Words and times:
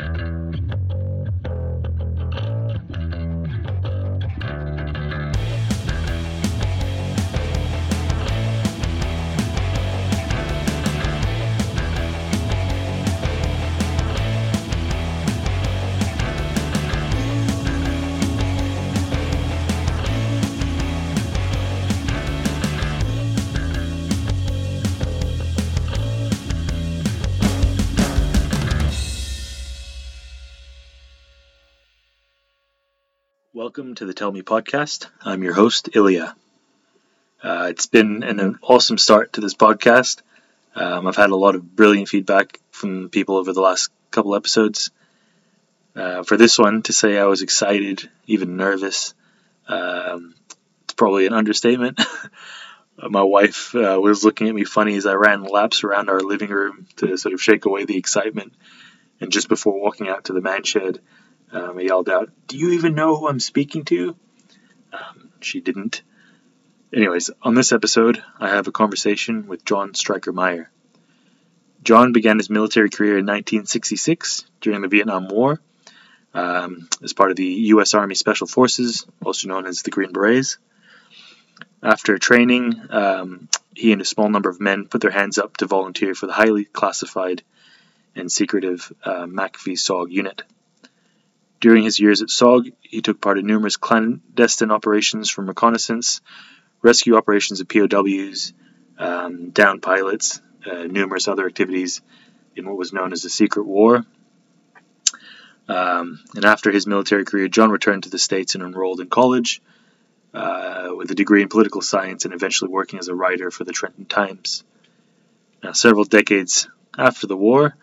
Welcome 0.00 0.89
to 34.00 34.06
the 34.06 34.14
Tell 34.14 34.32
Me 34.32 34.40
podcast. 34.40 35.08
I'm 35.20 35.42
your 35.42 35.52
host, 35.52 35.90
Ilya. 35.94 36.34
Uh, 37.42 37.66
it's 37.68 37.84
been 37.84 38.22
an, 38.22 38.40
an, 38.40 38.58
awesome 38.62 38.96
start 38.96 39.34
to 39.34 39.42
this 39.42 39.52
podcast. 39.52 40.22
Um, 40.74 41.06
I've 41.06 41.16
had 41.16 41.28
a 41.28 41.36
lot 41.36 41.54
of 41.54 41.76
brilliant 41.76 42.08
feedback 42.08 42.58
from 42.70 43.10
people 43.10 43.36
over 43.36 43.52
the 43.52 43.60
last 43.60 43.90
couple 44.10 44.34
episodes. 44.34 44.90
Uh, 45.94 46.22
for 46.22 46.38
this 46.38 46.58
one, 46.58 46.80
to 46.84 46.94
say 46.94 47.18
I 47.18 47.26
was 47.26 47.42
excited, 47.42 48.08
even 48.26 48.56
nervous, 48.56 49.12
um, 49.68 50.34
it's 50.84 50.94
probably 50.94 51.26
an 51.26 51.34
understatement. 51.34 52.00
My 52.96 53.22
wife 53.22 53.74
uh, 53.74 54.00
was 54.00 54.24
looking 54.24 54.48
at 54.48 54.54
me 54.54 54.64
funny 54.64 54.96
as 54.96 55.04
I 55.04 55.12
ran 55.12 55.42
laps 55.42 55.84
around 55.84 56.08
our 56.08 56.20
living 56.20 56.48
room 56.48 56.86
to 56.96 57.18
sort 57.18 57.34
of 57.34 57.42
shake 57.42 57.66
away 57.66 57.84
the 57.84 57.98
excitement. 57.98 58.54
And 59.20 59.30
just 59.30 59.50
before 59.50 59.78
walking 59.78 60.08
out 60.08 60.24
to 60.24 60.32
the 60.32 60.40
man 60.40 60.62
shed, 60.62 61.00
um, 61.52 61.78
I 61.78 61.82
yelled 61.82 62.08
out, 62.08 62.30
Do 62.46 62.56
you 62.56 62.70
even 62.70 62.94
know 62.94 63.16
who 63.16 63.28
I'm 63.28 63.40
speaking 63.40 63.84
to? 63.86 64.16
Um, 64.92 65.30
she 65.40 65.60
didn't. 65.60 66.02
Anyways, 66.92 67.30
on 67.42 67.54
this 67.54 67.72
episode, 67.72 68.22
I 68.38 68.48
have 68.48 68.66
a 68.66 68.72
conversation 68.72 69.46
with 69.46 69.64
John 69.64 69.94
Stryker 69.94 70.32
Meyer. 70.32 70.70
John 71.82 72.12
began 72.12 72.38
his 72.38 72.50
military 72.50 72.90
career 72.90 73.12
in 73.18 73.26
1966 73.26 74.44
during 74.60 74.82
the 74.82 74.88
Vietnam 74.88 75.28
War 75.28 75.60
um, 76.34 76.88
as 77.02 77.12
part 77.12 77.30
of 77.30 77.36
the 77.36 77.44
U.S. 77.44 77.94
Army 77.94 78.14
Special 78.14 78.46
Forces, 78.46 79.06
also 79.24 79.48
known 79.48 79.66
as 79.66 79.82
the 79.82 79.90
Green 79.90 80.12
Berets. 80.12 80.58
After 81.82 82.18
training, 82.18 82.74
um, 82.90 83.48
he 83.74 83.92
and 83.92 84.02
a 84.02 84.04
small 84.04 84.28
number 84.28 84.50
of 84.50 84.60
men 84.60 84.86
put 84.86 85.00
their 85.00 85.10
hands 85.10 85.38
up 85.38 85.56
to 85.58 85.66
volunteer 85.66 86.14
for 86.14 86.26
the 86.26 86.32
highly 86.32 86.64
classified 86.64 87.42
and 88.14 88.30
secretive 88.30 88.92
uh, 89.04 89.26
MACV 89.26 89.78
SOG 89.78 90.10
unit. 90.10 90.42
During 91.60 91.84
his 91.84 92.00
years 92.00 92.22
at 92.22 92.28
SOG, 92.28 92.72
he 92.80 93.02
took 93.02 93.20
part 93.20 93.38
in 93.38 93.46
numerous 93.46 93.76
clandestine 93.76 94.70
operations 94.70 95.30
from 95.30 95.46
reconnaissance, 95.46 96.22
rescue 96.82 97.16
operations 97.16 97.60
of 97.60 97.68
POWs, 97.68 98.54
um, 98.98 99.50
down 99.50 99.80
pilots, 99.80 100.40
uh, 100.64 100.84
numerous 100.84 101.28
other 101.28 101.46
activities 101.46 102.00
in 102.56 102.66
what 102.66 102.78
was 102.78 102.92
known 102.92 103.12
as 103.12 103.22
the 103.22 103.30
Secret 103.30 103.64
War. 103.64 104.04
Um, 105.68 106.20
and 106.34 106.44
after 106.44 106.72
his 106.72 106.86
military 106.86 107.24
career, 107.24 107.48
John 107.48 107.70
returned 107.70 108.04
to 108.04 108.10
the 108.10 108.18
States 108.18 108.54
and 108.54 108.64
enrolled 108.64 109.00
in 109.00 109.08
college 109.08 109.62
uh, 110.32 110.88
with 110.96 111.10
a 111.10 111.14
degree 111.14 111.42
in 111.42 111.48
political 111.48 111.82
science 111.82 112.24
and 112.24 112.34
eventually 112.34 112.70
working 112.70 112.98
as 112.98 113.08
a 113.08 113.14
writer 113.14 113.50
for 113.50 113.64
the 113.64 113.72
Trenton 113.72 114.06
Times. 114.06 114.64
Now, 115.62 115.72
several 115.72 116.04
decades 116.04 116.68
after 116.96 117.26
the 117.26 117.36
war, 117.36 117.76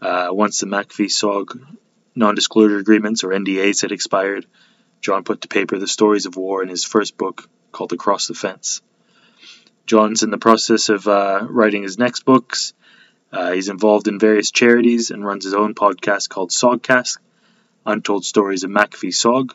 uh, 0.00 0.28
once 0.30 0.58
the 0.58 0.66
MACV 0.66 1.06
SOG 1.06 1.60
non 2.14 2.34
disclosure 2.34 2.78
agreements, 2.78 3.24
or 3.24 3.28
NDAs, 3.30 3.82
had 3.82 3.92
expired, 3.92 4.46
John 5.00 5.24
put 5.24 5.42
to 5.42 5.48
paper 5.48 5.78
the 5.78 5.88
stories 5.88 6.26
of 6.26 6.36
war 6.36 6.62
in 6.62 6.68
his 6.68 6.84
first 6.84 7.16
book 7.16 7.48
called 7.72 7.92
Across 7.92 8.28
the 8.28 8.34
Fence. 8.34 8.82
John's 9.86 10.22
in 10.22 10.30
the 10.30 10.38
process 10.38 10.88
of 10.88 11.08
uh, 11.08 11.46
writing 11.48 11.82
his 11.82 11.98
next 11.98 12.24
books. 12.24 12.72
Uh, 13.32 13.52
he's 13.52 13.68
involved 13.68 14.08
in 14.08 14.18
various 14.18 14.50
charities 14.50 15.10
and 15.10 15.24
runs 15.24 15.44
his 15.44 15.54
own 15.54 15.74
podcast 15.74 16.28
called 16.28 16.50
Sogcast, 16.50 17.18
Untold 17.84 18.24
Stories 18.24 18.62
of 18.62 18.70
MACV 18.70 19.08
SOG. 19.08 19.54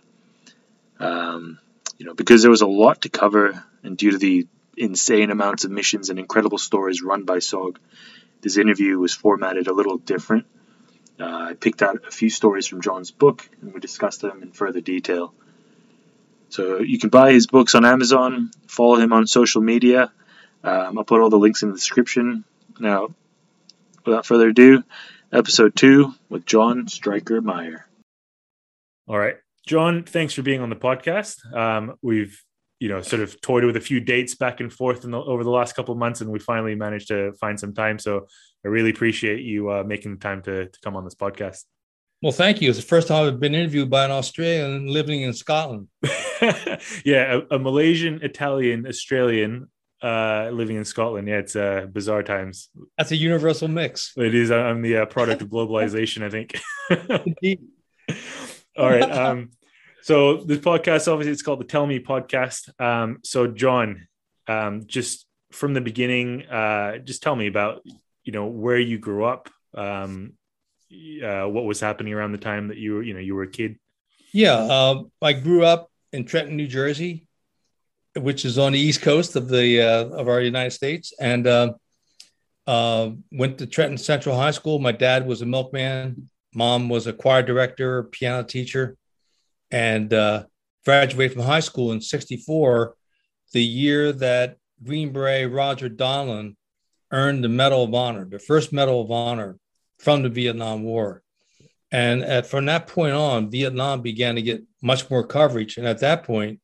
Um, 1.00 1.60
you 1.98 2.06
know, 2.06 2.14
because 2.14 2.42
there 2.42 2.52
was 2.52 2.62
a 2.62 2.68
lot 2.68 3.04
to 3.04 3.10
cover, 3.10 3.64
and 3.84 3.98
due 3.98 4.12
to 4.12 4.18
the 4.18 4.48
insane 4.76 5.32
amounts 5.32 5.64
of 5.64 5.72
missions 5.72 6.10
and 6.10 6.20
incredible 6.20 6.58
stories 6.58 7.02
run 7.02 7.24
by 7.24 7.38
SOG, 7.38 7.78
this 8.42 8.58
interview 8.58 9.00
was 9.00 9.14
formatted 9.14 9.68
a 9.68 9.74
little 9.74 9.98
different. 9.98 10.46
Uh, 11.20 11.26
I 11.50 11.54
picked 11.54 11.82
out 11.82 12.06
a 12.08 12.12
few 12.12 12.30
stories 12.30 12.68
from 12.68 12.82
John's 12.82 13.12
book 13.12 13.48
and 13.62 13.74
we 13.74 13.80
discussed 13.80 14.22
them 14.22 14.44
in 14.44 14.52
further 14.52 14.82
detail. 14.82 15.34
So 16.50 16.80
you 16.80 17.00
can 17.00 17.10
buy 17.10 17.34
his 17.34 17.48
books 17.48 17.76
on 17.76 17.86
Amazon, 17.86 18.52
follow 18.68 18.98
him 18.98 19.14
on 19.14 19.28
social 19.28 19.62
media. 19.62 20.12
Um, 20.64 20.98
I'll 20.98 21.04
put 21.04 21.22
all 21.22 21.30
the 21.30 21.38
links 21.38 21.64
in 21.64 21.70
the 21.70 21.76
description. 21.76 22.46
Now, 22.80 23.10
without 24.06 24.26
further 24.26 24.50
ado, 24.50 24.84
episode 25.32 25.76
two 25.76 26.14
with 26.30 26.46
John 26.46 26.88
Stryker 26.88 27.42
Meyer. 27.42 27.86
All 29.08 29.18
right. 29.18 29.36
John, 29.66 30.04
thanks 30.04 30.34
for 30.34 30.44
being 30.44 30.62
on 30.62 30.70
the 30.70 30.76
podcast. 30.76 31.54
Um, 31.54 31.98
we've 32.02 32.42
you 32.80 32.90
know 32.90 33.02
sort 33.02 33.22
of 33.22 33.40
toyed 33.42 33.64
with 33.64 33.76
a 33.76 33.82
few 33.82 34.00
dates 34.00 34.36
back 34.36 34.60
and 34.60 34.72
forth 34.72 35.02
the, 35.02 35.16
over 35.16 35.44
the 35.44 35.50
last 35.50 35.76
couple 35.76 35.92
of 35.92 35.98
months 35.98 36.22
and 36.22 36.32
we 36.32 36.40
finally 36.40 36.76
managed 36.76 37.08
to 37.08 37.34
find 37.34 37.60
some 37.60 37.74
time. 37.74 38.00
So 38.00 38.28
i 38.66 38.68
really 38.68 38.90
appreciate 38.90 39.42
you 39.42 39.72
uh, 39.72 39.84
making 39.84 40.12
the 40.12 40.20
time 40.20 40.42
to, 40.44 40.68
to 40.68 40.80
come 40.84 40.96
on 40.96 41.04
this 41.04 41.16
podcast. 41.16 41.64
Well 42.22 42.32
thank 42.32 42.62
you. 42.62 42.70
It's 42.70 42.80
the 42.80 42.86
first 42.86 43.08
time 43.08 43.28
i've 43.28 43.40
been 43.40 43.56
interviewed 43.56 43.90
by 43.90 44.06
an 44.06 44.12
australian 44.12 44.88
living 44.88 45.22
in 45.22 45.34
scotland. 45.34 45.88
Yeah 47.04 47.40
a, 47.50 47.56
a, 47.56 47.60
malaysian 47.60 48.22
italian 48.22 48.86
australian 48.86 49.70
uh, 50.04 50.50
living 50.52 50.78
in 50.78 50.86
scotland. 50.86 51.28
Yeah 51.28 51.38
it's 51.38 51.56
uh, 51.56 51.88
bizarre 51.92 52.24
times. 52.24 52.70
That's 52.98 53.12
a 53.12 53.16
universal 53.16 53.68
mix. 53.68 54.14
It 54.18 54.36
is. 54.36 54.52
I'm 54.52 54.84
the 54.84 54.98
uh, 54.98 55.06
product 55.08 55.42
of 55.42 55.50
globalization 55.50 56.24
i 56.24 56.30
think. 56.30 56.60
Indeed. 57.26 57.62
All 58.78 58.90
right 58.90 59.02
um, 59.24 59.50
so 60.08 60.38
this 60.38 60.60
podcast, 60.60 61.12
obviously, 61.12 61.34
it's 61.34 61.42
called 61.42 61.60
the 61.60 61.66
Tell 61.66 61.86
Me 61.86 62.00
Podcast. 62.00 62.70
Um, 62.80 63.18
so 63.26 63.46
John, 63.46 64.08
um, 64.48 64.86
just 64.88 65.26
from 65.52 65.74
the 65.74 65.82
beginning, 65.82 66.46
uh, 66.46 67.00
just 67.00 67.22
tell 67.22 67.36
me 67.36 67.48
about 67.48 67.82
you 68.24 68.32
know 68.32 68.46
where 68.46 68.80
you 68.80 69.00
grew 69.00 69.26
up, 69.26 69.50
um, 69.76 70.32
uh, 70.94 71.44
what 71.44 71.66
was 71.66 71.82
happening 71.82 72.14
around 72.14 72.32
the 72.32 72.38
time 72.38 72.70
that 72.70 72.78
you 72.78 72.94
were 72.94 73.04
you 73.04 73.16
know 73.16 73.20
you 73.20 73.36
were 73.36 73.44
a 73.44 73.52
kid. 73.52 73.80
Yeah, 74.32 74.54
uh, 74.54 75.04
I 75.22 75.34
grew 75.34 75.66
up 75.66 75.92
in 76.14 76.24
Trenton, 76.24 76.56
New 76.56 76.68
Jersey, 76.68 77.28
which 78.16 78.46
is 78.46 78.58
on 78.58 78.72
the 78.72 78.80
east 78.80 79.02
coast 79.02 79.36
of 79.36 79.50
the 79.50 79.82
uh, 79.82 80.06
of 80.06 80.30
our 80.30 80.40
United 80.40 80.72
States, 80.72 81.12
and 81.20 81.46
uh, 81.46 81.74
uh, 82.66 83.10
went 83.34 83.58
to 83.58 83.68
Trenton 83.68 83.98
Central 83.98 84.38
High 84.38 84.52
School. 84.52 84.80
My 84.80 84.94
dad 84.94 85.28
was 85.28 85.42
a 85.42 85.46
milkman. 85.46 86.30
Mom 86.56 86.88
was 86.88 87.08
a 87.08 87.14
choir 87.14 87.44
director, 87.44 88.04
piano 88.04 88.42
teacher 88.42 88.96
and 89.72 90.14
uh, 90.14 90.46
graduated 90.86 91.34
from 91.34 91.46
high 91.46 91.60
school 91.60 91.92
in 91.92 92.02
64, 92.02 92.96
the 93.54 93.64
year 93.64 94.12
that 94.14 94.58
Green 94.84 95.12
Beret 95.12 95.52
Roger 95.52 95.90
Donlon 95.90 96.56
earned 97.12 97.44
the 97.44 97.50
Medal 97.50 97.84
of 97.84 97.94
Honor, 97.94 98.26
the 98.26 98.40
first 98.40 98.74
Medal 98.74 99.02
of 99.02 99.12
Honor 99.12 99.58
from 100.00 100.24
the 100.24 100.30
Vietnam 100.30 100.84
War. 100.84 101.24
And 101.92 102.24
at, 102.24 102.48
from 102.48 102.66
that 102.66 102.88
point 102.88 103.14
on, 103.14 103.50
Vietnam 103.50 104.02
began 104.02 104.36
to 104.36 104.42
get 104.42 104.64
much 104.82 105.10
more 105.10 105.26
coverage. 105.26 105.78
And 105.78 105.88
at 105.88 106.00
that 106.02 106.24
point, 106.24 106.60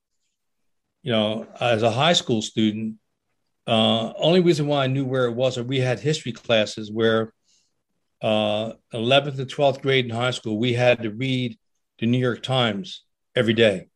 you 1.02 1.12
know, 1.12 1.48
as 1.60 1.84
a 1.84 1.92
high 1.92 2.14
school 2.14 2.42
student, 2.42 2.96
uh, 3.66 4.12
only 4.18 4.42
reason 4.42 4.68
why 4.68 4.84
I 4.84 4.88
knew 4.88 5.06
where 5.06 5.26
it 5.26 5.34
was, 5.34 5.58
or 5.58 5.64
we 5.64 5.80
had 5.80 6.00
history 6.00 6.34
classes 6.34 6.92
where 6.92 7.34
uh, 8.22 8.74
11th 8.94 9.40
and 9.40 9.50
12th 9.50 9.82
grade 9.82 10.06
in 10.06 10.12
high 10.12 10.32
school, 10.32 10.58
we 10.58 10.74
had 10.74 11.04
to 11.04 11.12
read 11.12 11.58
the 12.04 12.08
New 12.08 12.18
York 12.18 12.44
Times 12.44 13.06
every 13.34 13.54
day. 13.54 13.88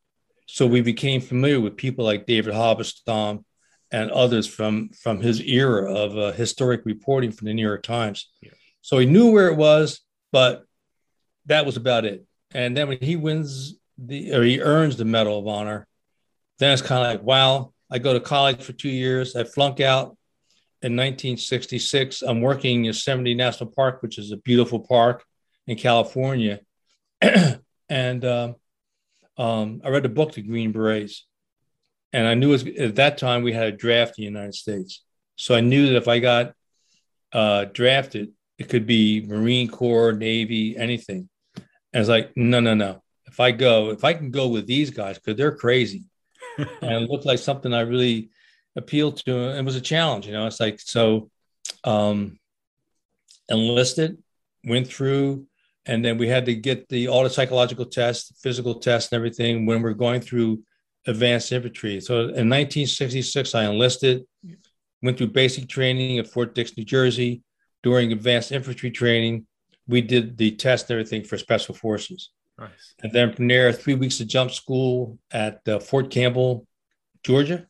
So 0.46 0.66
we 0.66 0.80
became 0.80 1.20
familiar 1.20 1.60
with 1.60 1.76
people 1.76 2.06
like 2.06 2.24
David 2.24 2.54
Halberstam 2.54 3.44
and 3.92 4.10
others 4.10 4.46
from, 4.46 4.88
from 5.02 5.20
his 5.20 5.42
era 5.42 5.92
of 5.92 6.16
uh, 6.16 6.32
historic 6.32 6.86
reporting 6.86 7.32
from 7.32 7.48
the 7.48 7.52
New 7.52 7.66
York 7.66 7.82
Times. 7.82 8.30
Yeah. 8.40 8.52
So 8.80 8.96
he 8.96 9.04
knew 9.04 9.30
where 9.30 9.48
it 9.48 9.58
was, 9.58 10.00
but 10.32 10.64
that 11.44 11.66
was 11.66 11.76
about 11.76 12.06
it. 12.06 12.24
And 12.52 12.74
then 12.74 12.88
when 12.88 12.98
he 13.02 13.16
wins 13.16 13.74
the, 13.98 14.32
or 14.32 14.42
he 14.42 14.58
earns 14.62 14.96
the 14.96 15.04
Medal 15.04 15.38
of 15.38 15.46
Honor, 15.46 15.86
then 16.58 16.72
it's 16.72 16.80
kind 16.80 17.04
of 17.04 17.12
like, 17.12 17.22
wow, 17.22 17.74
I 17.90 17.98
go 17.98 18.14
to 18.14 18.20
college 18.20 18.62
for 18.62 18.72
two 18.72 18.88
years. 18.88 19.36
I 19.36 19.44
flunk 19.44 19.80
out 19.80 20.16
in 20.80 20.96
1966. 20.96 22.22
I'm 22.22 22.40
working 22.40 22.76
in 22.76 22.84
Yosemite 22.84 23.34
National 23.34 23.70
Park, 23.70 24.00
which 24.00 24.16
is 24.16 24.32
a 24.32 24.38
beautiful 24.38 24.80
park 24.80 25.26
in 25.66 25.76
California. 25.76 26.60
and 27.20 27.60
um, 28.24 28.56
um, 29.36 29.80
I 29.84 29.88
read 29.88 30.02
the 30.02 30.08
book, 30.08 30.32
The 30.32 30.42
Green 30.42 30.72
Berets, 30.72 31.26
and 32.12 32.26
I 32.26 32.34
knew 32.34 32.50
was, 32.50 32.66
at 32.66 32.96
that 32.96 33.18
time 33.18 33.42
we 33.42 33.52
had 33.52 33.66
a 33.66 33.76
draft 33.76 34.18
in 34.18 34.22
the 34.22 34.30
United 34.30 34.54
States. 34.54 35.02
So 35.36 35.54
I 35.54 35.60
knew 35.60 35.86
that 35.88 35.96
if 35.96 36.08
I 36.08 36.18
got 36.18 36.54
uh, 37.32 37.66
drafted, 37.66 38.32
it 38.58 38.68
could 38.68 38.86
be 38.86 39.24
Marine 39.26 39.68
Corps, 39.68 40.12
Navy, 40.12 40.76
anything. 40.76 41.28
And 41.56 42.00
it's 42.00 42.08
like, 42.08 42.36
no, 42.36 42.60
no, 42.60 42.74
no. 42.74 43.02
If 43.26 43.40
I 43.40 43.52
go, 43.52 43.90
if 43.90 44.04
I 44.04 44.14
can 44.14 44.30
go 44.30 44.48
with 44.48 44.66
these 44.66 44.90
guys, 44.90 45.18
because 45.18 45.36
they're 45.36 45.54
crazy, 45.54 46.04
and 46.58 46.68
it 46.82 47.10
looked 47.10 47.26
like 47.26 47.38
something 47.38 47.72
I 47.72 47.80
really 47.80 48.30
appealed 48.74 49.18
to. 49.18 49.56
It 49.56 49.64
was 49.64 49.76
a 49.76 49.80
challenge, 49.80 50.26
you 50.26 50.32
know. 50.32 50.46
It's 50.46 50.60
like 50.60 50.80
so, 50.80 51.30
um, 51.84 52.38
enlisted, 53.48 54.18
went 54.64 54.88
through, 54.88 55.46
and 55.88 56.04
then 56.04 56.18
we 56.18 56.28
had 56.28 56.44
to 56.44 56.54
get 56.54 56.88
the 56.90 57.08
all 57.08 57.24
the 57.24 57.30
psychological 57.30 57.86
tests, 57.86 58.38
physical 58.40 58.74
tests, 58.74 59.10
and 59.10 59.16
everything 59.16 59.64
when 59.66 59.82
we're 59.82 59.94
going 59.94 60.20
through 60.20 60.62
advanced 61.06 61.50
infantry. 61.50 62.00
So 62.00 62.20
in 62.20 62.48
1966, 62.50 63.54
I 63.54 63.64
enlisted, 63.64 64.24
went 65.02 65.16
through 65.16 65.28
basic 65.28 65.66
training 65.66 66.18
at 66.18 66.28
Fort 66.28 66.54
Dix, 66.54 66.76
New 66.76 66.84
Jersey. 66.84 67.42
During 67.82 68.12
advanced 68.12 68.52
infantry 68.52 68.90
training, 68.90 69.46
we 69.86 70.02
did 70.02 70.36
the 70.36 70.50
test 70.50 70.90
and 70.90 70.98
everything 70.98 71.24
for 71.24 71.38
special 71.38 71.74
forces. 71.74 72.30
Nice. 72.58 72.94
And 73.02 73.12
then 73.12 73.32
from 73.32 73.48
there, 73.48 73.72
three 73.72 73.94
weeks 73.94 74.20
of 74.20 74.26
jump 74.26 74.50
school 74.50 75.18
at 75.30 75.66
uh, 75.66 75.78
Fort 75.78 76.10
Campbell, 76.10 76.66
Georgia. 77.22 77.66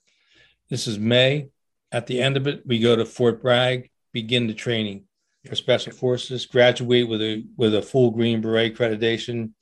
This 0.70 0.88
is 0.88 0.98
May. 0.98 1.50
At 1.92 2.06
the 2.06 2.20
end 2.20 2.36
of 2.36 2.46
it, 2.46 2.62
we 2.66 2.80
go 2.80 2.96
to 2.96 3.04
Fort 3.04 3.42
Bragg, 3.42 3.90
begin 4.12 4.46
the 4.46 4.54
training 4.54 5.04
for 5.48 5.56
special 5.56 5.92
forces, 5.92 6.46
graduate 6.46 7.08
with 7.08 7.22
a 7.22 7.44
with 7.56 7.74
a 7.74 7.82
full 7.82 8.10
Green 8.10 8.40
Beret 8.40 8.76
accreditation. 8.76 9.52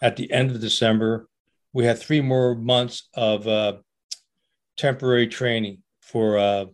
At 0.00 0.16
the 0.16 0.30
end 0.32 0.50
of 0.50 0.60
December, 0.60 1.28
we 1.72 1.84
had 1.84 1.98
three 1.98 2.20
more 2.20 2.54
months 2.54 3.08
of 3.14 3.46
uh, 3.46 3.74
temporary 4.76 5.26
training 5.26 5.82
for 6.00 6.38
uh, 6.38 6.66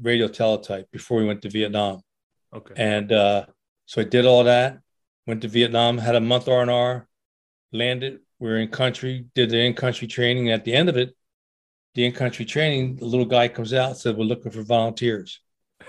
radio 0.00 0.28
teletype 0.28 0.90
before 0.90 1.18
we 1.18 1.26
went 1.26 1.42
to 1.42 1.50
Vietnam. 1.50 2.00
Okay. 2.54 2.74
And 2.76 3.10
uh, 3.12 3.46
so 3.86 4.00
I 4.00 4.04
did 4.04 4.26
all 4.26 4.44
that. 4.44 4.78
Went 5.26 5.42
to 5.42 5.48
Vietnam, 5.48 5.98
had 5.98 6.14
a 6.14 6.20
month 6.20 6.48
R 6.48 6.62
and 6.62 6.70
R, 6.70 7.08
landed. 7.72 8.20
We 8.38 8.50
are 8.50 8.58
in 8.58 8.68
country, 8.68 9.26
did 9.34 9.50
the 9.50 9.58
in 9.58 9.74
country 9.74 10.06
training. 10.06 10.50
At 10.50 10.64
the 10.64 10.74
end 10.74 10.88
of 10.88 10.96
it, 10.96 11.16
the 11.94 12.04
in 12.04 12.12
country 12.12 12.44
training, 12.44 12.96
the 12.96 13.06
little 13.06 13.26
guy 13.26 13.48
comes 13.48 13.72
out 13.72 13.98
said, 13.98 14.16
"We're 14.16 14.24
looking 14.24 14.52
for 14.52 14.62
volunteers." 14.62 15.40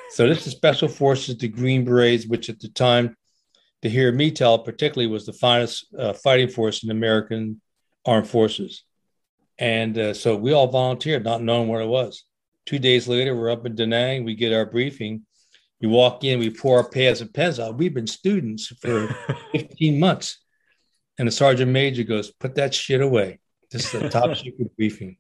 So 0.09 0.27
this 0.27 0.47
is 0.47 0.53
Special 0.53 0.87
Forces, 0.87 1.37
the 1.37 1.47
Green 1.47 1.83
Berets, 1.83 2.25
which 2.25 2.49
at 2.49 2.59
the 2.59 2.69
time, 2.69 3.15
to 3.81 3.89
hear 3.89 4.11
me 4.11 4.31
tell, 4.31 4.57
particularly 4.59 5.11
was 5.11 5.25
the 5.25 5.33
finest 5.33 5.93
uh, 5.97 6.13
fighting 6.13 6.49
force 6.49 6.83
in 6.83 6.89
American 6.89 7.61
armed 8.05 8.27
forces. 8.27 8.83
And 9.59 9.97
uh, 9.97 10.13
so 10.13 10.35
we 10.35 10.53
all 10.53 10.67
volunteered, 10.67 11.23
not 11.23 11.43
knowing 11.43 11.67
what 11.67 11.81
it 11.81 11.87
was. 11.87 12.23
Two 12.65 12.79
days 12.79 13.07
later, 13.07 13.35
we're 13.35 13.51
up 13.51 13.65
in 13.65 13.75
Da 13.75 13.85
Nang. 13.85 14.23
We 14.23 14.35
get 14.35 14.53
our 14.53 14.65
briefing. 14.65 15.23
We 15.81 15.87
walk 15.87 16.23
in, 16.23 16.39
we 16.39 16.49
pour 16.49 16.77
our 16.77 16.89
pads 16.89 17.21
and 17.21 17.33
pens 17.33 17.59
out. 17.59 17.77
We've 17.77 17.93
been 17.93 18.07
students 18.07 18.67
for 18.67 19.07
15 19.51 19.99
months. 19.99 20.39
And 21.19 21.27
the 21.27 21.31
sergeant 21.31 21.71
major 21.71 22.03
goes, 22.03 22.31
Put 22.31 22.55
that 22.55 22.73
shit 22.73 23.01
away. 23.01 23.39
This 23.71 23.93
is 23.93 24.01
a 24.01 24.09
top 24.09 24.35
secret 24.37 24.75
briefing. 24.75 25.17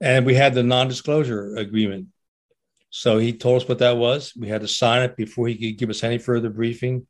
And 0.00 0.26
we 0.26 0.34
had 0.34 0.54
the 0.54 0.62
non 0.62 0.88
disclosure 0.88 1.56
agreement. 1.56 2.08
So 2.90 3.18
he 3.18 3.32
told 3.32 3.62
us 3.62 3.68
what 3.68 3.78
that 3.80 3.96
was. 3.96 4.32
We 4.36 4.48
had 4.48 4.62
to 4.62 4.68
sign 4.68 5.02
it 5.02 5.16
before 5.16 5.48
he 5.48 5.56
could 5.56 5.78
give 5.78 5.90
us 5.90 6.04
any 6.04 6.18
further 6.18 6.50
briefing. 6.50 7.06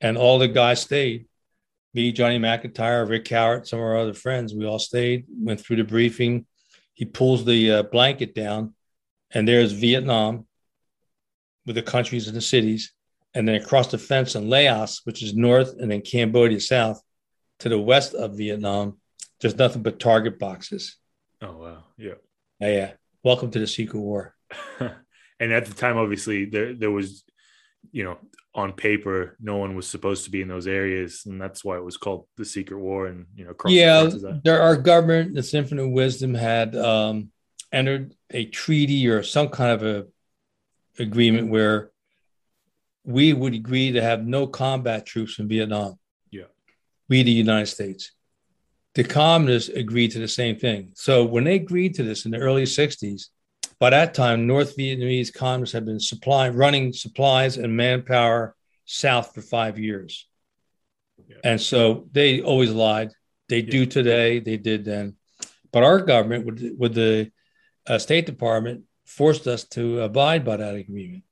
And 0.00 0.16
all 0.16 0.38
the 0.38 0.48
guys 0.48 0.82
stayed. 0.82 1.26
Me, 1.94 2.10
Johnny 2.10 2.38
McIntyre, 2.38 3.08
Rick 3.08 3.28
Howard, 3.28 3.66
some 3.66 3.78
of 3.78 3.84
our 3.84 3.96
other 3.96 4.14
friends, 4.14 4.52
we 4.52 4.66
all 4.66 4.80
stayed, 4.80 5.26
went 5.28 5.60
through 5.60 5.76
the 5.76 5.84
briefing. 5.84 6.46
He 6.94 7.04
pulls 7.04 7.44
the 7.44 7.70
uh, 7.70 7.82
blanket 7.84 8.34
down, 8.34 8.74
and 9.30 9.46
there's 9.46 9.72
Vietnam 9.72 10.46
with 11.66 11.76
the 11.76 11.82
countries 11.82 12.26
and 12.26 12.36
the 12.36 12.40
cities. 12.40 12.92
And 13.32 13.46
then 13.48 13.56
across 13.56 13.88
the 13.88 13.98
fence 13.98 14.34
in 14.34 14.48
Laos, 14.48 15.00
which 15.04 15.22
is 15.22 15.34
north, 15.34 15.74
and 15.78 15.90
then 15.90 16.02
Cambodia 16.02 16.60
south 16.60 17.00
to 17.60 17.68
the 17.68 17.78
west 17.78 18.14
of 18.14 18.36
Vietnam, 18.36 18.98
there's 19.40 19.56
nothing 19.56 19.82
but 19.82 19.98
target 20.00 20.38
boxes. 20.38 20.96
Oh, 21.42 21.56
wow. 21.56 21.84
Yeah. 21.96 22.14
Yeah. 22.60 22.68
yeah. 22.68 22.92
Welcome 23.22 23.50
to 23.52 23.58
the 23.58 23.66
Secret 23.66 24.00
War. 24.00 24.33
and 25.40 25.52
at 25.52 25.66
the 25.66 25.74
time, 25.74 25.96
obviously, 25.96 26.44
there, 26.46 26.74
there 26.74 26.90
was, 26.90 27.24
you 27.92 28.04
know, 28.04 28.18
on 28.54 28.72
paper, 28.72 29.36
no 29.40 29.56
one 29.56 29.74
was 29.74 29.88
supposed 29.88 30.24
to 30.24 30.30
be 30.30 30.40
in 30.40 30.48
those 30.48 30.66
areas. 30.66 31.24
And 31.26 31.40
that's 31.40 31.64
why 31.64 31.76
it 31.76 31.84
was 31.84 31.96
called 31.96 32.26
the 32.36 32.44
Secret 32.44 32.78
War. 32.78 33.06
And, 33.06 33.26
you 33.34 33.44
know, 33.44 33.54
yeah, 33.66 34.04
the 34.04 34.40
there, 34.44 34.62
our 34.62 34.76
government, 34.76 35.36
its 35.36 35.54
infinite 35.54 35.88
wisdom, 35.88 36.34
had 36.34 36.76
um, 36.76 37.30
entered 37.72 38.14
a 38.30 38.44
treaty 38.46 39.08
or 39.08 39.22
some 39.22 39.48
kind 39.48 39.72
of 39.72 39.82
a 39.82 40.06
agreement 41.02 41.50
where 41.50 41.90
we 43.04 43.32
would 43.32 43.54
agree 43.54 43.92
to 43.92 44.02
have 44.02 44.24
no 44.24 44.46
combat 44.46 45.04
troops 45.04 45.38
in 45.38 45.48
Vietnam. 45.48 45.98
Yeah. 46.30 46.44
We, 47.08 47.22
the 47.22 47.32
United 47.32 47.66
States. 47.66 48.12
The 48.94 49.04
communists 49.04 49.68
agreed 49.68 50.12
to 50.12 50.20
the 50.20 50.28
same 50.28 50.56
thing. 50.56 50.92
So 50.94 51.24
when 51.24 51.44
they 51.44 51.56
agreed 51.56 51.94
to 51.96 52.04
this 52.04 52.24
in 52.24 52.30
the 52.30 52.38
early 52.38 52.62
60s, 52.62 53.26
by 53.84 53.90
that 53.90 54.14
time, 54.14 54.46
North 54.46 54.78
Vietnamese 54.78 55.30
communists 55.30 55.74
had 55.74 55.84
been 55.84 56.00
supplying, 56.00 56.54
running 56.54 56.90
supplies 56.90 57.58
and 57.58 57.76
manpower 57.76 58.56
south 58.86 59.34
for 59.34 59.42
five 59.42 59.78
years. 59.78 60.26
Yeah. 61.28 61.36
And 61.44 61.60
so 61.60 62.08
they 62.10 62.40
always 62.40 62.70
lied. 62.70 63.10
They 63.50 63.58
yeah. 63.58 63.70
do 63.70 63.84
today, 63.84 64.40
they 64.40 64.56
did 64.56 64.86
then. 64.86 65.16
But 65.70 65.82
our 65.82 66.00
government, 66.00 66.46
with, 66.46 66.76
with 66.78 66.94
the 66.94 67.30
uh, 67.86 67.98
State 67.98 68.24
Department, 68.24 68.84
forced 69.04 69.46
us 69.46 69.64
to 69.76 70.00
abide 70.00 70.46
by 70.46 70.56
that 70.56 70.74
agreement. 70.74 71.24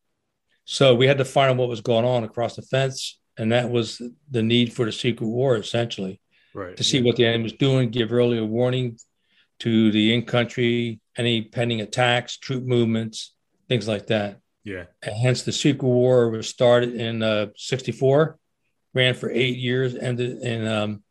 So 0.66 0.94
we 0.94 1.06
had 1.06 1.16
to 1.16 1.24
find 1.24 1.52
out 1.52 1.56
what 1.56 1.70
was 1.70 1.80
going 1.80 2.04
on 2.04 2.22
across 2.22 2.56
the 2.56 2.62
fence, 2.74 3.18
and 3.38 3.52
that 3.52 3.70
was 3.70 3.98
the 4.30 4.42
need 4.42 4.74
for 4.74 4.84
the 4.84 4.92
secret 4.92 5.26
war, 5.26 5.56
essentially, 5.56 6.20
right? 6.52 6.76
To 6.76 6.84
see 6.84 6.98
yeah. 6.98 7.04
what 7.04 7.16
the 7.16 7.24
enemy 7.24 7.44
was 7.44 7.54
doing, 7.54 7.88
give 7.88 8.12
earlier 8.12 8.44
warning 8.44 8.98
to 9.60 9.90
the 9.90 10.12
in-country, 10.12 11.00
any 11.16 11.42
pending 11.42 11.80
attacks, 11.80 12.36
troop 12.36 12.64
movements, 12.64 13.34
things 13.68 13.88
like 13.88 14.06
that. 14.08 14.38
Yeah. 14.64 14.84
And 15.02 15.16
hence, 15.16 15.42
the 15.42 15.52
secret 15.52 15.88
war 15.88 16.30
was 16.30 16.48
started 16.48 16.94
in 16.94 17.22
uh, 17.22 17.48
'64, 17.56 18.38
ran 18.94 19.14
for 19.14 19.30
eight 19.30 19.56
years, 19.58 19.96
ended 19.96 20.38
in 20.42 20.66
um, 20.66 21.02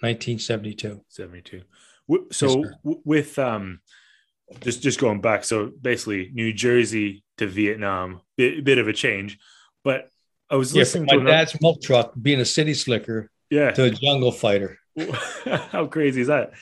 1972. 0.00 1.02
72. 1.08 1.62
So 2.32 2.64
yes, 2.64 2.96
with 3.04 3.38
um 3.38 3.80
just 4.60 4.82
just 4.82 5.00
going 5.00 5.20
back 5.20 5.44
so 5.44 5.72
basically 5.80 6.30
new 6.32 6.52
jersey 6.52 7.24
to 7.36 7.46
vietnam 7.46 8.20
bit, 8.36 8.64
bit 8.64 8.78
of 8.78 8.88
a 8.88 8.92
change 8.92 9.38
but 9.82 10.08
i 10.50 10.56
was 10.56 10.74
listening 10.74 11.04
yeah, 11.08 11.14
to 11.14 11.16
my 11.16 11.22
another... 11.22 11.44
dad's 11.44 11.60
milk 11.60 11.82
truck 11.82 12.12
being 12.20 12.40
a 12.40 12.44
city 12.44 12.74
slicker 12.74 13.30
yeah 13.50 13.70
to 13.70 13.84
a 13.84 13.90
jungle 13.90 14.32
fighter 14.32 14.78
how 15.70 15.86
crazy 15.86 16.22
is 16.22 16.28
that 16.28 16.52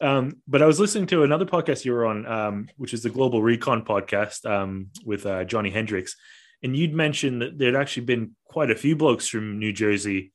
um, 0.00 0.32
but 0.48 0.62
i 0.62 0.66
was 0.66 0.80
listening 0.80 1.06
to 1.06 1.22
another 1.22 1.44
podcast 1.44 1.84
you 1.84 1.92
were 1.92 2.06
on 2.06 2.26
um, 2.26 2.68
which 2.76 2.92
is 2.92 3.02
the 3.02 3.10
global 3.10 3.42
recon 3.42 3.84
podcast 3.84 4.44
um, 4.50 4.88
with 5.04 5.26
uh, 5.26 5.44
johnny 5.44 5.70
hendricks 5.70 6.16
and 6.62 6.76
you'd 6.76 6.94
mentioned 6.94 7.42
that 7.42 7.58
there'd 7.58 7.76
actually 7.76 8.04
been 8.04 8.32
quite 8.46 8.70
a 8.70 8.74
few 8.74 8.96
blokes 8.96 9.28
from 9.28 9.58
new 9.58 9.72
jersey 9.72 10.32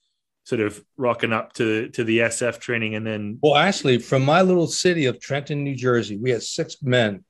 sort 0.49 0.61
of 0.61 0.83
rocking 0.97 1.31
up 1.31 1.53
to 1.53 1.89
to 1.89 2.03
the 2.03 2.19
SF 2.19 2.59
training, 2.59 2.95
and 2.95 3.05
then 3.05 3.37
well, 3.41 3.55
actually, 3.55 3.99
from 3.99 4.25
my 4.25 4.41
little 4.41 4.65
city 4.65 5.05
of 5.05 5.19
Trenton, 5.19 5.63
New 5.63 5.75
Jersey, 5.75 6.17
we 6.17 6.31
had 6.31 6.41
six 6.41 6.81
men 6.81 7.23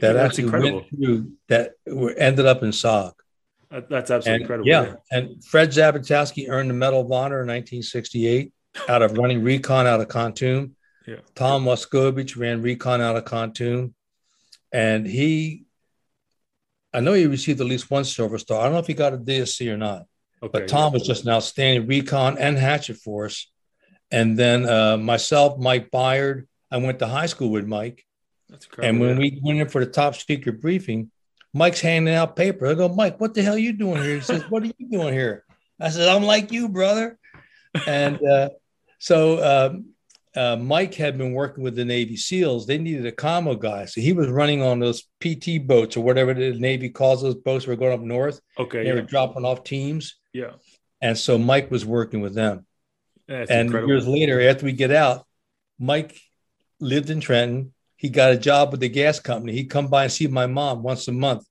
that 0.00 0.16
actually 0.16 0.44
incredible. 0.44 0.78
went 0.78 0.88
through 0.88 1.32
that 1.48 1.72
were, 1.86 2.12
ended 2.12 2.46
up 2.46 2.62
in 2.62 2.70
SOG. 2.70 3.12
That's 3.70 4.10
absolutely 4.10 4.32
and, 4.32 4.40
incredible. 4.40 4.66
Yeah. 4.68 4.82
yeah. 4.82 4.94
and 5.10 5.44
Fred 5.44 5.70
Zabitosky 5.70 6.48
earned 6.48 6.70
the 6.70 6.74
Medal 6.74 7.02
of 7.02 7.12
Honor 7.12 7.42
in 7.42 7.48
1968 7.48 8.50
out 8.88 9.02
of 9.02 9.16
running 9.16 9.42
recon 9.42 9.86
out 9.86 10.00
of 10.00 10.08
Kontum. 10.08 10.72
Yeah. 11.06 11.16
Tom 11.34 11.64
Waskovich 11.64 12.36
ran 12.36 12.62
recon 12.62 13.00
out 13.00 13.16
of 13.16 13.24
Kontum, 13.24 13.94
and 14.72 15.06
he, 15.06 15.64
I 16.92 17.00
know 17.00 17.14
he 17.14 17.26
received 17.26 17.60
at 17.60 17.66
least 17.66 17.90
one 17.90 18.04
Silver 18.04 18.38
Star. 18.38 18.60
I 18.60 18.64
don't 18.64 18.74
know 18.74 18.78
if 18.78 18.86
he 18.86 18.94
got 18.94 19.14
a 19.14 19.18
DSC 19.18 19.72
or 19.72 19.76
not. 19.76 20.04
Okay, 20.42 20.50
but 20.52 20.68
Tom 20.68 20.92
yeah. 20.92 20.98
was 20.98 21.06
just 21.06 21.24
an 21.24 21.30
outstanding 21.30 21.88
recon 21.88 22.38
and 22.38 22.56
hatchet 22.56 22.96
force. 22.96 23.50
And 24.10 24.38
then 24.38 24.68
uh, 24.68 24.96
myself, 24.96 25.58
Mike 25.58 25.90
Byard, 25.90 26.46
I 26.70 26.76
went 26.78 26.98
to 27.00 27.06
high 27.06 27.26
school 27.26 27.50
with 27.50 27.66
Mike. 27.66 28.04
That's 28.48 28.66
and 28.82 29.00
when 29.00 29.18
we 29.18 29.40
went 29.42 29.60
in 29.60 29.68
for 29.68 29.84
the 29.84 29.90
top 29.90 30.14
secret 30.14 30.60
briefing, 30.60 31.10
Mike's 31.52 31.80
handing 31.80 32.14
out 32.14 32.36
paper. 32.36 32.66
I 32.66 32.74
go, 32.74 32.88
Mike, 32.88 33.20
what 33.20 33.34
the 33.34 33.42
hell 33.42 33.54
are 33.54 33.58
you 33.58 33.72
doing 33.72 34.02
here? 34.02 34.16
He 34.16 34.20
says, 34.20 34.42
What 34.48 34.62
are 34.62 34.66
you 34.66 34.90
doing 34.90 35.12
here? 35.12 35.44
I 35.80 35.90
said, 35.90 36.08
I'm 36.08 36.22
like 36.22 36.52
you, 36.52 36.68
brother. 36.68 37.18
And 37.86 38.22
uh, 38.22 38.50
so 38.98 39.42
um, 39.44 39.86
uh, 40.36 40.56
Mike 40.56 40.94
had 40.94 41.18
been 41.18 41.32
working 41.32 41.64
with 41.64 41.74
the 41.74 41.84
Navy 41.84 42.16
SEALs. 42.16 42.66
They 42.66 42.78
needed 42.78 43.06
a 43.06 43.12
commo 43.12 43.58
guy. 43.58 43.86
So 43.86 44.00
he 44.00 44.12
was 44.12 44.28
running 44.28 44.62
on 44.62 44.78
those 44.78 45.04
PT 45.20 45.66
boats 45.66 45.96
or 45.96 46.04
whatever 46.04 46.34
the 46.34 46.52
Navy 46.52 46.90
calls 46.90 47.22
those 47.22 47.34
boats 47.34 47.66
were 47.66 47.76
going 47.76 47.92
up 47.92 48.00
north. 48.00 48.40
Okay. 48.58 48.82
They 48.82 48.88
yeah. 48.88 48.94
were 48.94 49.02
dropping 49.02 49.44
off 49.44 49.64
teams. 49.64 50.16
Yeah. 50.32 50.52
And 51.00 51.16
so 51.16 51.38
Mike 51.38 51.70
was 51.70 51.84
working 51.84 52.20
with 52.20 52.34
them. 52.34 52.66
That's 53.26 53.50
and 53.50 53.66
incredible. 53.66 53.92
years 53.92 54.06
later, 54.06 54.40
after 54.48 54.64
we 54.64 54.72
get 54.72 54.90
out, 54.90 55.26
Mike 55.78 56.18
lived 56.80 57.10
in 57.10 57.20
Trenton. 57.20 57.72
He 57.96 58.08
got 58.08 58.32
a 58.32 58.36
job 58.36 58.70
with 58.70 58.80
the 58.80 58.88
gas 58.88 59.20
company. 59.20 59.52
He'd 59.52 59.70
come 59.70 59.88
by 59.88 60.04
and 60.04 60.12
see 60.12 60.26
my 60.28 60.46
mom 60.46 60.82
once 60.82 61.08
a 61.08 61.12
month 61.12 61.44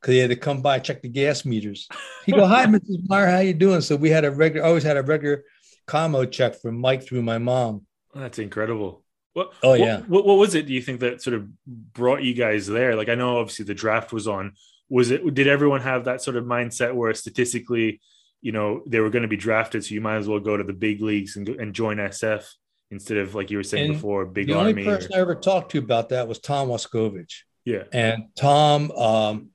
because 0.00 0.12
he 0.12 0.18
had 0.18 0.30
to 0.30 0.36
come 0.36 0.60
by 0.60 0.76
and 0.76 0.84
check 0.84 1.00
the 1.00 1.08
gas 1.08 1.44
meters. 1.44 1.88
He 2.26 2.32
go, 2.32 2.46
"Hi, 2.46 2.66
Mrs. 2.66 3.08
Meyer, 3.08 3.26
how 3.26 3.38
you 3.38 3.54
doing?" 3.54 3.80
So 3.80 3.96
we 3.96 4.10
had 4.10 4.24
a 4.24 4.30
regular, 4.30 4.66
always 4.66 4.82
had 4.82 4.98
a 4.98 5.02
regular 5.02 5.44
commo 5.86 6.30
check 6.30 6.60
from 6.60 6.78
Mike 6.78 7.02
through 7.06 7.22
my 7.22 7.38
mom. 7.38 7.86
That's 8.14 8.38
incredible. 8.38 9.02
What, 9.32 9.52
Oh, 9.62 9.70
what- 9.70 9.80
yeah. 9.80 10.00
What, 10.02 10.24
what 10.26 10.38
was 10.38 10.54
it? 10.54 10.66
Do 10.66 10.72
you 10.72 10.80
think 10.82 11.00
that 11.00 11.20
sort 11.22 11.34
of 11.34 11.48
brought 11.66 12.22
you 12.22 12.34
guys 12.34 12.66
there? 12.66 12.94
Like 12.94 13.08
I 13.08 13.14
know 13.16 13.38
obviously 13.38 13.64
the 13.64 13.74
draft 13.74 14.12
was 14.12 14.28
on. 14.28 14.52
Was 14.88 15.10
it? 15.10 15.34
Did 15.34 15.48
everyone 15.48 15.80
have 15.80 16.04
that 16.04 16.22
sort 16.22 16.36
of 16.36 16.44
mindset 16.44 16.94
where 16.94 17.12
statistically, 17.14 18.00
you 18.42 18.52
know, 18.52 18.82
they 18.86 19.00
were 19.00 19.10
going 19.10 19.22
to 19.22 19.28
be 19.28 19.36
drafted, 19.36 19.84
so 19.84 19.94
you 19.94 20.00
might 20.00 20.16
as 20.16 20.28
well 20.28 20.38
go 20.40 20.56
to 20.56 20.62
the 20.64 20.72
big 20.74 21.00
leagues 21.00 21.36
and 21.36 21.48
and 21.48 21.74
join 21.74 21.96
SF 21.96 22.46
instead 22.90 23.16
of 23.18 23.34
like 23.34 23.50
you 23.50 23.56
were 23.56 23.62
saying 23.64 23.86
And 23.86 23.94
before, 23.94 24.24
big 24.26 24.46
the 24.46 24.54
only 24.54 24.72
army. 24.72 24.86
or- 24.86 24.96
person 24.96 25.12
I 25.14 25.18
ever 25.18 25.34
talked 25.34 25.72
to 25.72 25.78
about 25.78 26.10
that 26.10 26.28
was 26.28 26.38
Tom 26.38 26.68
Waskovich. 26.68 27.42
yeah. 27.64 27.84
And 27.92 28.24
Tom, 28.36 28.90
um, 28.92 29.48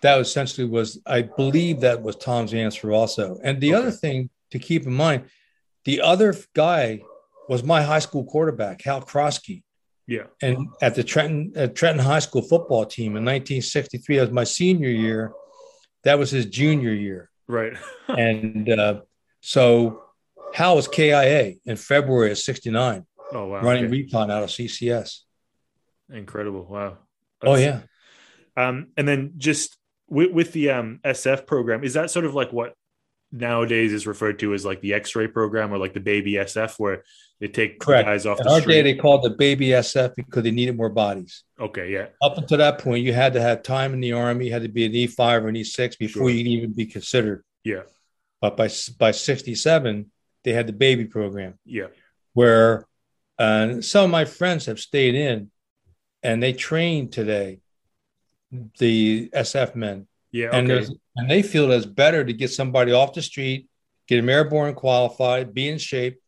that 0.00 0.20
essentially 0.20 0.66
was, 0.66 0.98
I 1.04 1.22
believe 1.22 1.80
that 1.80 2.00
was 2.02 2.16
Tom's 2.16 2.54
answer 2.54 2.92
also. 2.92 3.38
And 3.42 3.60
the 3.60 3.74
Okay. 3.74 3.78
other 3.78 3.90
thing 3.90 4.30
to 4.52 4.58
keep 4.58 4.86
in 4.86 4.94
mind, 4.94 5.24
the 5.84 6.00
other 6.00 6.34
guy 6.54 7.00
was 7.48 7.64
my 7.64 7.82
high 7.82 7.98
school 7.98 8.24
quarterback, 8.24 8.82
Hal 8.82 9.02
Krosky. 9.02 9.62
Yeah. 10.06 10.24
And 10.40 10.68
at 10.80 10.94
the 10.94 11.04
Trenton, 11.04 11.52
at 11.54 11.74
Trenton 11.74 12.04
High 12.04 12.18
School 12.20 12.42
football 12.42 12.86
team 12.86 13.16
in 13.16 13.24
1963, 13.24 14.16
that 14.16 14.22
was 14.22 14.30
my 14.30 14.44
senior 14.44 14.88
year. 14.88 15.32
That 16.04 16.18
was 16.18 16.30
his 16.30 16.46
junior 16.46 16.92
year. 16.92 17.30
Right. 17.46 17.74
And 18.08 18.70
uh, 18.70 19.00
so 19.40 20.02
Hal 20.54 20.76
was 20.76 20.88
KIA 20.88 21.54
in 21.66 21.76
February 21.76 22.30
of 22.30 22.38
69, 22.38 23.06
oh 23.32 23.46
wow. 23.46 23.60
running 23.60 23.84
okay. 23.84 23.90
recon 23.90 24.30
out 24.30 24.42
of 24.42 24.48
CCS. 24.48 25.20
Incredible. 26.10 26.64
Wow. 26.64 26.96
Oh, 27.42 27.56
yeah. 27.56 27.80
Um, 28.56 28.88
and 28.96 29.06
then 29.06 29.34
just 29.36 29.76
with, 30.08 30.32
with 30.32 30.52
the 30.52 30.70
um, 30.70 31.00
SF 31.04 31.46
program, 31.46 31.84
is 31.84 31.94
that 31.94 32.10
sort 32.10 32.24
of 32.24 32.34
like 32.34 32.50
what 32.50 32.72
nowadays 33.30 33.92
is 33.92 34.06
referred 34.06 34.38
to 34.40 34.54
as 34.54 34.64
like 34.64 34.80
the 34.80 34.94
X-ray 34.94 35.26
program 35.28 35.72
or 35.72 35.78
like 35.78 35.92
the 35.94 36.00
baby 36.00 36.32
SF, 36.32 36.78
where 36.78 37.04
they 37.40 37.48
take 37.48 37.78
Correct. 37.78 38.06
guys 38.06 38.26
off 38.26 38.40
In 38.40 38.46
the 38.46 38.52
our 38.52 38.60
day, 38.60 38.82
they 38.82 38.94
called 38.94 39.22
the 39.22 39.30
baby 39.30 39.68
SF 39.68 40.14
because 40.16 40.42
they 40.42 40.50
needed 40.50 40.76
more 40.76 40.88
bodies. 40.88 41.44
okay, 41.60 41.92
yeah, 41.92 42.06
Up 42.22 42.36
until 42.38 42.58
that 42.58 42.78
point, 42.78 43.04
you 43.04 43.12
had 43.12 43.32
to 43.34 43.40
have 43.40 43.62
time 43.62 43.92
in 43.92 44.00
the 44.00 44.12
army, 44.12 44.46
you 44.46 44.52
had 44.52 44.62
to 44.62 44.68
be 44.68 44.86
an 44.86 44.92
E5 44.92 45.42
or 45.44 45.48
an 45.48 45.54
E6 45.54 45.98
before 45.98 46.22
Sure. 46.22 46.30
you'd 46.30 46.46
even 46.46 46.72
be 46.72 46.86
considered. 46.86 47.44
yeah, 47.64 47.82
But 48.40 48.56
by 48.56 48.68
by 48.98 49.10
67, 49.12 50.10
they 50.44 50.52
had 50.52 50.66
the 50.66 50.72
baby 50.72 51.04
program 51.04 51.58
yeah, 51.64 51.88
where 52.32 52.86
uh, 53.38 53.80
some 53.82 54.04
of 54.06 54.10
my 54.10 54.24
friends 54.24 54.66
have 54.66 54.80
stayed 54.80 55.14
in 55.14 55.50
and 56.22 56.42
they 56.42 56.52
train 56.52 57.08
today, 57.10 57.60
the 58.78 59.28
SF 59.34 59.74
men. 59.76 60.06
yeah. 60.32 60.48
And, 60.52 60.66
okay. 60.70 60.74
there's 60.86 60.90
and 61.18 61.30
they 61.30 61.42
feel 61.42 61.68
that 61.68 61.76
it's 61.76 61.86
better 61.86 62.24
to 62.24 62.32
get 62.32 62.50
somebody 62.50 62.92
off 62.92 63.12
the 63.12 63.22
street, 63.22 63.68
get 64.06 64.16
them 64.16 64.28
airborne 64.28 64.74
qualified, 64.74 65.52
be 65.52 65.68
in 65.68 65.78
shape. 65.78 66.18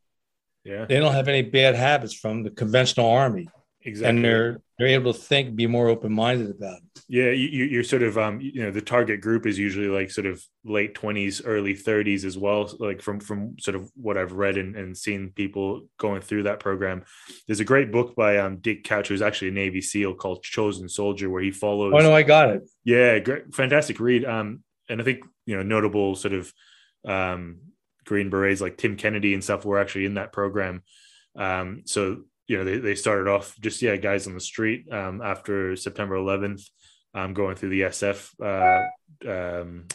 Yeah, 0.65 0.85
They 0.85 0.99
don't 0.99 1.15
have 1.15 1.29
any 1.29 1.43
bad 1.43 1.75
habits 1.75 2.13
from 2.15 2.43
the 2.43 2.51
conventional 2.51 3.09
army. 3.09 3.49
exactly. 3.83 4.11
and 4.17 4.25
they're 4.25 4.61
they're 4.79 4.89
able 4.89 5.13
to 5.13 5.19
think, 5.19 5.57
be 5.57 5.67
more 5.67 5.89
open 5.89 6.11
minded 6.13 6.51
about 6.51 6.79
it. 6.79 7.03
yeah, 7.07 7.31
you, 7.31 7.49
you- 7.49 7.65
you're 7.67 7.85
sort 7.85 8.03
of 8.03 8.17
um, 8.17 8.41
you 8.41 8.63
know, 8.63 8.71
the 8.71 8.81
target 8.81 9.21
group 9.21 9.47
is 9.47 9.59
usually 9.59 9.89
like 9.89 10.11
sort 10.11 10.27
of 10.27 10.43
late 10.65 10.95
twenties, 10.95 11.43
early 11.45 11.75
thirties 11.75 12.25
as 12.25 12.37
well. 12.39 12.71
Like 12.79 13.01
from 13.03 13.21
from 13.21 13.57
sort 13.59 13.75
of 13.75 13.91
what 13.95 14.17
I've 14.19 14.33
read 14.33 14.57
and, 14.59 14.77
and 14.77 14.97
seen 14.97 15.33
people 15.35 15.87
going 15.99 16.23
through 16.23 16.45
that 16.45 16.61
program. 16.61 17.05
There's 17.47 17.61
a 17.61 17.65
great 17.73 17.91
book 17.93 18.15
by 18.17 18.39
um 18.39 18.57
Dick 18.59 18.85
Couch, 18.85 19.09
who's 19.09 19.23
actually 19.23 19.49
a 19.49 19.53
Navy 19.63 19.81
SEAL 19.83 20.15
called 20.15 20.43
Chosen 20.43 20.89
Soldier, 20.89 21.29
where 21.31 21.43
he 21.43 21.51
follows. 21.51 21.93
Oh 21.95 22.01
no, 22.01 22.15
I 22.15 22.23
got 22.23 22.51
it. 22.51 22.63
Yeah, 22.85 23.19
great, 23.19 23.55
fantastic 23.55 23.99
read. 24.01 24.25
Um, 24.25 24.63
and 24.91 25.01
I 25.01 25.05
think 25.05 25.25
you 25.47 25.57
know 25.57 25.63
notable 25.63 26.15
sort 26.17 26.35
of 26.35 26.53
um, 27.07 27.61
Green 28.05 28.29
Berets 28.29 28.61
like 28.61 28.77
Tim 28.77 28.97
Kennedy 28.97 29.33
and 29.33 29.43
stuff 29.43 29.65
were 29.65 29.79
actually 29.79 30.05
in 30.05 30.15
that 30.15 30.33
program. 30.33 30.83
Um, 31.37 31.83
so 31.87 32.25
you 32.47 32.59
know 32.59 32.65
they, 32.65 32.79
they 32.79 32.95
started 32.95 33.29
off 33.29 33.57
just 33.61 33.81
yeah 33.81 33.97
guys 33.97 34.27
on 34.27 34.35
the 34.35 34.41
street 34.41 34.93
um, 34.93 35.23
after 35.23 35.77
September 35.77 36.17
11th, 36.17 36.69
um, 37.15 37.33
going 37.33 37.57
through 37.57 37.71
the 37.71 37.83
SF 37.83 38.29
uh, 38.43 39.31
um, 39.31 39.87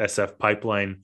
SF 0.00 0.38
pipeline, 0.38 1.02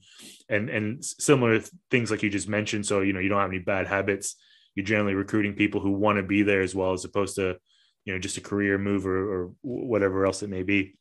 and 0.49 0.69
and 0.69 1.03
similar 1.03 1.59
things 1.91 2.09
like 2.09 2.23
you 2.23 2.29
just 2.29 2.49
mentioned. 2.49 2.85
So 2.85 3.01
you 3.01 3.13
know 3.13 3.19
you 3.19 3.29
don't 3.29 3.41
have 3.41 3.49
any 3.49 3.59
bad 3.59 3.87
habits. 3.87 4.35
You're 4.73 4.85
generally 4.85 5.15
recruiting 5.15 5.53
people 5.53 5.81
who 5.81 5.91
want 5.91 6.17
to 6.17 6.23
be 6.23 6.43
there 6.43 6.61
as 6.61 6.73
well, 6.73 6.93
as 6.93 7.03
opposed 7.03 7.35
to 7.35 7.57
you 8.05 8.13
know 8.13 8.19
just 8.19 8.37
a 8.37 8.41
career 8.41 8.77
move 8.77 9.05
or, 9.05 9.45
or 9.45 9.51
whatever 9.61 10.25
else 10.25 10.41
it 10.43 10.49
may 10.49 10.63
be. 10.63 10.95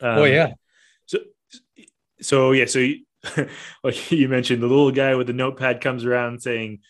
Um, 0.00 0.18
oh 0.18 0.24
yeah, 0.24 0.52
So, 1.06 1.18
so 2.20 2.52
yeah. 2.52 2.66
So, 2.66 2.78
you, 2.80 3.04
like 3.84 4.10
you 4.12 4.28
mentioned, 4.28 4.62
the 4.62 4.66
little 4.66 4.90
guy 4.92 5.14
with 5.14 5.26
the 5.26 5.32
notepad 5.32 5.80
comes 5.80 6.04
around 6.04 6.42
saying, 6.42 6.80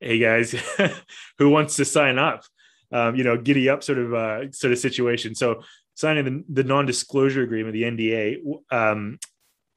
"Hey 0.00 0.18
guys, 0.18 0.54
who 1.38 1.50
wants 1.50 1.76
to 1.76 1.84
sign 1.84 2.18
up?" 2.18 2.44
Um, 2.92 3.16
you 3.16 3.24
know, 3.24 3.36
giddy 3.36 3.68
up 3.68 3.82
sort 3.82 3.98
of 3.98 4.14
uh, 4.14 4.52
sort 4.52 4.72
of 4.72 4.78
situation. 4.78 5.34
So, 5.34 5.62
signing 5.94 6.24
the, 6.24 6.62
the 6.62 6.64
non-disclosure 6.64 7.42
agreement, 7.42 7.74
the 7.74 7.82
NDA. 7.82 8.36
Um, 8.70 9.18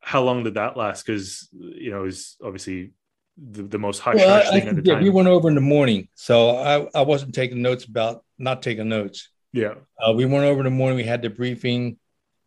how 0.01 0.21
long 0.21 0.43
did 0.43 0.53
that 0.53 0.77
last? 0.77 1.05
Because 1.05 1.49
you 1.53 1.91
know, 1.91 1.99
it 2.01 2.05
was 2.05 2.38
obviously 2.43 2.91
the, 3.38 3.63
the 3.63 3.77
most 3.79 3.99
hush 3.99 4.15
well, 4.15 4.29
hush 4.43 4.47
I 4.47 4.59
thing 4.59 4.67
at 4.69 4.75
the 4.75 4.81
forget. 4.81 4.93
time. 4.95 5.03
we 5.03 5.09
went 5.09 5.27
over 5.27 5.49
in 5.49 5.55
the 5.55 5.61
morning, 5.61 6.07
so 6.15 6.51
I, 6.51 6.88
I 6.99 7.01
wasn't 7.01 7.33
taking 7.35 7.61
notes 7.61 7.85
about 7.85 8.23
not 8.38 8.61
taking 8.61 8.88
notes. 8.89 9.29
yeah, 9.53 9.73
Uh, 10.01 10.13
we 10.13 10.25
went 10.25 10.45
over 10.45 10.59
in 10.59 10.65
the 10.65 10.69
morning. 10.71 10.97
We 10.97 11.03
had 11.03 11.21
the 11.21 11.29
briefing. 11.29 11.97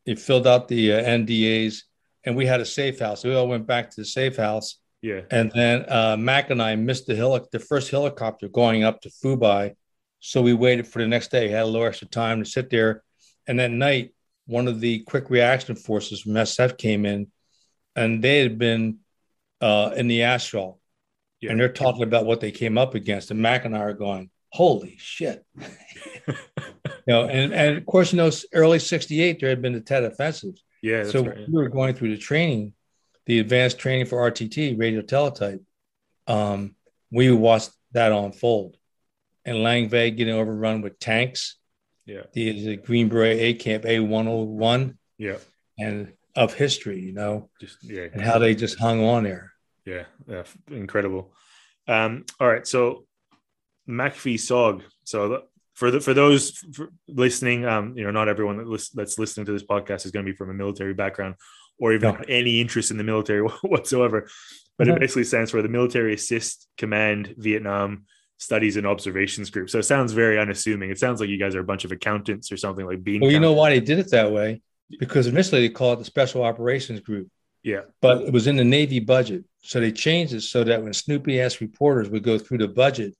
It 0.06 0.18
filled 0.18 0.46
out 0.46 0.68
the 0.68 0.94
uh, 0.94 1.02
NDAs, 1.02 1.82
and 2.24 2.36
we 2.36 2.46
had 2.46 2.60
a 2.60 2.64
safe 2.66 2.98
house. 2.98 3.24
We 3.24 3.34
all 3.34 3.48
went 3.48 3.66
back 3.66 3.90
to 3.90 4.00
the 4.00 4.04
safe 4.04 4.36
house, 4.36 4.78
yeah, 5.00 5.22
and 5.30 5.50
then 5.54 5.84
uh, 5.88 6.16
Mac 6.18 6.50
and 6.50 6.60
I 6.62 6.74
missed 6.76 7.06
the 7.06 7.14
heli- 7.16 7.40
the 7.52 7.58
first 7.60 7.90
helicopter 7.90 8.48
going 8.48 8.82
up 8.84 9.00
to 9.02 9.10
Phu 9.10 9.38
Bai, 9.38 9.74
so 10.20 10.42
we 10.42 10.52
waited 10.54 10.86
for 10.88 11.00
the 11.00 11.08
next 11.08 11.30
day. 11.30 11.48
Had 11.48 11.62
a 11.62 11.66
little 11.66 11.86
extra 11.86 12.08
time 12.08 12.42
to 12.42 12.48
sit 12.50 12.68
there, 12.70 13.02
and 13.46 13.58
that 13.60 13.70
night, 13.70 14.12
one 14.46 14.66
of 14.68 14.80
the 14.80 15.00
quick 15.00 15.30
reaction 15.30 15.76
forces 15.76 16.22
from 16.22 16.32
SF 16.32 16.76
came 16.78 17.06
in, 17.06 17.30
and 17.94 18.22
they 18.24 18.40
had 18.42 18.58
been 18.58 18.98
uh, 19.60 19.92
in 19.96 20.08
the 20.08 20.22
Astral, 20.24 20.80
Yeah. 21.40 21.52
and 21.52 21.60
they're 21.60 21.72
talking 21.72 22.02
about 22.02 22.26
what 22.26 22.40
they 22.40 22.50
came 22.50 22.76
up 22.76 22.96
against, 22.96 23.30
and 23.30 23.40
Mac 23.40 23.64
and 23.64 23.76
I 23.76 23.80
are 23.80 23.92
going, 23.92 24.30
"Holy 24.52 24.96
shit!" 24.98 25.44
you 26.26 26.34
know, 27.06 27.26
and 27.26 27.52
and 27.52 27.78
of 27.78 27.86
course, 27.86 28.12
you 28.12 28.18
know, 28.18 28.30
early 28.52 28.78
'68 28.78 29.40
there 29.40 29.48
had 29.48 29.62
been 29.62 29.72
the 29.72 29.80
Tet 29.80 30.04
offensive, 30.04 30.54
yeah. 30.82 30.98
That's 30.98 31.12
so 31.12 31.24
right. 31.24 31.48
we 31.48 31.54
were 31.62 31.68
going 31.68 31.94
through 31.94 32.10
the 32.10 32.18
training, 32.18 32.74
the 33.26 33.38
advanced 33.38 33.78
training 33.78 34.06
for 34.06 34.30
RTT, 34.30 34.78
radio 34.78 35.00
teletype. 35.02 35.62
Um, 36.26 36.76
we 37.10 37.30
watched 37.30 37.70
that 37.92 38.12
unfold, 38.12 38.76
and 39.44 39.62
Lang 39.62 39.88
Vei 39.88 40.10
getting 40.10 40.34
overrun 40.34 40.82
with 40.82 40.98
tanks, 40.98 41.56
Yeah, 42.06 42.22
the, 42.32 42.64
the 42.64 42.76
Green 42.76 43.08
Beret 43.08 43.38
A 43.40 43.54
Camp 43.54 43.86
A 43.86 44.00
one 44.00 44.26
hundred 44.26 44.44
one, 44.44 44.98
yeah. 45.18 45.36
and 45.78 46.12
of 46.34 46.54
history, 46.54 47.00
you 47.00 47.12
know, 47.12 47.50
Just 47.60 47.82
yeah, 47.82 48.06
and 48.12 48.20
how 48.20 48.38
they 48.38 48.54
just 48.54 48.78
hung 48.78 49.04
on 49.04 49.24
there. 49.24 49.52
Yeah, 49.84 50.04
yeah, 50.26 50.44
incredible. 50.70 51.32
Um, 51.88 52.24
all 52.38 52.48
right, 52.48 52.66
so 52.66 53.04
MACV 53.88 54.34
SOG. 54.34 54.82
So 55.04 55.28
the, 55.28 55.42
for 55.74 55.90
the 55.90 56.00
for 56.00 56.14
those 56.14 56.50
for 56.74 56.90
listening, 57.08 57.64
um, 57.64 57.96
you 57.96 58.04
know, 58.04 58.10
not 58.10 58.28
everyone 58.28 58.58
that 58.58 58.66
lis- 58.66 58.90
that's 58.90 59.18
listening 59.18 59.46
to 59.46 59.52
this 59.52 59.64
podcast 59.64 60.04
is 60.04 60.10
going 60.12 60.24
to 60.24 60.30
be 60.32 60.36
from 60.36 60.50
a 60.50 60.54
military 60.54 60.94
background 60.94 61.34
or 61.78 61.92
even 61.92 62.14
No. 62.14 62.20
any 62.28 62.60
interest 62.60 62.90
in 62.90 62.98
the 62.98 63.04
military 63.04 63.40
whatsoever. 63.62 64.28
But 64.78 64.88
it 64.88 64.94
Mhm. 64.96 65.00
basically 65.00 65.24
stands 65.24 65.50
for 65.50 65.62
the 65.62 65.68
Military 65.68 66.14
Assist 66.14 66.68
Command 66.78 67.34
Vietnam 67.38 68.04
Studies 68.38 68.76
and 68.76 68.86
Observations 68.86 69.50
Group. 69.50 69.70
So 69.70 69.78
it 69.78 69.84
sounds 69.84 70.12
very 70.12 70.38
unassuming. 70.38 70.90
It 70.90 70.98
sounds 70.98 71.20
like 71.20 71.28
you 71.30 71.38
guys 71.38 71.54
are 71.54 71.60
a 71.60 71.64
bunch 71.64 71.84
of 71.84 71.92
accountants 71.92 72.50
or 72.52 72.56
something 72.56 72.84
like 72.86 73.02
being. 73.02 73.20
Well, 73.20 73.30
you 73.30 73.40
know 73.40 73.52
why 73.52 73.70
they 73.70 73.80
did 73.80 73.98
it 73.98 74.10
that 74.10 74.30
way? 74.32 74.60
Because 74.98 75.26
initially 75.26 75.60
they 75.62 75.68
called 75.72 75.98
it 75.98 76.00
the 76.00 76.04
Special 76.06 76.42
Operations 76.42 77.00
Group. 77.00 77.28
Yeah, 77.62 77.82
but 78.00 78.22
it 78.22 78.32
was 78.32 78.46
in 78.48 78.56
the 78.56 78.64
Navy 78.64 78.98
budget. 78.98 79.44
So 79.62 79.78
they 79.78 79.92
changed 79.92 80.34
it 80.34 80.40
so 80.40 80.64
that 80.64 80.82
when 80.82 80.92
Snoopy 80.92 81.40
ass 81.40 81.60
reporters 81.60 82.08
would 82.10 82.24
go 82.24 82.36
through 82.36 82.58
the 82.58 82.68
budget, 82.68 83.14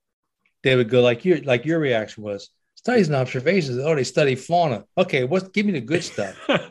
they 0.62 0.76
would 0.76 0.88
go 0.88 1.00
like 1.02 1.25
your 1.25 1.38
like 1.42 1.64
your 1.64 1.78
reaction 1.78 2.23
was 2.23 2.50
studies 2.75 3.09
and 3.09 3.16
observations. 3.16 3.78
Oh, 3.78 3.95
they 3.95 4.04
study 4.04 4.35
fauna. 4.35 4.85
Okay, 4.99 5.25
what? 5.25 5.52
Give 5.52 5.66
me 5.66 5.73
the 5.73 5.81
good 5.81 6.04
stuff. 6.04 6.37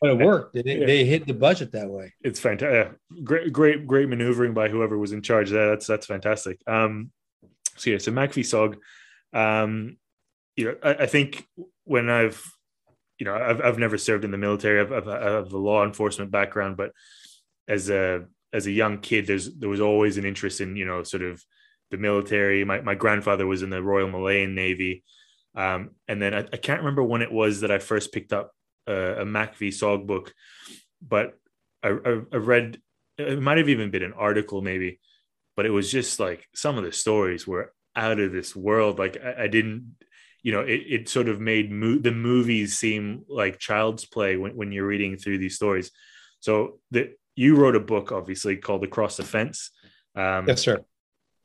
But 0.00 0.10
it 0.10 0.18
worked. 0.18 0.54
They, 0.54 0.62
Yeah. 0.80 0.86
they 0.86 1.04
hit 1.04 1.28
the 1.28 1.32
budget 1.34 1.70
that 1.72 1.88
way. 1.88 2.12
it's 2.22 2.40
fantastic. 2.40 2.98
Great, 3.22 3.52
great, 3.52 3.86
great 3.86 4.08
maneuvering 4.08 4.52
by 4.52 4.68
whoever 4.68 4.98
was 4.98 5.12
in 5.12 5.22
charge. 5.22 5.50
There, 5.50 5.68
that's 5.70 5.86
that's 5.86 6.06
fantastic. 6.06 6.58
Um, 6.66 7.12
so 7.76 7.90
yeah, 7.90 7.98
so 7.98 8.10
MACV 8.10 8.42
SOG, 8.42 8.78
um, 9.32 9.96
you 10.56 10.64
know, 10.64 10.74
I, 10.82 11.04
I 11.04 11.06
think 11.06 11.46
when 11.84 12.10
I've, 12.10 12.42
you 13.20 13.26
know, 13.26 13.36
I've 13.36 13.60
I've 13.60 13.78
never 13.78 13.96
served 13.96 14.24
in 14.24 14.32
the 14.32 14.38
military. 14.38 14.80
I've, 14.80 14.90
I've, 14.92 15.06
I 15.06 15.30
have 15.36 15.52
a 15.52 15.58
law 15.58 15.84
enforcement 15.84 16.32
background, 16.32 16.76
but 16.76 16.90
as 17.68 17.88
a 17.88 18.24
as 18.52 18.66
a 18.66 18.72
young 18.72 18.98
kid, 18.98 19.28
there's 19.28 19.54
there 19.54 19.68
was 19.68 19.80
always 19.80 20.16
an 20.18 20.24
interest 20.24 20.60
in 20.60 20.74
you 20.74 20.84
know 20.84 21.04
sort 21.04 21.22
of 21.22 21.44
the 21.92 21.98
military. 21.98 22.64
My 22.64 22.80
my 22.80 22.96
grandfather 22.96 23.46
was 23.46 23.62
in 23.62 23.70
the 23.70 23.82
Royal 23.82 24.08
Malayan 24.08 24.56
Navy, 24.56 25.04
um, 25.54 25.90
and 26.08 26.20
then 26.20 26.34
I, 26.34 26.40
I 26.40 26.56
can't 26.56 26.80
remember 26.80 27.04
when 27.04 27.22
it 27.22 27.30
was 27.30 27.60
that 27.60 27.70
I 27.70 27.78
first 27.78 28.12
picked 28.12 28.32
up 28.32 28.50
a, 28.88 29.24
MACV 29.24 29.68
SOG 29.68 30.06
book, 30.06 30.34
but 31.00 31.34
I, 31.84 31.90
I, 31.90 32.20
I 32.32 32.36
read 32.36 32.80
it 33.18 33.40
might 33.40 33.58
have 33.58 33.68
even 33.68 33.92
been 33.92 34.02
an 34.02 34.14
article 34.14 34.62
maybe 34.62 34.98
but 35.56 35.66
it 35.66 35.70
was 35.70 35.90
just 35.90 36.18
like 36.18 36.48
some 36.54 36.78
of 36.78 36.84
the 36.84 36.92
stories 36.92 37.46
were 37.46 37.72
out 37.94 38.18
of 38.18 38.32
this 38.32 38.56
world. 38.56 38.98
Like 38.98 39.18
I, 39.22 39.44
I 39.44 39.46
didn't, 39.48 39.96
you 40.42 40.52
know, 40.52 40.60
it, 40.60 40.82
it 40.88 41.08
sort 41.08 41.28
of 41.28 41.40
made 41.40 41.70
mo- 41.70 41.98
the 41.98 42.12
movies 42.12 42.78
seem 42.78 43.24
like 43.28 43.58
child's 43.58 44.04
play 44.04 44.36
when, 44.36 44.56
when 44.56 44.72
you're 44.72 44.86
reading 44.86 45.16
through 45.16 45.38
these 45.38 45.56
stories. 45.56 45.90
So 46.40 46.80
the 46.90 47.14
you 47.34 47.56
wrote 47.56 47.76
a 47.76 47.80
book, 47.80 48.12
obviously 48.12 48.56
called 48.56 48.84
Across 48.84 49.16
the 49.16 49.22
Fence. 49.24 49.70
Um, 50.14 50.46
yes, 50.48 50.62
sir. 50.62 50.84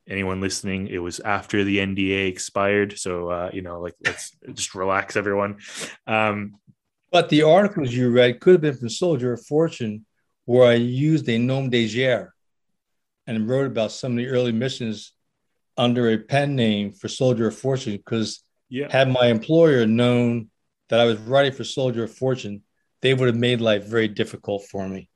Anyone 0.09 0.39
listening, 0.39 0.87
it 0.87 0.99
was 0.99 1.19
after 1.19 1.63
the 1.63 1.79
NDA 1.79 2.29
expired, 2.29 2.97
so 2.97 3.29
uh, 3.29 3.49
you 3.53 3.61
know, 3.61 3.81
like 3.81 3.95
let's 4.05 4.35
just 4.53 4.73
relax, 4.73 5.15
everyone. 5.15 5.57
Um, 6.05 6.55
but 7.11 7.29
the 7.29 7.43
articles 7.43 7.93
you 7.93 8.09
read 8.09 8.39
could 8.39 8.53
have 8.53 8.61
been 8.61 8.77
from 8.77 8.89
Soldier 8.89 9.33
of 9.33 9.45
Fortune, 9.45 10.05
where 10.45 10.67
I 10.67 10.75
used 10.75 11.27
a 11.29 11.37
nom 11.37 11.69
de 11.69 11.87
guerre 11.87 12.33
and 13.25 13.49
wrote 13.49 13.67
about 13.67 13.91
some 13.91 14.13
of 14.13 14.17
the 14.17 14.27
early 14.27 14.51
missions 14.51 15.13
under 15.77 16.11
a 16.11 16.17
pen 16.17 16.55
name 16.55 16.91
for 16.91 17.07
Soldier 17.07 17.47
of 17.47 17.57
Fortune. 17.57 17.97
Because 17.97 18.43
yeah. 18.69 18.87
had 18.89 19.09
my 19.09 19.27
employer 19.27 19.85
known 19.85 20.49
that 20.89 20.99
I 20.99 21.05
was 21.05 21.19
writing 21.19 21.51
for 21.51 21.63
Soldier 21.63 22.03
of 22.03 22.13
Fortune, 22.13 22.63
they 23.01 23.13
would 23.13 23.27
have 23.27 23.35
made 23.35 23.61
life 23.61 23.85
very 23.85 24.07
difficult 24.07 24.65
for 24.69 24.87
me. 24.87 25.09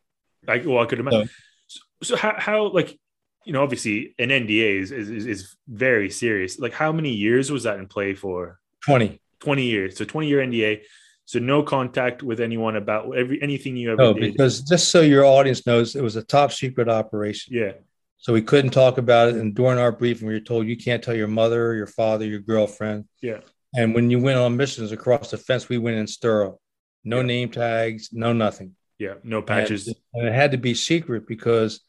I, 0.48 0.58
well, 0.66 0.80
I 0.80 0.86
could 0.86 1.00
imagine. 1.00 1.30
So, 1.68 1.80
so 2.04 2.16
how, 2.16 2.36
how, 2.38 2.68
like, 2.68 2.98
you 3.46 3.54
know, 3.54 3.64
obviously 3.64 4.16
an 4.20 4.30
NDA 4.30 4.82
is, 4.82 4.92
is, 4.92 5.26
is 5.26 5.56
very 5.68 6.10
serious. 6.10 6.60
Like, 6.60 6.74
how 6.74 6.92
many 6.92 7.12
years 7.12 7.52
was 7.52 7.64
that 7.64 7.80
in 7.80 7.88
play 7.88 8.14
for? 8.14 8.60
20. 8.86 9.20
20 9.40 9.64
years. 9.64 9.98
So 9.98 10.06
20 10.06 10.28
year 10.28 10.40
NDA. 10.40 10.82
So 11.26 11.40
no 11.40 11.64
contact 11.64 12.24
with 12.24 12.40
anyone 12.42 12.76
about 12.76 13.16
every 13.16 13.42
anything 13.42 13.78
you 13.78 13.94
ever 13.94 14.02
no, 14.02 14.14
did. 14.14 14.34
because 14.34 14.62
just 14.62 14.90
so 14.90 15.02
your 15.02 15.24
audience 15.24 15.66
knows, 15.66 15.96
it 15.96 16.02
was 16.02 16.18
a 16.18 16.24
top 16.24 16.52
secret 16.52 16.90
operation. 16.90 17.56
Yeah. 17.56 17.72
So 18.18 18.34
we 18.34 18.42
couldn't 18.42 18.72
talk 18.72 18.98
about 18.98 19.30
it. 19.30 19.36
And 19.36 19.56
during 19.56 19.80
our 19.80 19.92
briefing, 19.92 20.28
we 20.28 20.34
were 20.34 20.42
told 20.42 20.68
you 20.68 20.78
can't 20.78 21.02
tell 21.02 21.16
your 21.16 21.30
mother, 21.30 21.74
your 21.74 21.88
father, 21.88 22.26
your 22.26 22.42
girlfriend. 22.42 23.06
Yeah. 23.22 23.40
And 23.74 23.96
when 23.96 24.12
you 24.12 24.20
went 24.20 24.40
on 24.40 24.58
missions 24.58 24.92
across 24.92 25.32
the 25.32 25.38
fence, 25.38 25.70
we 25.70 25.78
went 25.78 25.98
in 25.98 26.06
sterile. 26.06 26.60
No 27.04 27.18
Yeah. 27.18 27.24
name 27.24 27.50
tags, 27.50 28.10
no 28.12 28.34
nothing. 28.34 28.76
Yeah. 29.00 29.16
No 29.24 29.42
patches. 29.42 29.88
And, 29.88 29.96
and 30.14 30.28
it 30.28 30.34
had 30.34 30.52
to 30.52 30.58
be 30.58 30.74
secret 30.76 31.26
because 31.28 31.80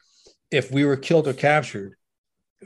if 0.53 0.71
we 0.71 0.85
were 0.85 0.97
killed 0.97 1.27
or 1.27 1.33
captured, 1.33 1.97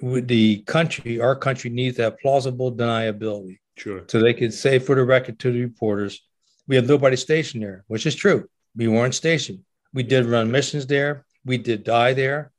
with 0.02 0.28
the 0.28 0.59
country, 0.62 1.21
our 1.21 1.37
country 1.37 1.71
needs 1.71 1.97
that 1.97 2.21
plausible 2.21 2.73
deniability. 2.73 3.59
sure. 3.76 4.05
So 4.09 4.21
they 4.21 4.35
could 4.35 4.52
say 4.52 4.78
for 4.78 4.95
the 4.95 5.05
record 5.05 5.38
to 5.40 5.52
the 5.52 5.62
reporters, 5.62 6.21
we 6.66 6.76
have 6.76 6.87
nobody 6.87 7.16
stationed 7.16 7.62
there, 7.62 7.85
which 7.87 8.07
is 8.07 8.14
true. 8.14 8.49
We 8.75 8.88
weren't 8.88 9.14
stationed. 9.14 9.61
We 9.95 10.02
did 10.02 10.26
run 10.26 10.50
missions 10.50 10.87
there. 10.87 11.25
We 11.45 11.59
did 11.59 11.85
die 11.85 12.12
there. 12.12 12.52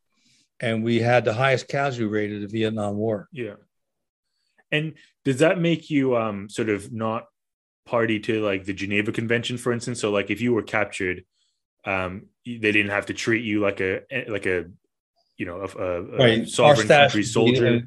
And 0.59 0.83
we 0.83 0.99
had 0.99 1.25
the 1.25 1.33
highest 1.33 1.67
casualty 1.67 2.05
rate 2.05 2.33
of 2.33 2.41
the 2.41 2.47
Vietnam 2.47 2.95
War. 2.95 3.27
Yeah. 3.31 3.55
And 4.71 4.95
does 5.23 5.39
that 5.39 5.59
make 5.59 5.89
you 5.89 6.17
um 6.17 6.49
sort 6.49 6.69
of 6.69 6.91
not 6.91 7.25
party 7.85 8.19
to 8.21 8.43
like 8.43 8.65
the 8.65 8.73
Geneva 8.73 9.11
Convention, 9.11 9.57
for 9.57 9.71
instance? 9.71 10.01
So 10.01 10.09
like 10.09 10.31
if 10.31 10.41
you 10.41 10.53
were 10.53 10.63
captured, 10.63 11.23
um, 11.85 12.27
they 12.45 12.71
didn't 12.71 12.89
have 12.89 13.05
to 13.07 13.13
treat 13.13 13.45
you 13.45 13.59
like 13.59 13.79
a 13.81 14.01
like 14.27 14.47
a 14.47 14.65
you 15.37 15.45
know 15.45 15.61
a, 15.61 15.81
a, 15.81 16.01
Right. 16.17 16.47
sovereign 16.47 16.87
country 16.87 17.21
be- 17.21 17.25
soldier, 17.25 17.81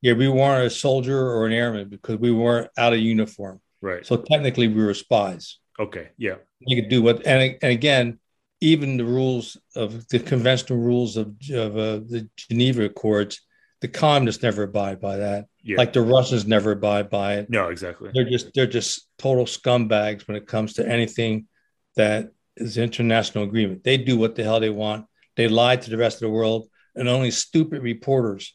Yeah, 0.00 0.14
we 0.14 0.28
weren't 0.28 0.66
a 0.66 0.70
soldier 0.70 1.18
or 1.18 1.46
an 1.46 1.52
airman 1.52 1.88
because 1.88 2.16
we 2.18 2.32
weren't 2.32 2.70
out 2.76 2.92
of 2.92 2.98
uniform. 3.00 3.60
right? 3.80 4.04
So 4.06 4.16
technically, 4.16 4.68
we 4.68 4.82
were 4.84 4.94
spies. 4.94 5.58
Okay, 5.78 6.08
yeah, 6.18 6.36
You 6.60 6.82
could 6.82 6.90
do 6.90 7.02
what, 7.02 7.26
and, 7.26 7.56
and 7.62 7.72
again, 7.72 8.18
even 8.60 8.96
the 8.96 9.04
rules 9.04 9.56
of 9.74 10.06
the 10.08 10.18
conventional 10.20 10.78
rules 10.78 11.16
of, 11.16 11.28
of 11.52 11.76
uh, 11.76 11.96
the 12.12 12.28
Geneva 12.36 12.84
Accords, 12.84 13.40
the 13.80 13.88
communists 13.88 14.42
never 14.42 14.62
abide 14.64 15.00
by 15.00 15.16
that. 15.16 15.46
yeah. 15.64 15.76
Like 15.78 15.92
the 15.92 16.02
Russians 16.02 16.46
never 16.46 16.70
abide 16.72 17.10
by 17.10 17.34
it. 17.38 17.50
no, 17.50 17.68
exactly. 17.70 18.10
They're 18.14 18.28
just 18.30 18.46
they're 18.54 18.68
just 18.80 19.08
total 19.18 19.44
scumbags 19.46 20.28
when 20.28 20.36
it 20.36 20.46
comes 20.46 20.74
to 20.74 20.86
anything 20.88 21.48
that 21.96 22.30
is 22.56 22.76
international 22.78 23.42
agreement. 23.44 23.82
They 23.82 23.96
do 23.96 24.16
what 24.16 24.36
the 24.36 24.44
hell 24.44 24.60
they 24.60 24.70
want. 24.70 25.06
They 25.36 25.48
lie 25.48 25.76
to 25.76 25.90
the 25.90 25.96
rest 25.96 26.16
of 26.18 26.26
the 26.26 26.30
world, 26.30 26.68
and 26.94 27.08
only 27.08 27.30
stupid 27.30 27.82
reporters 27.82 28.54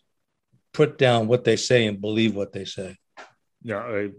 put 0.74 0.98
down 0.98 1.28
what 1.28 1.44
they 1.44 1.56
say 1.56 1.86
and 1.88 2.00
believe 2.02 2.36
what 2.36 2.54
they 2.54 2.66
say. 2.66 2.96
Yeah, 3.64 3.80
I 3.80 4.10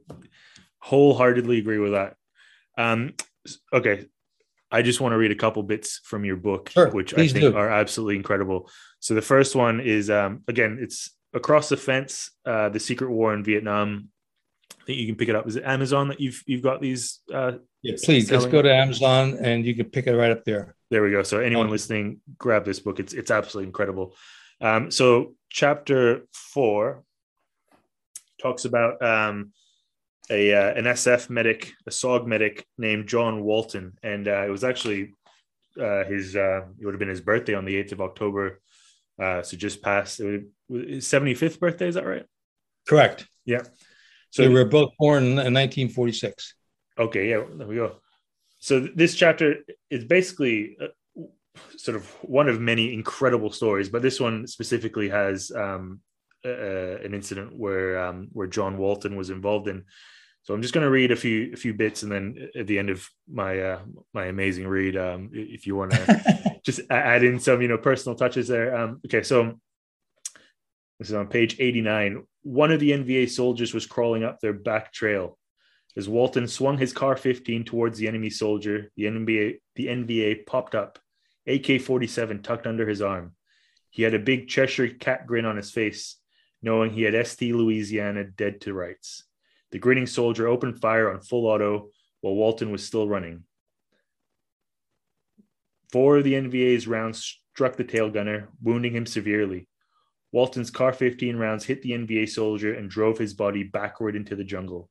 wholeheartedly 0.80 1.58
agree 1.58 1.78
with 1.78 1.92
that. 1.92 2.16
Um, 2.76 3.14
okay, 3.72 4.06
I 4.70 4.82
just 4.82 5.00
want 5.00 5.12
to 5.12 5.16
read 5.18 5.30
a 5.30 5.36
couple 5.36 5.62
bits 5.62 6.00
from 6.04 6.24
your 6.24 6.36
book, 6.36 6.70
Sure, 6.70 6.90
which 6.90 7.14
I 7.14 7.28
think 7.28 7.40
do. 7.52 7.56
are 7.56 7.68
absolutely 7.68 8.16
incredible. 8.16 8.70
So 9.00 9.14
the 9.14 9.22
first 9.22 9.54
one 9.54 9.80
is 9.80 10.10
um, 10.10 10.42
again, 10.48 10.78
it's 10.80 11.10
across 11.32 11.68
the 11.68 11.76
fence, 11.76 12.30
uh, 12.44 12.68
the 12.68 12.80
secret 12.80 13.10
war 13.10 13.34
in 13.34 13.44
Vietnam. 13.44 14.08
I 14.80 14.84
think 14.84 14.98
you 14.98 15.06
can 15.06 15.16
pick 15.16 15.28
it 15.28 15.34
up. 15.36 15.46
Is 15.46 15.56
it 15.56 15.64
Amazon 15.64 16.08
that 16.08 16.20
you've 16.20 16.42
you've 16.46 16.62
got 16.62 16.80
these? 16.80 17.20
Uh, 17.32 17.52
Yeah, 17.82 17.96
please 18.02 18.30
let's 18.30 18.46
go 18.46 18.62
to 18.62 18.72
Amazon 18.72 19.38
and 19.40 19.64
you 19.64 19.74
can 19.74 19.86
pick 19.86 20.06
it 20.06 20.14
right 20.16 20.30
up 20.30 20.44
there. 20.44 20.74
There 20.90 21.02
we 21.02 21.10
go. 21.10 21.22
So 21.22 21.40
anyone 21.40 21.70
listening, 21.70 22.20
grab 22.38 22.64
this 22.64 22.80
book. 22.80 22.98
It's 22.98 23.12
it's 23.12 23.30
absolutely 23.30 23.68
incredible. 23.68 24.16
Um, 24.60 24.90
so 24.90 25.34
chapter 25.50 26.22
four 26.32 27.04
talks 28.40 28.64
about 28.64 29.02
um, 29.02 29.52
a 30.30 30.54
uh, 30.54 30.74
an 30.74 30.84
SF 30.84 31.30
medic, 31.30 31.72
a 31.86 31.90
SOG 31.90 32.26
medic 32.26 32.66
named 32.78 33.06
John 33.06 33.42
Walton, 33.42 33.98
and 34.02 34.28
uh, 34.28 34.46
it 34.46 34.50
was 34.50 34.64
actually 34.64 35.14
uh, 35.80 36.04
his 36.04 36.36
uh, 36.36 36.62
it 36.78 36.84
would 36.84 36.94
have 36.94 36.98
been 36.98 37.08
his 37.08 37.20
birthday 37.20 37.54
on 37.54 37.64
the 37.64 37.76
eighth 37.76 37.92
of 37.92 38.00
October. 38.00 38.60
Uh, 39.20 39.42
so 39.42 39.56
just 39.56 39.82
past 39.82 40.22
his 40.68 41.06
seventy 41.06 41.34
fifth 41.34 41.60
birthday. 41.60 41.88
Is 41.88 41.96
that 41.96 42.06
right? 42.06 42.24
Correct. 42.88 43.26
Yeah. 43.44 43.62
So 44.30 44.42
So 44.42 44.42
they 44.42 44.48
were 44.48 44.64
both 44.64 44.90
born 44.98 45.24
in 45.24 45.34
1946. 45.36 46.54
Okay, 46.98 47.30
yeah, 47.30 47.44
there 47.54 47.66
we 47.66 47.76
go. 47.76 47.96
So 48.58 48.80
this 48.80 49.14
chapter 49.14 49.56
is 49.90 50.04
basically 50.04 50.76
uh, 50.82 51.22
sort 51.76 51.96
of 51.96 52.08
one 52.22 52.48
of 52.48 52.60
many 52.60 52.92
incredible 52.92 53.50
stories, 53.50 53.88
but 53.88 54.02
this 54.02 54.20
one 54.20 54.46
specifically 54.46 55.08
has 55.08 55.50
um, 55.52 56.00
uh, 56.44 56.98
an 56.98 57.14
incident 57.14 57.56
where 57.56 58.04
um, 58.04 58.28
where 58.32 58.46
John 58.46 58.78
Walton 58.78 59.16
was 59.16 59.30
involved 59.30 59.68
in. 59.68 59.84
So 60.42 60.54
I'm 60.54 60.62
just 60.62 60.72
going 60.72 60.84
to 60.84 60.90
read 60.90 61.12
a 61.12 61.16
few 61.16 61.52
a 61.52 61.56
few 61.56 61.74
bits, 61.74 62.02
and 62.02 62.10
then 62.10 62.48
at 62.58 62.66
the 62.66 62.78
end 62.78 62.90
of 62.90 63.06
my 63.30 63.60
uh, 63.60 63.80
my 64.14 64.26
amazing 64.26 64.66
read, 64.66 64.96
um, 64.96 65.30
if 65.32 65.66
you 65.66 65.76
want 65.76 65.92
to 65.92 66.60
just 66.64 66.80
add 66.90 67.22
in 67.22 67.38
some 67.38 67.60
you 67.60 67.68
know 67.68 67.78
personal 67.78 68.16
touches 68.16 68.48
there. 68.48 68.76
Um, 68.76 69.00
okay, 69.06 69.22
so 69.22 69.58
this 70.98 71.10
is 71.10 71.14
on 71.14 71.28
page 71.28 71.56
89. 71.58 72.24
One 72.42 72.72
of 72.72 72.80
the 72.80 72.90
NVA 72.90 73.30
soldiers 73.30 73.74
was 73.74 73.86
crawling 73.86 74.24
up 74.24 74.40
their 74.40 74.52
back 74.52 74.92
trail. 74.92 75.38
As 75.96 76.08
Walton 76.08 76.46
swung 76.46 76.78
his 76.78 76.92
CAR 76.92 77.16
15 77.16 77.64
towards 77.64 77.98
the 77.98 78.08
enemy 78.08 78.30
soldier, 78.30 78.90
the 78.96 79.04
NVA, 79.04 79.58
the 79.74 79.86
NVA 79.86 80.46
popped 80.46 80.74
up, 80.74 80.98
AK 81.46 81.80
47 81.80 82.42
tucked 82.42 82.66
under 82.66 82.88
his 82.88 83.02
arm. 83.02 83.34
He 83.90 84.02
had 84.02 84.14
a 84.14 84.18
big 84.18 84.48
Cheshire 84.48 84.88
cat 84.88 85.26
grin 85.26 85.46
on 85.46 85.56
his 85.56 85.70
face, 85.70 86.16
knowing 86.62 86.90
he 86.90 87.02
had 87.02 87.26
ST 87.26 87.54
Louisiana 87.54 88.24
dead 88.24 88.60
to 88.62 88.74
rights. 88.74 89.24
The 89.70 89.78
grinning 89.78 90.06
soldier 90.06 90.46
opened 90.46 90.80
fire 90.80 91.10
on 91.10 91.20
full 91.20 91.46
auto 91.46 91.90
while 92.20 92.34
Walton 92.34 92.70
was 92.70 92.84
still 92.84 93.08
running. 93.08 93.44
Four 95.90 96.18
of 96.18 96.24
the 96.24 96.34
NVA's 96.34 96.86
rounds 96.86 97.40
struck 97.54 97.76
the 97.76 97.84
tail 97.84 98.10
gunner, 98.10 98.50
wounding 98.62 98.94
him 98.94 99.06
severely. 99.06 99.66
Walton's 100.32 100.70
CAR 100.70 100.92
15 100.92 101.36
rounds 101.36 101.64
hit 101.64 101.82
the 101.82 101.92
NVA 101.92 102.28
soldier 102.28 102.74
and 102.74 102.90
drove 102.90 103.18
his 103.18 103.32
body 103.32 103.62
backward 103.62 104.14
into 104.14 104.36
the 104.36 104.44
jungle. 104.44 104.90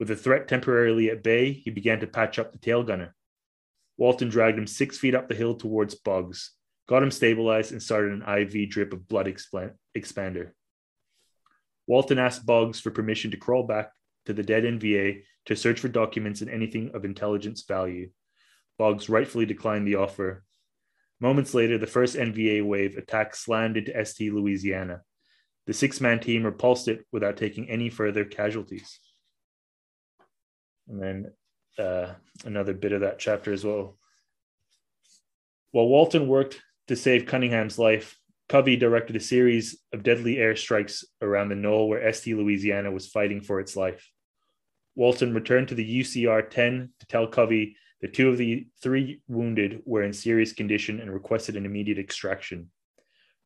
With 0.00 0.08
the 0.08 0.16
threat 0.16 0.48
temporarily 0.48 1.10
at 1.10 1.22
bay, 1.22 1.52
he 1.52 1.68
began 1.68 2.00
to 2.00 2.06
patch 2.06 2.38
up 2.38 2.52
the 2.52 2.58
tail 2.58 2.82
gunner. 2.82 3.14
Walton 3.98 4.30
dragged 4.30 4.58
him 4.58 4.66
six 4.66 4.96
feet 4.96 5.14
up 5.14 5.28
the 5.28 5.34
hill 5.34 5.54
towards 5.54 5.94
Boggs, 5.94 6.52
got 6.88 7.02
him 7.02 7.10
stabilized, 7.10 7.70
and 7.70 7.82
started 7.82 8.12
an 8.12 8.22
IV 8.22 8.70
drip 8.70 8.94
of 8.94 9.06
blood 9.06 9.26
expander. 9.26 10.52
Walton 11.86 12.18
asked 12.18 12.46
Boggs 12.46 12.80
for 12.80 12.90
permission 12.90 13.30
to 13.32 13.36
crawl 13.36 13.64
back 13.64 13.92
to 14.24 14.32
the 14.32 14.42
dead 14.42 14.64
NVA 14.64 15.22
to 15.44 15.54
search 15.54 15.80
for 15.80 15.88
documents 15.88 16.40
and 16.40 16.50
anything 16.50 16.92
of 16.94 17.04
intelligence 17.04 17.64
value. 17.68 18.08
Boggs 18.78 19.10
rightfully 19.10 19.44
declined 19.44 19.86
the 19.86 19.96
offer. 19.96 20.44
Moments 21.20 21.52
later, 21.52 21.76
the 21.76 21.86
first 21.86 22.16
NVA 22.16 22.64
wave 22.64 22.96
attack 22.96 23.36
slammed 23.36 23.76
into 23.76 24.04
ST 24.06 24.32
Louisiana. 24.32 25.02
The 25.66 25.74
six 25.74 26.00
man 26.00 26.20
team 26.20 26.44
repulsed 26.44 26.88
it 26.88 27.04
without 27.12 27.36
taking 27.36 27.68
any 27.68 27.90
further 27.90 28.24
casualties. 28.24 28.98
And 30.90 31.00
then 31.00 31.32
uh, 31.78 32.14
another 32.44 32.74
bit 32.74 32.92
of 32.92 33.02
that 33.02 33.18
chapter 33.18 33.52
as 33.52 33.64
well. 33.64 33.96
While 35.70 35.86
Walton 35.86 36.26
worked 36.26 36.60
to 36.88 36.96
save 36.96 37.26
Cunningham's 37.26 37.78
life, 37.78 38.18
Covey 38.48 38.74
directed 38.74 39.14
a 39.14 39.20
series 39.20 39.78
of 39.92 40.02
deadly 40.02 40.36
airstrikes 40.36 41.04
around 41.22 41.48
the 41.48 41.54
knoll 41.54 41.88
where 41.88 42.12
ST 42.12 42.36
Louisiana 42.36 42.90
was 42.90 43.06
fighting 43.06 43.40
for 43.40 43.60
its 43.60 43.76
life. 43.76 44.10
Walton 44.96 45.32
returned 45.32 45.68
to 45.68 45.76
the 45.76 46.00
URC 46.00 46.50
10 46.50 46.90
to 46.98 47.06
tell 47.06 47.28
Covey 47.28 47.76
that 48.00 48.12
two 48.12 48.28
of 48.28 48.38
the 48.38 48.66
three 48.82 49.20
wounded 49.28 49.82
were 49.84 50.02
in 50.02 50.12
serious 50.12 50.52
condition 50.52 50.98
and 50.98 51.12
requested 51.12 51.56
an 51.56 51.64
immediate 51.64 51.98
extraction. 51.98 52.70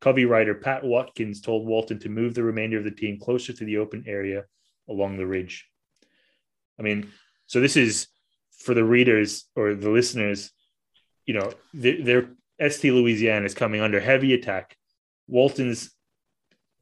Covey 0.01 0.25
rider 0.25 0.55
Pat 0.55 0.83
Watkins 0.83 1.41
told 1.41 1.67
Walton 1.67 1.99
to 1.99 2.09
move 2.09 2.33
the 2.33 2.43
remainder 2.43 2.79
of 2.79 2.83
the 2.83 2.91
team 2.91 3.19
closer 3.19 3.53
to 3.53 3.65
the 3.65 3.77
open 3.77 4.03
area 4.07 4.45
along 4.89 5.17
the 5.17 5.27
ridge. 5.27 5.67
I 6.79 6.81
mean, 6.81 7.11
so 7.47 7.59
this 7.59 7.77
is 7.77 8.07
for 8.59 8.73
the 8.73 8.83
readers 8.83 9.45
or 9.55 9.75
the 9.75 9.89
listeners, 9.89 10.51
you 11.25 11.33
know, 11.33 11.51
their 11.73 12.29
ST 12.59 12.93
Louisiana 12.93 13.45
is 13.45 13.53
coming 13.53 13.81
under 13.81 13.99
heavy 13.99 14.33
attack. 14.33 14.75
Walton's, 15.27 15.91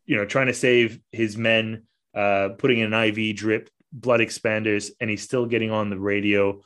you 0.06 0.16
know, 0.16 0.26
trying 0.26 0.48
to 0.48 0.54
save 0.54 1.00
his 1.12 1.38
men, 1.38 1.84
uh, 2.16 2.50
putting 2.58 2.80
in 2.80 2.94
an 2.94 3.04
IV 3.04 3.36
drip, 3.36 3.70
blood 3.92 4.20
expanders, 4.20 4.92
and 5.00 5.10
he's 5.10 5.24
still 5.24 5.46
getting 5.46 5.72
on 5.72 5.90
the 5.90 6.00
radio 6.00 6.62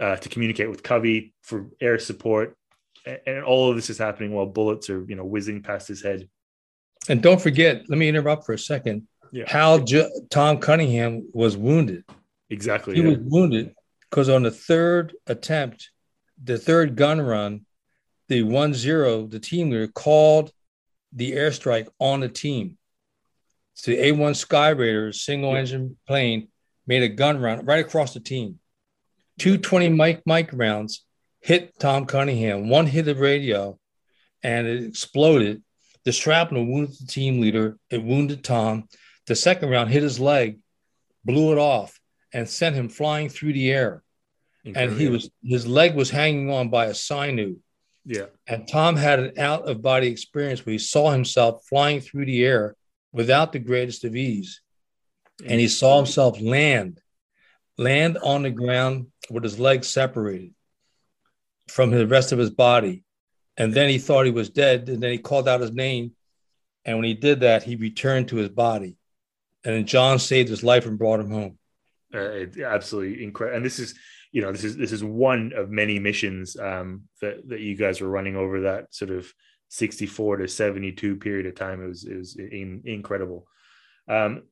uh, 0.00 0.16
to 0.16 0.28
communicate 0.28 0.70
with 0.70 0.82
Covey 0.82 1.34
for 1.42 1.68
air 1.80 1.98
support. 1.98 2.56
And 3.26 3.44
all 3.44 3.68
of 3.68 3.76
this 3.76 3.90
is 3.90 3.98
happening 3.98 4.32
while 4.32 4.46
bullets 4.46 4.88
are, 4.88 5.04
you 5.06 5.14
know, 5.14 5.24
whizzing 5.24 5.62
past 5.62 5.88
his 5.88 6.02
head. 6.02 6.28
And 7.08 7.22
don't 7.22 7.40
forget, 7.40 7.82
let 7.88 7.98
me 7.98 8.08
interrupt 8.08 8.46
for 8.46 8.54
a 8.54 8.58
second. 8.58 9.06
Yeah. 9.30 9.44
How 9.46 9.78
J- 9.78 10.10
Tom 10.30 10.58
Cunningham 10.58 11.28
was 11.34 11.56
wounded. 11.56 12.04
Exactly. 12.50 12.94
He 12.94 13.02
yeah. 13.02 13.10
was 13.10 13.18
wounded 13.20 13.74
because 14.10 14.28
on 14.28 14.42
the 14.42 14.50
third 14.50 15.14
attempt, 15.26 15.90
the 16.42 16.58
third 16.58 16.96
gun 16.96 17.20
run, 17.20 17.66
the 18.28 18.42
one 18.42 18.74
zero, 18.74 19.26
the 19.26 19.40
team 19.40 19.70
leader 19.70 19.88
called 19.88 20.52
the 21.12 21.32
airstrike 21.32 21.88
on 21.98 22.20
the 22.20 22.28
team. 22.28 22.76
So 23.74 23.90
the 23.90 23.98
A1 23.98 24.36
Sky 24.36 24.70
Raiders 24.70 25.22
single 25.22 25.52
yeah. 25.52 25.60
engine 25.60 25.96
plane 26.06 26.48
made 26.86 27.02
a 27.02 27.08
gun 27.08 27.40
run 27.40 27.64
right 27.64 27.84
across 27.84 28.14
the 28.14 28.20
team. 28.20 28.60
220 29.38 29.88
Mike 29.90 30.22
Mike 30.26 30.50
rounds 30.52 31.04
hit 31.40 31.78
Tom 31.78 32.06
Cunningham. 32.06 32.68
One 32.68 32.86
hit 32.86 33.04
the 33.04 33.14
radio 33.14 33.78
and 34.42 34.66
it 34.66 34.84
exploded. 34.84 35.62
The 36.04 36.12
shrapnel 36.12 36.66
wounded 36.66 36.96
the 37.00 37.06
team 37.06 37.40
leader. 37.40 37.78
It 37.90 38.02
wounded 38.02 38.44
Tom. 38.44 38.88
The 39.26 39.34
second 39.34 39.70
round 39.70 39.90
hit 39.90 40.02
his 40.02 40.20
leg, 40.20 40.60
blew 41.24 41.52
it 41.52 41.58
off, 41.58 41.98
and 42.34 42.48
sent 42.48 42.76
him 42.76 42.88
flying 42.90 43.30
through 43.30 43.54
the 43.54 43.70
air. 43.72 44.02
Incredible. 44.64 44.92
And 44.92 45.00
he 45.00 45.08
was 45.08 45.30
his 45.42 45.66
leg 45.66 45.94
was 45.94 46.10
hanging 46.10 46.50
on 46.50 46.68
by 46.68 46.86
a 46.86 46.94
sinew. 46.94 47.56
Yeah. 48.04 48.26
And 48.46 48.68
Tom 48.68 48.96
had 48.96 49.20
an 49.20 49.38
out 49.38 49.68
of 49.68 49.80
body 49.80 50.08
experience 50.08 50.66
where 50.66 50.72
he 50.72 50.78
saw 50.78 51.10
himself 51.10 51.64
flying 51.66 52.00
through 52.00 52.26
the 52.26 52.44
air 52.44 52.76
without 53.12 53.52
the 53.52 53.58
greatest 53.58 54.04
of 54.04 54.16
ease. 54.16 54.60
And 55.46 55.60
he 55.60 55.68
saw 55.68 55.96
himself 55.96 56.40
land, 56.40 57.00
land 57.78 58.18
on 58.18 58.42
the 58.42 58.50
ground 58.50 59.06
with 59.30 59.42
his 59.42 59.58
legs 59.58 59.88
separated 59.88 60.52
from 61.68 61.90
the 61.90 62.06
rest 62.06 62.32
of 62.32 62.38
his 62.38 62.50
body. 62.50 63.04
And 63.56 63.72
then 63.72 63.88
he 63.88 63.98
thought 63.98 64.26
he 64.26 64.32
was 64.32 64.50
dead. 64.50 64.88
And 64.88 65.02
then 65.02 65.12
he 65.12 65.18
called 65.18 65.48
out 65.48 65.60
his 65.60 65.72
name. 65.72 66.12
And 66.84 66.98
when 66.98 67.06
he 67.06 67.14
did 67.14 67.40
that, 67.40 67.62
he 67.62 67.76
returned 67.76 68.28
to 68.28 68.36
his 68.36 68.50
body. 68.50 68.96
And 69.64 69.74
then 69.74 69.86
John 69.86 70.18
saved 70.18 70.50
his 70.50 70.62
life 70.62 70.84
and 70.84 70.98
brought 70.98 71.20
him 71.20 71.30
home. 71.30 71.58
Uh, 72.14 72.46
absolutely 72.64 73.24
incredible. 73.24 73.56
And 73.56 73.66
this 73.66 73.78
is, 73.78 73.94
you 74.32 74.42
know, 74.42 74.52
this 74.52 74.64
is 74.64 74.76
this 74.76 74.92
is 74.92 75.02
one 75.02 75.52
of 75.56 75.70
many 75.70 75.98
missions 75.98 76.56
um, 76.56 77.02
that 77.20 77.48
that 77.48 77.60
you 77.60 77.76
guys 77.76 78.00
were 78.00 78.08
running 78.08 78.36
over 78.36 78.62
that 78.62 78.94
sort 78.94 79.10
of 79.10 79.32
64 79.70 80.38
to 80.38 80.48
72 80.48 81.16
period 81.16 81.46
of 81.46 81.54
time. 81.54 81.82
It 81.82 81.88
was 81.88 82.04
it 82.04 82.16
was 82.16 82.36
in, 82.36 82.82
incredible. 82.84 83.46
Um, 84.08 84.44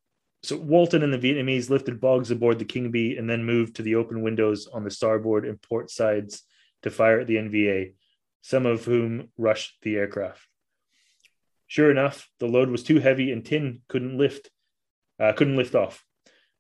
so 0.42 0.56
Walton 0.56 1.04
and 1.04 1.12
the 1.12 1.18
Vietnamese 1.18 1.70
lifted 1.70 2.00
Boggs 2.00 2.32
aboard 2.32 2.58
the 2.58 2.64
King 2.64 2.90
Bee 2.90 3.16
and 3.16 3.30
then 3.30 3.44
moved 3.44 3.76
to 3.76 3.82
the 3.82 3.94
open 3.94 4.22
windows 4.22 4.66
on 4.66 4.82
the 4.82 4.90
starboard 4.90 5.46
and 5.46 5.62
port 5.62 5.90
sides 5.90 6.42
to 6.82 6.90
fire 6.90 7.20
at 7.20 7.28
the 7.28 7.36
NVA, 7.36 7.94
some 8.40 8.66
of 8.66 8.84
whom 8.84 9.28
rushed 9.38 9.76
the 9.82 9.96
aircraft. 9.96 10.44
Sure 11.68 11.92
enough, 11.92 12.28
the 12.40 12.48
load 12.48 12.70
was 12.70 12.82
too 12.82 12.98
heavy 12.98 13.30
and 13.30 13.44
Tin 13.44 13.82
couldn't 13.88 14.18
lift, 14.18 14.50
uh, 15.20 15.32
couldn't 15.32 15.56
lift 15.56 15.76
off. 15.76 16.04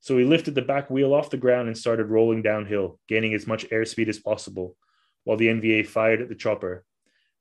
So 0.02 0.18
he 0.18 0.24
lifted 0.24 0.56
the 0.56 0.62
back 0.62 0.90
wheel 0.90 1.14
off 1.14 1.30
the 1.30 1.36
ground 1.36 1.68
and 1.68 1.78
started 1.78 2.10
rolling 2.10 2.42
downhill, 2.42 2.98
gaining 3.08 3.34
as 3.34 3.46
much 3.46 3.68
airspeed 3.70 4.08
as 4.08 4.18
possible, 4.18 4.76
while 5.22 5.36
the 5.36 5.46
NVA 5.46 5.86
fired 5.86 6.20
at 6.20 6.28
the 6.28 6.34
chopper. 6.34 6.84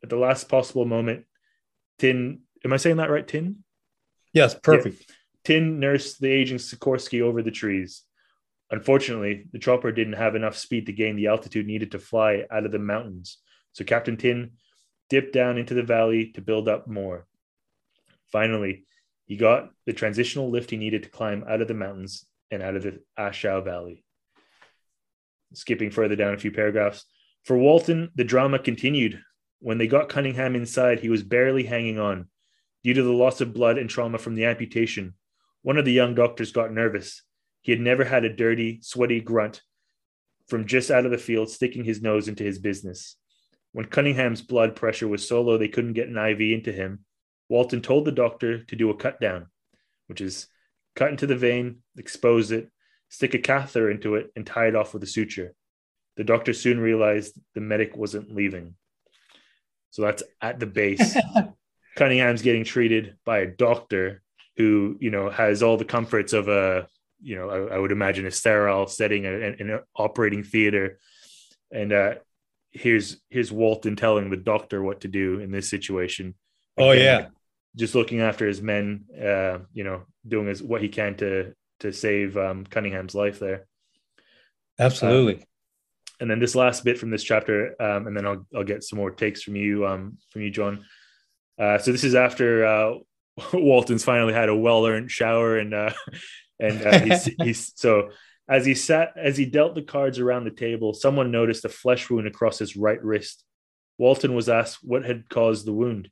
At 0.03 0.09
the 0.09 0.15
last 0.15 0.47
possible 0.47 0.85
moment, 0.85 1.25
Tin, 1.97 2.41
am 2.63 2.71
I 2.71 2.77
saying 2.77 2.97
that 2.97 3.09
right, 3.09 3.27
Tin? 3.27 3.63
Yes, 4.31 4.53
perfect. 4.53 4.97
Yeah. 4.99 5.15
Tin 5.43 5.79
nursed 5.79 6.21
the 6.21 6.29
aging 6.29 6.59
Sikorsky 6.59 7.21
over 7.21 7.41
the 7.41 7.49
trees. 7.49 8.03
Unfortunately, 8.69 9.47
the 9.51 9.59
chopper 9.59 9.91
didn't 9.91 10.13
have 10.13 10.35
enough 10.35 10.55
speed 10.55 10.85
to 10.85 10.93
gain 10.93 11.15
the 11.15 11.27
altitude 11.27 11.65
needed 11.65 11.91
to 11.91 11.99
fly 11.99 12.45
out 12.51 12.65
of 12.65 12.71
the 12.71 12.77
mountains, 12.79 13.39
so 13.73 13.83
Captain 13.83 14.17
Tin 14.17 14.51
dipped 15.09 15.33
down 15.33 15.57
into 15.57 15.73
the 15.73 15.81
valley 15.81 16.31
to 16.33 16.41
build 16.41 16.69
up 16.69 16.87
more. 16.87 17.25
Finally, 18.31 18.85
he 19.25 19.35
got 19.35 19.71
the 19.87 19.93
transitional 19.93 20.51
lift 20.51 20.69
he 20.69 20.77
needed 20.77 21.01
to 21.01 21.09
climb 21.09 21.43
out 21.49 21.61
of 21.61 21.67
the 21.67 21.73
mountains 21.73 22.27
and 22.51 22.61
out 22.61 22.75
of 22.75 22.83
the 22.83 23.01
Ashau 23.17 23.63
Valley. 23.63 24.03
Skipping 25.53 25.91
further 25.91 26.15
down 26.15 26.33
a 26.33 26.37
few 26.37 26.51
paragraphs. 26.51 27.05
For 27.43 27.57
Walton, 27.57 28.11
the 28.15 28.23
drama 28.23 28.59
continued. 28.59 29.21
When 29.59 29.77
they 29.77 29.87
got 29.87 30.09
Cunningham 30.09 30.55
inside, 30.55 30.99
he 30.99 31.09
was 31.09 31.23
barely 31.23 31.63
hanging 31.63 31.99
on. 31.99 32.27
Due 32.83 32.93
to 32.93 33.03
the 33.03 33.11
loss 33.11 33.41
of 33.41 33.53
blood 33.53 33.77
and 33.77 33.89
trauma 33.89 34.17
from 34.17 34.35
the 34.35 34.45
amputation, 34.45 35.13
one 35.61 35.77
of 35.77 35.85
the 35.85 35.91
young 35.91 36.15
doctors 36.15 36.51
got 36.51 36.71
nervous 36.71 37.23
he 37.61 37.71
had 37.71 37.79
never 37.79 38.03
had 38.03 38.25
a 38.25 38.33
dirty, 38.33 38.79
sweaty 38.81 39.21
grunt 39.21 39.61
from 40.47 40.65
just 40.65 40.91
out 40.91 41.05
of 41.05 41.11
the 41.11 41.17
field 41.17 41.49
sticking 41.49 41.83
his 41.83 42.01
nose 42.01 42.27
into 42.27 42.43
his 42.43 42.59
business. 42.59 43.15
When 43.71 43.85
Cunningham's 43.85 44.41
blood 44.41 44.75
pressure 44.75 45.07
was 45.07 45.25
so 45.25 45.41
low 45.41 45.57
they 45.57 45.69
couldn't 45.69 45.93
get 45.93 46.09
an 46.09 46.17
IV 46.17 46.41
into 46.41 46.71
him, 46.71 47.05
Walton 47.47 47.81
told 47.81 48.05
the 48.05 48.11
doctor 48.11 48.63
to 48.63 48.75
do 48.75 48.89
a 48.89 48.97
cut 48.97 49.21
down, 49.21 49.47
which 50.07 50.19
is 50.19 50.47
cut 50.95 51.09
into 51.09 51.27
the 51.27 51.35
vein, 51.35 51.77
expose 51.97 52.51
it, 52.51 52.69
stick 53.09 53.33
a 53.33 53.39
catheter 53.39 53.89
into 53.89 54.15
it, 54.15 54.31
and 54.35 54.45
tie 54.45 54.67
it 54.67 54.75
off 54.75 54.93
with 54.93 55.03
a 55.03 55.07
suture. 55.07 55.53
The 56.17 56.23
doctor 56.23 56.53
soon 56.53 56.79
realized 56.79 57.39
the 57.55 57.61
medic 57.61 57.95
wasn't 57.95 58.33
leaving. 58.33 58.75
So 59.91 60.01
that's 60.03 60.23
at 60.41 60.59
the 60.59 60.65
base. 60.65 61.17
Cunningham's 61.95 62.41
getting 62.41 62.63
treated 62.63 63.17
by 63.25 63.39
a 63.39 63.47
doctor 63.47 64.21
who, 64.57 64.97
you 64.99 65.11
know, 65.11 65.29
has 65.29 65.63
all 65.63 65.77
the 65.77 65.85
comforts 65.85 66.33
of 66.33 66.47
a 66.47 66.87
you 67.21 67.35
know, 67.35 67.49
I, 67.49 67.75
I 67.75 67.77
would 67.77 67.91
imagine 67.91 68.25
a 68.25 68.31
sterile 68.31 68.87
setting, 68.87 69.25
in 69.25 69.33
an 69.69 69.79
operating 69.95 70.43
theater, 70.43 70.99
and 71.71 71.93
uh, 71.93 72.15
here's 72.71 73.21
here's 73.29 73.51
Walton 73.51 73.95
telling 73.95 74.29
the 74.29 74.37
doctor 74.37 74.81
what 74.81 75.01
to 75.01 75.07
do 75.07 75.39
in 75.39 75.51
this 75.51 75.69
situation. 75.69 76.33
Oh 76.77 76.91
yeah, 76.91 77.27
just 77.75 77.95
looking 77.95 78.21
after 78.21 78.47
his 78.47 78.61
men, 78.61 79.05
uh, 79.19 79.59
you 79.73 79.83
know, 79.83 80.03
doing 80.27 80.47
his 80.47 80.61
what 80.61 80.81
he 80.81 80.89
can 80.89 81.15
to 81.17 81.53
to 81.79 81.91
save 81.91 82.37
um, 82.37 82.65
Cunningham's 82.65 83.15
life 83.15 83.39
there. 83.39 83.67
Absolutely. 84.79 85.35
Um, 85.35 85.43
and 86.19 86.29
then 86.29 86.39
this 86.39 86.55
last 86.55 86.83
bit 86.83 86.99
from 86.99 87.09
this 87.09 87.23
chapter, 87.23 87.81
um, 87.81 88.07
and 88.07 88.15
then 88.15 88.27
I'll 88.27 88.45
I'll 88.55 88.63
get 88.63 88.83
some 88.83 88.97
more 88.97 89.11
takes 89.11 89.41
from 89.41 89.55
you 89.55 89.87
um, 89.87 90.17
from 90.31 90.43
you, 90.43 90.51
John. 90.51 90.85
Uh, 91.59 91.77
so 91.77 91.91
this 91.91 92.03
is 92.03 92.15
after 92.15 92.65
uh, 92.65 92.93
Walton's 93.53 94.03
finally 94.03 94.33
had 94.33 94.49
a 94.49 94.55
well 94.55 94.85
earned 94.85 95.11
shower 95.11 95.57
and 95.57 95.73
uh, 95.73 95.91
and 96.59 96.85
uh, 96.85 96.99
he's, 96.99 97.25
he's 97.43 97.73
so 97.75 98.09
as 98.49 98.65
he 98.65 98.75
sat 98.75 99.13
as 99.15 99.37
he 99.37 99.45
dealt 99.45 99.75
the 99.75 99.81
cards 99.81 100.19
around 100.19 100.43
the 100.43 100.51
table, 100.51 100.93
someone 100.93 101.31
noticed 101.31 101.65
a 101.65 101.69
flesh 101.69 102.09
wound 102.09 102.27
across 102.27 102.59
his 102.59 102.75
right 102.75 103.01
wrist. 103.03 103.43
Walton 103.97 104.35
was 104.35 104.49
asked 104.49 104.79
what 104.81 105.05
had 105.05 105.29
caused 105.29 105.65
the 105.65 105.73
wound. 105.73 106.09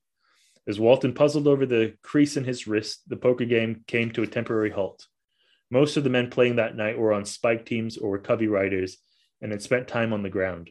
As 0.69 0.79
Walton 0.79 1.13
puzzled 1.13 1.47
over 1.47 1.65
the 1.65 1.95
crease 2.03 2.37
in 2.37 2.43
his 2.43 2.67
wrist, 2.67 3.01
the 3.07 3.17
poker 3.17 3.45
game 3.45 3.83
came 3.87 4.11
to 4.11 4.21
a 4.21 4.27
temporary 4.27 4.69
halt. 4.69 5.07
Most 5.71 5.97
of 5.97 6.03
the 6.03 6.11
men 6.11 6.29
playing 6.29 6.57
that 6.57 6.75
night 6.75 6.95
were 6.95 7.11
on 7.11 7.25
spike 7.25 7.65
teams 7.65 7.97
or 7.97 8.19
covey 8.19 8.47
riders 8.47 8.99
and 9.41 9.51
had 9.51 9.63
spent 9.63 9.87
time 9.87 10.13
on 10.13 10.21
the 10.21 10.29
ground. 10.29 10.69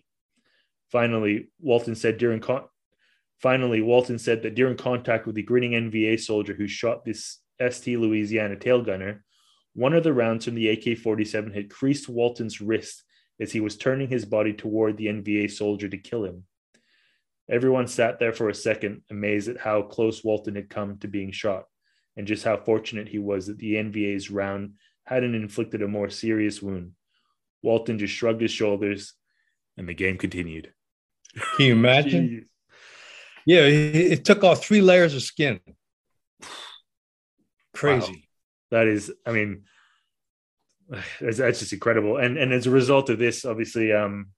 Finally, 0.92 1.48
Walton 1.58 1.96
said 1.96 2.16
during 2.16 2.38
con- 2.38 2.68
finally 3.40 3.82
Walton 3.82 4.20
said 4.20 4.44
that 4.44 4.54
during 4.54 4.76
contact 4.76 5.26
with 5.26 5.34
the 5.34 5.42
grinning 5.42 5.72
NVA 5.72 6.20
soldier 6.20 6.54
who 6.54 6.68
shot 6.68 7.04
this 7.04 7.40
ST 7.68 7.98
Louisiana 7.98 8.54
tail 8.54 8.82
gunner, 8.82 9.24
one 9.74 9.94
of 9.94 10.04
the 10.04 10.12
rounds 10.12 10.44
from 10.44 10.54
the 10.54 10.68
AK 10.68 10.96
47 10.98 11.52
had 11.52 11.70
creased 11.70 12.08
Walton's 12.08 12.60
wrist 12.60 13.02
as 13.40 13.50
he 13.50 13.58
was 13.58 13.76
turning 13.76 14.08
his 14.08 14.24
body 14.24 14.52
toward 14.52 14.96
the 14.96 15.06
NVA 15.06 15.50
soldier 15.50 15.88
to 15.88 15.98
kill 15.98 16.24
him. 16.24 16.44
Everyone 17.50 17.86
sat 17.86 18.18
there 18.18 18.32
for 18.32 18.48
a 18.48 18.54
second, 18.54 19.02
amazed 19.10 19.48
at 19.48 19.58
how 19.58 19.82
close 19.82 20.22
Walton 20.22 20.54
had 20.54 20.68
come 20.68 20.98
to 20.98 21.08
being 21.08 21.32
shot, 21.32 21.64
and 22.16 22.26
just 22.26 22.44
how 22.44 22.56
fortunate 22.56 23.08
he 23.08 23.18
was 23.18 23.46
that 23.46 23.58
the 23.58 23.74
NVA's 23.74 24.30
round 24.30 24.74
hadn't 25.04 25.34
inflicted 25.34 25.82
a 25.82 25.88
more 25.88 26.10
serious 26.10 26.60
wound. 26.60 26.92
Walton 27.62 27.98
just 27.98 28.14
shrugged 28.14 28.42
his 28.42 28.50
shoulders, 28.50 29.14
and 29.76 29.88
the 29.88 29.94
game 29.94 30.18
continued. 30.18 30.72
Can 31.56 31.66
you 31.66 31.72
imagine? 31.72 32.48
yeah, 33.46 33.60
it 33.62 34.24
took 34.24 34.44
off 34.44 34.64
three 34.64 34.80
layers 34.80 35.14
of 35.14 35.22
skin. 35.22 35.60
Crazy. 37.74 38.12
Wow 38.12 38.18
that 38.70 38.86
is, 38.86 39.12
I 39.26 39.32
mean, 39.32 39.62
that's, 41.20 41.38
that's 41.38 41.60
just 41.60 41.72
incredible. 41.72 42.16
And 42.16 42.36
and 42.36 42.52
as 42.52 42.66
a 42.66 42.70
result 42.70 43.10
of 43.10 43.18
this, 43.18 43.44
obviously, 43.44 43.92
um, 43.92 44.28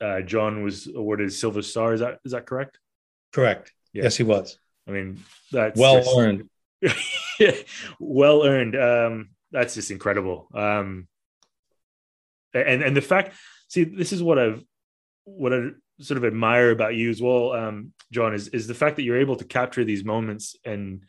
uh, 0.00 0.20
John 0.22 0.62
was 0.62 0.86
awarded 0.86 1.32
Silver 1.32 1.62
Star. 1.62 1.92
Is 1.92 2.00
that 2.00 2.18
is 2.24 2.32
that 2.32 2.46
correct? 2.46 2.78
Correct. 3.32 3.72
Yeah. 3.92 4.04
Yes, 4.04 4.16
he 4.16 4.22
was. 4.22 4.58
I 4.86 4.90
mean, 4.92 5.22
that's 5.52 5.78
well 5.78 6.02
just, 6.02 6.16
earned. 6.16 6.48
well 8.00 8.44
earned. 8.44 8.76
Um, 8.76 9.30
that's 9.50 9.74
just 9.74 9.90
incredible. 9.90 10.48
Um, 10.54 11.08
and 12.54 12.82
and 12.82 12.96
the 12.96 13.02
fact, 13.02 13.34
see, 13.68 13.84
this 13.84 14.12
is 14.12 14.22
what 14.22 14.38
I've 14.38 14.62
what 15.24 15.52
I 15.52 15.70
sort 16.00 16.18
of 16.18 16.24
admire 16.24 16.70
about 16.70 16.94
you 16.94 17.10
as 17.10 17.20
well, 17.20 17.52
um, 17.52 17.92
John, 18.12 18.34
is 18.34 18.48
is 18.48 18.66
the 18.66 18.74
fact 18.74 18.96
that 18.96 19.02
you're 19.02 19.20
able 19.20 19.36
to 19.36 19.44
capture 19.44 19.84
these 19.84 20.04
moments 20.04 20.56
and 20.64 21.04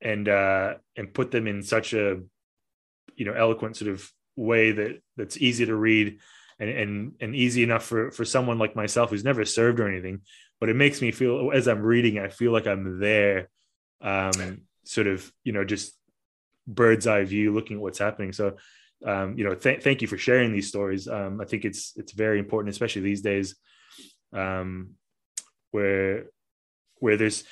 and 0.00 0.28
uh, 0.28 0.74
and 0.96 1.14
put 1.14 1.30
them 1.30 1.46
in 1.46 1.62
such 1.62 1.94
a 1.94 2.20
you 3.16 3.24
know 3.24 3.32
eloquent 3.32 3.76
sort 3.76 3.90
of 3.90 4.10
way 4.36 4.72
that 4.72 5.00
that's 5.16 5.36
easy 5.36 5.66
to 5.66 5.74
read 5.74 6.18
and 6.62 6.70
and 6.70 7.12
and 7.20 7.34
easy 7.34 7.62
enough 7.62 7.84
for 7.84 8.10
for 8.10 8.24
someone 8.24 8.58
like 8.58 8.76
myself 8.76 9.10
who's 9.10 9.24
never 9.24 9.44
served 9.44 9.80
or 9.80 9.88
anything 9.88 10.20
but 10.60 10.68
it 10.68 10.76
makes 10.76 11.02
me 11.02 11.10
feel 11.10 11.50
as 11.52 11.66
i'm 11.66 11.82
reading 11.82 12.18
i 12.18 12.28
feel 12.28 12.52
like 12.52 12.66
i'm 12.66 13.00
there 13.00 13.48
um 14.00 14.62
sort 14.84 15.06
of 15.06 15.30
you 15.44 15.52
know 15.52 15.64
just 15.64 15.94
bird's 16.66 17.06
eye 17.06 17.24
view 17.24 17.52
looking 17.52 17.76
at 17.76 17.82
what's 17.82 17.98
happening. 17.98 18.32
So 18.32 18.56
um 19.04 19.36
you 19.36 19.44
know 19.44 19.54
th- 19.54 19.82
thank 19.82 20.00
you 20.00 20.08
for 20.08 20.18
sharing 20.18 20.52
these 20.52 20.68
stories. 20.68 21.08
Um 21.08 21.40
i 21.40 21.44
think 21.44 21.64
it's 21.64 21.92
it's 21.96 22.12
very 22.12 22.38
important 22.38 22.70
especially 22.70 23.02
these 23.02 23.22
days 23.22 23.56
um 24.32 24.94
where 25.72 26.26
where 26.98 27.16
there's 27.16 27.44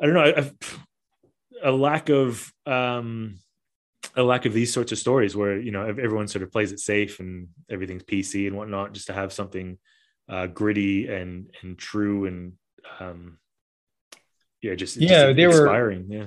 i 0.00 0.06
don't 0.06 0.14
know 0.14 0.50
a 1.62 1.70
lack 1.70 2.08
of 2.08 2.50
um 2.66 3.38
a 4.16 4.22
lack 4.22 4.46
of 4.46 4.52
these 4.52 4.72
sorts 4.72 4.92
of 4.92 4.98
stories 4.98 5.36
where 5.36 5.58
you 5.58 5.70
know 5.70 5.86
everyone 5.86 6.28
sort 6.28 6.42
of 6.42 6.52
plays 6.52 6.72
it 6.72 6.80
safe 6.80 7.20
and 7.20 7.48
everything's 7.70 8.02
PC 8.02 8.46
and 8.46 8.56
whatnot, 8.56 8.92
just 8.92 9.06
to 9.06 9.12
have 9.12 9.32
something 9.32 9.78
uh, 10.28 10.46
gritty 10.46 11.08
and 11.08 11.50
and 11.62 11.78
true 11.78 12.26
and 12.26 12.52
um, 12.98 13.38
yeah, 14.62 14.74
just 14.74 14.96
yeah, 14.96 15.26
just 15.26 15.36
they 15.36 15.44
inspiring. 15.44 16.08
were 16.08 16.14
yeah, 16.14 16.26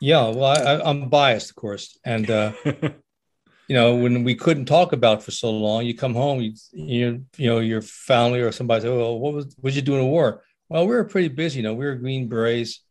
yeah. 0.00 0.28
Well, 0.28 0.44
I, 0.44 0.88
I'm 0.88 1.08
biased, 1.08 1.50
of 1.50 1.56
course, 1.56 1.98
and 2.04 2.28
uh, 2.30 2.52
you 2.64 3.76
know 3.76 3.96
when 3.96 4.24
we 4.24 4.34
couldn't 4.34 4.66
talk 4.66 4.92
about 4.92 5.22
for 5.22 5.30
so 5.30 5.50
long, 5.50 5.86
you 5.86 5.94
come 5.94 6.14
home, 6.14 6.40
you 6.40 6.52
you 6.72 7.24
you 7.36 7.48
know 7.48 7.60
your 7.60 7.82
family 7.82 8.40
or 8.40 8.52
somebody 8.52 8.82
say, 8.82 8.88
"Well, 8.88 9.18
what 9.18 9.34
was 9.34 9.54
what 9.60 9.70
did 9.70 9.76
you 9.76 9.82
doing 9.82 10.04
in 10.04 10.10
war?" 10.10 10.42
Well, 10.68 10.86
we 10.86 10.94
were 10.94 11.04
pretty 11.04 11.28
busy. 11.28 11.58
You 11.58 11.64
know, 11.64 11.74
we 11.74 11.84
were 11.84 11.96
Green 11.96 12.28
Berets. 12.28 12.82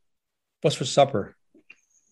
What's 0.62 0.76
for 0.76 0.86
supper? 0.86 1.36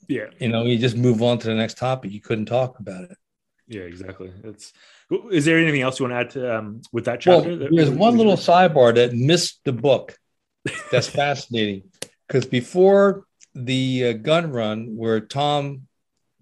Yeah. 0.07 0.25
You 0.39 0.49
know 0.49 0.63
you 0.63 0.77
just 0.77 0.97
move 0.97 1.21
on 1.21 1.39
to 1.39 1.47
the 1.47 1.55
next 1.55 1.77
topic. 1.77 2.11
You 2.11 2.21
couldn't 2.21 2.45
talk 2.45 2.79
about 2.79 3.03
it. 3.05 3.17
Yeah 3.67 3.81
exactly. 3.81 4.31
It's 4.43 4.73
is 5.31 5.45
there 5.45 5.57
anything 5.57 5.81
else 5.81 5.99
you 5.99 6.07
want 6.07 6.13
to 6.13 6.19
add 6.19 6.29
to 6.31 6.57
um, 6.57 6.81
with 6.91 7.05
that 7.05 7.19
chapter 7.21 7.57
well, 7.57 7.69
there's 7.71 7.89
one 7.89 8.17
little 8.17 8.37
sidebar 8.37 8.95
that 8.95 9.13
missed 9.13 9.59
the 9.65 9.73
book 9.73 10.17
that's 10.91 11.07
fascinating. 11.07 11.83
Because 12.27 12.45
before 12.45 13.23
the 13.55 14.07
uh, 14.07 14.11
gun 14.11 14.51
run 14.51 14.97
where 14.97 15.21
tom 15.21 15.87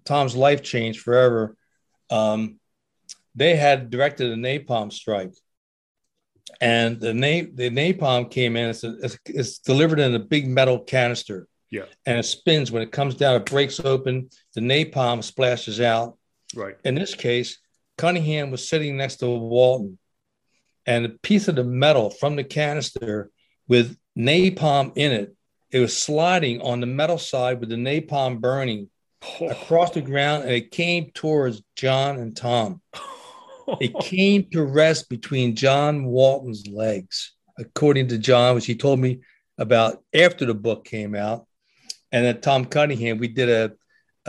tom's 0.04 0.34
life 0.34 0.60
changed 0.60 0.98
forever 1.00 1.56
um, 2.10 2.58
they 3.36 3.54
had 3.54 3.90
directed 3.90 4.32
a 4.32 4.36
napalm 4.36 4.92
strike. 4.92 5.34
And 6.60 6.98
the 6.98 7.12
na- 7.12 7.50
the 7.52 7.70
napalm 7.70 8.30
came 8.30 8.56
in 8.56 8.70
it's, 8.70 8.82
a, 8.82 8.96
it's, 9.02 9.18
it's 9.26 9.58
delivered 9.58 10.00
in 10.00 10.14
a 10.14 10.18
big 10.18 10.48
metal 10.48 10.78
canister 10.78 11.46
yeah. 11.70 11.84
And 12.04 12.18
it 12.18 12.24
spins. 12.24 12.70
When 12.70 12.82
it 12.82 12.92
comes 12.92 13.14
down, 13.14 13.36
it 13.36 13.46
breaks 13.46 13.80
open. 13.80 14.30
The 14.54 14.60
napalm 14.60 15.22
splashes 15.22 15.80
out. 15.80 16.16
Right. 16.54 16.76
In 16.84 16.94
this 16.94 17.14
case, 17.14 17.58
Cunningham 17.98 18.50
was 18.50 18.68
sitting 18.68 18.96
next 18.96 19.16
to 19.16 19.28
Walton, 19.28 19.98
and 20.84 21.06
a 21.06 21.10
piece 21.10 21.48
of 21.48 21.56
the 21.56 21.64
metal 21.64 22.10
from 22.10 22.36
the 22.36 22.44
canister 22.44 23.30
with 23.68 23.96
napalm 24.16 24.92
in 24.96 25.12
it, 25.12 25.36
it 25.70 25.80
was 25.80 25.96
sliding 25.96 26.60
on 26.62 26.80
the 26.80 26.86
metal 26.86 27.18
side 27.18 27.58
with 27.58 27.70
the 27.70 27.76
napalm 27.76 28.40
burning 28.40 28.88
oh. 29.40 29.48
across 29.48 29.90
the 29.90 30.02
ground, 30.02 30.44
and 30.44 30.52
it 30.52 30.70
came 30.70 31.10
towards 31.12 31.62
John 31.74 32.18
and 32.18 32.36
Tom. 32.36 32.80
it 33.80 33.98
came 34.00 34.48
to 34.50 34.62
rest 34.62 35.08
between 35.08 35.56
John 35.56 36.04
Walton's 36.04 36.68
legs, 36.68 37.32
according 37.58 38.08
to 38.08 38.18
John, 38.18 38.54
which 38.54 38.66
he 38.66 38.76
told 38.76 39.00
me 39.00 39.20
about 39.58 40.02
after 40.14 40.44
the 40.44 40.54
book 40.54 40.84
came 40.84 41.14
out 41.14 41.46
and 42.12 42.24
then 42.24 42.40
Tom 42.40 42.64
Cunningham, 42.64 43.18
we 43.18 43.28
did 43.28 43.48
a 43.48 43.72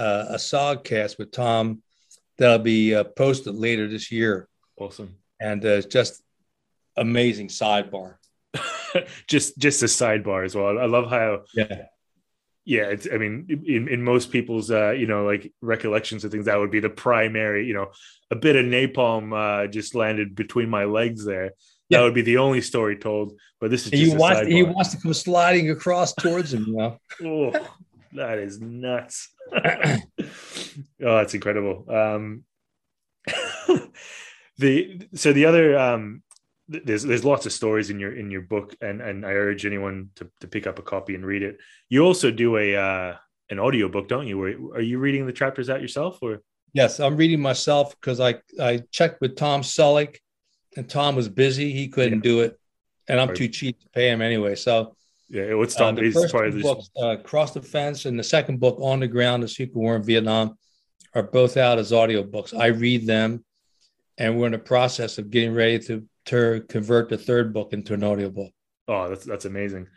a, 0.01 0.25
a 0.29 0.35
sogcast 0.35 1.17
with 1.17 1.31
Tom 1.31 1.81
that'll 2.37 2.59
be 2.59 2.95
uh, 2.95 3.03
posted 3.03 3.55
later 3.55 3.87
this 3.87 4.11
year. 4.11 4.47
Awesome, 4.77 5.15
and 5.39 5.63
uh, 5.65 5.81
just 5.81 6.21
amazing 6.95 7.47
sidebar. 7.47 8.15
just 9.27 9.57
just 9.57 9.83
a 9.83 9.87
sidebar 9.87 10.45
as 10.45 10.55
well. 10.55 10.77
I 10.77 10.85
love 10.85 11.09
how 11.09 11.43
yeah 11.53 11.85
yeah 12.67 12.83
it's 12.83 13.07
i 13.11 13.17
mean 13.17 13.63
in, 13.65 13.87
in 13.87 14.03
most 14.03 14.29
people's 14.29 14.69
uh 14.69 14.91
you 14.91 15.07
know 15.07 15.23
like 15.23 15.53
recollections 15.61 16.25
of 16.25 16.31
things 16.31 16.45
that 16.45 16.59
would 16.59 16.69
be 16.69 16.81
the 16.81 16.89
primary 16.89 17.65
you 17.65 17.73
know 17.73 17.87
a 18.29 18.35
bit 18.35 18.57
of 18.57 18.65
napalm 18.65 19.31
uh 19.33 19.65
just 19.67 19.95
landed 19.95 20.35
between 20.35 20.69
my 20.69 20.83
legs 20.83 21.25
there 21.25 21.51
yeah. 21.89 21.99
that 21.99 22.03
would 22.03 22.13
be 22.13 22.21
the 22.21 22.37
only 22.37 22.61
story 22.61 22.97
told. 22.97 23.33
But 23.59 23.71
this 23.71 23.85
is 23.85 23.91
he 23.91 24.15
wants 24.15 24.47
he 24.47 24.63
wants 24.63 24.91
to 24.91 25.01
come 25.01 25.13
sliding 25.13 25.71
across 25.71 26.13
towards 26.13 26.53
him. 26.53 26.65
You 26.67 26.73
know, 26.73 26.99
oh, 27.23 27.67
that 28.13 28.37
is 28.39 28.59
nuts. 28.59 29.29
oh, 29.55 29.99
that's 30.99 31.33
incredible. 31.33 31.85
Um, 31.89 32.43
the 34.57 35.07
so 35.13 35.33
the 35.33 35.45
other 35.45 35.77
um, 35.77 36.23
there's 36.67 37.03
there's 37.03 37.25
lots 37.25 37.45
of 37.45 37.53
stories 37.53 37.89
in 37.89 37.99
your 37.99 38.15
in 38.15 38.29
your 38.29 38.41
book, 38.41 38.75
and 38.81 39.01
and 39.01 39.25
I 39.25 39.31
urge 39.31 39.65
anyone 39.65 40.09
to 40.15 40.29
to 40.41 40.47
pick 40.47 40.67
up 40.67 40.79
a 40.79 40.83
copy 40.83 41.15
and 41.15 41.25
read 41.25 41.43
it. 41.43 41.57
You 41.89 42.03
also 42.03 42.31
do 42.31 42.57
a 42.57 42.75
uh, 42.75 43.15
an 43.49 43.59
audio 43.59 43.87
book, 43.87 44.07
don't 44.07 44.27
you? 44.27 44.71
Are 44.73 44.81
you 44.81 44.99
reading 44.99 45.25
the 45.25 45.33
chapters 45.33 45.69
out 45.69 45.81
yourself, 45.81 46.19
or? 46.21 46.41
Yes, 46.73 46.99
I'm 46.99 47.15
reading 47.15 47.41
myself 47.41 47.95
because 47.99 48.19
I 48.19 48.35
I 48.61 48.83
checked 48.91 49.21
with 49.21 49.35
Tom 49.35 49.61
Selleck 49.61 50.17
and 50.77 50.87
Tom 50.87 51.15
was 51.15 51.27
busy; 51.27 51.73
he 51.73 51.89
couldn't 51.89 52.19
yeah. 52.19 52.31
do 52.31 52.39
it, 52.41 52.59
and 53.09 53.19
I'm 53.19 53.29
right. 53.29 53.37
too 53.37 53.47
cheap 53.49 53.79
to 53.81 53.89
pay 53.89 54.09
him 54.09 54.21
anyway. 54.21 54.55
So 54.55 54.95
yeah, 55.29 55.53
what's 55.55 55.75
Tom? 55.75 55.97
Uh, 55.97 56.01
the 56.01 56.11
first 56.11 56.33
two 56.33 56.61
books, 56.61 56.89
uh, 56.95 57.17
Cross 57.17 57.51
the 57.51 57.61
Fence, 57.61 58.05
and 58.05 58.17
the 58.17 58.23
second 58.23 58.59
book, 58.59 58.77
On 58.79 58.99
the 58.99 59.07
Ground: 59.07 59.43
The 59.43 59.47
Secret 59.47 59.75
War 59.75 59.95
in 59.95 60.03
Vietnam, 60.03 60.57
are 61.13 61.23
both 61.23 61.57
out 61.57 61.79
as 61.79 61.91
audio 61.91 62.23
books. 62.23 62.53
I 62.53 62.67
read 62.67 63.05
them, 63.07 63.43
and 64.17 64.37
we're 64.37 64.45
in 64.45 64.51
the 64.53 64.59
process 64.59 65.17
of 65.17 65.29
getting 65.29 65.53
ready 65.53 65.79
to 65.79 66.05
to 66.27 66.63
convert 66.69 67.09
the 67.09 67.17
third 67.17 67.53
book 67.53 67.73
into 67.73 67.93
an 67.93 68.03
audio 68.03 68.29
book. 68.29 68.51
Oh, 68.87 69.09
that's 69.09 69.25
that's 69.25 69.45
amazing. 69.45 69.87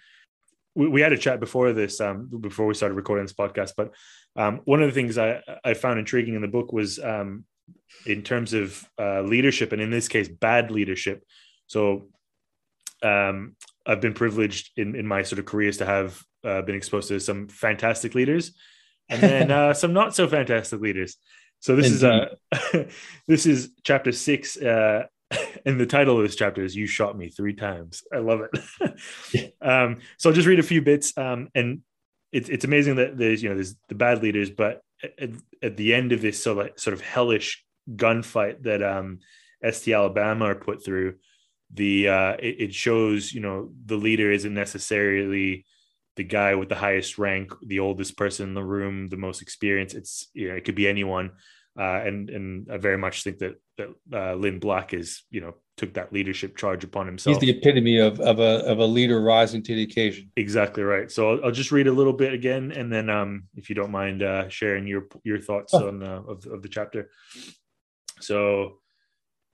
We, 0.74 0.88
we 0.88 1.00
had 1.00 1.12
a 1.12 1.18
chat 1.18 1.40
before 1.40 1.72
this, 1.72 2.00
um, 2.00 2.28
before 2.40 2.66
we 2.66 2.74
started 2.74 2.94
recording 2.94 3.24
this 3.24 3.32
podcast. 3.32 3.72
But 3.76 3.92
um, 4.36 4.60
one 4.64 4.82
of 4.82 4.88
the 4.88 4.94
things 4.94 5.18
I, 5.18 5.42
I 5.64 5.74
found 5.74 5.98
intriguing 5.98 6.34
in 6.34 6.42
the 6.42 6.48
book 6.48 6.72
was 6.72 6.98
um, 7.00 7.44
in 8.06 8.22
terms 8.22 8.52
of 8.52 8.84
uh, 8.98 9.22
leadership, 9.22 9.72
and 9.72 9.80
in 9.82 9.90
this 9.90 10.08
case, 10.08 10.28
bad 10.28 10.70
leadership. 10.70 11.24
So, 11.66 12.08
um, 13.02 13.56
I've 13.86 14.00
been 14.00 14.14
privileged 14.14 14.70
in, 14.76 14.94
in 14.94 15.06
my 15.06 15.22
sort 15.22 15.38
of 15.38 15.46
careers 15.46 15.78
to 15.78 15.86
have 15.86 16.22
uh, 16.44 16.62
been 16.62 16.74
exposed 16.74 17.08
to 17.08 17.20
some 17.20 17.48
fantastic 17.48 18.14
leaders, 18.14 18.52
and 19.08 19.20
then 19.22 19.50
uh, 19.50 19.74
some 19.74 19.92
not 19.92 20.14
so 20.14 20.28
fantastic 20.28 20.80
leaders. 20.80 21.16
So 21.60 21.76
this 21.76 22.02
Indeed. 22.02 22.28
is 22.52 22.74
uh, 22.74 22.84
this 23.28 23.46
is 23.46 23.70
chapter 23.84 24.12
six, 24.12 24.56
uh, 24.56 25.04
and 25.66 25.78
the 25.78 25.86
title 25.86 26.16
of 26.16 26.22
this 26.22 26.36
chapter 26.36 26.62
is 26.62 26.74
"You 26.74 26.86
Shot 26.86 27.16
Me 27.16 27.28
Three 27.28 27.54
Times." 27.54 28.02
I 28.12 28.18
love 28.18 28.40
it. 28.40 29.54
um, 29.60 29.98
so 30.16 30.30
I'll 30.30 30.34
just 30.34 30.48
read 30.48 30.58
a 30.58 30.64
few 30.64 30.82
bits, 30.82 31.16
um, 31.18 31.48
and 31.54 31.82
it's 32.32 32.48
it's 32.48 32.64
amazing 32.64 32.96
that 32.96 33.18
there's 33.18 33.42
you 33.42 33.50
know 33.50 33.54
there's 33.54 33.74
the 33.88 33.94
bad 33.94 34.22
leaders, 34.22 34.50
but 34.50 34.82
at, 35.02 35.30
at 35.62 35.76
the 35.76 35.94
end 35.94 36.12
of 36.12 36.22
this 36.22 36.42
sort 36.42 36.66
of, 36.66 36.80
sort 36.80 36.94
of 36.94 37.00
hellish 37.00 37.64
gunfight 37.88 38.62
that 38.62 38.82
um, 38.82 39.20
ST 39.68 39.94
Alabama 39.94 40.46
are 40.46 40.54
put 40.54 40.84
through, 40.84 41.14
the 41.72 42.08
uh, 42.08 42.32
it, 42.32 42.60
it, 42.60 42.74
shows 42.74 43.32
you 43.32 43.40
know 43.40 43.70
the 43.86 43.96
leader 43.96 44.30
isn't 44.30 44.54
necessarily 44.54 45.64
the 46.16 46.24
guy 46.24 46.54
with 46.54 46.68
the 46.68 46.74
highest 46.74 47.18
rank, 47.18 47.52
the 47.64 47.80
oldest 47.80 48.16
person 48.16 48.48
in 48.48 48.54
the 48.54 48.64
room, 48.64 49.08
the 49.08 49.16
most 49.16 49.40
experienced. 49.42 49.94
It's 49.94 50.28
you 50.34 50.48
know 50.48 50.54
it 50.56 50.64
could 50.64 50.74
be 50.74 50.88
anyone, 50.88 51.30
uh, 51.78 52.02
and 52.04 52.28
and 52.28 52.70
I 52.70 52.78
very 52.78 52.98
much 52.98 53.22
think 53.22 53.38
that 53.38 53.54
that 53.78 53.88
uh, 54.12 54.34
Lynn 54.34 54.58
Black 54.58 54.92
is 54.92 55.22
you 55.30 55.40
know 55.40 55.54
took 55.76 55.94
that 55.94 56.12
leadership 56.12 56.56
charge 56.56 56.84
upon 56.84 57.06
himself. 57.06 57.40
He's 57.40 57.40
the 57.40 57.56
epitome 57.56 57.98
of, 57.98 58.20
of 58.20 58.40
a 58.40 58.66
of 58.66 58.80
a 58.80 58.84
leader 58.84 59.20
rising 59.20 59.62
to 59.62 59.74
the 59.74 59.84
occasion. 59.84 60.30
Exactly 60.36 60.82
right. 60.82 61.10
So 61.10 61.30
I'll, 61.30 61.44
I'll 61.46 61.52
just 61.52 61.72
read 61.72 61.86
a 61.86 61.92
little 61.92 62.12
bit 62.12 62.34
again, 62.34 62.72
and 62.72 62.92
then 62.92 63.08
um, 63.08 63.44
if 63.54 63.68
you 63.68 63.76
don't 63.76 63.92
mind 63.92 64.22
uh, 64.22 64.48
sharing 64.48 64.86
your 64.86 65.06
your 65.24 65.38
thoughts 65.38 65.72
oh. 65.72 65.88
on 65.88 66.02
uh, 66.02 66.22
of 66.26 66.44
of 66.46 66.62
the 66.62 66.68
chapter. 66.68 67.10
So 68.22 68.80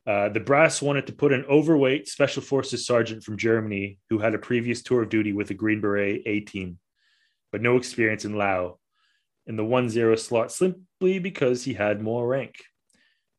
uh, 0.06 0.28
the 0.28 0.40
brass 0.40 0.80
wanted 0.80 1.06
to 1.08 1.12
put 1.12 1.32
an 1.32 1.44
overweight 1.50 2.08
special 2.08 2.42
forces 2.42 2.86
sergeant 2.86 3.24
from 3.24 3.36
Germany 3.36 3.98
who 4.08 4.18
had 4.18 4.34
a 4.34 4.38
previous 4.38 4.82
tour 4.82 5.02
of 5.02 5.08
duty 5.08 5.32
with 5.32 5.48
the 5.48 5.54
Green 5.54 5.80
Beret 5.80 6.22
A 6.26 6.40
team, 6.40 6.78
but 7.50 7.60
no 7.60 7.76
experience 7.76 8.24
in 8.24 8.36
Lao, 8.36 8.78
in 9.46 9.56
the 9.56 9.64
1 9.64 9.88
0 9.90 10.14
slot 10.14 10.52
simply 10.52 11.18
because 11.18 11.64
he 11.64 11.74
had 11.74 12.00
more 12.00 12.26
rank. 12.26 12.54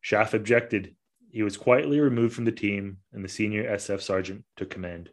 Schaff 0.02 0.34
objected. 0.34 0.96
He 1.32 1.44
was 1.44 1.56
quietly 1.56 2.00
removed 2.00 2.36
from 2.36 2.46
the 2.46 2.52
team, 2.52 2.98
and 3.14 3.24
the 3.24 3.30
senior 3.30 3.70
SF 3.76 4.02
sergeant 4.02 4.44
took 4.58 4.70
command. 4.70 5.10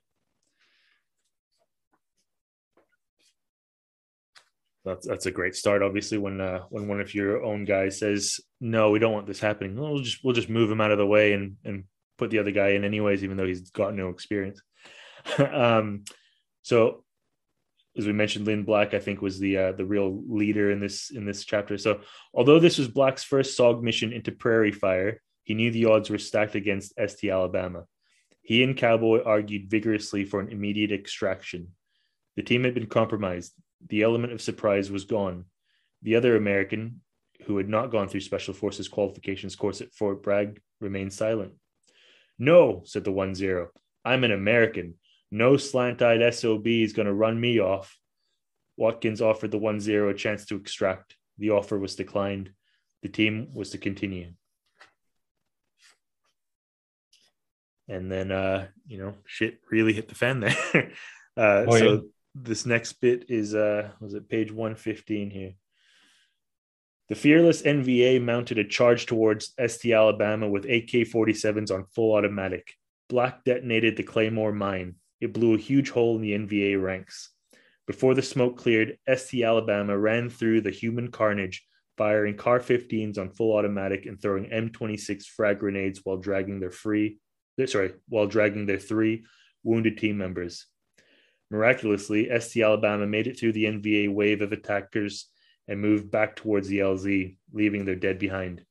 That's 4.84 5.06
that's 5.06 5.26
a 5.26 5.30
great 5.30 5.56
start. 5.56 5.82
Obviously, 5.82 6.18
when 6.18 6.40
uh, 6.40 6.60
when 6.68 6.88
one 6.88 7.00
of 7.00 7.14
your 7.14 7.42
own 7.42 7.64
guys 7.64 7.98
says, 7.98 8.38
"No, 8.64 8.90
we 8.90 8.98
don't 8.98 9.12
want 9.12 9.26
this 9.26 9.40
happening," 9.40 9.76
we'll 9.76 10.00
just 10.00 10.24
we'll 10.24 10.34
just 10.34 10.48
move 10.48 10.70
him 10.70 10.80
out 10.80 10.90
of 10.90 10.98
the 10.98 11.06
way 11.06 11.32
and 11.32 11.56
and 11.64 11.84
put 12.18 12.30
the 12.30 12.38
other 12.38 12.50
guy 12.50 12.68
in 12.70 12.84
anyways, 12.84 13.24
even 13.24 13.36
though 13.36 13.46
he's 13.46 13.70
got 13.70 13.94
no 13.94 14.08
experience. 14.08 14.62
um, 15.38 16.04
so, 16.62 17.04
as 17.96 18.06
we 18.06 18.12
mentioned, 18.12 18.46
Lynn 18.46 18.64
Black, 18.64 18.94
I 18.94 18.98
think, 18.98 19.20
was 19.20 19.38
the 19.38 19.56
uh, 19.58 19.72
the 19.72 19.84
real 19.84 20.22
leader 20.28 20.70
in 20.70 20.80
this 20.80 21.10
in 21.10 21.24
this 21.24 21.44
chapter. 21.44 21.78
So, 21.78 22.00
although 22.32 22.58
this 22.58 22.78
was 22.78 22.88
Black's 22.88 23.24
first 23.24 23.58
SOG 23.58 23.82
mission 23.82 24.12
into 24.12 24.32
Prairie 24.32 24.72
Fire, 24.72 25.20
he 25.42 25.54
knew 25.54 25.70
the 25.70 25.86
odds 25.86 26.10
were 26.10 26.18
stacked 26.18 26.54
against 26.54 26.94
ST 26.98 27.30
Alabama. 27.30 27.84
He 28.42 28.62
and 28.62 28.76
Cowboy 28.76 29.22
argued 29.24 29.70
vigorously 29.70 30.24
for 30.24 30.40
an 30.40 30.50
immediate 30.50 30.92
extraction. 30.92 31.68
The 32.36 32.42
team 32.42 32.64
had 32.64 32.74
been 32.74 32.86
compromised 32.86 33.54
the 33.88 34.02
element 34.02 34.32
of 34.32 34.40
surprise 34.40 34.90
was 34.90 35.04
gone. 35.04 35.44
The 36.02 36.16
other 36.16 36.36
American, 36.36 37.00
who 37.46 37.56
had 37.56 37.68
not 37.68 37.90
gone 37.90 38.08
through 38.08 38.20
Special 38.20 38.54
Forces 38.54 38.88
qualifications 38.88 39.56
course 39.56 39.80
at 39.80 39.92
Fort 39.92 40.22
Bragg, 40.22 40.60
remained 40.80 41.12
silent. 41.12 41.52
No, 42.38 42.82
said 42.84 43.04
the 43.04 43.12
1 43.12 43.34
0. 43.34 43.70
I'm 44.04 44.24
an 44.24 44.32
American. 44.32 44.94
No 45.30 45.56
slant 45.56 46.02
eyed 46.02 46.34
SOB 46.34 46.66
is 46.66 46.92
going 46.92 47.06
to 47.06 47.14
run 47.14 47.40
me 47.40 47.60
off. 47.60 47.96
Watkins 48.76 49.20
offered 49.20 49.50
the 49.50 49.58
1 49.58 49.80
0 49.80 50.10
a 50.10 50.14
chance 50.14 50.44
to 50.46 50.56
extract. 50.56 51.16
The 51.38 51.50
offer 51.50 51.78
was 51.78 51.96
declined. 51.96 52.50
The 53.02 53.08
team 53.08 53.48
was 53.52 53.70
to 53.70 53.78
continue. 53.78 54.32
And 57.88 58.10
then, 58.10 58.32
uh, 58.32 58.68
you 58.86 58.98
know, 58.98 59.14
shit 59.26 59.60
really 59.70 59.92
hit 59.92 60.08
the 60.08 60.14
fan 60.14 60.40
there. 60.40 60.56
uh, 61.36 61.64
oh, 61.68 61.78
so 61.78 61.92
yeah 61.92 61.98
this 62.34 62.66
next 62.66 62.94
bit 62.94 63.26
is 63.28 63.54
uh 63.54 63.90
was 64.00 64.14
it 64.14 64.28
page 64.28 64.50
115 64.50 65.30
here 65.30 65.54
the 67.08 67.14
fearless 67.14 67.62
nva 67.62 68.20
mounted 68.22 68.58
a 68.58 68.64
charge 68.64 69.06
towards 69.06 69.52
st 69.66 69.92
alabama 69.92 70.48
with 70.48 70.64
ak-47s 70.64 71.70
on 71.70 71.84
full 71.94 72.14
automatic. 72.14 72.74
Black 73.08 73.44
detonated 73.44 73.96
the 73.96 74.02
claymore 74.02 74.52
mine. 74.52 74.94
It 75.20 75.34
blew 75.34 75.54
a 75.54 75.58
huge 75.58 75.90
hole 75.90 76.16
in 76.16 76.22
the 76.22 76.32
nva 76.32 76.82
ranks. 76.82 77.30
Before 77.86 78.14
the 78.14 78.22
smoke 78.22 78.56
cleared 78.56 78.98
st 79.06 79.44
alabama 79.44 79.96
ran 79.98 80.30
through 80.30 80.62
the 80.62 80.70
human 80.70 81.10
carnage 81.10 81.66
firing 81.98 82.36
car 82.36 82.58
15s 82.58 83.18
on 83.18 83.30
full 83.30 83.56
automatic 83.56 84.06
and 84.06 84.20
throwing 84.20 84.50
m26 84.50 85.26
frag 85.26 85.58
grenades 85.58 86.00
while 86.04 86.16
dragging 86.16 86.58
their 86.58 86.70
free 86.70 87.18
eh, 87.60 87.66
sorry 87.66 87.92
while 88.08 88.26
dragging 88.26 88.66
their 88.66 88.78
three 88.78 89.24
wounded 89.62 89.98
team 89.98 90.16
members. 90.16 90.66
Miraculously, 91.50 92.28
ST 92.40 92.64
Alabama 92.64 93.06
made 93.06 93.26
it 93.26 93.38
through 93.38 93.52
the 93.52 93.64
NVA 93.64 94.12
wave 94.12 94.40
of 94.40 94.52
attackers 94.52 95.30
and 95.68 95.80
moved 95.80 96.10
back 96.10 96.36
towards 96.36 96.68
the 96.68 96.78
LZ, 96.78 97.36
leaving 97.52 97.84
their 97.84 97.96
dead 97.96 98.18
behind. 98.18 98.64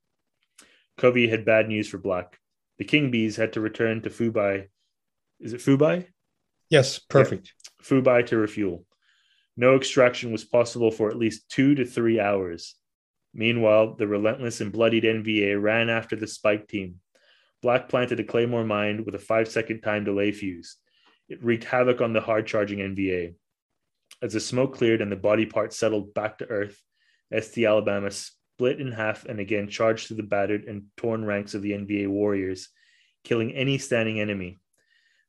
Covey 0.98 1.28
had 1.28 1.46
bad 1.46 1.68
news 1.68 1.88
for 1.88 1.98
Black. 1.98 2.40
The 2.78 2.86
King 2.86 3.12
Bees 3.12 3.36
had 3.36 3.54
to 3.54 3.62
return 3.62 4.02
to 4.02 4.10
Phu 4.10 4.32
Bai. 4.32 4.68
Is 5.40 5.54
it 5.54 5.62
Phu 5.62 5.78
Bai? 5.78 6.08
Yes, 6.70 7.00
perfect. 7.00 7.54
Yeah. 7.54 7.86
Phu 7.86 8.04
Bai 8.04 8.22
to 8.24 8.38
refuel. 8.38 8.86
No 9.56 9.76
extraction 9.76 10.32
was 10.32 10.44
possible 10.44 10.92
for 10.92 11.10
at 11.10 11.18
least 11.18 11.50
two 11.50 11.76
to 11.76 11.86
three 11.86 12.20
hours. 12.20 12.76
Meanwhile, 13.34 13.96
the 13.96 14.08
relentless 14.08 14.62
and 14.62 14.72
bloodied 14.72 15.04
NVA 15.04 15.62
ran 15.62 15.90
after 15.90 16.16
the 16.16 16.28
spike 16.28 16.68
team. 16.68 17.00
Black 17.62 17.90
planted 17.90 18.20
a 18.20 18.24
Claymore 18.24 18.66
mine 18.66 19.06
with 19.06 19.16
a 19.16 19.20
five 19.20 19.48
second 19.48 19.82
time 19.82 20.04
delay 20.04 20.32
fuse. 20.32 20.78
It 21.30 21.44
wreaked 21.44 21.64
havoc 21.64 22.02
on 22.02 22.14
the 22.14 22.22
hard 22.22 22.46
charging 22.46 22.80
NVA. 22.80 23.36
As 24.24 24.32
the 24.32 24.40
smoke 24.40 24.78
cleared 24.78 25.02
and 25.02 25.12
the 25.12 25.18
body 25.18 25.46
parts 25.46 25.78
settled 25.78 26.14
back 26.14 26.38
to 26.38 26.46
earth, 26.46 26.82
ST 27.38 27.66
Alabama 27.66 28.10
split 28.10 28.80
in 28.80 28.94
half 28.94 29.26
and 29.26 29.42
again 29.42 29.68
charged 29.68 30.08
through 30.08 30.16
the 30.16 30.24
battered 30.24 30.64
and 30.64 30.84
torn 30.96 31.26
ranks 31.26 31.54
of 31.54 31.62
the 31.62 31.74
NVA 31.74 32.08
warriors, 32.08 32.70
killing 33.26 33.52
any 33.52 33.78
standing 33.78 34.22
enemy. 34.22 34.60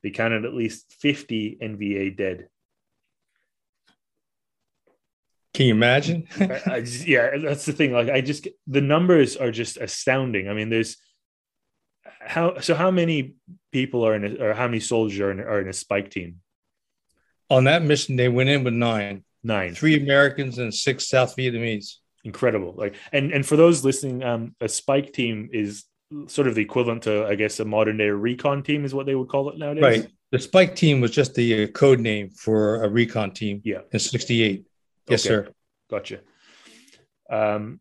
They 0.05 0.11
counted 0.11 0.45
at 0.45 0.55
least 0.55 0.95
50 1.01 1.59
NVA 1.61 2.17
dead. 2.17 2.47
Can 5.55 5.67
you 5.67 5.75
imagine? 5.75 6.29
I, 6.39 6.63
I 6.67 6.81
just, 6.81 7.09
yeah, 7.09 7.37
that's 7.37 7.67
the 7.67 7.73
thing. 7.73 7.93
Like, 7.93 8.11
I 8.11 8.21
just 8.21 8.47
the 8.69 8.81
numbers 8.81 9.37
are 9.37 9.51
just 9.51 9.77
astounding. 9.77 10.49
I 10.49 10.55
mean, 10.55 10.71
there's 10.71 10.99
how 12.21 12.61
so 12.61 12.77
how 12.77 12.93
many 12.93 13.35
people 13.73 14.07
are 14.07 14.15
in 14.15 14.25
a, 14.25 14.45
or 14.45 14.55
how 14.55 14.67
many 14.67 14.79
soldiers 14.79 15.19
are 15.19 15.33
in, 15.33 15.41
are 15.41 15.61
in 15.61 15.69
a 15.69 15.73
spike 15.73 16.11
team 16.11 16.37
on 17.51 17.65
that 17.65 17.83
mission 17.83 18.17
they 18.17 18.29
went 18.29 18.49
in 18.49 18.65
with 18.65 18.75
nine. 18.75 19.25
Nine. 19.43 19.75
Three 19.75 19.97
americans 20.01 20.59
and 20.59 20.73
six 20.73 21.09
south 21.09 21.37
vietnamese. 21.37 21.97
Incredible. 22.25 22.75
Like 22.77 22.95
and 23.13 23.33
and 23.33 23.45
for 23.45 23.57
those 23.57 23.85
listening 23.85 24.23
um 24.23 24.55
a 24.61 24.69
spike 24.69 25.13
team 25.13 25.51
is 25.53 25.85
sort 26.27 26.47
of 26.47 26.55
the 26.55 26.63
equivalent 26.63 27.03
to 27.03 27.27
i 27.27 27.35
guess 27.35 27.59
a 27.59 27.65
modern 27.65 27.97
day 27.97 28.09
recon 28.09 28.63
team 28.63 28.85
is 28.85 28.95
what 28.95 29.05
they 29.07 29.15
would 29.15 29.29
call 29.29 29.51
it 29.51 29.59
nowadays. 29.59 29.83
Right. 29.83 30.11
The 30.31 30.39
spike 30.39 30.75
team 30.75 31.01
was 31.01 31.11
just 31.11 31.35
the 31.35 31.65
uh, 31.65 31.67
code 31.69 32.01
name 32.01 32.31
for 32.31 32.83
a 32.83 32.89
recon 32.89 33.31
team 33.33 33.61
yeah. 33.65 33.81
in 33.93 33.99
68 33.99 34.65
yes 35.09 35.27
okay. 35.27 35.29
sir. 35.29 35.49
Gotcha. 35.91 36.21
Um 37.31 37.81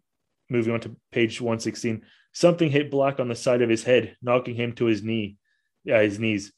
moving 0.50 0.74
on 0.74 0.82
to 0.82 0.96
page 1.12 1.40
116 1.40 2.04
Something 2.34 2.72
hit 2.72 2.90
Black 2.90 3.20
on 3.20 3.28
the 3.28 3.36
side 3.36 3.62
of 3.62 3.70
his 3.70 3.84
head, 3.84 4.18
knocking 4.22 4.56
him 4.56 4.74
to 4.74 4.86
his 4.86 5.04
knee, 5.04 5.38
yeah, 5.84 6.02
his 6.02 6.18
knees. 6.18 6.52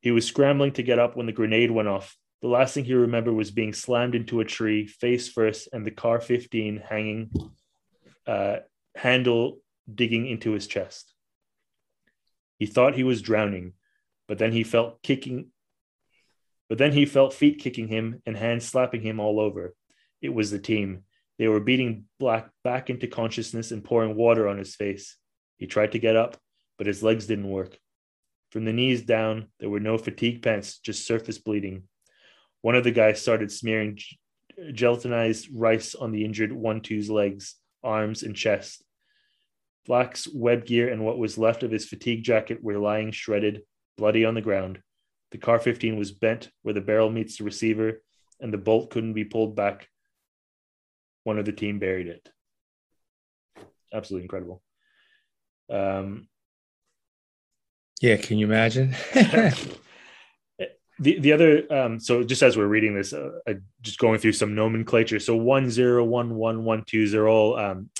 He 0.00 0.10
was 0.10 0.26
scrambling 0.26 0.72
to 0.72 0.82
get 0.82 0.98
up 0.98 1.16
when 1.16 1.26
the 1.26 1.32
grenade 1.32 1.70
went 1.70 1.88
off. 1.88 2.16
The 2.42 2.48
last 2.48 2.74
thing 2.74 2.84
he 2.84 2.94
remembered 2.94 3.34
was 3.34 3.52
being 3.52 3.72
slammed 3.72 4.16
into 4.16 4.40
a 4.40 4.44
tree, 4.44 4.86
face 4.88 5.28
first, 5.28 5.68
and 5.72 5.86
the 5.86 5.92
car 5.92 6.20
15 6.20 6.82
hanging, 6.88 7.30
uh, 8.26 8.56
handle 8.96 9.60
digging 9.92 10.26
into 10.26 10.50
his 10.50 10.66
chest. 10.66 11.14
He 12.58 12.66
thought 12.66 12.96
he 12.96 13.04
was 13.04 13.22
drowning, 13.22 13.74
but 14.26 14.38
then 14.38 14.50
he 14.50 14.64
felt 14.64 15.02
kicking. 15.02 15.50
But 16.68 16.78
then 16.78 16.92
he 16.92 17.06
felt 17.06 17.32
feet 17.32 17.60
kicking 17.60 17.86
him 17.86 18.22
and 18.26 18.36
hands 18.36 18.66
slapping 18.66 19.02
him 19.02 19.20
all 19.20 19.38
over. 19.38 19.74
It 20.20 20.34
was 20.34 20.50
the 20.50 20.58
team. 20.58 21.04
They 21.38 21.46
were 21.46 21.60
beating 21.60 22.06
Black 22.18 22.50
back 22.64 22.90
into 22.90 23.06
consciousness 23.06 23.70
and 23.70 23.84
pouring 23.84 24.16
water 24.16 24.48
on 24.48 24.58
his 24.58 24.74
face. 24.74 25.16
He 25.58 25.66
tried 25.68 25.92
to 25.92 26.00
get 26.00 26.16
up, 26.16 26.36
but 26.76 26.88
his 26.88 27.04
legs 27.04 27.26
didn't 27.28 27.48
work. 27.48 27.78
From 28.50 28.64
the 28.64 28.72
knees 28.72 29.02
down, 29.02 29.46
there 29.60 29.70
were 29.70 29.80
no 29.80 29.96
fatigue 29.96 30.42
pants, 30.42 30.78
just 30.78 31.06
surface 31.06 31.38
bleeding. 31.38 31.84
One 32.62 32.76
of 32.76 32.84
the 32.84 32.90
guys 32.92 33.20
started 33.20 33.52
smearing 33.52 33.98
gelatinized 34.58 35.48
rice 35.52 35.94
on 35.94 36.12
the 36.12 36.24
injured 36.24 36.52
one 36.52 36.80
two's 36.80 37.10
legs, 37.10 37.56
arms, 37.82 38.22
and 38.22 38.34
chest. 38.34 38.84
Black's 39.84 40.28
web 40.32 40.64
gear 40.64 40.88
and 40.88 41.04
what 41.04 41.18
was 41.18 41.36
left 41.36 41.64
of 41.64 41.72
his 41.72 41.86
fatigue 41.86 42.22
jacket 42.22 42.62
were 42.62 42.78
lying 42.78 43.10
shredded, 43.10 43.62
bloody 43.98 44.24
on 44.24 44.34
the 44.34 44.40
ground. 44.40 44.80
The 45.32 45.38
car 45.38 45.58
15 45.58 45.96
was 45.96 46.12
bent 46.12 46.50
where 46.62 46.74
the 46.74 46.80
barrel 46.80 47.10
meets 47.10 47.38
the 47.38 47.44
receiver, 47.44 48.00
and 48.40 48.52
the 48.52 48.58
bolt 48.58 48.90
couldn't 48.90 49.14
be 49.14 49.24
pulled 49.24 49.56
back 49.56 49.88
one 51.24 51.38
of 51.38 51.44
the 51.44 51.52
team 51.52 51.78
buried 51.78 52.06
it. 52.06 52.28
Absolutely 53.92 54.24
incredible. 54.24 54.62
Um, 55.70 56.28
yeah, 58.00 58.16
can 58.16 58.38
you 58.38 58.46
imagine? 58.46 58.94
the 61.02 61.18
the 61.18 61.32
other 61.32 61.72
um, 61.72 61.98
so 61.98 62.22
just 62.22 62.42
as 62.42 62.56
we're 62.56 62.66
reading 62.66 62.94
this, 62.94 63.12
uh, 63.12 63.30
uh, 63.46 63.54
just 63.80 63.98
going 63.98 64.18
through 64.18 64.32
some 64.32 64.54
nomenclature. 64.54 65.18
So 65.18 65.36
one 65.36 65.70
zero 65.70 66.04
one 66.04 66.34
one 66.36 66.64
one 66.64 66.84
two 66.86 67.06
zero 67.06 67.32
all 67.32 67.58
um, 67.58 67.90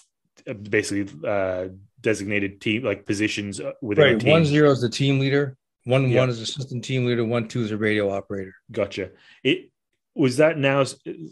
basically 0.71 1.13
uh, 1.29 1.69
designated 2.01 2.61
team 2.61 2.85
like 2.85 3.05
positions 3.05 3.61
uh, 3.61 3.73
within 3.83 4.19
right. 4.19 4.25
One 4.25 4.45
zero 4.45 4.71
is 4.71 4.81
the 4.81 4.89
team 4.89 5.19
leader. 5.19 5.57
One 5.85 6.09
yep. 6.09 6.21
one 6.21 6.31
is 6.31 6.41
assistant 6.41 6.85
team 6.85 7.05
leader. 7.05 7.25
One 7.25 7.49
two 7.49 7.63
is 7.63 7.73
a 7.73 7.77
radio 7.77 8.11
operator. 8.11 8.55
Gotcha. 8.71 9.11
It 9.43 9.73
was 10.15 10.37
that 10.37 10.59
now 10.59 10.85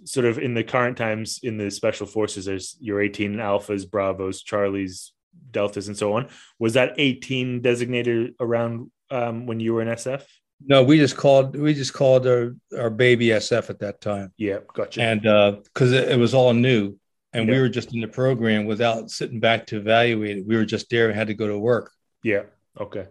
sort 0.04 0.26
of 0.26 0.38
in 0.38 0.54
the 0.54 0.64
current 0.64 0.96
times 0.96 1.40
in 1.42 1.58
the 1.58 1.70
special 1.70 2.06
forces 2.06 2.46
there's 2.46 2.76
your 2.80 3.00
18 3.00 3.34
alphas 3.34 3.88
bravos 3.88 4.42
charlies 4.42 5.10
deltas 5.50 5.88
and 5.88 5.96
so 5.98 6.14
on 6.14 6.28
was 6.58 6.72
that 6.72 6.94
18 6.96 7.60
designated 7.60 8.34
around 8.40 8.90
um, 9.10 9.44
when 9.44 9.60
you 9.60 9.74
were 9.74 9.82
in 9.82 9.88
sf 9.88 10.24
no 10.64 10.82
we 10.82 10.98
just 10.98 11.16
called 11.16 11.56
we 11.56 11.74
just 11.74 11.92
called 11.92 12.26
our, 12.26 12.54
our 12.78 12.90
baby 12.90 13.28
sf 13.28 13.70
at 13.70 13.78
that 13.78 14.00
time. 14.00 14.32
Yeah 14.36 14.58
gotcha. 14.74 15.02
And 15.02 15.22
because 15.22 15.92
uh, 15.92 15.96
it, 15.96 16.08
it, 16.10 16.18
was 16.18 16.34
all 16.34 16.52
new 16.52 16.96
and 17.32 17.48
yeah. 17.48 17.54
we 17.54 17.60
were 17.60 17.68
just 17.68 17.94
in 17.94 18.00
the 18.00 18.08
program 18.08 18.66
without 18.66 19.10
sitting 19.10 19.40
back 19.40 19.66
to 19.66 19.78
evaluate 19.78 20.38
it. 20.38 20.46
We 20.46 20.56
were 20.56 20.64
just 20.64 20.90
there 20.90 21.08
and 21.08 21.16
had 21.16 21.28
to 21.28 21.34
go 21.34 21.48
to 21.48 21.58
work. 21.58 21.92
Yeah 22.22 22.42
okay. 22.78 23.06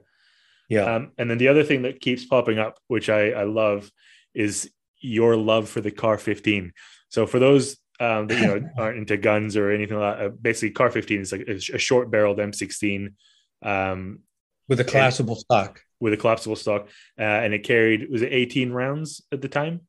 Yeah. 0.70 0.84
Um, 0.84 1.12
and 1.18 1.30
then 1.30 1.40
the 1.40 1.48
other 1.48 1.64
thing 1.64 1.82
that 1.84 2.00
keeps 2.00 2.26
popping 2.26 2.60
up 2.60 2.80
which 2.88 3.10
i 3.10 3.32
i 3.32 3.44
love 3.44 3.90
is 4.34 4.70
your 5.00 5.36
love 5.36 5.70
for 5.70 5.82
the 5.82 5.92
car 5.92 6.18
15 6.18 6.74
so 7.10 7.26
for 7.26 7.40
those 7.40 7.78
um, 8.00 8.28
that 8.28 8.40
you 8.40 8.48
know 8.48 8.70
aren't 8.78 8.98
into 8.98 9.18
guns 9.18 9.58
or 9.58 9.72
anything 9.72 9.98
like 9.98 10.18
that, 10.18 10.26
uh, 10.26 10.30
basically 10.30 10.72
car 10.72 10.92
15 10.92 11.22
is 11.22 11.32
like 11.32 11.48
a, 11.48 11.56
a 11.56 11.78
short 11.78 12.10
barreled 12.12 12.38
m16 12.38 13.14
um, 13.62 14.20
with 14.68 14.80
a 14.80 14.84
collapsible 14.84 15.36
stock 15.36 15.82
with 16.00 16.14
a 16.14 16.18
collapsible 16.18 16.56
stock 16.56 16.88
uh, 17.20 17.22
and 17.44 17.54
it 17.54 17.64
carried 17.64 18.10
was 18.10 18.22
it 18.22 18.32
18 18.32 18.72
rounds 18.72 19.22
at 19.32 19.42
the 19.42 19.50
time 19.50 19.82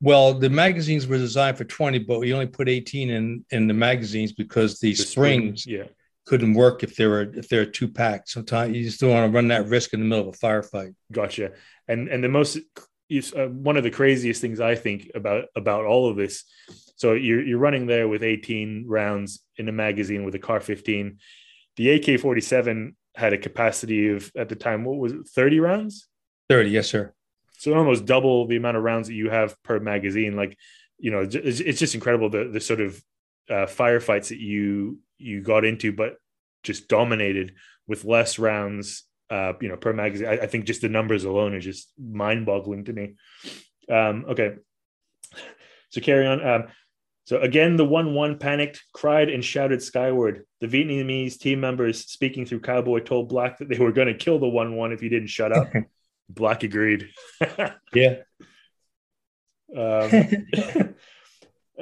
Well, 0.00 0.34
the 0.34 0.50
magazines 0.50 1.06
were 1.06 1.18
designed 1.18 1.56
for 1.58 1.64
20, 1.64 2.00
but 2.00 2.18
we 2.18 2.32
only 2.32 2.48
put 2.58 2.68
18 2.68 3.08
in 3.10 3.44
in 3.56 3.68
the 3.68 3.74
magazines 3.88 4.32
because 4.32 4.70
the, 4.80 4.90
The 4.92 5.04
springs 5.04 5.62
spring- 5.62 5.78
Yeah. 5.78 5.86
couldn't 6.26 6.54
work 6.54 6.82
if 6.82 6.92
there 6.96 7.10
were 7.14 7.26
if 7.40 7.46
they 7.48 7.58
were 7.62 7.72
too 7.80 7.88
packed. 8.00 8.26
Sometimes 8.36 8.76
you 8.76 8.82
just 8.88 9.00
don't 9.00 9.10
want 9.14 9.26
to 9.30 9.34
run 9.36 9.48
that 9.54 9.68
risk 9.76 9.88
in 9.94 10.00
the 10.00 10.06
middle 10.10 10.28
of 10.28 10.34
a 10.34 10.38
firefight. 10.46 10.92
Gotcha. 11.20 11.46
And 11.90 12.00
and 12.12 12.20
the 12.26 12.28
most 12.38 12.58
uh, 12.58 13.46
one 13.68 13.76
of 13.80 13.84
the 13.84 13.90
craziest 14.00 14.40
things 14.40 14.58
I 14.58 14.74
think 14.74 15.00
about 15.20 15.42
about 15.62 15.84
all 15.90 16.04
of 16.10 16.16
this. 16.16 16.34
So 16.96 17.06
you're 17.26 17.42
you're 17.48 17.64
running 17.66 17.86
there 17.86 18.06
with 18.12 18.22
18 18.22 18.84
rounds 18.98 19.30
in 19.60 19.68
a 19.68 19.72
magazine 19.86 20.22
with 20.26 20.34
a 20.34 20.44
car 20.48 20.60
15. 20.60 21.18
The 21.76 21.90
AK-47 21.96 22.94
had 23.14 23.32
a 23.32 23.38
capacity 23.38 24.08
of 24.10 24.30
at 24.36 24.48
the 24.48 24.56
time 24.56 24.84
what 24.84 24.98
was 24.98 25.12
it 25.12 25.28
30 25.28 25.60
rounds? 25.60 26.08
30, 26.48 26.70
yes, 26.70 26.88
sir. 26.88 27.12
So 27.58 27.74
almost 27.74 28.06
double 28.06 28.46
the 28.46 28.56
amount 28.56 28.76
of 28.76 28.82
rounds 28.82 29.08
that 29.08 29.14
you 29.14 29.30
have 29.30 29.60
per 29.62 29.78
magazine. 29.78 30.36
Like 30.36 30.56
you 30.98 31.10
know, 31.10 31.20
it's, 31.20 31.60
it's 31.60 31.78
just 31.78 31.94
incredible 31.94 32.30
the 32.30 32.48
the 32.52 32.60
sort 32.60 32.80
of 32.80 33.02
uh, 33.50 33.66
firefights 33.66 34.28
that 34.28 34.38
you 34.38 34.98
you 35.18 35.42
got 35.42 35.64
into, 35.64 35.92
but 35.92 36.16
just 36.62 36.88
dominated 36.88 37.54
with 37.86 38.04
less 38.04 38.38
rounds 38.38 39.04
uh, 39.32 39.54
you 39.60 39.68
know, 39.68 39.76
per 39.76 39.92
magazine. 39.94 40.28
I, 40.28 40.32
I 40.32 40.46
think 40.46 40.66
just 40.66 40.82
the 40.82 40.90
numbers 40.90 41.24
alone 41.24 41.54
are 41.54 41.60
just 41.60 41.90
mind-boggling 41.98 42.84
to 42.84 42.92
me. 42.92 43.14
Um, 43.90 44.26
okay, 44.28 44.56
so 45.88 46.00
carry 46.02 46.26
on. 46.26 46.46
Um, 46.46 46.64
so 47.24 47.40
again, 47.40 47.76
the 47.76 47.84
one-one 47.84 48.38
panicked, 48.38 48.82
cried, 48.92 49.28
and 49.28 49.44
shouted 49.44 49.82
skyward. 49.82 50.44
The 50.60 50.66
Vietnamese 50.66 51.38
team 51.38 51.60
members, 51.60 52.06
speaking 52.06 52.46
through 52.46 52.60
Cowboy, 52.60 53.00
told 53.00 53.28
Black 53.28 53.58
that 53.58 53.68
they 53.68 53.78
were 53.78 53.92
going 53.92 54.08
to 54.08 54.14
kill 54.14 54.38
the 54.38 54.48
one-one 54.48 54.92
if 54.92 55.00
he 55.00 55.08
didn't 55.08 55.28
shut 55.28 55.52
up. 55.52 55.72
Black 56.28 56.62
agreed. 56.62 57.08
Yeah. 57.94 58.16
Um, 59.74 60.10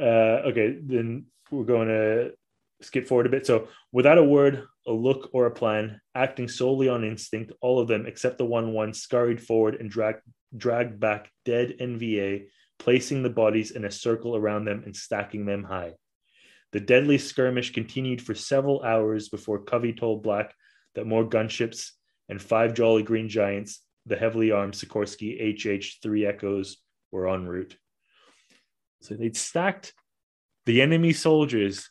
uh, 0.01 0.47
okay, 0.47 0.79
then 0.81 1.27
we're 1.51 1.65
going 1.65 1.89
to 1.89 2.35
skip 2.83 3.09
forward 3.09 3.27
a 3.27 3.31
bit. 3.31 3.47
So, 3.47 3.67
without 3.91 4.17
a 4.17 4.23
word, 4.23 4.65
a 4.87 4.93
look, 4.93 5.31
or 5.33 5.47
a 5.47 5.51
plan, 5.51 6.01
acting 6.15 6.47
solely 6.47 6.89
on 6.89 7.03
instinct, 7.03 7.51
all 7.61 7.81
of 7.81 7.89
them 7.89 8.07
except 8.07 8.39
the 8.39 8.45
one 8.45 8.73
one 8.73 8.95
scurried 8.95 9.43
forward 9.43 9.75
and 9.81 9.91
dragged 9.91 10.23
dragged 10.57 11.01
back 11.01 11.33
dead 11.45 11.75
NVA, 11.81 12.47
placing 12.81 13.23
the 13.23 13.31
bodies 13.31 13.71
in 13.71 13.85
a 13.85 13.91
circle 13.91 14.35
around 14.35 14.65
them 14.65 14.83
and 14.85 14.97
stacking 14.97 15.47
them 15.47 15.63
high. 15.63 15.93
The 16.73 16.81
deadly 16.81 17.19
skirmish 17.19 17.73
continued 17.73 18.23
for 18.23 18.35
several 18.35 18.83
hours 18.83 19.29
before 19.29 19.63
Covey 19.63 19.93
told 19.93 20.23
Black 20.23 20.55
that 20.95 21.07
more 21.07 21.25
gunships 21.29 21.91
and 22.29 22.41
five 22.41 22.75
Jolly 22.75 23.03
Green 23.03 23.29
Giants, 23.29 23.83
the 24.07 24.17
heavily 24.17 24.51
armed 24.51 24.75
Sikorsky 24.75 25.55
HH 25.57 25.99
3 26.03 26.27
Echoes, 26.27 26.79
were 27.13 27.29
en 27.29 27.47
route. 27.47 27.77
So 29.03 29.15
they'd 29.15 29.37
stacked 29.37 29.93
the 30.67 30.81
enemy 30.81 31.13
soldiers 31.13 31.91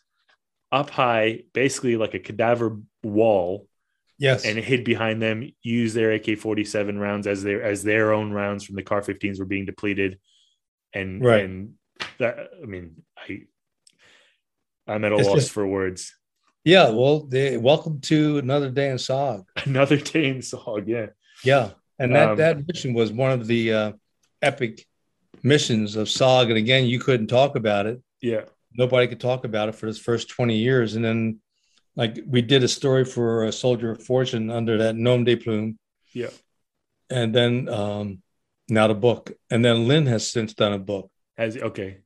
up 0.72 0.90
high, 0.90 1.44
basically 1.54 1.98
like 1.98 2.14
a 2.14 2.20
cadaver 2.20 2.80
wall, 3.04 3.68
Yes. 4.18 4.46
and 4.46 4.58
hid 4.58 4.84
behind 4.84 5.22
them. 5.22 5.50
Used 5.62 5.96
their 5.96 6.12
AK-47 6.12 7.00
rounds 7.00 7.26
as 7.28 7.44
their 7.44 7.64
as 7.64 7.84
their 7.84 8.12
own 8.14 8.32
rounds 8.32 8.64
from 8.64 8.76
the 8.76 8.84
Car-15s 8.84 9.40
were 9.40 9.46
being 9.46 9.66
depleted, 9.66 10.20
and 10.94 11.24
Right. 11.24 11.44
and 11.46 11.74
that 12.20 12.50
I 12.62 12.66
mean 12.66 13.04
I 13.18 13.42
I'm 14.88 15.04
at 15.06 15.12
a 15.12 15.18
It's 15.18 15.28
loss 15.28 15.36
just- 15.38 15.52
for 15.52 15.68
words. 15.68 16.16
yeah. 16.64 16.90
Well, 16.90 17.22
they, 17.22 17.58
welcome 17.58 18.02
to 18.02 18.38
another 18.40 18.70
day 18.72 18.90
in 18.90 18.98
SOG. 18.98 19.46
Another 19.66 19.98
day 19.98 20.28
in 20.30 20.38
Sog, 20.40 20.88
yeah. 20.88 21.08
Yeah. 21.44 21.72
And 22.00 22.16
that, 22.16 22.30
Um, 22.32 22.38
that 22.38 22.68
mission 22.68 22.94
was 22.94 23.12
one 23.12 23.32
of 23.32 23.46
the 23.48 23.74
uh, 23.74 23.92
epic 24.42 24.86
missions 25.44 25.96
of 25.96 26.08
SOG. 26.08 26.50
And 26.50 26.58
again, 26.58 26.86
you 26.86 27.00
couldn't 27.00 27.28
talk 27.28 27.56
about 27.56 27.86
it. 27.86 28.02
Yeah. 28.22 28.46
Nobody 28.74 29.08
could 29.08 29.20
talk 29.20 29.46
about 29.46 29.70
it 29.70 29.76
for 29.76 29.86
this 29.86 30.00
first 30.00 30.30
20 30.30 30.58
years. 30.58 30.96
And 30.96 31.04
then, 31.06 31.40
like, 31.96 32.20
we 32.26 32.42
did 32.42 32.64
a 32.64 32.68
story 32.68 33.06
for 33.06 33.44
a 33.46 33.52
Soldier 33.52 33.92
of 33.92 34.04
Fortune 34.04 34.50
under 34.50 34.78
that 34.80 34.96
Nom 34.96 35.24
de 35.24 35.36
Plume. 35.36 35.78
Yeah. 36.14 36.30
And 37.10 37.34
then 37.34 37.70
um, 37.70 38.22
now 38.70 38.88
the 38.88 38.96
book. 38.96 39.32
And 39.50 39.64
then 39.64 39.88
Lynn 39.88 40.06
has 40.08 40.28
since 40.28 40.54
done 40.54 40.74
a 40.74 40.80
book. 40.80 41.12
Has 41.38 41.58
okay. 41.58 42.00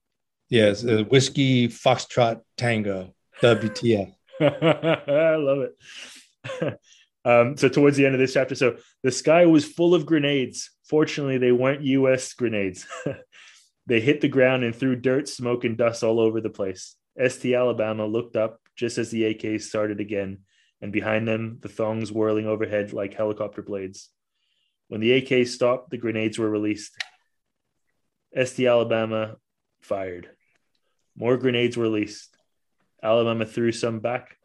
Yes, 0.49 0.85
uh, 0.85 1.03
Whiskey 1.09 1.67
Foxtrot 1.67 2.41
Tango, 2.57 3.13
WTF. 3.41 4.13
I 4.39 5.35
love 5.35 5.67
it. 5.67 6.79
um, 7.25 7.57
so 7.57 7.69
towards 7.69 7.97
the 7.97 8.05
end 8.05 8.13
of 8.13 8.19
this 8.19 8.33
chapter, 8.33 8.53
so 8.53 8.77
the 9.01 9.11
sky 9.11 9.45
was 9.45 9.65
full 9.65 9.95
of 9.95 10.05
grenades. 10.05 10.69
Fortunately, 10.87 11.37
they 11.37 11.51
weren't 11.51 11.81
U.S. 11.81 12.33
grenades. 12.33 12.85
they 13.87 13.99
hit 13.99 14.21
the 14.21 14.27
ground 14.27 14.63
and 14.63 14.75
threw 14.75 14.95
dirt, 14.95 15.27
smoke, 15.27 15.63
and 15.63 15.77
dust 15.77 16.03
all 16.03 16.19
over 16.19 16.39
the 16.39 16.49
place. 16.49 16.95
ST 17.27 17.53
Alabama 17.53 18.05
looked 18.05 18.35
up 18.35 18.59
just 18.75 18.97
as 18.97 19.09
the 19.09 19.33
AKs 19.33 19.63
started 19.63 19.99
again, 19.99 20.39
and 20.81 20.91
behind 20.91 21.27
them, 21.27 21.57
the 21.61 21.69
thongs 21.69 22.11
whirling 22.11 22.47
overhead 22.47 22.93
like 22.93 23.13
helicopter 23.13 23.61
blades. 23.61 24.09
When 24.93 25.01
the 25.01 25.13
AK 25.13 25.47
stopped, 25.47 25.89
the 25.89 25.97
grenades 25.97 26.37
were 26.37 26.47
released. 26.47 26.95
ST 28.39 28.67
Alabama 28.67 29.37
fired. 29.81 30.29
More 31.17 31.35
grenades 31.35 31.75
were 31.75 31.85
released. 31.85 32.37
Alabama 33.01 33.43
threw 33.43 33.71
some 33.71 34.01
back. 34.01 34.37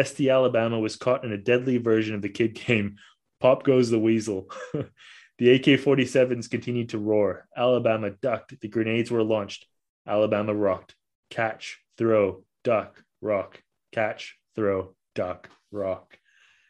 ST 0.00 0.28
Alabama 0.28 0.78
was 0.78 0.94
caught 0.94 1.24
in 1.24 1.32
a 1.32 1.36
deadly 1.36 1.78
version 1.78 2.14
of 2.14 2.22
the 2.22 2.28
kid 2.28 2.54
game. 2.54 2.98
Pop 3.40 3.64
goes 3.64 3.90
the 3.90 3.98
weasel. 3.98 4.48
the 5.38 5.50
AK 5.50 5.64
47s 5.80 6.48
continued 6.48 6.90
to 6.90 6.98
roar. 6.98 7.48
Alabama 7.56 8.10
ducked. 8.10 8.60
The 8.60 8.68
grenades 8.68 9.10
were 9.10 9.24
launched. 9.24 9.66
Alabama 10.06 10.54
rocked. 10.54 10.94
Catch, 11.30 11.80
throw, 11.98 12.44
duck, 12.62 13.02
rock. 13.20 13.60
Catch, 13.90 14.38
throw, 14.54 14.94
duck, 15.16 15.50
rock. 15.72 16.16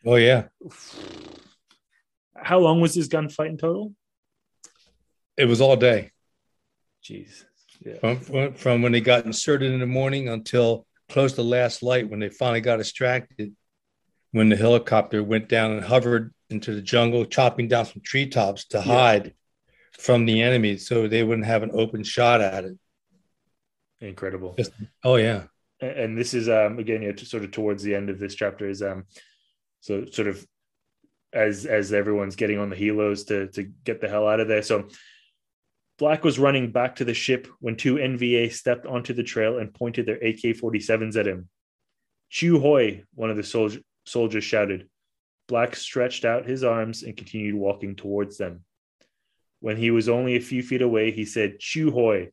Oh, 0.07 0.17
yeah. 0.17 0.45
How 2.37 2.59
long 2.59 2.81
was 2.81 2.95
this 2.95 3.09
gunfight 3.09 3.49
in 3.51 3.59
total? 3.59 3.95
It 5.37 5.47
was 5.47 5.61
all 5.61 5.77
day. 5.77 6.13
Jeez. 7.05 7.45
Yeah. 7.85 7.99
from, 7.99 8.21
from 8.21 8.55
from 8.55 8.83
when 8.83 8.93
they 8.93 9.01
got 9.01 9.27
inserted 9.27 9.71
in 9.73 9.81
the 9.81 9.87
morning 9.87 10.29
until 10.29 10.87
close 11.09 11.35
to 11.35 11.43
last 11.43 11.83
light 11.83 12.09
when 12.09 12.21
they 12.21 12.31
finally 12.31 12.61
got 12.63 12.77
distracted 12.79 13.55
when 14.31 14.49
the 14.49 14.57
helicopter 14.57 15.23
went 15.23 15.49
down 15.49 15.73
and 15.73 15.85
hovered 15.85 16.33
into 16.49 16.75
the 16.75 16.81
jungle 16.81 17.25
chopping 17.27 17.69
down 17.69 17.85
some 17.85 18.01
treetops 18.03 18.65
to 18.67 18.81
hide 18.81 19.35
from 19.99 20.25
the 20.25 20.41
enemy 20.41 20.79
so 20.79 21.07
they 21.09 21.23
wouldn't 21.23 21.47
have 21.47 21.63
an 21.63 21.71
open 21.75 22.03
shot 22.05 22.41
at 22.41 22.65
it 22.65 22.79
Incredible. 24.01 24.55
Just- 24.57 24.73
oh 25.03 25.17
yeah 25.17 25.45
and 25.81 26.17
this 26.17 26.33
is 26.33 26.49
um 26.49 26.79
again 26.79 27.03
yeah 27.03 27.13
to 27.13 27.27
sort 27.27 27.45
of 27.45 27.51
towards 27.51 27.83
the 27.83 27.95
end 27.95 28.09
of 28.09 28.19
this 28.19 28.35
chapter 28.35 28.67
is 28.69 28.81
um 28.83 29.05
so 29.81 30.07
sort 30.07 30.29
of 30.29 30.47
as 31.35 31.67
as 31.67 31.93
everyone's 31.93 32.37
getting 32.37 32.59
on 32.59 32.71
the 32.71 32.77
helos 32.77 33.27
to 33.27 33.49
to 33.49 33.63
get 33.63 34.01
the 34.01 34.09
hell 34.09 34.29
out 34.29 34.41
of 34.41 34.49
there. 34.49 34.63
So 34.63 34.89
black 35.99 36.25
was 36.25 36.39
running 36.39 36.71
back 36.71 36.97
to 36.97 37.05
the 37.05 37.15
ship 37.15 37.49
when 37.61 37.77
two 37.77 37.97
nva 37.97 38.53
stepped 38.53 38.87
onto 38.87 39.13
the 39.13 39.23
trail 39.23 39.59
and 39.59 39.75
pointed 39.75 40.07
their 40.07 40.23
ak-47s 40.25 41.17
at 41.17 41.27
him. 41.27 41.49
Chieu 42.31 42.59
Hoi 42.61 43.05
one 43.15 43.31
of 43.31 43.37
the 43.37 43.43
soldier, 43.43 43.81
soldiers 44.07 44.45
shouted. 44.45 44.89
Black 45.47 45.77
stretched 45.77 46.25
out 46.25 46.47
his 46.47 46.65
arms 46.65 47.03
and 47.03 47.17
continued 47.17 47.55
walking 47.55 47.97
towards 47.97 48.39
them. 48.39 48.65
When 49.61 49.77
he 49.77 49.91
was 49.91 50.09
only 50.09 50.37
a 50.37 50.41
few 50.41 50.63
feet 50.63 50.83
away 50.83 51.11
he 51.11 51.25
said 51.25 51.59
Chieu 51.59 51.91
Hoi 51.91 52.31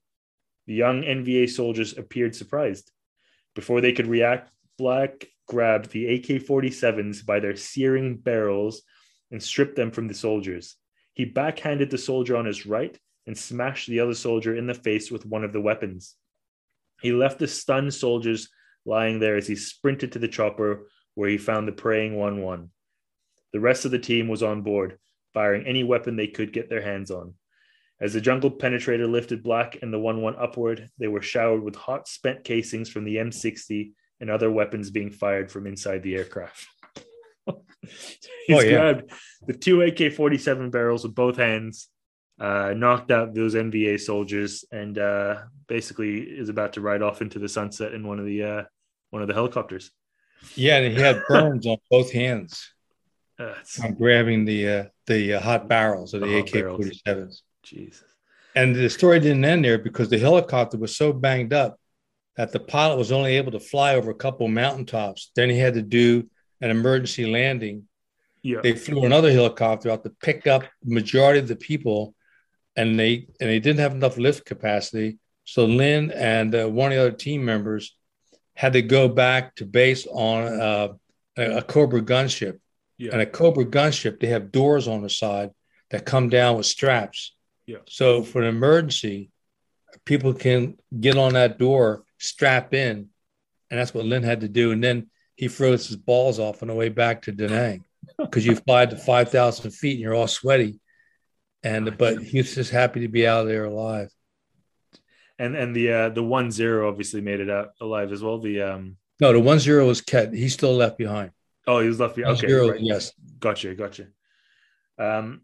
the 0.68 0.74
young 0.74 1.02
nva 1.02 1.50
soldiers 1.50 1.98
appeared 1.98 2.36
surprised. 2.36 2.92
Before 3.56 3.82
they 3.82 3.92
could 3.92 4.08
react, 4.08 4.52
Black 4.78 5.28
grabbed 5.52 5.92
the 5.92 6.16
AK 6.16 6.42
47s 6.44 7.26
by 7.26 7.42
their 7.42 7.58
searing 7.58 8.16
barrels 8.16 8.84
and 9.32 9.44
stripped 9.44 9.76
them 9.76 9.92
from 9.92 10.08
the 10.08 10.14
soldiers. 10.14 10.78
He 11.14 11.26
backhanded 11.26 11.90
the 11.90 11.98
soldier 11.98 12.38
on 12.38 12.46
his 12.46 12.66
right 12.66 12.98
and 13.28 13.38
smashed 13.38 13.90
the 13.90 14.00
other 14.00 14.14
soldier 14.14 14.56
in 14.56 14.66
the 14.66 14.74
face 14.74 15.12
with 15.12 15.26
one 15.26 15.44
of 15.44 15.52
the 15.52 15.60
weapons. 15.60 16.16
He 17.02 17.12
left 17.12 17.38
the 17.38 17.50
stunned 17.50 17.94
soldiers 17.94 18.48
lying 18.86 19.20
there 19.20 19.36
as 19.36 19.46
he 19.46 19.58
sprinted 19.58 20.14
to 20.14 20.20
the 20.20 20.30
chopper 20.30 20.88
where 21.16 21.30
he 21.30 21.38
found 21.38 21.68
the 21.68 21.74
praying 21.74 22.16
1 22.16 22.42
1. 22.42 22.70
The 23.52 23.60
rest 23.60 23.84
of 23.84 23.92
the 23.92 24.00
team 24.00 24.30
was 24.30 24.42
on 24.42 24.62
board, 24.62 25.00
firing 25.34 25.68
any 25.68 25.84
weapon 25.84 26.16
they 26.16 26.28
could 26.28 26.54
get 26.54 26.70
their 26.70 26.82
hands 26.82 27.12
on. 27.12 27.34
As 28.00 28.14
the 28.14 28.22
jungle 28.22 28.52
penetrator 28.52 29.12
lifted 29.12 29.44
Black 29.44 29.80
and 29.82 29.94
the 29.94 30.00
1 30.00 30.22
1 30.22 30.36
upward, 30.40 30.90
they 30.98 31.10
were 31.10 31.22
showered 31.22 31.62
with 31.62 31.76
hot 31.76 32.08
spent 32.08 32.46
casings 32.46 32.88
from 32.90 33.04
the 33.04 33.18
M60 33.18 33.92
and 34.22 34.30
other 34.30 34.50
weapons 34.50 34.90
being 34.92 35.10
fired 35.12 35.52
from 35.52 35.68
inside 35.68 36.04
the 36.04 36.16
aircraft. 36.16 36.66
He's 37.82 38.58
Oh, 38.58 38.62
yeah. 38.62 38.70
grabbed 38.94 39.12
the 39.48 39.54
two 39.54 39.82
AK 39.82 40.14
47 40.14 40.70
barrels 40.70 41.04
with 41.04 41.16
both 41.16 41.36
hands, 41.38 41.90
uh, 42.40 42.74
knocked 42.76 43.12
out 43.12 43.34
those 43.34 43.56
NVA 43.56 44.00
soldiers, 44.00 44.64
and 44.72 44.98
uh, 44.98 45.42
basically 45.68 46.20
is 46.22 46.50
about 46.50 46.74
to 46.74 46.82
ride 46.82 47.02
off 47.02 47.22
into 47.22 47.40
the 47.40 47.50
sunset 47.50 47.94
in 47.94 48.08
one 48.08 48.20
of 48.20 48.26
the 48.26 48.44
uh, 48.44 48.64
one 49.10 49.22
of 49.22 49.28
the 49.28 49.34
helicopters. 49.34 49.92
yeah 50.56 50.78
and 50.78 50.96
he 50.96 51.02
had 51.02 51.22
burns 51.28 51.66
on 51.68 51.78
both 51.90 52.12
hands 52.12 52.72
Uh, 53.40 53.56
on 53.84 53.94
grabbing 53.96 54.46
the 54.46 54.60
uh, 54.76 54.84
the 55.08 55.34
uh, 55.36 55.40
hot 55.42 55.68
barrels 55.68 56.14
of 56.14 56.22
The 56.22 56.28
the 56.28 56.38
ak-47s 56.40 57.42
Jesus. 57.64 58.04
And 58.56 58.76
the 58.76 58.90
story 58.90 59.20
didn't 59.20 59.46
end 59.46 59.64
there 59.66 59.78
because 59.80 60.10
the 60.10 60.20
helicopter 60.20 60.78
was 60.78 60.96
so 60.96 61.14
banged 61.14 61.54
up 61.54 61.78
that 62.38 62.52
the 62.52 62.60
pilot 62.60 62.98
was 62.98 63.12
only 63.12 63.38
able 63.38 63.52
to 63.52 63.60
fly 63.60 63.96
over 63.96 64.12
a 64.12 64.16
couple 64.16 64.46
of 64.46 64.52
mountaintops. 64.52 65.32
Then 65.36 65.50
he 65.50 65.58
had 65.58 65.74
to 65.74 65.82
do 65.82 66.30
an 66.62 66.70
emergency 66.70 67.26
landing. 67.26 67.88
Yeah. 68.42 68.62
They 68.64 68.74
flew 68.74 69.06
another 69.06 69.32
helicopter 69.32 69.92
out 69.92 70.04
to 70.04 70.12
pick 70.22 70.48
up 70.48 70.64
majority 70.84 71.40
of 71.40 71.48
the 71.48 71.56
people, 71.56 72.16
and 72.76 73.00
they 73.00 73.28
and 73.40 73.50
they 73.50 73.60
didn't 73.60 73.80
have 73.80 73.94
enough 73.94 74.18
lift 74.18 74.46
capacity. 74.46 75.20
So 75.44 75.66
Lynn 75.66 76.12
and 76.12 76.56
uh, 76.56 76.68
one 76.68 76.92
of 76.92 76.98
the 76.98 77.02
other 77.08 77.18
team 77.18 77.44
members 77.44 77.96
had 78.56 78.74
to 78.74 78.82
go 78.82 79.08
back 79.08 79.56
to 79.56 79.66
base 79.66 80.08
on 80.08 80.44
uh, 80.44 80.88
a, 81.38 81.58
a 81.58 81.62
Cobra 81.62 82.02
gunship. 82.02 82.60
Yeah. 82.98 83.12
And 83.14 83.22
a 83.22 83.26
Cobra 83.26 83.66
gunship, 83.66 84.20
they 84.20 84.28
have 84.28 84.52
doors 84.52 84.88
on 84.88 85.02
the 85.02 85.10
side 85.10 85.50
that 85.90 86.06
come 86.06 86.30
down 86.30 86.58
with 86.58 86.66
straps. 86.66 87.36
Yeah. 87.66 87.78
So 87.88 88.24
for 88.24 88.42
an 88.42 88.48
emergency, 88.48 89.32
people 90.06 90.34
can 90.34 90.78
get 91.00 91.18
on 91.18 91.34
that 91.34 91.58
door, 91.58 92.04
strap 92.22 92.74
in, 92.74 93.10
and 93.70 93.80
that's 93.80 93.94
what 93.94 94.06
Lynn 94.06 94.24
had 94.24 94.42
to 94.42 94.48
do. 94.48 94.72
And 94.72 94.84
then 94.84 95.10
he 95.36 95.48
froze 95.48 95.88
his 95.88 95.98
balls 95.98 96.40
off 96.40 96.62
on 96.62 96.68
the 96.68 96.76
way 96.76 96.90
back 96.90 97.24
to 97.24 97.32
Da 97.32 97.48
Nang 97.48 97.84
because 98.18 98.46
you 98.46 98.56
fly 98.56 98.86
to 98.86 98.96
five 98.96 99.30
thousand 99.30 99.72
feet 99.72 99.94
and 99.94 100.02
you're 100.02 100.14
all 100.14 100.28
sweaty. 100.28 100.80
And 101.64 101.98
but 101.98 102.22
he 102.22 102.38
was 102.38 102.56
just 102.56 102.72
happy 102.72 103.02
to 103.02 103.08
be 103.08 103.28
out 103.28 103.46
there 103.46 103.66
alive. 103.66 104.10
And 105.38 105.56
and 105.56 105.76
the 105.76 105.92
uh, 105.92 106.10
the 106.10 106.24
one 106.24 106.52
zero 106.52 106.88
obviously 106.88 107.22
made 107.22 107.40
it 107.40 107.50
out 107.50 107.70
alive 107.82 108.12
as 108.12 108.22
well. 108.22 108.40
The 108.40 108.62
um 108.62 108.98
No, 109.20 109.34
the 109.34 109.40
one 109.40 109.60
zero 109.60 109.88
was 109.88 110.02
Ket. 110.02 110.34
He's 110.34 110.54
still 110.54 110.76
left 110.76 110.98
behind. 110.98 111.32
oh 111.68 111.80
he 111.80 111.88
was 111.88 112.00
left 112.00 112.16
behind. 112.16 112.38
Okay, 112.38 112.48
zero, 112.48 112.70
right. 112.70 112.80
yes. 112.80 113.12
Gotcha, 113.40 113.74
gotcha. 113.76 114.08
Um, 115.00 115.42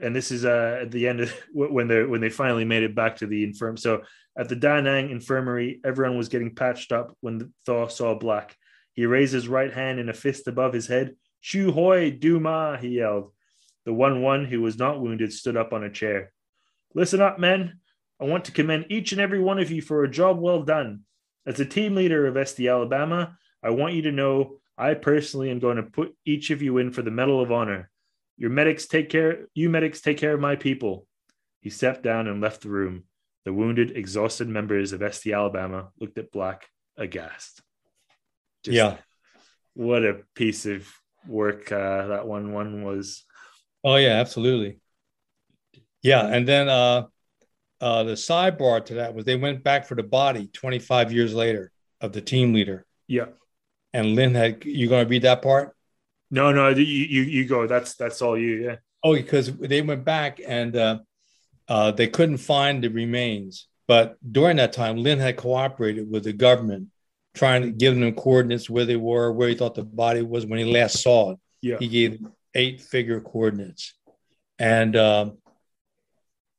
and 0.00 0.14
this 0.14 0.30
is 0.30 0.44
uh, 0.44 0.80
at 0.82 0.90
the 0.90 1.08
end 1.08 1.20
of 1.20 1.32
when 1.52 1.88
they 1.88 2.04
when 2.04 2.20
they 2.20 2.30
finally 2.30 2.64
made 2.64 2.82
it 2.82 2.94
back 2.94 3.16
to 3.16 3.26
the 3.26 3.44
infirm. 3.44 3.76
So 3.76 4.02
at 4.36 4.48
the 4.48 4.56
Da 4.56 4.80
Nang 4.80 5.10
infirmary, 5.10 5.80
everyone 5.84 6.16
was 6.16 6.28
getting 6.28 6.54
patched 6.54 6.92
up 6.92 7.16
when 7.20 7.52
Thaw 7.66 7.88
saw 7.88 8.14
Black. 8.14 8.56
He 8.92 9.06
raised 9.06 9.32
his 9.32 9.48
right 9.48 9.72
hand 9.72 9.98
in 9.98 10.08
a 10.08 10.14
fist 10.14 10.46
above 10.46 10.72
his 10.72 10.86
head. 10.86 11.16
Chieu 11.42 11.72
Hoi, 11.72 12.10
du 12.10 12.38
ma, 12.38 12.76
he 12.76 12.88
yelled. 12.88 13.32
The 13.84 13.92
one 13.92 14.22
one 14.22 14.44
who 14.44 14.60
was 14.60 14.78
not 14.78 15.00
wounded 15.00 15.32
stood 15.32 15.56
up 15.56 15.72
on 15.72 15.84
a 15.84 15.90
chair. 15.90 16.32
Listen 16.94 17.20
up, 17.20 17.38
men. 17.38 17.78
I 18.20 18.24
want 18.24 18.44
to 18.46 18.52
commend 18.52 18.86
each 18.90 19.12
and 19.12 19.20
every 19.20 19.40
one 19.40 19.58
of 19.58 19.70
you 19.70 19.80
for 19.80 20.04
a 20.04 20.10
job 20.10 20.38
well 20.38 20.62
done. 20.62 21.00
As 21.46 21.56
the 21.56 21.64
team 21.64 21.94
leader 21.94 22.26
of 22.26 22.48
ST 22.48 22.68
Alabama, 22.68 23.38
I 23.62 23.70
want 23.70 23.94
you 23.94 24.02
to 24.02 24.12
know 24.12 24.58
I 24.76 24.94
personally 24.94 25.50
am 25.50 25.58
going 25.58 25.76
to 25.76 25.82
put 25.82 26.14
each 26.26 26.50
of 26.50 26.60
you 26.60 26.78
in 26.78 26.92
for 26.92 27.02
the 27.02 27.10
Medal 27.10 27.40
of 27.40 27.50
Honor. 27.50 27.89
Your 28.40 28.48
medics 28.50 28.86
take 28.86 29.10
care. 29.10 29.46
You 29.54 29.68
medics 29.68 30.00
take 30.00 30.16
care 30.16 30.32
of 30.32 30.40
my 30.40 30.56
people. 30.56 31.06
He 31.60 31.68
stepped 31.68 32.02
down 32.02 32.26
and 32.26 32.40
left 32.40 32.62
the 32.62 32.70
room. 32.70 33.04
The 33.44 33.52
wounded, 33.52 33.96
exhausted 33.96 34.48
members 34.48 34.92
of 34.92 35.02
ST 35.14 35.32
Alabama 35.34 35.90
looked 36.00 36.16
at 36.16 36.32
Black 36.32 36.66
aghast. 36.96 37.60
Just 38.64 38.74
yeah. 38.76 38.96
What 39.74 40.04
a 40.04 40.22
piece 40.34 40.64
of 40.64 40.88
work 41.28 41.70
uh, 41.70 42.06
that 42.08 42.26
one 42.26 42.52
one 42.54 42.82
was. 42.82 43.24
Oh 43.84 43.96
yeah, 43.96 44.14
absolutely. 44.20 44.80
Yeah, 46.02 46.26
and 46.26 46.48
then 46.48 46.70
uh, 46.70 47.08
uh, 47.78 48.04
the 48.04 48.12
sidebar 48.12 48.82
to 48.86 48.94
that 48.94 49.14
was 49.14 49.26
they 49.26 49.36
went 49.36 49.62
back 49.62 49.86
for 49.86 49.94
the 49.94 50.02
body 50.02 50.48
25 50.54 51.12
years 51.12 51.34
later 51.34 51.70
of 52.00 52.12
the 52.14 52.22
team 52.22 52.54
leader, 52.54 52.86
Yeah. 53.06 53.26
and 53.92 54.14
Lynn 54.14 54.34
had. 54.34 54.64
You 54.64 54.88
going 54.88 55.04
to 55.04 55.10
read 55.10 55.22
that 55.22 55.42
part? 55.42 55.76
No, 56.30 56.52
no, 56.52 56.68
you 56.68 56.84
you, 56.84 57.22
you 57.22 57.44
go. 57.44 57.66
That's 57.66 57.94
that's 57.94 58.22
all 58.22 58.38
you. 58.38 58.64
Yeah. 58.64 58.76
Oh, 59.02 59.14
because 59.14 59.52
they 59.56 59.82
went 59.82 60.04
back 60.04 60.40
and 60.46 60.76
uh, 60.76 60.98
uh, 61.68 61.90
they 61.92 62.06
couldn't 62.06 62.38
find 62.38 62.82
the 62.82 62.88
remains. 62.88 63.66
But 63.88 64.16
during 64.30 64.58
that 64.58 64.72
time, 64.72 64.98
Lynn 64.98 65.18
had 65.18 65.36
cooperated 65.36 66.08
with 66.08 66.24
the 66.24 66.32
government, 66.32 66.88
trying 67.34 67.62
to 67.62 67.70
give 67.70 67.98
them 67.98 68.14
coordinates 68.14 68.70
where 68.70 68.84
they 68.84 68.96
were, 68.96 69.32
where 69.32 69.48
he 69.48 69.54
thought 69.54 69.74
the 69.74 69.82
body 69.82 70.22
was 70.22 70.46
when 70.46 70.58
he 70.58 70.64
last 70.64 71.02
saw 71.02 71.32
it. 71.32 71.38
Yeah. 71.60 71.76
He 71.78 71.88
gave 71.88 72.20
eight 72.54 72.80
figure 72.80 73.20
coordinates. 73.20 73.94
And 74.58 74.94
um, 74.94 75.38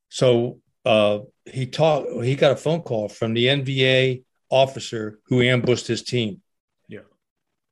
so 0.10 0.60
uh, 0.84 1.20
he 1.46 1.68
talked, 1.68 2.24
he 2.24 2.36
got 2.36 2.52
a 2.52 2.58
phone 2.58 2.82
call 2.82 3.08
from 3.08 3.34
the 3.34 3.46
NVA 3.46 4.24
officer 4.50 5.20
who 5.28 5.42
ambushed 5.42 5.88
his 5.88 6.04
team. 6.04 6.42
Yeah. 6.88 7.08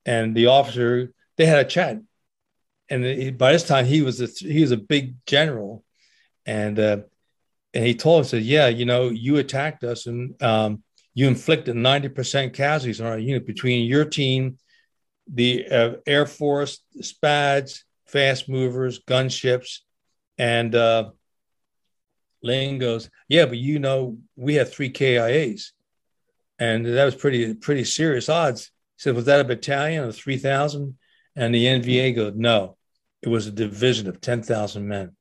And 0.06 0.36
the 0.36 0.48
officer, 0.48 1.14
they 1.40 1.46
had 1.46 1.66
a 1.66 1.70
chat. 1.70 1.98
And 2.90 3.04
he- 3.06 3.32
by 3.32 3.54
this 3.54 3.64
time, 3.64 3.86
he 3.86 4.02
was 4.02 4.20
a, 4.22 4.28
he 4.28 4.62
was 4.62 4.72
a 4.72 4.78
big 4.78 5.16
general. 5.26 5.86
And, 6.46 6.78
uh, 6.78 6.98
and 7.74 7.86
he 7.86 7.96
told 7.96 8.22
us 8.22 8.32
that, 8.32 8.42
yeah, 8.42 8.68
you 8.68 8.86
know, 8.86 9.08
you 9.10 9.38
attacked 9.38 9.84
us 9.86 10.06
and 10.06 10.42
um, 10.44 10.84
you 11.14 11.28
inflicted 11.28 11.76
90% 11.76 12.54
casualties 12.54 13.00
on 13.00 13.08
our 13.08 13.18
unit 13.18 13.48
between 13.48 13.88
your 13.88 14.04
team, 14.04 14.58
the 15.32 15.66
uh, 15.70 15.94
Air 16.06 16.26
Force, 16.26 16.82
the 16.94 17.04
SPADs, 17.04 17.84
fast 18.06 18.50
movers, 18.50 19.00
gunships. 19.00 19.80
And 20.38 20.76
uh, 20.76 21.12
Lane 22.44 22.80
goes, 22.80 23.10
yeah, 23.30 23.46
but 23.46 23.58
you 23.58 23.80
know, 23.80 24.18
we 24.36 24.56
have 24.56 24.74
three 24.74 24.92
KIAs. 24.92 25.72
And 26.58 26.86
that 26.86 27.06
was 27.06 27.16
pretty, 27.16 27.54
pretty 27.54 27.86
serious 27.86 28.28
odds. 28.28 28.72
He 28.98 29.04
said, 29.04 29.16
was 29.16 29.26
that 29.26 29.40
a 29.40 29.46
battalion 29.46 30.04
of 30.04 30.16
3,000? 30.16 30.98
And 31.40 31.56
the 31.56 31.66
NVA 31.66 32.16
goes, 32.16 32.34
no, 32.36 32.76
it 33.22 33.30
was 33.30 33.48
a 33.48 33.52
division 33.52 34.08
of 34.08 34.20
10,000 34.20 34.86
men. 34.86 35.16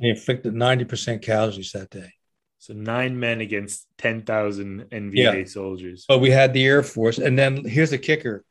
They 0.00 0.08
inflicted 0.08 0.54
90% 0.54 1.20
casualties 1.22 1.72
that 1.72 1.90
day. 1.90 2.10
So 2.58 2.72
nine 2.72 3.20
men 3.20 3.42
against 3.42 3.86
ten 3.98 4.22
thousand 4.22 4.86
NVA 4.90 5.12
Yeah. 5.14 5.44
soldiers. 5.44 6.06
But 6.08 6.20
we 6.20 6.30
had 6.30 6.54
the 6.54 6.64
Air 6.64 6.82
Force, 6.82 7.18
and 7.18 7.38
then 7.38 7.62
here's 7.62 7.90
the 7.90 7.98
kicker: 7.98 8.42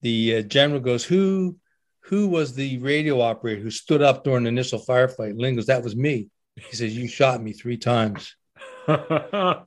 the 0.00 0.38
uh, 0.38 0.42
general 0.42 0.80
goes, 0.80 1.04
"Who, 1.04 1.56
who 2.00 2.26
was 2.26 2.56
the 2.56 2.78
radio 2.78 3.20
operator 3.20 3.60
who 3.62 3.70
stood 3.70 4.02
up 4.02 4.24
during 4.24 4.42
the 4.42 4.48
initial 4.48 4.80
firefight?" 4.80 5.38
Lynn 5.38 5.54
goes, 5.54 5.66
"That 5.66 5.84
was 5.84 5.94
me." 5.94 6.28
He 6.56 6.74
says, 6.74 6.96
"You 6.96 7.06
shot 7.06 7.40
me 7.40 7.52
three 7.52 7.76
times." 7.76 8.34
That's 8.88 9.64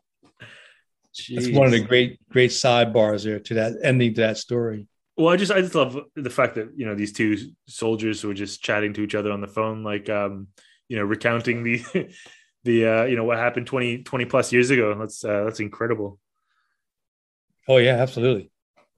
one 1.54 1.68
of 1.68 1.72
the 1.72 1.86
great, 1.88 2.20
great 2.30 2.52
sidebars 2.52 3.24
there 3.24 3.40
to 3.40 3.54
that 3.54 3.78
ending 3.82 4.14
to 4.16 4.22
that 4.22 4.38
story. 4.38 4.88
Well, 5.18 5.30
I 5.34 5.38
just 5.38 5.52
I 5.52 5.62
just 5.62 5.76
love 5.76 5.98
the 6.16 6.30
fact 6.30 6.56
that 6.56 6.72
you 6.76 6.86
know 6.86 6.96
these 6.96 7.14
two 7.14 7.38
soldiers 7.68 8.24
were 8.24 8.34
just 8.34 8.62
chatting 8.62 8.94
to 8.94 9.02
each 9.02 9.16
other 9.16 9.32
on 9.32 9.42
the 9.42 9.48
phone, 9.48 9.84
like 9.84 10.10
um, 10.10 10.48
you 10.90 10.98
know, 10.98 11.04
recounting 11.04 11.64
the 11.64 11.84
the 12.64 12.86
uh, 12.86 13.04
you 13.06 13.16
know 13.16 13.24
what 13.24 13.38
happened 13.38 13.68
20, 13.68 14.04
20 14.04 14.26
plus 14.26 14.52
years 14.52 14.70
ago. 14.72 14.98
That's 14.98 15.24
uh, 15.24 15.46
that's 15.46 15.60
incredible. 15.62 16.20
Oh 17.68 17.78
yeah, 17.78 17.96
absolutely. 17.96 18.52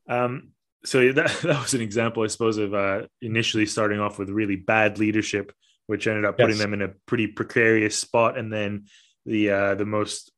Um, 0.09 0.49
so 0.83 1.11
that 1.13 1.27
that 1.43 1.61
was 1.61 1.73
an 1.73 1.81
example, 1.81 2.23
I 2.23 2.27
suppose, 2.27 2.57
of 2.57 2.73
uh, 2.73 3.07
initially 3.21 3.65
starting 3.65 3.99
off 3.99 4.17
with 4.17 4.29
really 4.29 4.55
bad 4.55 4.97
leadership, 4.99 5.53
which 5.85 6.07
ended 6.07 6.25
up 6.25 6.39
putting 6.39 6.55
Yes. 6.55 6.63
them 6.63 6.73
in 6.73 6.81
a 6.81 6.89
pretty 7.05 7.27
precarious 7.27 7.97
spot, 7.97 8.37
and 8.37 8.51
then 8.51 8.85
the 9.25 9.51
uh, 9.51 9.75
the 9.75 9.85
most 9.85 10.31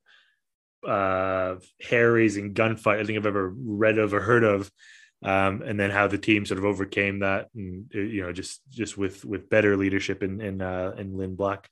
uh, 0.87 1.55
hair 1.81 2.11
raising 2.13 2.53
gunfight 2.53 2.99
I 2.99 3.03
think 3.03 3.17
I've 3.17 3.25
ever 3.25 3.49
read 3.49 3.97
of 3.97 4.13
or 4.13 4.21
heard 4.21 4.43
of. 4.43 4.71
Um, 5.21 5.61
and 5.63 5.77
then 5.77 5.91
how 5.91 6.07
the 6.07 6.17
team 6.17 6.45
sort 6.45 6.59
of 6.59 6.65
overcame 6.65 7.19
that, 7.19 7.49
and 7.53 7.91
uh, 7.93 7.99
you 7.99 8.21
know, 8.21 8.31
just 8.31 8.61
just 8.69 8.97
with 8.97 9.25
with 9.25 9.49
better 9.49 9.75
leadership 9.75 10.23
in 10.23 10.39
in 10.39 10.61
uh, 10.61 10.93
in 10.97 11.17
Lynn 11.17 11.35
Black. 11.35 11.69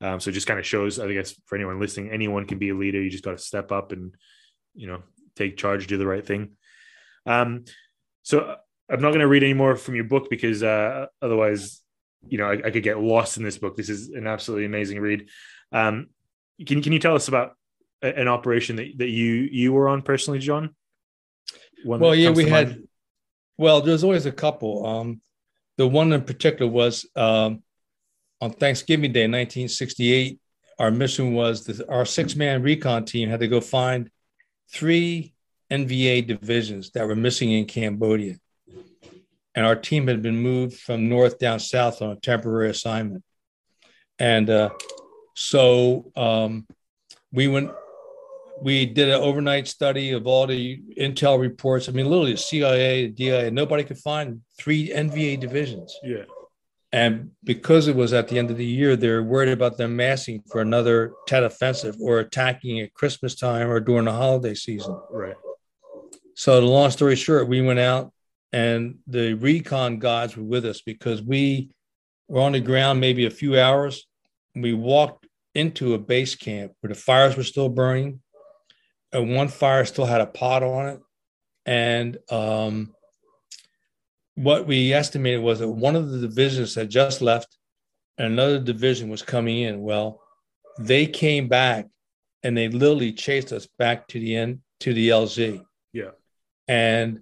Um, 0.00 0.20
so 0.20 0.30
it 0.30 0.34
just 0.34 0.46
kind 0.46 0.60
of 0.60 0.66
shows, 0.66 0.98
I 0.98 1.12
guess, 1.12 1.34
for 1.46 1.56
anyone 1.56 1.80
listening, 1.80 2.10
anyone 2.10 2.46
can 2.46 2.58
be 2.58 2.70
a 2.70 2.74
leader. 2.74 3.02
You 3.02 3.10
just 3.10 3.24
got 3.24 3.32
to 3.32 3.38
step 3.38 3.72
up 3.72 3.92
and 3.92 4.14
you 4.74 4.86
know 4.86 5.02
take 5.36 5.56
charge, 5.56 5.86
do 5.86 5.98
the 5.98 6.06
right 6.06 6.26
thing. 6.26 6.52
Um, 7.26 7.64
so 8.22 8.56
I'm 8.90 9.00
not 9.00 9.10
going 9.10 9.20
to 9.20 9.28
read 9.28 9.42
any 9.42 9.54
more 9.54 9.76
from 9.76 9.94
your 9.94 10.04
book 10.04 10.30
because 10.30 10.62
uh, 10.62 11.06
otherwise, 11.20 11.82
you 12.26 12.38
know, 12.38 12.46
I, 12.46 12.52
I 12.52 12.70
could 12.70 12.82
get 12.82 12.98
lost 12.98 13.36
in 13.36 13.42
this 13.42 13.58
book. 13.58 13.76
This 13.76 13.90
is 13.90 14.10
an 14.10 14.26
absolutely 14.26 14.64
amazing 14.64 15.00
read. 15.00 15.28
Um, 15.72 16.08
can 16.66 16.82
can 16.82 16.92
you 16.92 16.98
tell 16.98 17.14
us 17.14 17.28
about 17.28 17.52
an 18.02 18.28
operation 18.28 18.76
that, 18.76 18.98
that 18.98 19.08
you 19.08 19.48
you 19.50 19.72
were 19.72 19.88
on 19.88 20.02
personally, 20.02 20.38
John? 20.38 20.74
One 21.84 22.00
Well, 22.00 22.14
yeah, 22.14 22.30
we 22.30 22.48
had. 22.48 22.68
mind? 22.70 22.88
Well, 23.56 23.80
there's 23.80 24.04
always 24.04 24.26
a 24.26 24.32
couple. 24.32 24.86
Um, 24.86 25.20
the 25.76 25.86
one 25.86 26.12
in 26.12 26.22
particular 26.22 26.70
was 26.70 27.06
um, 27.16 27.62
on 28.40 28.50
Thanksgiving 28.52 29.12
Day, 29.12 29.22
1968. 29.22 30.38
Our 30.78 30.90
mission 30.90 31.34
was 31.34 31.64
that 31.64 31.88
our 31.88 32.04
six-man 32.04 32.62
recon 32.62 33.04
team 33.04 33.28
had 33.28 33.40
to 33.40 33.48
go 33.48 33.60
find 33.60 34.10
three 34.72 35.34
NVA 35.70 36.26
divisions 36.26 36.90
that 36.92 37.06
were 37.06 37.16
missing 37.16 37.50
in 37.52 37.64
Cambodia, 37.64 38.36
and 39.54 39.66
our 39.66 39.76
team 39.76 40.06
had 40.06 40.22
been 40.22 40.38
moved 40.38 40.78
from 40.78 41.08
north 41.08 41.38
down 41.38 41.58
south 41.58 42.00
on 42.00 42.10
a 42.10 42.16
temporary 42.16 42.70
assignment. 42.70 43.24
And 44.20 44.48
uh, 44.50 44.70
so 45.34 46.10
um, 46.16 46.66
we 47.32 47.48
went 47.48 47.70
we 48.60 48.86
did 48.86 49.08
an 49.08 49.20
overnight 49.20 49.68
study 49.68 50.12
of 50.12 50.26
all 50.26 50.46
the 50.46 50.80
intel 50.98 51.38
reports. 51.40 51.88
I 51.88 51.92
mean, 51.92 52.06
literally 52.06 52.32
the 52.32 52.38
CIA, 52.38 53.06
the 53.06 53.12
DIA, 53.12 53.50
nobody 53.50 53.84
could 53.84 53.98
find 53.98 54.40
three 54.58 54.88
NVA 54.90 55.40
divisions. 55.40 55.96
yeah, 56.02 56.24
And 56.92 57.30
because 57.44 57.88
it 57.88 57.96
was 57.96 58.12
at 58.12 58.28
the 58.28 58.38
end 58.38 58.50
of 58.50 58.56
the 58.56 58.64
year, 58.64 58.96
they're 58.96 59.22
worried 59.22 59.50
about 59.50 59.76
them 59.76 59.96
massing 59.96 60.42
for 60.50 60.60
another 60.60 61.12
Tet 61.26 61.44
offensive 61.44 61.96
or 62.00 62.20
attacking 62.20 62.80
at 62.80 62.94
Christmas 62.94 63.34
time 63.34 63.68
or 63.68 63.80
during 63.80 64.06
the 64.06 64.12
holiday 64.12 64.54
season. 64.54 64.98
Right. 65.10 65.36
So, 66.34 66.60
the 66.60 66.66
long 66.66 66.90
story 66.90 67.16
short, 67.16 67.48
we 67.48 67.60
went 67.60 67.80
out 67.80 68.12
and 68.52 68.98
the 69.06 69.34
recon 69.34 69.98
guys 69.98 70.36
were 70.36 70.44
with 70.44 70.64
us 70.64 70.80
because 70.80 71.22
we 71.22 71.70
were 72.28 72.40
on 72.40 72.52
the 72.52 72.60
ground 72.60 73.00
maybe 73.00 73.26
a 73.26 73.30
few 73.30 73.58
hours. 73.58 74.06
We 74.54 74.72
walked 74.72 75.26
into 75.54 75.94
a 75.94 75.98
base 75.98 76.34
camp 76.34 76.72
where 76.80 76.88
the 76.88 76.98
fires 76.98 77.36
were 77.36 77.42
still 77.42 77.68
burning. 77.68 78.20
And 79.12 79.34
one 79.34 79.48
fire 79.48 79.84
still 79.84 80.04
had 80.04 80.20
a 80.20 80.26
pot 80.26 80.62
on 80.62 80.86
it. 80.88 81.00
And 81.64 82.18
um, 82.30 82.94
what 84.34 84.66
we 84.66 84.92
estimated 84.92 85.40
was 85.42 85.58
that 85.60 85.68
one 85.68 85.96
of 85.96 86.10
the 86.10 86.18
divisions 86.20 86.74
had 86.74 86.90
just 86.90 87.20
left 87.20 87.56
and 88.16 88.32
another 88.32 88.58
division 88.58 89.08
was 89.08 89.22
coming 89.22 89.58
in. 89.60 89.80
Well, 89.80 90.20
they 90.78 91.06
came 91.06 91.48
back 91.48 91.86
and 92.42 92.56
they 92.56 92.68
literally 92.68 93.12
chased 93.12 93.52
us 93.52 93.66
back 93.78 94.08
to 94.08 94.20
the 94.20 94.36
end 94.36 94.60
to 94.80 94.92
the 94.94 95.08
LZ. 95.08 95.62
Yeah. 95.92 96.10
And 96.66 97.20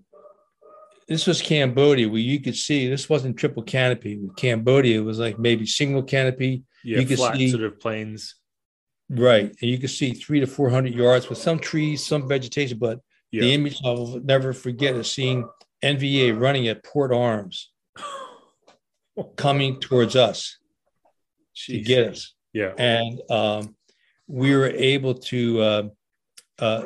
this 1.08 1.26
was 1.26 1.40
Cambodia, 1.40 2.08
where 2.08 2.18
you 2.18 2.40
could 2.40 2.56
see 2.56 2.88
this 2.88 3.08
wasn't 3.08 3.36
triple 3.36 3.62
canopy. 3.62 4.18
With 4.18 4.36
Cambodia, 4.36 4.98
it 4.98 5.04
was 5.04 5.18
like 5.18 5.38
maybe 5.38 5.64
single 5.66 6.02
canopy. 6.02 6.64
Yeah, 6.84 6.98
You 6.98 7.06
could 7.06 7.18
flat 7.18 7.36
see- 7.36 7.50
sort 7.50 7.62
of 7.62 7.78
plains. 7.80 8.34
Right. 9.08 9.54
And 9.60 9.70
you 9.70 9.78
can 9.78 9.88
see 9.88 10.12
three 10.12 10.40
to 10.40 10.46
400 10.46 10.92
yards 10.92 11.28
with 11.28 11.38
some 11.38 11.58
trees, 11.58 12.04
some 12.04 12.28
vegetation. 12.28 12.78
But 12.78 13.00
Yeah. 13.30 13.42
the 13.42 13.54
image 13.54 13.78
I'll 13.84 14.20
never 14.24 14.52
forget 14.52 14.94
is 14.96 15.10
seeing 15.10 15.48
NVA 15.82 16.32
running 16.32 16.68
at 16.68 16.82
Port 16.84 17.12
Arms 17.12 17.70
coming 19.36 19.80
towards 19.80 20.16
us 20.16 20.58
to 21.66 21.72
Jeez. 21.78 21.84
get 21.86 22.08
us. 22.08 22.34
Yeah. 22.52 22.72
And 22.78 23.20
um, 23.30 23.76
we 24.26 24.54
were 24.54 24.68
able 24.68 25.14
to 25.14 25.60
uh, 25.60 25.82
uh, 26.58 26.84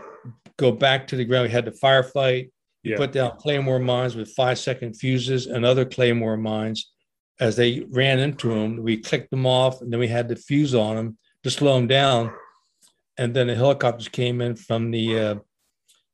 go 0.57 0.73
back 0.73 1.07
to 1.09 1.16
the 1.16 1.25
ground. 1.25 1.45
We 1.49 1.53
had 1.53 1.64
the 1.64 1.71
firefight, 1.71 2.51
Yeah. 2.83 2.97
put 2.97 3.12
down 3.12 3.37
claymore 3.39 3.79
mines 3.79 4.14
with 4.16 4.31
five 4.33 4.59
second 4.59 4.95
fuses 4.95 5.47
and 5.47 5.64
other 5.64 5.85
claymore 5.85 6.37
mines. 6.37 6.91
As 7.39 7.57
they 7.57 7.81
ran 7.89 8.18
into 8.18 8.49
them, 8.49 8.83
we 8.83 8.99
clicked 8.99 9.31
them 9.31 9.47
off, 9.47 9.81
and 9.81 9.91
then 9.91 9.99
we 9.99 10.09
had 10.09 10.29
the 10.29 10.37
fuse 10.37 10.75
on 10.75 10.97
them 10.97 11.18
to 11.45 11.51
slow 11.51 11.76
them 11.76 11.86
down. 11.86 12.32
And 13.18 13.34
then 13.34 13.49
the 13.49 13.55
helicopters 13.55 14.09
came 14.09 14.41
in 14.41 14.57
from 14.57 14.91
the 14.91 15.18
uh, 15.18 15.34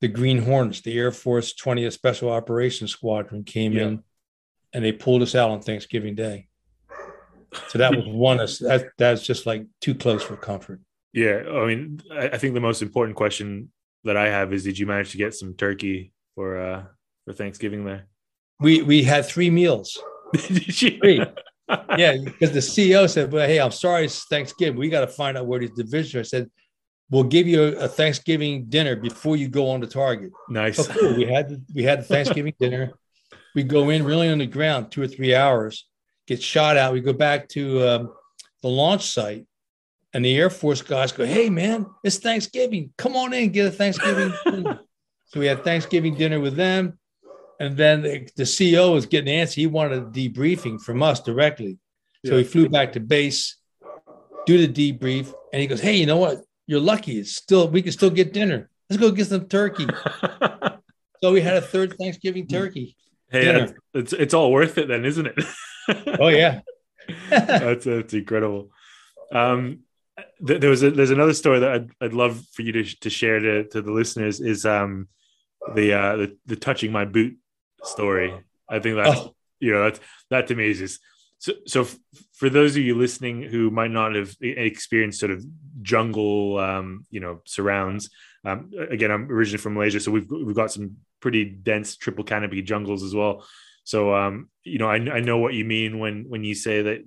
the 0.00 0.08
Green 0.08 0.38
Hornets, 0.38 0.80
the 0.80 0.96
Air 0.98 1.12
Force 1.12 1.54
20th 1.54 1.92
Special 1.92 2.30
Operations 2.30 2.90
Squadron 2.90 3.44
came 3.44 3.72
Yeah. 3.72 3.86
in, 3.86 4.02
and 4.72 4.84
they 4.84 4.92
pulled 4.92 5.22
us 5.22 5.34
out 5.34 5.50
on 5.50 5.60
Thanksgiving 5.60 6.14
Day. 6.14 6.48
So 7.68 7.78
that 7.78 7.94
was 7.94 8.04
one. 8.06 8.36
That's 8.38 8.58
that, 8.58 8.88
that's 8.98 9.22
just 9.22 9.46
like 9.46 9.66
too 9.80 9.94
close 9.94 10.22
for 10.22 10.36
comfort. 10.36 10.80
Yeah. 11.12 11.44
I 11.48 11.66
mean, 11.66 12.02
I, 12.12 12.36
think 12.36 12.52
the 12.52 12.60
most 12.60 12.82
important 12.82 13.16
question 13.16 13.70
that 14.04 14.16
I 14.16 14.26
have 14.28 14.52
is 14.52 14.64
did 14.64 14.78
you 14.78 14.86
manage 14.86 15.12
to 15.12 15.16
get 15.16 15.34
some 15.34 15.54
turkey 15.54 16.12
for 16.34 16.60
uh 16.60 16.84
for 17.24 17.32
Thanksgiving 17.32 17.84
there? 17.84 18.06
We 18.60 18.82
we 18.82 19.02
had 19.02 19.24
three 19.24 19.48
meals. 19.48 19.98
did 20.32 20.82
you? 20.82 20.98
Three. 20.98 21.22
Yeah, 21.68 22.16
because 22.24 22.52
the 22.52 22.60
CEO 22.60 23.08
said, 23.08 23.32
"Well, 23.32 23.46
hey, 23.46 23.60
I'm 23.60 23.72
sorry, 23.72 24.04
it's 24.04 24.24
Thanksgiving. 24.24 24.78
We 24.78 24.88
got 24.88 25.00
to 25.00 25.08
find 25.08 25.36
out 25.36 25.46
where 25.46 25.60
these 25.60 25.72
divisions." 25.72 26.14
are." 26.14 26.20
I 26.20 26.22
said, 26.22 26.50
"We'll 27.10 27.24
give 27.24 27.46
you 27.46 27.62
a, 27.78 27.88
Thanksgiving 27.88 28.66
dinner 28.66 28.96
before 28.96 29.36
you 29.36 29.48
go 29.48 29.70
on 29.70 29.80
the 29.80 29.86
target." 29.86 30.30
nice. 30.48 30.76
So 30.76 30.92
cool. 30.92 31.16
We 31.16 31.24
had 31.24 31.48
the, 31.48 31.62
we 31.74 31.82
had 31.82 32.00
the 32.00 32.04
Thanksgiving 32.04 32.54
dinner. 32.60 32.92
We 33.54 33.62
go 33.62 33.90
in 33.90 34.04
really 34.04 34.28
on 34.28 34.38
the 34.38 34.46
ground 34.46 34.92
two 34.92 35.02
or 35.02 35.08
three 35.08 35.34
hours, 35.34 35.88
get 36.26 36.42
shot 36.42 36.76
out. 36.76 36.92
We 36.92 37.00
go 37.00 37.12
back 37.12 37.48
to 37.50 37.88
um, 37.88 38.14
the 38.62 38.68
launch 38.68 39.10
site, 39.10 39.46
and 40.12 40.24
the 40.24 40.36
Air 40.36 40.50
Force 40.50 40.82
guys 40.82 41.10
go, 41.10 41.24
"Hey, 41.26 41.50
man, 41.50 41.86
it's 42.04 42.18
Thanksgiving. 42.18 42.92
Come 42.96 43.16
on 43.16 43.32
in, 43.32 43.50
get 43.50 43.66
a 43.66 43.70
Thanksgiving." 43.70 44.32
dinner." 44.44 44.80
so 45.26 45.40
we 45.40 45.46
had 45.46 45.64
Thanksgiving 45.64 46.14
dinner 46.14 46.38
with 46.38 46.54
them, 46.54 46.98
and 47.60 47.76
then 47.76 48.02
the, 48.02 48.28
the 48.36 48.42
CEO 48.44 48.92
was 48.92 49.06
getting 49.06 49.32
antsy. 49.32 49.54
He 49.54 49.66
wanted 49.66 49.98
a 50.02 50.06
debriefing 50.06 50.80
from 50.80 51.02
us 51.02 51.20
directly, 51.20 51.78
so 52.24 52.32
Yeah. 52.32 52.38
he 52.38 52.44
flew 52.44 52.68
back 52.68 52.92
to 52.92 53.00
base, 53.00 53.56
do 54.46 54.66
the 54.66 54.68
debrief, 54.92 55.32
and 55.52 55.60
he 55.60 55.66
goes, 55.66 55.80
"Hey, 55.80 55.96
you 55.96 56.06
know 56.06 56.18
what? 56.18 56.38
You're 56.66 56.80
lucky. 56.80 57.18
It's 57.18 57.34
still 57.36 57.68
we 57.68 57.82
can 57.82 57.92
still 57.92 58.10
get 58.10 58.32
dinner. 58.32 58.68
Let's 58.90 59.00
go 59.00 59.10
get 59.10 59.26
some 59.26 59.46
turkey." 59.48 59.86
So 61.22 61.32
we 61.32 61.40
had 61.40 61.56
a 61.56 61.62
third 61.62 61.96
Thanksgiving 61.98 62.46
turkey. 62.46 62.94
hey, 63.30 63.40
Dinner. 63.46 63.74
it's 63.94 64.12
it's 64.12 64.34
all 64.34 64.52
worth 64.52 64.76
it 64.76 64.86
then, 64.86 65.04
isn't 65.06 65.26
it? 65.26 65.34
Oh 66.20 66.28
yeah. 66.28 66.60
that's 67.30 67.86
that's 67.86 68.12
incredible. 68.12 68.70
Um, 69.32 69.80
th- 70.46 70.60
there 70.60 70.68
was 70.68 70.82
a, 70.82 70.90
there's 70.90 71.10
another 71.10 71.32
story 71.32 71.60
that 71.60 71.70
I'd, 71.72 71.90
I'd 72.02 72.12
love 72.12 72.44
for 72.52 72.60
you 72.62 72.72
to, 72.72 72.84
to 73.00 73.08
share 73.10 73.40
to, 73.40 73.64
to 73.68 73.80
the 73.80 73.92
listeners 73.92 74.40
is 74.40 74.66
um 74.66 75.08
the 75.74 75.94
uh 75.94 76.16
the, 76.16 76.36
the 76.44 76.56
touching 76.56 76.92
my 76.92 77.06
boot 77.06 77.36
story. 77.86 78.34
I 78.68 78.78
think 78.80 78.96
that's 78.96 79.18
Oh. 79.20 79.34
you 79.60 79.72
know 79.72 79.84
that's 79.84 80.00
that 80.30 80.46
to 80.48 80.54
me 80.54 80.68
is 80.70 80.78
just 80.78 81.00
so 81.38 81.52
so 81.66 81.80
f- 81.82 81.96
for 82.34 82.48
those 82.50 82.76
of 82.76 82.82
you 82.82 82.94
listening 82.96 83.42
who 83.42 83.70
might 83.70 83.90
not 83.90 84.14
have 84.14 84.34
experienced 84.40 85.20
sort 85.20 85.32
of 85.32 85.44
jungle 85.82 86.58
um 86.58 87.04
you 87.10 87.20
know 87.20 87.40
surrounds 87.46 88.10
um 88.44 88.70
again 88.90 89.10
I'm 89.10 89.30
originally 89.30 89.58
from 89.62 89.74
Malaysia 89.74 90.00
so 90.00 90.10
we've 90.10 90.28
we've 90.30 90.56
got 90.56 90.72
some 90.72 90.96
pretty 91.20 91.44
dense 91.44 91.96
triple 91.96 92.24
canopy 92.24 92.60
jungles 92.62 93.02
as 93.02 93.14
well 93.14 93.46
so 93.84 94.14
um 94.14 94.48
you 94.64 94.78
know 94.78 94.88
I, 94.88 94.96
I 94.96 95.20
know 95.20 95.38
what 95.38 95.54
you 95.54 95.64
mean 95.64 95.98
when 95.98 96.24
when 96.28 96.42
you 96.44 96.54
say 96.54 96.82
that 96.82 96.98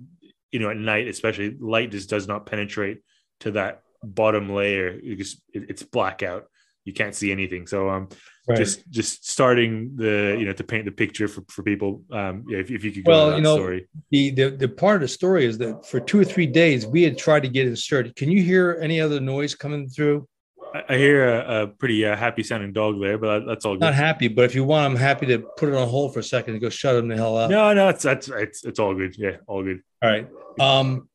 you 0.52 0.58
know 0.60 0.70
at 0.70 0.76
night 0.76 1.06
especially 1.08 1.56
light 1.60 1.90
just 1.90 2.10
does 2.10 2.26
not 2.26 2.46
penetrate 2.46 2.98
to 3.40 3.52
that 3.52 3.82
bottom 4.02 4.48
layer 4.48 4.98
because 5.00 5.40
it, 5.52 5.66
it's 5.70 5.82
blackout 5.82 6.46
you 6.84 6.92
can't 6.92 7.14
see 7.14 7.30
anything 7.32 7.66
so 7.66 7.88
um 7.90 8.08
Right. 8.48 8.56
just 8.56 8.90
just 8.90 9.28
starting 9.30 9.92
the 9.96 10.34
you 10.38 10.44
know 10.46 10.52
to 10.54 10.64
paint 10.64 10.84
the 10.86 10.90
picture 10.90 11.28
for, 11.28 11.42
for 11.48 11.62
people 11.62 12.02
um 12.10 12.42
yeah, 12.48 12.58
if, 12.58 12.70
if 12.70 12.82
you 12.82 12.90
could 12.90 13.04
go 13.04 13.12
Well, 13.12 13.36
you 13.36 13.42
know, 13.42 13.54
story 13.54 13.86
the, 14.10 14.30
the 14.30 14.50
the 14.50 14.68
part 14.68 14.96
of 14.96 15.02
the 15.02 15.08
story 15.08 15.44
is 15.44 15.58
that 15.58 15.86
for 15.86 16.00
two 16.00 16.18
or 16.18 16.24
three 16.24 16.46
days 16.46 16.84
we 16.86 17.02
had 17.02 17.16
tried 17.18 17.42
to 17.42 17.48
get 17.48 17.68
inserted. 17.68 18.16
Can 18.16 18.28
you 18.30 18.42
hear 18.42 18.78
any 18.80 19.00
other 19.00 19.20
noise 19.20 19.54
coming 19.54 19.88
through? 19.88 20.26
I, 20.74 20.82
I 20.88 20.96
hear 20.96 21.28
a, 21.28 21.62
a 21.62 21.66
pretty 21.68 22.04
uh, 22.04 22.16
happy 22.16 22.42
sounding 22.42 22.72
dog 22.72 23.00
there 23.00 23.18
but 23.18 23.44
that's 23.46 23.64
all 23.66 23.74
good 23.74 23.82
Not 23.82 23.94
happy, 23.94 24.26
but 24.26 24.46
if 24.46 24.54
you 24.54 24.64
want, 24.64 24.86
I'm 24.86 24.96
happy 24.96 25.26
to 25.26 25.38
put 25.58 25.68
it 25.68 25.74
on 25.76 25.86
hold 25.86 26.14
for 26.14 26.20
a 26.20 26.24
second 26.24 26.54
and 26.54 26.62
go 26.62 26.70
shut 26.70 26.94
them 26.96 27.08
the 27.08 27.16
hell 27.16 27.36
up. 27.36 27.50
no 27.50 27.72
no 27.74 27.90
it's 27.90 28.02
that's 28.02 28.28
it's, 28.28 28.64
it's 28.64 28.80
all 28.80 28.94
good 28.94 29.14
yeah 29.18 29.36
all 29.46 29.62
good 29.62 29.80
All 30.02 30.10
right. 30.10 30.26
Um, 30.58 31.08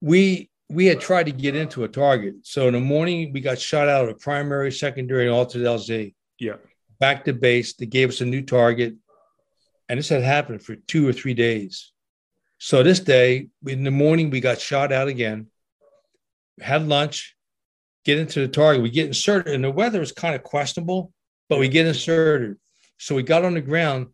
we 0.00 0.50
we 0.72 0.86
had 0.86 1.00
tried 1.00 1.26
to 1.26 1.32
get 1.32 1.54
into 1.54 1.84
a 1.84 1.88
target. 1.88 2.34
So 2.42 2.66
in 2.66 2.74
the 2.74 2.80
morning 2.80 3.32
we 3.32 3.40
got 3.40 3.58
shot 3.58 3.88
out 3.88 4.04
of 4.04 4.10
a 4.10 4.14
primary, 4.14 4.72
secondary, 4.72 5.26
and 5.26 5.34
alternate 5.34 5.66
LZ. 5.66 6.14
yeah 6.38 6.56
Back 6.98 7.24
to 7.24 7.32
base. 7.32 7.74
They 7.74 7.86
gave 7.86 8.08
us 8.08 8.20
a 8.20 8.24
new 8.24 8.42
target, 8.42 8.94
and 9.88 9.98
this 9.98 10.08
had 10.08 10.22
happened 10.22 10.62
for 10.62 10.76
two 10.76 11.06
or 11.08 11.12
three 11.12 11.34
days. 11.34 11.92
So 12.58 12.82
this 12.84 13.00
day, 13.00 13.48
in 13.66 13.82
the 13.82 13.90
morning, 13.90 14.30
we 14.30 14.40
got 14.40 14.60
shot 14.60 14.92
out 14.92 15.08
again. 15.08 15.48
Had 16.60 16.86
lunch, 16.86 17.36
get 18.04 18.18
into 18.18 18.40
the 18.40 18.46
target. 18.46 18.82
We 18.82 18.90
get 18.90 19.08
inserted, 19.08 19.52
and 19.52 19.64
the 19.64 19.70
weather 19.70 20.00
is 20.00 20.12
kind 20.12 20.36
of 20.36 20.44
questionable, 20.44 21.12
but 21.48 21.58
we 21.58 21.68
get 21.68 21.86
inserted. 21.86 22.56
So 22.98 23.16
we 23.16 23.24
got 23.24 23.44
on 23.44 23.54
the 23.54 23.60
ground, 23.60 24.08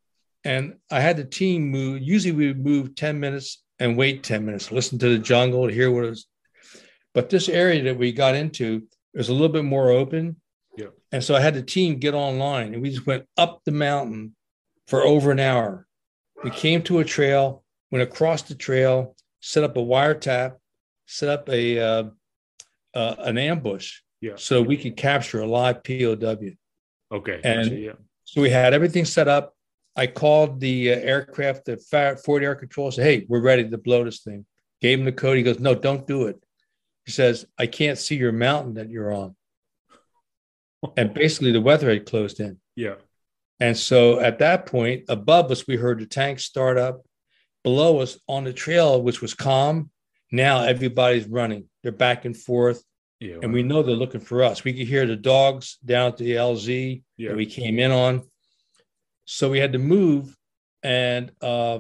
and 0.45 0.77
I 0.91 1.01
had 1.01 1.19
the 1.19 1.25
team 1.25 1.71
move. 1.71 2.01
Usually 2.01 2.33
we 2.33 2.47
would 2.49 2.65
move 2.65 2.95
10 2.95 3.21
minutes 3.21 3.63
and 3.79 3.99
wait 3.99 4.23
10 4.23 4.47
minutes, 4.47 4.73
listen 4.73 4.99
to 5.01 5.11
the 5.11 5.19
jungle, 5.19 5.69
to 5.69 5.75
hear 5.75 5.91
what 5.91 6.05
it 6.05 6.11
was. 6.11 6.27
But 7.19 7.31
this 7.31 7.49
area 7.49 7.83
that 7.83 7.99
we 7.99 8.13
got 8.13 8.37
into 8.37 8.85
was 9.13 9.29
a 9.29 9.33
little 9.33 9.49
bit 9.49 9.65
more 9.65 9.91
open. 9.91 10.37
Yeah. 10.77 10.91
And 11.11 11.25
so 11.25 11.35
I 11.35 11.41
had 11.41 11.55
the 11.55 11.63
team 11.65 11.99
get 11.99 12.15
online 12.15 12.75
and 12.75 12.81
we 12.81 12.91
just 12.91 13.09
went 13.09 13.25
up 13.37 13.63
the 13.65 13.73
mountain 13.73 14.37
for 14.87 15.03
over 15.03 15.33
an 15.33 15.41
hour. 15.41 15.89
We 16.45 16.51
came 16.51 16.81
to 16.85 17.01
a 17.01 17.05
trail, 17.05 17.65
went 17.91 18.03
across 18.05 18.43
the 18.43 18.55
trail, 18.55 19.17
set 19.41 19.65
up 19.65 19.77
a 19.77 19.81
wiretap, 19.81 20.59
set 21.07 21.29
up 21.29 21.49
a 21.49 21.81
uh, 21.81 22.05
uh, 22.95 23.15
an 23.19 23.37
ambush 23.37 23.97
Yeah. 24.21 24.35
so 24.37 24.63
we 24.63 24.77
could 24.77 24.97
capture 24.97 25.41
a 25.41 25.47
live 25.47 25.83
POW. 25.83 26.37
okay 27.11 27.41
And- 27.43 27.65
gotcha, 27.69 27.81
yeah 27.81 27.93
So 28.27 28.41
we 28.43 28.51
had 28.51 28.75
everything 28.75 29.05
set 29.05 29.27
up. 29.27 29.57
I 29.97 30.07
called 30.07 30.61
the 30.61 30.93
uh, 30.93 30.97
aircraft, 31.01 31.65
the 31.65 31.79
Forward 32.25 32.45
Air 32.45 32.55
Control, 32.55 32.93
said, 32.93 33.03
Hey, 33.05 33.27
we're 33.29 33.41
ready 33.43 33.69
to 33.69 33.77
blow 33.77 34.05
this 34.05 34.21
thing. 34.21 34.47
Gave 34.81 35.01
him 35.01 35.05
the 35.05 35.11
code. 35.11 35.37
He 35.37 35.43
goes, 35.43 35.59
No, 35.59 35.75
don't 35.75 36.07
do 36.07 36.29
it. 36.29 36.37
He 37.09 37.13
says, 37.13 37.47
I 37.59 37.67
can't 37.67 37.97
see 37.97 38.17
your 38.17 38.33
mountain 38.33 38.75
that 38.75 38.91
you're 38.91 39.15
on. 39.15 39.35
And 40.95 41.15
basically, 41.15 41.53
the 41.53 41.61
weather 41.63 41.89
had 41.89 42.05
closed 42.05 42.39
in. 42.39 42.59
yeah 42.77 42.97
And 43.61 43.75
so 43.75 44.21
at 44.21 44.41
that 44.41 44.67
point, 44.67 45.05
above 45.09 45.51
us, 45.51 45.67
we 45.67 45.77
heard 45.77 46.01
the 46.01 46.07
tank 46.07 46.39
start 46.39 46.77
up. 46.77 47.07
Below 47.65 48.01
us 48.01 48.19
on 48.29 48.45
the 48.45 48.53
trail, 48.53 49.01
which 49.01 49.23
was 49.23 49.33
calm, 49.33 49.91
now 50.31 50.65
everybody's 50.65 51.27
running. 51.27 51.71
They're 51.83 51.93
back 51.93 52.27
and 52.27 52.37
forth. 52.37 52.85
yeah 53.21 53.39
And 53.43 53.55
we 53.55 53.63
know 53.63 53.83
they're 53.83 53.97
looking 54.05 54.21
for 54.21 54.43
us. 54.43 54.63
We 54.63 54.75
could 54.75 54.87
hear 54.87 55.07
the 55.07 55.17
dogs 55.17 55.79
down 55.83 56.09
at 56.13 56.19
the 56.19 56.33
LZ 56.33 57.03
yeah 57.17 57.31
that 57.31 57.37
we 57.39 57.47
came 57.47 57.79
in 57.79 57.91
on. 57.91 58.23
So 59.25 59.49
we 59.49 59.61
had 59.61 59.73
to 59.73 59.79
move, 59.79 60.37
and 60.83 61.33
uh, 61.41 61.79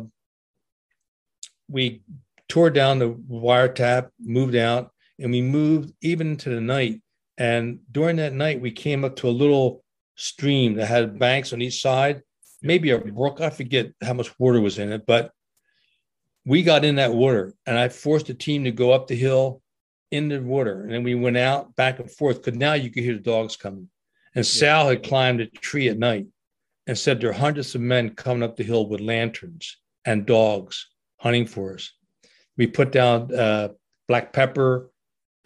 we 1.69 2.01
tore 2.49 2.71
down 2.71 2.99
the 2.99 3.11
wiretap, 3.11 4.09
moved 4.19 4.57
out, 4.57 4.91
and 5.19 5.31
we 5.31 5.43
moved 5.43 5.93
even 6.01 6.37
to 6.39 6.51
the 6.51 6.61
night. 6.61 7.01
And 7.37 7.81
during 7.91 8.17
that 8.17 8.33
night, 8.33 8.61
we 8.61 8.71
came 8.71 9.05
up 9.05 9.17
to 9.17 9.29
a 9.29 9.31
little 9.31 9.85
stream 10.17 10.75
that 10.75 10.87
had 10.87 11.19
banks 11.19 11.53
on 11.53 11.63
each 11.63 11.81
side, 11.81 12.23
maybe 12.63 12.91
a 12.91 12.99
brook. 12.99 13.41
I 13.41 13.51
forget 13.51 13.93
how 14.03 14.15
much 14.15 14.37
water 14.39 14.61
was 14.61 14.79
in 14.79 14.93
it, 14.93 15.07
but 15.07 15.33
we 16.45 16.63
got 16.63 16.85
in 16.85 16.97
that 16.97 17.15
water 17.15 17.55
and 17.67 17.79
I 17.79 17.89
forced 17.89 18.27
the 18.27 18.35
team 18.35 18.65
to 18.65 18.73
go 18.73 18.93
up 18.93 19.07
the 19.07 19.15
hill 19.15 19.63
in 20.11 20.29
the 20.29 20.41
water. 20.41 20.83
And 20.83 20.93
then 20.93 21.03
we 21.03 21.15
went 21.15 21.37
out 21.37 21.77
back 21.77 21.99
and 21.99 22.11
forth 22.11 22.43
because 22.43 22.59
now 22.59 22.73
you 22.73 22.91
could 22.91 23.05
hear 23.05 23.15
the 23.15 23.21
dogs 23.21 23.57
coming. 23.57 23.89
And 24.35 24.47
Sal 24.47 24.89
had 24.89 25.03
climbed 25.03 25.41
a 25.41 25.47
tree 25.47 25.89
at 25.89 25.99
night 25.99 26.27
and 26.87 26.99
said 26.99 27.21
there 27.21 27.31
are 27.31 27.35
hundreds 27.35 27.75
of 27.75 27.81
men 27.81 28.11
coming 28.11 28.43
up 28.43 28.57
the 28.57 28.65
hill 28.65 28.89
with 28.89 29.01
lanterns 29.01 29.77
and 30.05 30.27
dogs 30.27 30.89
hunting 31.19 31.47
for 31.47 31.75
us. 31.75 31.93
We 32.57 32.67
put 32.67 32.93
down 32.93 33.35
uh, 33.35 33.69
black 34.09 34.33
pepper, 34.33 34.91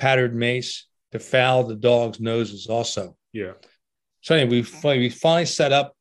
powdered 0.03 0.35
mace 0.35 0.89
to 1.13 1.21
foul 1.21 1.63
the 1.63 1.77
dogs' 1.77 2.19
noses 2.19 2.67
also. 2.67 3.17
Yeah. 3.33 3.53
So 4.21 4.35
anyway, 4.35 4.51
we 4.51 4.63
finally, 4.65 4.99
we 4.99 5.11
finally 5.11 5.47
set 5.47 5.71
up, 5.73 5.95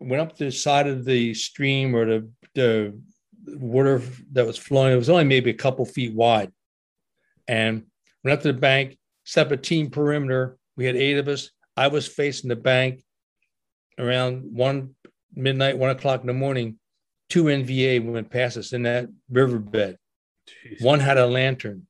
went 0.00 0.22
up 0.22 0.38
the 0.38 0.50
side 0.50 0.86
of 0.86 1.04
the 1.04 1.34
stream 1.34 1.94
or 1.94 2.06
the, 2.06 2.30
the 2.54 2.98
water 3.46 4.00
that 4.32 4.46
was 4.46 4.56
flowing. 4.56 4.94
It 4.94 4.96
was 4.96 5.10
only 5.10 5.24
maybe 5.24 5.50
a 5.50 5.54
couple 5.54 5.84
feet 5.84 6.14
wide. 6.14 6.50
And 7.46 7.84
went 8.24 8.38
up 8.38 8.42
to 8.42 8.54
the 8.54 8.58
bank, 8.58 8.96
set 9.24 9.48
up 9.48 9.52
a 9.52 9.58
team 9.58 9.90
perimeter. 9.90 10.56
We 10.78 10.86
had 10.86 10.96
eight 10.96 11.18
of 11.18 11.28
us. 11.28 11.50
I 11.76 11.88
was 11.88 12.08
facing 12.08 12.48
the 12.48 12.56
bank 12.56 13.04
around 13.98 14.44
one 14.50 14.94
midnight, 15.34 15.76
one 15.76 15.90
o'clock 15.90 16.22
in 16.22 16.26
the 16.26 16.32
morning. 16.32 16.78
Two 17.28 17.44
NVA 17.44 18.02
went 18.02 18.30
past 18.30 18.56
us 18.56 18.72
in 18.72 18.84
that 18.84 19.08
riverbed. 19.30 19.98
Jeez. 20.48 20.82
One 20.82 21.00
had 21.00 21.18
a 21.18 21.26
lantern 21.26 21.86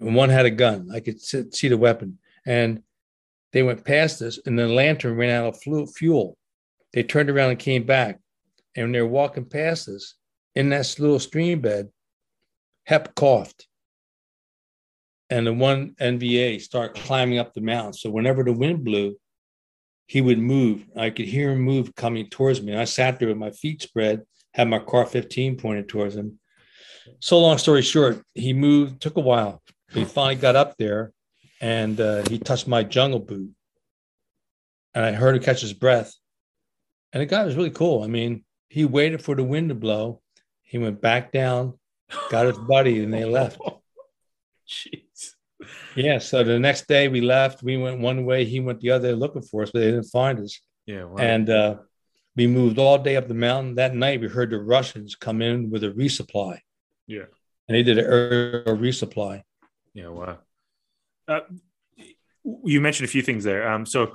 and 0.00 0.14
one 0.14 0.30
had 0.30 0.46
a 0.46 0.50
gun. 0.50 0.88
I 0.92 1.00
could 1.00 1.20
see 1.20 1.68
the 1.68 1.76
weapon. 1.76 2.18
And 2.46 2.82
they 3.52 3.62
went 3.62 3.84
past 3.84 4.22
us, 4.22 4.38
and 4.44 4.58
the 4.58 4.68
lantern 4.68 5.16
ran 5.16 5.30
out 5.30 5.54
of 5.54 5.92
fuel. 5.92 6.36
They 6.92 7.02
turned 7.02 7.30
around 7.30 7.50
and 7.50 7.58
came 7.58 7.84
back. 7.84 8.18
And 8.76 8.84
when 8.84 8.92
they 8.92 9.02
were 9.02 9.08
walking 9.08 9.44
past 9.44 9.88
us 9.88 10.14
in 10.54 10.68
that 10.70 10.94
little 10.98 11.18
stream 11.18 11.60
bed, 11.60 11.88
Hep 12.84 13.14
coughed. 13.14 13.66
And 15.30 15.46
the 15.46 15.52
one 15.52 15.94
NVA 16.00 16.60
started 16.62 17.02
climbing 17.02 17.38
up 17.38 17.52
the 17.52 17.60
mountain. 17.60 17.92
So 17.92 18.08
whenever 18.08 18.42
the 18.42 18.52
wind 18.52 18.82
blew, 18.82 19.18
he 20.06 20.22
would 20.22 20.38
move. 20.38 20.86
I 20.96 21.10
could 21.10 21.26
hear 21.26 21.50
him 21.50 21.60
move 21.60 21.94
coming 21.94 22.30
towards 22.30 22.62
me. 22.62 22.72
And 22.72 22.80
I 22.80 22.84
sat 22.84 23.18
there 23.18 23.28
with 23.28 23.36
my 23.36 23.50
feet 23.50 23.82
spread, 23.82 24.22
had 24.54 24.68
my 24.68 24.78
car 24.78 25.04
15 25.04 25.58
pointed 25.58 25.86
towards 25.86 26.16
him. 26.16 26.38
So 27.20 27.38
long 27.38 27.58
story 27.58 27.82
short, 27.82 28.22
he 28.34 28.54
moved, 28.54 29.02
took 29.02 29.18
a 29.18 29.20
while. 29.20 29.62
He 29.92 30.04
finally 30.04 30.34
got 30.36 30.56
up 30.56 30.76
there 30.76 31.12
and 31.60 32.00
uh, 32.00 32.22
he 32.28 32.38
touched 32.38 32.68
my 32.68 32.82
jungle 32.82 33.20
boot. 33.20 33.50
And 34.94 35.04
I 35.04 35.12
heard 35.12 35.36
him 35.36 35.42
catch 35.42 35.60
his 35.60 35.72
breath. 35.72 36.14
And 37.12 37.20
the 37.22 37.26
guy 37.26 37.44
was 37.44 37.56
really 37.56 37.70
cool. 37.70 38.02
I 38.02 38.06
mean, 38.06 38.44
he 38.68 38.84
waited 38.84 39.22
for 39.22 39.34
the 39.34 39.44
wind 39.44 39.70
to 39.70 39.74
blow. 39.74 40.20
He 40.62 40.76
went 40.78 41.00
back 41.00 41.32
down, 41.32 41.78
got 42.30 42.46
his 42.46 42.58
buddy, 42.58 43.02
and 43.02 43.12
they 43.12 43.24
left. 43.24 43.58
Jeez. 44.68 45.34
Yeah. 45.96 46.18
So 46.18 46.44
the 46.44 46.58
next 46.58 46.86
day 46.86 47.08
we 47.08 47.20
left. 47.20 47.62
We 47.62 47.76
went 47.76 48.00
one 48.00 48.24
way, 48.24 48.44
he 48.44 48.60
went 48.60 48.80
the 48.80 48.90
other 48.90 49.16
looking 49.16 49.42
for 49.42 49.62
us, 49.62 49.70
but 49.70 49.80
they 49.80 49.90
didn't 49.90 50.04
find 50.04 50.38
us. 50.40 50.60
Yeah. 50.86 51.04
Wow. 51.04 51.16
And 51.18 51.48
uh, 51.48 51.76
we 52.36 52.46
moved 52.46 52.78
all 52.78 52.98
day 52.98 53.16
up 53.16 53.28
the 53.28 53.34
mountain. 53.34 53.76
That 53.76 53.94
night 53.94 54.20
we 54.20 54.28
heard 54.28 54.50
the 54.50 54.58
Russians 54.58 55.14
come 55.16 55.40
in 55.42 55.70
with 55.70 55.84
a 55.84 55.90
resupply. 55.90 56.58
yeah. 57.06 57.24
And 57.68 57.76
they 57.76 57.82
did 57.82 57.98
a, 57.98 58.70
a 58.70 58.74
resupply. 58.76 59.42
Yeah. 59.98 60.08
Wow. 60.10 60.38
Uh, 61.26 61.40
you 62.64 62.80
mentioned 62.80 63.08
a 63.08 63.10
few 63.10 63.22
things 63.22 63.42
there. 63.42 63.68
Um, 63.68 63.84
so 63.84 64.14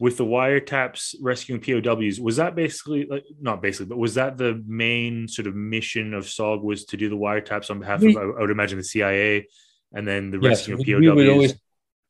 with 0.00 0.16
the 0.16 0.24
wiretaps 0.24 1.14
rescuing 1.22 1.60
POWs, 1.60 2.20
was 2.20 2.36
that 2.36 2.54
basically 2.56 3.06
like 3.06 3.24
not 3.40 3.62
basically, 3.62 3.86
but 3.86 3.98
was 3.98 4.14
that 4.16 4.36
the 4.36 4.60
main 4.66 5.28
sort 5.28 5.46
of 5.46 5.54
mission 5.54 6.14
of 6.14 6.24
SOG 6.24 6.62
was 6.62 6.84
to 6.86 6.96
do 6.96 7.08
the 7.08 7.16
wiretaps 7.16 7.70
on 7.70 7.78
behalf 7.78 8.00
We- 8.00 8.16
of 8.16 8.22
I 8.36 8.40
would 8.40 8.50
imagine 8.50 8.78
the 8.78 8.84
CIA 8.84 9.46
and 9.92 10.06
then 10.06 10.30
the 10.32 10.40
Yes, 10.40 10.68
rescue 10.68 10.76
we, 10.76 10.92
of 10.94 11.00
we 11.00 11.06
POWs? 11.06 11.16
would 11.16 11.28
always 11.28 11.54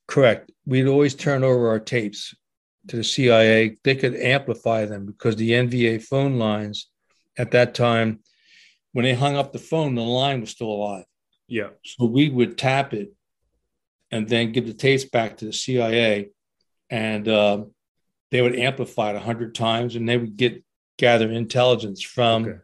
correct. 0.08 0.50
We'd 0.64 0.86
always 0.86 1.14
turn 1.14 1.44
over 1.44 1.68
our 1.68 1.78
tapes 1.78 2.34
to 2.88 2.96
the 2.96 3.04
CIA. 3.04 3.76
They 3.84 3.96
could 3.96 4.16
amplify 4.16 4.86
them 4.86 5.04
because 5.04 5.36
the 5.36 5.50
NVA 5.50 5.98
phone 6.02 6.38
lines 6.38 6.88
at 7.36 7.50
that 7.50 7.74
time, 7.74 8.20
when 8.92 9.04
they 9.04 9.14
hung 9.14 9.36
up 9.36 9.52
the 9.52 9.58
phone, 9.58 9.94
the 9.94 10.02
line 10.02 10.40
was 10.40 10.50
still 10.50 10.68
alive. 10.68 11.04
Yeah. 11.48 11.68
So 11.84 12.06
we 12.06 12.28
would 12.28 12.56
tap 12.58 12.94
it 12.94 13.12
and 14.10 14.28
then 14.28 14.52
give 14.52 14.66
the 14.66 14.74
tapes 14.74 15.04
back 15.04 15.38
to 15.38 15.46
the 15.46 15.52
CIA, 15.52 16.30
and 16.90 17.28
um, 17.28 17.72
they 18.30 18.42
would 18.42 18.56
amplify 18.56 19.10
it 19.10 19.16
a 19.16 19.20
hundred 19.20 19.54
times, 19.54 19.96
and 19.96 20.08
they 20.08 20.16
would 20.16 20.36
get 20.36 20.64
gather 20.98 21.30
intelligence 21.30 22.02
from 22.02 22.44
Okay. 22.44 22.58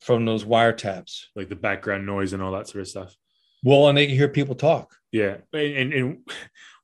from 0.00 0.24
those 0.24 0.44
wiretaps. 0.44 1.24
Like 1.34 1.48
the 1.48 1.56
background 1.56 2.06
noise 2.06 2.32
and 2.32 2.42
all 2.42 2.52
that 2.52 2.68
sort 2.68 2.82
of 2.82 2.88
stuff. 2.88 3.16
Well, 3.62 3.88
and 3.88 3.98
they 3.98 4.06
could 4.06 4.16
hear 4.16 4.28
people 4.28 4.54
talk. 4.54 4.94
Yeah. 5.12 5.38
And, 5.52 5.92
and, 5.92 6.18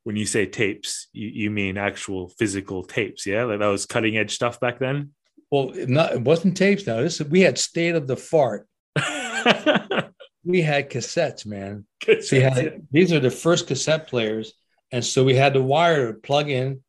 when 0.03 0.15
you 0.15 0.25
say 0.25 0.47
tapes, 0.47 1.09
you, 1.13 1.27
you 1.27 1.51
mean 1.51 1.77
actual 1.77 2.29
physical 2.29 2.85
tapes. 2.85 3.27
Yeah. 3.27 3.43
Like 3.43 3.59
that 3.59 3.67
was 3.67 3.87
cutting 3.87 4.17
edge 4.17 4.33
stuff 4.33 4.61
back 4.61 4.79
then. 4.79 5.11
Well, 5.51 5.71
it 5.71 5.89
not 5.89 6.13
it 6.13 6.21
wasn't 6.21 6.57
tapes. 6.57 6.87
Now 6.87 7.01
this 7.01 7.21
we 7.21 7.41
had 7.41 7.59
state 7.59 7.97
of 7.97 8.07
the 8.07 8.17
fart. 8.17 8.69
We 10.47 10.63
had 10.63 10.89
cassettes, 10.91 11.45
man. 11.45 11.85
So 12.05 12.37
we 12.37 12.41
had, 12.41 12.87
these 12.91 13.13
are 13.13 13.21
the 13.21 13.31
first 13.31 13.67
cassette 13.67 14.07
players, 14.07 14.53
and 14.93 15.05
so 15.05 15.25
we 15.25 15.35
had 15.35 15.55
the 15.55 15.63
wire 15.63 16.13
to 16.13 16.19
plug 16.19 16.49
in, 16.49 16.83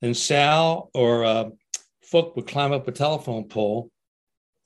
and 0.00 0.16
Sal 0.16 0.90
or 0.94 1.24
uh, 1.24 1.50
Fook 2.10 2.36
would 2.36 2.46
climb 2.46 2.72
up 2.72 2.86
a 2.88 2.92
telephone 2.92 3.48
pole, 3.48 3.90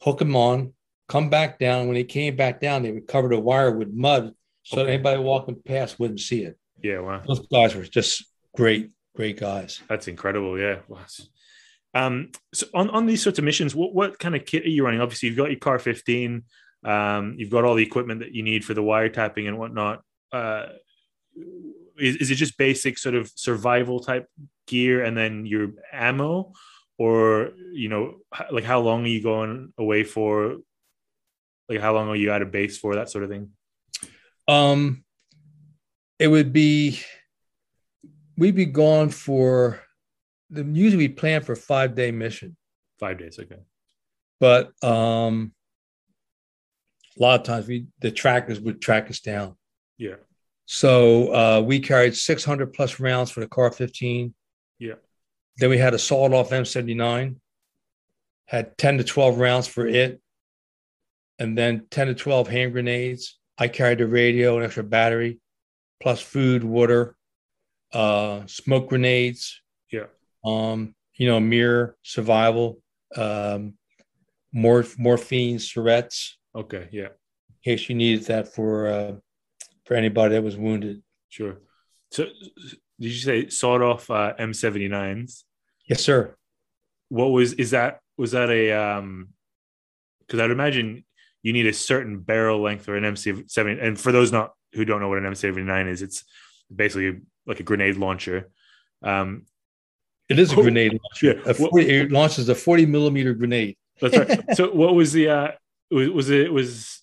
hook 0.03 0.21
him 0.21 0.37
on, 0.37 0.75
come 1.09 1.31
back 1.31 1.59
down. 1.59 1.89
When 1.89 1.97
he 1.97 2.05
came 2.05 2.37
back 2.37 2.61
down, 2.61 2.83
they 2.83 2.93
would 2.93 3.09
cover 3.09 3.29
the 3.29 3.41
wire 3.41 3.75
with 3.75 3.93
mud, 3.93 4.35
so 4.63 4.77
that 4.77 4.89
anybody 4.89 5.21
walking 5.21 5.57
past 5.65 5.99
wouldn't 5.99 6.21
see 6.21 6.43
it. 6.45 6.59
yeah. 6.83 6.99
Wow. 7.01 7.23
Those 7.27 7.47
guys 7.49 7.75
were 7.75 7.85
just 7.85 8.25
great, 8.55 8.91
great 9.17 9.39
guys. 9.39 9.81
That's 9.89 10.09
incredible. 10.09 10.59
Yeah. 10.59 10.81
Wow. 10.89 11.01
Um, 11.95 12.33
so 12.53 12.67
on, 12.75 12.91
on 12.91 13.07
these 13.07 13.23
sorts 13.23 13.39
of 13.39 13.45
missions, 13.45 13.75
what, 13.75 13.95
what 13.95 14.19
kind 14.19 14.35
of 14.35 14.45
kit 14.45 14.65
are 14.65 14.69
you 14.69 14.85
running? 14.85 15.01
Obviously, 15.01 15.29
you've 15.29 15.39
got 15.39 15.51
your 15.51 15.61
car 15.61 15.79
15. 15.79 16.43
Um, 16.85 17.35
you've 17.39 17.51
got 17.51 17.65
all 17.65 17.75
the 17.75 17.83
equipment 17.83 18.21
that 18.21 18.35
you 18.35 18.43
need 18.43 18.65
for 18.65 18.75
the 18.75 18.83
wiretapping 18.83 19.49
and 19.49 19.59
whatnot. 19.59 20.03
Uh, 20.33 20.67
is, 21.99 22.17
is 22.17 22.31
it 22.31 22.35
just 22.35 22.59
basic 22.59 22.99
sort 22.99 23.15
of 23.15 23.31
survival 23.35 24.01
type 24.01 24.29
gear 24.67 25.03
and 25.05 25.17
then 25.17 25.47
your 25.47 25.71
ammo? 25.93 26.53
Or, 26.99 27.51
you 27.73 27.89
know, 27.89 28.17
like 28.51 28.65
how 28.65 28.81
long 28.81 29.05
are 29.05 29.09
you 29.09 29.23
going 29.23 29.73
away 29.79 30.05
for? 30.05 30.59
Like 31.69 31.81
how 31.81 31.95
long 31.95 32.09
are 32.09 32.17
you 32.17 32.31
at 32.31 32.43
a 32.43 32.47
base 32.47 32.79
for? 32.79 32.95
That 32.95 33.11
sort 33.11 33.25
of 33.25 33.31
thing. 33.31 33.51
Um, 34.47 35.05
it 36.19 36.29
would 36.29 36.53
be 36.53 37.01
we'd 38.37 38.55
be 38.55 38.67
gone 38.67 39.09
for 39.09 39.81
the 40.51 40.63
usually 40.65 41.09
we 41.09 41.15
plan 41.15 41.43
for 41.43 41.57
five 41.57 41.95
day 41.95 42.11
mission, 42.11 42.57
Five 43.01 43.19
days. 43.19 43.39
Okay. 43.39 43.61
but 44.39 44.71
um, 44.85 45.53
a 47.19 47.23
lot 47.23 47.41
of 47.41 47.47
times 47.47 47.69
we 47.69 47.87
the 48.01 48.11
trackers 48.11 48.61
would 48.61 48.81
track 48.81 49.11
us 49.11 49.21
down. 49.21 49.57
Yeah. 49.99 50.17
So 50.67 51.35
uh, 51.35 51.61
we 51.61 51.81
carried 51.81 52.17
600 52.17 52.73
plus 52.73 52.99
rounds 52.99 53.31
for 53.31 53.41
the 53.41 53.49
car 53.49 53.71
15. 53.71 54.35
Yeah. 54.79 54.95
Then 55.59 55.71
we 55.71 55.79
had 55.79 55.95
a 55.95 55.99
sawed 55.99 56.33
off 56.33 56.51
M79, 56.51 57.37
had 58.47 58.77
10 58.79 58.99
to 58.99 59.05
12 59.05 59.39
rounds 59.39 59.67
for 59.69 59.87
it, 59.87 60.21
and 61.39 61.57
then 61.57 61.87
10 61.91 62.09
to 62.09 62.15
12 62.15 62.49
hand 62.49 62.73
grenades. 62.73 63.39
I 63.57 63.69
carried 63.69 63.99
the 63.99 64.07
radio, 64.07 64.59
an 64.59 64.65
extra 64.65 64.83
battery, 64.83 65.39
plus 66.03 66.21
food, 66.21 66.65
water, 66.65 67.15
uh, 67.93 68.47
smoke 68.47 68.89
grenades. 68.89 69.61
Yeah. 69.93 70.07
Um, 70.45 70.95
you 71.15 71.29
know, 71.29 71.39
mirror, 71.39 71.97
survival, 72.03 72.81
um, 73.15 73.75
morph, 74.55 74.99
morphine, 74.99 75.59
syrettes, 75.59 76.33
Okay. 76.55 76.89
Yeah. 76.93 77.09
in 77.65 77.73
case 77.77 77.89
you 77.89 77.95
needed 77.95 78.27
that 78.27 78.49
for 78.55 78.87
uh, 78.89 79.13
for 79.87 79.95
anybody 79.95 80.35
that 80.35 80.43
was 80.43 80.57
wounded. 80.57 81.03
Sure. 81.29 81.59
So 82.11 82.25
did 82.25 82.79
you 82.99 83.13
say 83.13 83.49
sawed 83.49 83.83
off 83.83 84.11
uh, 84.11 84.35
M79s? 84.39 85.43
Yes, 85.89 86.03
sir. 86.03 86.35
what 87.09 87.29
was 87.29 87.53
is 87.55 87.71
that 87.73 88.01
was 88.17 88.31
that 88.33 88.49
a 88.51 88.73
um 88.73 89.29
because 90.21 90.41
i'd 90.41 90.51
imagine 90.51 91.05
you 91.43 91.53
need 91.53 91.67
a 91.67 91.73
certain 91.75 92.21
barrel 92.21 92.63
length 92.63 92.89
or 92.89 92.97
an 92.97 93.05
mc7 93.05 93.83
and 93.85 94.01
for 94.01 94.11
those 94.13 94.33
not 94.33 94.53
who 94.73 94.85
don't 94.87 95.01
know 95.01 95.09
what 95.11 95.19
an 95.19 95.25
m79 95.25 95.89
is 95.89 96.01
it's 96.01 96.25
basically 96.75 97.21
like 97.47 97.61
a 97.61 97.63
grenade 97.63 97.97
launcher 97.97 98.49
um 99.03 99.45
It 100.31 100.39
is 100.39 100.53
a 100.53 100.57
Oh, 100.57 100.63
grenade 100.63 100.93
launcher. 101.03 101.39
yeah. 101.45 101.51
A 101.51 101.53
40, 101.53 101.91
it 101.91 102.11
launches 102.13 102.49
a 102.49 102.55
40 102.55 102.87
millimeter 102.87 103.35
grenade. 103.35 103.77
that's 104.01 104.17
right 104.17 104.41
so 104.57 104.71
what 104.73 104.95
was 104.95 105.13
the 105.13 105.29
uh 105.29 105.49
was, 105.95 106.11
was 106.11 106.31
it 106.31 106.53
was 106.53 107.03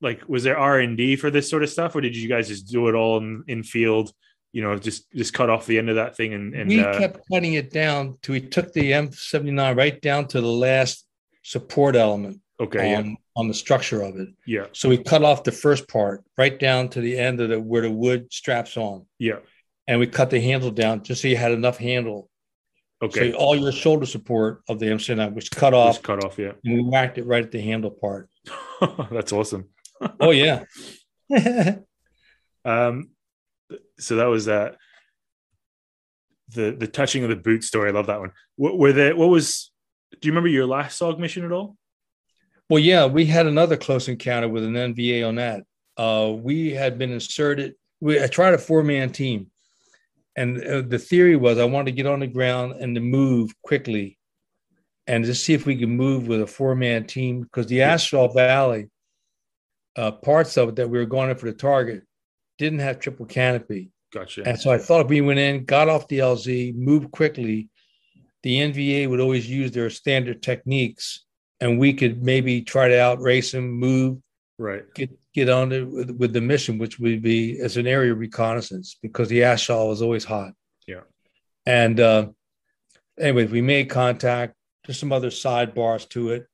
like 0.00 0.22
was 0.28 0.44
there 0.44 0.58
R 0.58 0.80
and 0.80 0.96
D 0.96 1.16
for 1.16 1.30
this 1.30 1.48
sort 1.48 1.62
of 1.62 1.70
stuff, 1.70 1.94
or 1.96 2.00
did 2.00 2.16
you 2.16 2.28
guys 2.28 2.48
just 2.48 2.68
do 2.68 2.88
it 2.88 2.94
all 2.94 3.18
in, 3.18 3.44
in 3.48 3.62
field? 3.62 4.12
You 4.52 4.62
know, 4.62 4.76
just 4.78 5.10
just 5.12 5.32
cut 5.32 5.48
off 5.50 5.66
the 5.66 5.78
end 5.78 5.88
of 5.88 5.96
that 5.96 6.16
thing 6.16 6.34
and, 6.34 6.54
and 6.54 6.68
we 6.68 6.80
uh, 6.80 6.98
kept 6.98 7.20
cutting 7.32 7.54
it 7.54 7.70
down 7.70 8.18
to 8.22 8.32
we 8.32 8.40
took 8.40 8.72
the 8.72 8.92
M79 8.92 9.76
right 9.76 10.00
down 10.00 10.28
to 10.28 10.40
the 10.40 10.46
last 10.46 11.06
support 11.42 11.96
element 11.96 12.42
okay, 12.62 12.94
on, 12.94 13.16
on 13.36 13.48
the 13.48 13.54
structure 13.54 14.02
of 14.02 14.16
it. 14.16 14.28
yeah, 14.46 14.66
So 14.72 14.88
we 14.88 14.98
cut 14.98 15.24
off 15.24 15.44
the 15.44 15.52
first 15.52 15.88
part 15.88 16.24
right 16.38 16.58
down 16.58 16.88
to 16.90 17.00
the 17.00 17.18
end 17.18 17.40
of 17.40 17.48
the 17.48 17.60
where 17.60 17.82
the 17.82 17.90
wood 17.90 18.32
straps 18.32 18.76
on, 18.76 19.06
yeah, 19.18 19.38
and 19.86 19.98
we 19.98 20.06
cut 20.06 20.30
the 20.30 20.40
handle 20.40 20.70
down 20.70 21.02
just 21.02 21.22
so 21.22 21.28
you 21.28 21.36
had 21.36 21.52
enough 21.52 21.78
handle. 21.78 22.28
Okay, 23.02 23.32
So 23.32 23.36
all 23.38 23.56
your 23.56 23.72
shoulder 23.72 24.06
support 24.06 24.62
of 24.68 24.78
the 24.78 24.86
M79 24.86 25.34
was 25.34 25.48
cut 25.48 25.74
off, 25.74 25.96
just 25.96 26.04
cut 26.04 26.24
off. 26.24 26.38
Yeah, 26.38 26.52
and 26.64 26.74
we 26.74 26.82
whacked 26.82 27.18
it 27.18 27.26
right 27.26 27.44
at 27.44 27.50
the 27.50 27.60
handle 27.60 27.90
part. 27.90 28.28
that's 29.10 29.32
awesome. 29.32 29.68
Oh 30.20 30.30
yeah. 30.30 30.64
Um, 32.64 33.10
so 33.98 34.16
that 34.16 34.26
was 34.26 34.48
uh, 34.48 34.72
the 36.50 36.72
the 36.72 36.86
touching 36.86 37.24
of 37.24 37.30
the 37.30 37.36
boot 37.36 37.64
story. 37.64 37.90
I 37.90 37.92
love 37.92 38.06
that 38.06 38.20
one. 38.20 38.32
What 38.56 38.78
were 38.78 38.92
the 38.92 39.12
what 39.12 39.28
was? 39.28 39.70
Do 40.12 40.28
you 40.28 40.32
remember 40.32 40.48
your 40.48 40.66
last 40.66 41.00
SOG 41.00 41.18
mission 41.18 41.44
at 41.44 41.52
all? 41.52 41.76
Well, 42.68 42.78
yeah, 42.78 43.06
we 43.06 43.26
had 43.26 43.46
another 43.46 43.76
close 43.76 44.08
encounter 44.08 44.48
with 44.48 44.64
an 44.64 44.74
NVA 44.74 45.26
on 45.26 45.36
that. 45.36 45.64
Uh, 45.96 46.32
we 46.34 46.70
had 46.70 46.98
been 46.98 47.12
inserted. 47.12 47.74
We 48.00 48.22
I 48.22 48.26
tried 48.26 48.54
a 48.54 48.58
four 48.58 48.82
man 48.82 49.10
team, 49.10 49.50
and 50.36 50.62
uh, 50.64 50.82
the 50.82 50.98
theory 50.98 51.36
was 51.36 51.58
I 51.58 51.64
wanted 51.64 51.90
to 51.90 51.96
get 51.96 52.06
on 52.06 52.20
the 52.20 52.26
ground 52.26 52.74
and 52.80 52.94
to 52.94 53.00
move 53.00 53.52
quickly, 53.62 54.18
and 55.06 55.24
just 55.24 55.44
see 55.44 55.54
if 55.54 55.66
we 55.66 55.76
could 55.76 55.88
move 55.88 56.26
with 56.26 56.42
a 56.42 56.46
four 56.46 56.74
man 56.74 57.06
team 57.06 57.42
because 57.42 57.66
the 57.66 57.80
A 57.80 57.98
Shau 57.98 58.28
Valley, 58.28 58.88
uh, 59.96 60.12
parts 60.12 60.56
of 60.56 60.70
it 60.70 60.76
that 60.76 60.88
we 60.88 60.98
were 60.98 61.06
going 61.06 61.30
in 61.30 61.36
for 61.36 61.46
the 61.46 61.56
target, 61.56 62.04
didn't 62.58 62.78
have 62.78 62.98
triple 62.98 63.26
canopy. 63.26 63.90
Gotcha. 64.12 64.42
And 64.46 64.58
so 64.58 64.70
I 64.70 64.78
thought 64.78 65.06
if 65.06 65.08
we 65.08 65.20
went 65.20 65.38
in, 65.38 65.64
got 65.64 65.88
off 65.88 66.08
the 66.08 66.18
LZ, 66.18 66.74
moved 66.74 67.10
quickly, 67.10 67.68
the 68.42 68.58
NVA 68.58 69.08
would 69.08 69.20
always 69.20 69.48
use 69.48 69.70
their 69.70 69.90
standard 69.90 70.42
techniques, 70.42 71.24
and 71.60 71.78
we 71.78 71.94
could 71.94 72.22
maybe 72.22 72.62
try 72.62 72.88
to 72.88 73.00
outrace 73.00 73.52
them, 73.52 73.70
move, 73.70 74.18
right. 74.58 74.82
get 74.94 75.10
get 75.34 75.48
on 75.48 75.72
it 75.72 75.88
with, 75.88 76.10
with 76.10 76.32
the 76.32 76.40
mission, 76.40 76.78
which 76.78 76.98
would 76.98 77.22
be 77.22 77.58
as 77.60 77.76
an 77.76 77.86
area 77.86 78.14
reconnaissance 78.14 78.96
because 79.00 79.28
the 79.28 79.40
A 79.42 79.56
Shau 79.56 79.86
was 79.86 80.02
always 80.02 80.24
hot. 80.24 80.52
Yeah. 80.86 81.00
And 81.66 81.98
uh, 82.00 82.28
anyways, 83.18 83.50
we 83.50 83.62
made 83.62 83.88
contact. 83.90 84.54
There's 84.84 84.98
some 84.98 85.12
other 85.12 85.30
sidebars 85.30 86.08
to 86.10 86.30
it, 86.30 86.46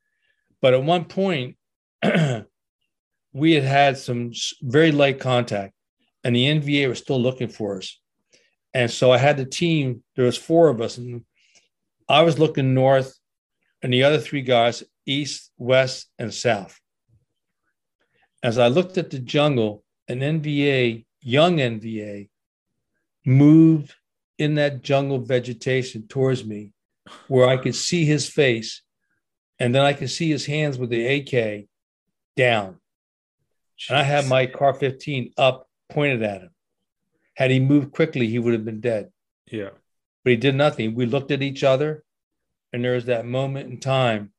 but 0.61 0.75
at 0.75 0.83
one 0.83 1.07
point, 1.07 1.57
we 3.33 3.53
had 3.53 3.65
had 3.65 3.99
some 3.99 4.33
very 4.63 4.93
light 4.93 5.19
contact, 5.19 5.73
and 6.25 6.37
the 6.37 6.45
NVA 6.45 6.89
was 6.89 6.99
still 6.99 7.21
looking 7.21 7.49
for 7.49 7.79
us. 7.79 7.99
And 8.75 8.91
so 8.91 9.11
I 9.11 9.19
had 9.19 9.39
the 9.39 9.47
team. 9.47 10.03
There 10.15 10.27
was 10.27 10.37
four 10.37 10.69
of 10.69 10.81
us, 10.81 10.99
and 10.99 11.25
I 12.09 12.23
was 12.23 12.39
looking 12.39 12.75
north, 12.75 13.19
and 13.83 13.93
the 13.93 14.05
other 14.05 14.19
three 14.19 14.43
guys 14.43 14.83
east, 15.07 15.51
west, 15.57 16.09
and 16.19 16.33
south. 16.33 16.79
As 18.43 18.59
I 18.59 18.69
looked 18.69 18.99
at 18.99 19.11
the 19.11 19.19
jungle, 19.19 19.85
an 20.07 20.21
NVA, 20.21 21.05
young 21.21 21.57
NVA, 21.57 22.29
moved 23.25 23.95
in 24.39 24.55
that 24.55 24.83
jungle 24.83 25.19
vegetation 25.19 26.07
towards 26.07 26.45
me, 26.45 26.73
where 27.27 27.49
I 27.49 27.57
could 27.57 27.75
see 27.75 28.05
his 28.05 28.29
face, 28.29 28.83
and 29.59 29.75
then 29.75 29.83
I 29.83 29.93
could 29.93 30.11
see 30.11 30.31
his 30.31 30.47
hands 30.47 30.79
with 30.79 30.91
the 30.91 31.07
AK 31.07 31.67
down. 32.37 32.79
And 33.89 33.99
I 33.99 34.03
had 34.03 34.27
my 34.27 34.47
car 34.47 34.73
15 34.73 35.33
up, 35.37 35.69
pointed 35.89 36.23
at 36.23 36.43
him. 36.43 36.51
Had 37.35 37.51
he 37.51 37.61
moved 37.61 37.93
quickly, 37.93 38.29
he 38.29 38.39
would 38.39 38.53
have 38.53 38.65
been 38.65 38.81
dead. 38.81 39.11
Yeah. 39.51 39.71
But 40.25 40.31
he 40.31 40.37
did 40.37 40.55
nothing. 40.55 40.95
We 40.95 41.07
looked 41.07 41.31
at 41.31 41.43
each 41.43 41.65
other, 41.65 42.05
and 42.73 42.85
there 42.85 42.95
was 42.95 43.07
that 43.07 43.27
moment 43.27 43.71
in 43.71 43.81
time 43.81 44.33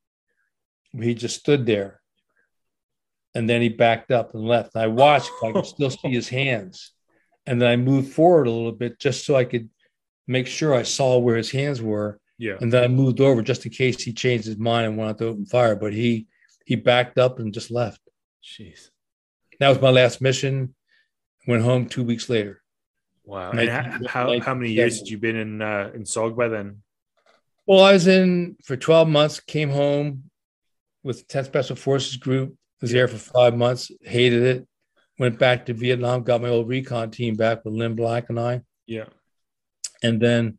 where 0.91 1.06
he 1.06 1.14
just 1.14 1.39
stood 1.39 1.66
there. 1.66 1.99
And 3.36 3.48
then 3.50 3.62
he 3.62 3.70
backed 3.70 4.12
up 4.12 4.34
and 4.34 4.44
left. 4.44 4.76
I 4.76 4.88
watched, 4.88 5.32
I 5.44 5.52
could 5.52 5.66
still 5.66 5.90
see 5.92 6.10
his 6.10 6.30
hands. 6.30 6.92
And 7.46 7.62
then 7.62 7.70
I 7.70 7.76
moved 7.76 8.12
forward 8.14 8.48
a 8.48 8.52
little 8.52 8.72
bit 8.72 9.00
just 9.00 9.26
so 9.26 9.36
I 9.36 9.44
could 9.44 9.70
make 10.28 10.48
sure 10.48 10.74
I 10.74 10.84
saw 10.84 11.18
where 11.20 11.38
his 11.38 11.52
hands 11.52 11.82
were. 11.82 12.20
Yeah. 12.38 12.56
And 12.60 12.72
then 12.72 12.84
I 12.84 12.88
moved 12.88 13.20
over 13.22 13.42
just 13.42 13.66
in 13.66 13.72
case 13.72 14.02
he 14.02 14.14
changed 14.14 14.46
his 14.46 14.58
mind 14.58 14.88
and 14.88 14.98
wanted 14.98 15.18
to 15.20 15.26
open 15.28 15.46
fire. 15.46 15.76
But 15.76 15.94
he 15.94 16.28
he 16.66 16.76
backed 16.76 17.18
up 17.18 17.40
and 17.40 17.54
just 17.54 17.72
left. 17.72 18.00
Jeez. 18.44 18.90
That 19.60 19.70
was 19.70 19.82
my 19.82 19.90
last 19.90 20.22
mission. 20.22 20.74
Went 21.48 21.64
home 21.64 21.88
two 21.88 22.04
weeks 22.04 22.30
later. 22.30 22.62
Wow. 23.26 23.52
Nineteen- 23.52 23.70
And 23.70 24.08
how, 24.08 24.28
how 24.32 24.40
how 24.40 24.54
many 24.56 24.72
years 24.72 25.00
had 25.00 25.08
you 25.08 25.18
been 25.18 25.36
in 25.36 25.62
uh, 25.62 25.92
in 25.94 26.04
SOG 26.04 26.36
by 26.36 26.48
then? 26.48 26.82
Well, 27.68 27.84
I 27.84 27.94
was 27.94 28.08
in 28.08 28.56
for 28.64 28.76
12 28.76 29.08
months, 29.08 29.40
came 29.40 29.70
home 29.70 30.32
with 31.04 31.28
10th 31.28 31.46
Special 31.46 31.76
Forces 31.76 32.18
Group, 32.18 32.56
was 32.82 32.92
there 32.92 33.08
for 33.08 33.18
five 33.18 33.56
months, 33.56 33.92
hated 34.02 34.44
it, 34.44 34.68
went 35.18 35.38
back 35.38 35.66
to 35.66 35.74
Vietnam, 35.74 36.24
got 36.24 36.42
my 36.42 36.50
old 36.50 36.68
recon 36.68 37.12
team 37.12 37.36
back 37.36 37.66
with 37.66 37.74
Lynn 37.74 37.96
Black 37.96 38.30
and 38.30 38.40
I. 38.40 38.62
Yeah. 38.88 39.06
And 40.02 40.22
then 40.22 40.58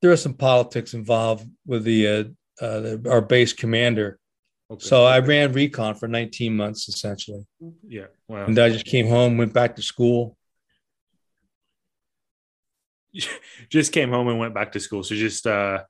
there 0.00 0.10
was 0.10 0.22
some 0.22 0.34
politics 0.34 0.94
involved 0.94 1.46
with 1.66 1.84
the, 1.84 2.08
uh, 2.08 2.24
uh, 2.64 2.80
the 2.80 3.10
our 3.10 3.20
base 3.20 3.52
commander. 3.52 4.18
Okay. 4.70 4.86
So 4.86 5.04
I 5.04 5.18
ran 5.18 5.52
recon 5.52 5.94
for 5.94 6.08
19 6.08 6.56
months 6.56 6.88
essentially. 6.88 7.46
yeah. 7.86 8.06
Wow. 8.28 8.46
And 8.46 8.58
I 8.58 8.70
just 8.70 8.86
came 8.86 9.08
home, 9.08 9.36
went 9.36 9.52
back 9.52 9.76
to 9.76 9.82
school. 9.82 10.36
just 13.68 13.92
came 13.92 14.10
home 14.10 14.28
and 14.28 14.38
went 14.38 14.54
back 14.54 14.72
to 14.72 14.80
school. 14.80 15.02
So 15.02 15.14
just 15.14 15.46
uh, 15.46 15.82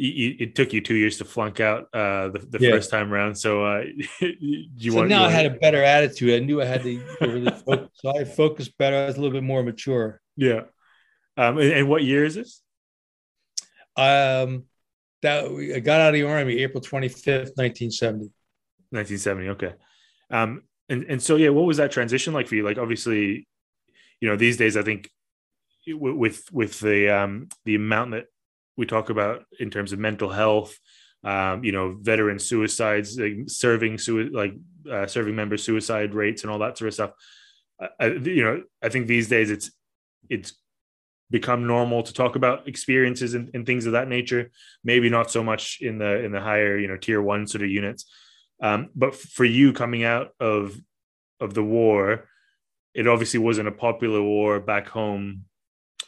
you, 0.00 0.10
you- 0.10 0.36
it 0.40 0.54
took 0.54 0.72
you 0.72 0.80
two 0.80 0.94
years 0.94 1.18
to 1.18 1.24
flunk 1.24 1.60
out 1.60 1.88
uh, 1.92 2.28
the, 2.28 2.38
the 2.50 2.58
Yeah. 2.60 2.70
first 2.70 2.90
time 2.90 3.12
around. 3.12 3.34
So 3.36 3.64
uh, 3.64 3.84
you 4.20 4.90
so 4.92 4.96
want 4.96 5.08
now 5.08 5.20
you 5.22 5.26
I 5.26 5.30
had 5.30 5.46
want- 5.46 5.56
a 5.56 5.60
better 5.60 5.82
attitude. 5.82 6.42
I 6.42 6.44
knew 6.44 6.60
I 6.60 6.64
had 6.64 6.82
to 6.82 7.02
really 7.20 7.50
focus. 7.50 7.88
So 7.94 8.16
I 8.18 8.24
focused 8.24 8.76
better. 8.78 8.96
I 8.96 9.06
was 9.06 9.16
a 9.16 9.20
little 9.20 9.32
bit 9.38 9.44
more 9.44 9.62
mature. 9.62 10.20
yeah. 10.36 10.62
Um, 11.36 11.56
and, 11.58 11.72
and 11.72 11.88
what 11.88 12.02
year 12.04 12.24
is 12.24 12.34
this? 12.34 12.60
Um, 13.96 14.64
that 15.22 15.44
I 15.74 15.80
got 15.80 16.00
out 16.00 16.08
of 16.08 16.14
the 16.14 16.22
army 16.24 16.58
April 16.58 16.82
25th, 16.82 17.56
1970. 17.56 18.30
1970. 18.90 19.48
Okay. 19.50 19.72
Um, 20.30 20.62
and, 20.88 21.04
and 21.04 21.22
so, 21.22 21.36
yeah, 21.36 21.50
what 21.50 21.66
was 21.66 21.76
that 21.78 21.92
transition 21.92 22.34
like 22.34 22.48
for 22.48 22.56
you? 22.56 22.64
Like, 22.64 22.78
obviously, 22.78 23.46
you 24.20 24.28
know, 24.28 24.36
these 24.36 24.56
days, 24.56 24.76
I 24.76 24.82
think 24.82 25.08
with, 25.88 26.44
with 26.52 26.80
the, 26.80 27.08
um, 27.16 27.48
the 27.64 27.74
amount 27.76 28.10
that 28.12 28.26
we 28.80 28.86
talk 28.86 29.10
about 29.10 29.36
in 29.58 29.68
terms 29.70 29.92
of 29.92 29.98
mental 29.98 30.30
health, 30.30 30.72
um, 31.32 31.56
you 31.66 31.72
know, 31.76 31.86
veteran 32.00 32.38
suicides, 32.38 33.08
like 33.18 33.36
serving, 33.46 33.98
sui- 33.98 34.30
like, 34.40 34.54
uh, 34.90 35.06
serving 35.06 35.36
member 35.36 35.58
suicide 35.58 36.14
rates 36.14 36.42
and 36.42 36.50
all 36.50 36.60
that 36.60 36.76
sort 36.78 36.88
of 36.88 36.94
stuff. 36.94 37.12
I, 38.02 38.06
you 38.06 38.44
know, 38.44 38.56
I 38.86 38.88
think 38.88 39.06
these 39.06 39.28
days 39.28 39.50
it's, 39.50 39.70
it's 40.28 40.50
become 41.30 41.66
normal 41.66 42.02
to 42.02 42.12
talk 42.12 42.36
about 42.36 42.66
experiences 42.66 43.34
and, 43.34 43.50
and 43.54 43.64
things 43.64 43.86
of 43.86 43.92
that 43.92 44.08
nature. 44.08 44.50
Maybe 44.82 45.08
not 45.10 45.30
so 45.30 45.42
much 45.44 45.78
in 45.80 45.98
the, 45.98 46.24
in 46.24 46.32
the 46.32 46.40
higher, 46.40 46.78
you 46.78 46.88
know, 46.88 46.96
tier 46.96 47.22
one 47.22 47.46
sort 47.46 47.62
of 47.62 47.70
units. 47.70 48.02
Um, 48.62 48.90
but 48.94 49.14
for 49.14 49.44
you 49.44 49.72
coming 49.72 50.04
out 50.04 50.28
of 50.38 50.78
of 51.40 51.54
the 51.54 51.64
war, 51.80 52.28
it 52.92 53.06
obviously 53.06 53.40
wasn't 53.40 53.68
a 53.68 53.72
popular 53.86 54.22
war 54.22 54.60
back 54.60 54.86
home, 54.88 55.44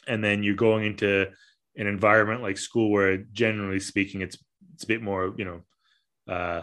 and 0.06 0.22
then 0.22 0.42
you're 0.42 0.54
going 0.68 0.84
into 0.84 1.30
an 1.76 1.86
environment 1.86 2.42
like 2.42 2.58
school 2.58 2.90
where, 2.90 3.16
generally 3.18 3.80
speaking, 3.80 4.20
it's 4.20 4.36
it's 4.74 4.84
a 4.84 4.86
bit 4.86 5.02
more, 5.02 5.34
you 5.36 5.44
know, 5.44 6.32
uh, 6.32 6.62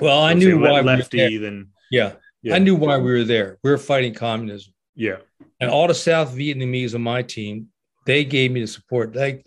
Well, 0.00 0.20
I 0.20 0.34
knew 0.34 0.58
why. 0.58 0.70
We 0.70 0.76
were 0.76 0.82
lefty 0.82 1.18
there. 1.18 1.40
than 1.40 1.70
Yeah, 1.90 2.12
yeah, 2.42 2.54
I 2.54 2.58
knew 2.58 2.74
why 2.74 2.96
we 2.98 3.10
were 3.12 3.24
there. 3.24 3.58
We 3.62 3.70
were 3.70 3.78
fighting 3.78 4.14
communism, 4.14 4.74
yeah, 4.94 5.18
and 5.60 5.70
all 5.70 5.88
the 5.88 5.94
South 5.94 6.34
Vietnamese 6.34 6.94
on 6.94 7.02
my 7.02 7.22
team, 7.22 7.68
they 8.06 8.24
gave 8.24 8.50
me 8.50 8.60
the 8.60 8.66
support. 8.66 9.12
They 9.12 9.44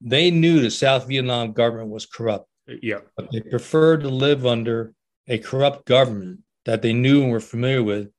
they 0.00 0.30
knew 0.30 0.60
the 0.60 0.70
South 0.70 1.06
Vietnam 1.08 1.52
government 1.52 1.90
was 1.90 2.06
corrupt, 2.06 2.48
yeah, 2.82 3.00
but 3.16 3.30
they 3.32 3.40
preferred 3.40 4.02
to 4.02 4.08
live 4.08 4.46
under 4.46 4.94
a 5.28 5.38
corrupt 5.38 5.86
government 5.86 6.40
that 6.64 6.82
they 6.82 6.92
knew 6.92 7.22
and 7.22 7.30
were 7.30 7.40
familiar 7.40 7.82
with 7.82 8.10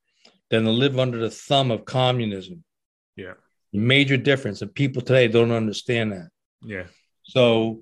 than 0.50 0.64
to 0.64 0.72
live 0.72 1.00
under 1.00 1.18
the 1.18 1.30
thumb 1.30 1.72
of 1.72 1.86
communism. 1.86 2.64
Yeah. 3.16 3.34
Major 3.74 4.18
difference, 4.18 4.62
and 4.62 4.74
people 4.74 5.02
today 5.02 5.28
don't 5.28 5.52
understand 5.52 6.12
that. 6.12 6.30
yeah, 6.64 6.84
So 7.24 7.82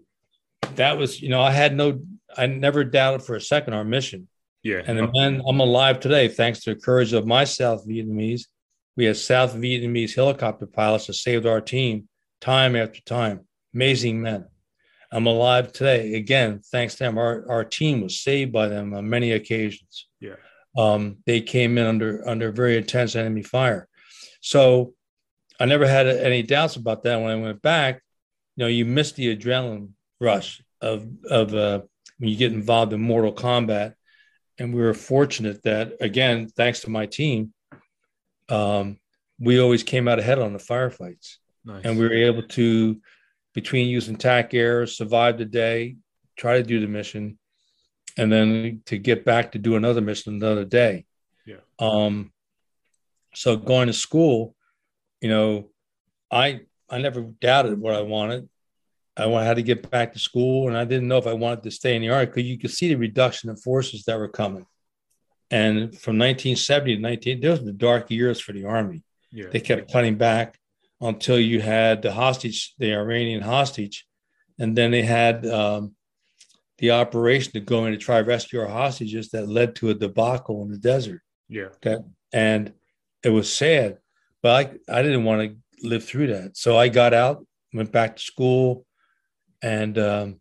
that 0.75 0.97
was, 0.97 1.21
you 1.21 1.29
know, 1.29 1.41
I 1.41 1.51
had 1.51 1.75
no, 1.75 2.01
I 2.37 2.45
never 2.45 2.83
doubted 2.83 3.23
for 3.23 3.35
a 3.35 3.41
second 3.41 3.73
our 3.73 3.83
mission. 3.83 4.27
yeah, 4.63 4.81
And 4.85 4.99
then 5.15 5.41
I'm 5.47 5.59
alive 5.59 5.99
today 5.99 6.27
thanks 6.27 6.59
to 6.61 6.73
the 6.75 6.79
courage 6.79 7.13
of 7.13 7.25
my 7.25 7.43
South 7.43 7.87
Vietnamese. 7.87 8.43
We 8.95 9.05
had 9.05 9.17
South 9.17 9.55
Vietnamese 9.55 10.13
helicopter 10.15 10.67
pilots 10.67 11.07
that 11.07 11.13
saved 11.13 11.45
our 11.47 11.61
team 11.61 12.07
time 12.41 12.75
after 12.75 13.01
time. 13.01 13.47
Amazing 13.73 14.21
men. 14.21 14.45
I'm 15.11 15.25
alive 15.25 15.71
today 15.71 16.13
again 16.13 16.59
thanks 16.71 16.93
to 16.95 17.05
them. 17.05 17.17
Our 17.17 17.49
our 17.49 17.63
team 17.63 18.01
was 18.01 18.19
saved 18.21 18.51
by 18.51 18.67
them 18.67 18.93
on 18.93 19.09
many 19.09 19.31
occasions. 19.31 20.07
Yeah. 20.19 20.35
um, 20.77 21.17
they 21.25 21.41
came 21.41 21.79
in 21.79 21.87
under 21.87 22.27
under 22.29 22.51
very 22.51 22.77
intense 22.77 23.15
enemy 23.15 23.41
fire. 23.41 23.87
So 24.41 24.93
I 25.59 25.65
never 25.65 25.87
had 25.87 26.07
any 26.07 26.43
doubts 26.43 26.75
about 26.75 27.03
that. 27.03 27.19
When 27.19 27.31
I 27.31 27.35
went 27.35 27.61
back, 27.61 28.01
you 28.55 28.63
know, 28.63 28.67
you 28.67 28.85
miss 28.85 29.11
the 29.11 29.35
adrenaline 29.35 29.89
rush 30.19 30.61
of 30.81 31.07
of 31.29 31.53
uh, 31.53 31.81
when 32.17 32.29
you 32.29 32.37
get 32.37 32.53
involved 32.53 32.93
in 32.93 33.01
mortal 33.01 33.33
combat. 33.33 33.95
And 34.57 34.73
we 34.73 34.81
were 34.81 34.93
fortunate 34.93 35.63
that, 35.63 35.93
again, 36.01 36.49
thanks 36.49 36.81
to 36.81 36.89
my 36.89 37.05
team, 37.05 37.53
um, 38.49 38.99
we 39.39 39.57
always 39.61 39.83
came 39.83 40.09
out 40.09 40.19
ahead 40.19 40.37
on 40.37 40.51
the 40.51 40.59
firefights. 40.59 41.37
Nice. 41.63 41.85
And 41.85 41.97
we 41.97 42.03
were 42.03 42.13
able 42.13 42.43
to, 42.43 42.99
between 43.53 43.87
using 43.87 44.17
TAC 44.17 44.53
air, 44.53 44.85
survive 44.85 45.37
the 45.37 45.45
day, 45.45 45.95
try 46.35 46.57
to 46.57 46.63
do 46.63 46.81
the 46.81 46.87
mission, 46.87 47.39
and 48.17 48.29
then 48.29 48.81
to 48.87 48.97
get 48.97 49.23
back 49.23 49.53
to 49.53 49.59
do 49.59 49.77
another 49.77 50.01
mission 50.01 50.33
another 50.33 50.65
day. 50.65 51.05
Yeah. 51.45 51.61
Um, 51.79 52.33
so 53.33 53.55
going 53.55 53.87
to 53.87 53.93
school, 53.93 54.55
you 55.21 55.29
know, 55.29 55.69
I 56.31 56.61
I 56.89 56.99
never 56.99 57.21
doubted 57.21 57.79
what 57.79 57.93
I 57.93 58.01
wanted. 58.01 58.49
I 59.17 59.43
had 59.43 59.57
to 59.57 59.63
get 59.63 59.89
back 59.89 60.13
to 60.13 60.19
school, 60.19 60.69
and 60.69 60.77
I 60.77 60.85
didn't 60.85 61.07
know 61.07 61.17
if 61.17 61.27
I 61.27 61.33
wanted 61.33 61.63
to 61.63 61.71
stay 61.71 61.95
in 61.95 62.01
the 62.01 62.09
army 62.09 62.27
because 62.27 62.43
you 62.43 62.57
could 62.57 62.71
see 62.71 62.87
the 62.87 62.95
reduction 62.95 63.49
in 63.49 63.57
forces 63.57 64.05
that 64.05 64.17
were 64.17 64.29
coming. 64.29 64.65
And 65.51 65.97
from 65.97 66.17
1970 66.17 66.95
to 66.95 67.01
19, 67.01 67.41
those 67.41 67.59
were 67.59 67.65
the 67.65 67.73
dark 67.73 68.11
years 68.11 68.39
for 68.39 68.53
the 68.53 68.65
army. 68.65 69.03
yeah. 69.31 69.47
They 69.51 69.59
kept 69.59 69.91
cutting 69.91 70.15
back 70.15 70.57
until 71.01 71.39
you 71.39 71.59
had 71.59 72.01
the 72.01 72.11
hostage, 72.11 72.75
the 72.77 72.93
Iranian 72.93 73.41
hostage, 73.41 74.05
and 74.59 74.77
then 74.77 74.91
they 74.91 75.01
had 75.01 75.45
um, 75.47 75.95
the 76.77 76.91
operation 76.91 77.53
to 77.53 77.59
go 77.59 77.85
in 77.85 77.91
to 77.93 77.97
try 77.97 78.21
rescue 78.21 78.59
our 78.59 78.67
hostages 78.67 79.29
that 79.29 79.49
led 79.49 79.75
to 79.75 79.89
a 79.89 79.93
debacle 79.93 80.61
in 80.63 80.69
the 80.69 80.77
desert. 80.77 81.21
yeah. 81.47 81.69
that, 81.81 82.05
And 82.31 82.73
it 83.23 83.29
was 83.29 83.51
sad, 83.51 83.97
but 84.41 84.79
I, 84.89 84.99
I 84.99 85.01
didn't 85.01 85.23
want 85.23 85.41
to 85.41 85.87
live 85.87 86.05
through 86.05 86.27
that. 86.27 86.57
So 86.57 86.77
I 86.77 86.89
got 86.89 87.13
out, 87.13 87.45
went 87.73 87.91
back 87.91 88.15
to 88.15 88.21
school, 88.21 88.85
and 89.61 89.97
um, 89.97 90.39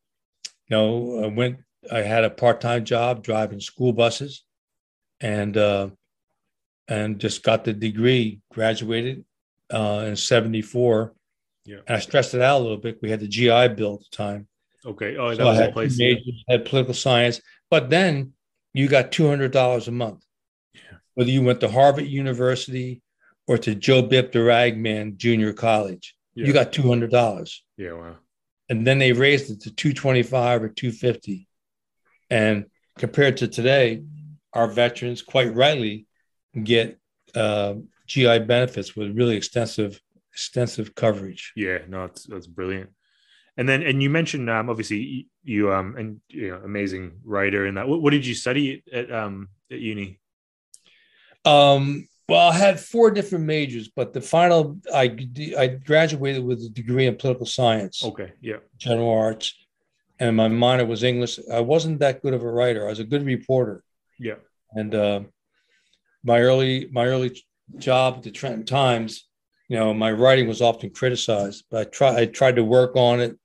you 0.69 0.77
know, 0.77 1.25
I 1.25 1.27
went. 1.29 1.59
I 1.91 2.03
had 2.03 2.25
a 2.25 2.31
part-time 2.31 2.85
job 2.85 3.23
driving 3.23 3.61
school 3.61 3.93
buses, 3.93 4.45
and 5.21 5.57
uh, 5.57 5.91
and 6.89 7.19
just 7.19 7.43
got 7.43 7.65
the 7.65 7.73
degree. 7.73 8.41
Graduated 8.53 9.25
uh, 9.73 10.05
in 10.07 10.17
'74. 10.17 11.15
Yeah. 11.65 11.77
And 11.87 11.97
I 11.97 12.01
stressed 12.01 12.35
it 12.35 12.41
out 12.41 12.61
a 12.61 12.63
little 12.63 12.79
bit. 12.79 12.99
We 13.03 13.11
had 13.11 13.21
the 13.21 13.29
GI 13.29 13.69
Bill 13.75 13.95
at 13.95 14.01
the 14.01 14.17
time. 14.17 14.49
Okay. 14.87 15.17
Oh, 15.19 15.29
that 15.29 15.37
So 15.37 15.43
I 15.43 15.49
was 15.51 15.59
the 15.59 15.65
had 15.65 15.73
place. 15.75 15.99
majors, 15.99 16.45
had 16.49 16.65
political 16.65 16.95
science, 16.95 17.41
but 17.71 17.91
then 17.91 18.33
you 18.73 18.89
got 18.89 19.13
two 19.13 19.29
hundred 19.29 19.53
dollars 19.53 19.89
a 19.89 19.93
month. 19.93 20.25
Yeah. 20.75 20.99
Whether 21.15 21.31
you 21.31 21.43
went 21.43 21.61
to 21.61 21.69
Harvard 21.69 22.07
University 22.07 23.03
or 23.49 23.59
to 23.59 23.75
Joe 23.75 24.03
Bip 24.03 24.31
the 24.31 24.41
Ragman 24.45 25.17
Junior 25.17 25.53
College, 25.53 26.15
Yeah. 26.35 26.47
you 26.47 26.53
got 26.53 26.73
two 26.73 26.87
hundred 26.87 27.11
dollars, 27.11 27.65
Yeah. 27.77 27.95
Wow. 27.95 28.17
and 28.69 28.87
then 28.87 28.99
they 29.01 29.13
raised 29.13 29.51
it 29.51 29.63
to 29.63 29.75
two 29.75 29.93
twenty 29.93 30.23
five 30.23 30.63
or 30.63 30.69
two 30.69 30.93
fifty. 30.93 31.49
And 32.31 32.67
compared 32.99 33.39
to 33.39 33.49
today, 33.49 34.03
our 34.53 34.69
veterans 34.69 35.23
quite 35.23 35.55
rightly 35.55 36.07
get 36.63 36.99
uh, 37.35 37.75
GI 38.07 38.41
benefits 38.41 38.95
with 38.95 39.17
really 39.17 39.37
extensive 39.37 40.01
extensive 40.33 40.95
coverage. 40.95 41.53
Yeah. 41.57 41.79
No, 41.89 42.07
that's 42.07 42.25
that's 42.25 42.47
brilliant. 42.47 42.91
And 43.57 43.69
then, 43.69 43.83
and 43.83 44.01
you 44.01 44.09
mentioned 44.09 44.49
um, 44.49 44.71
obviously 44.71 44.99
you, 44.99 45.25
you 45.43 45.73
um 45.73 45.97
and 45.97 46.21
you 46.29 46.51
know 46.51 46.61
amazing 46.63 47.21
writer 47.25 47.65
and 47.67 47.77
that. 47.77 47.89
What, 47.89 48.03
what 48.03 48.11
did 48.13 48.25
you 48.27 48.35
study 48.35 48.85
at 48.93 49.11
um 49.11 49.49
at 49.73 49.81
uni? 49.81 50.21
Um, 51.45 52.07
well, 52.29 52.51
I 52.51 52.55
had 52.57 52.79
four 52.79 53.11
different 53.11 53.45
majors, 53.47 53.89
but 53.89 54.13
the 54.13 54.21
final 54.21 54.79
I 54.95 55.17
I 55.59 55.67
graduated 55.69 56.45
with 56.45 56.61
a 56.63 56.69
degree 56.69 57.07
in 57.07 57.17
political 57.17 57.47
science, 57.47 58.05
Okay. 58.05 58.33
Yeah. 58.41 58.59
general 58.77 59.11
arts, 59.11 59.55
and 60.21 60.37
my 60.37 60.49
minor 60.49 60.85
was 60.85 61.03
English. 61.03 61.39
I 61.53 61.61
wasn't 61.61 62.01
that 62.01 62.23
good 62.23 62.35
of 62.35 62.43
a 62.43 62.51
writer. 62.51 62.87
I 62.87 62.91
was 62.91 62.99
a 63.01 63.05
good 63.05 63.25
reporter, 63.25 63.83
Yeah. 64.19 64.37
and 64.73 64.95
uh, 64.95 65.21
my 66.23 66.41
early 66.41 66.89
my 66.93 67.07
early 67.07 67.31
job 67.79 68.17
at 68.19 68.23
the 68.25 68.31
Trenton 68.31 68.65
Times, 68.67 69.27
you 69.69 69.77
know, 69.77 69.95
my 69.95 70.13
writing 70.13 70.49
was 70.49 70.61
often 70.61 70.91
criticized, 70.91 71.65
but 71.71 71.81
I 71.87 71.91
try 71.91 72.21
I 72.21 72.27
tried 72.27 72.57
to 72.57 72.65
work 72.65 72.95
on 72.97 73.21
it, 73.21 73.39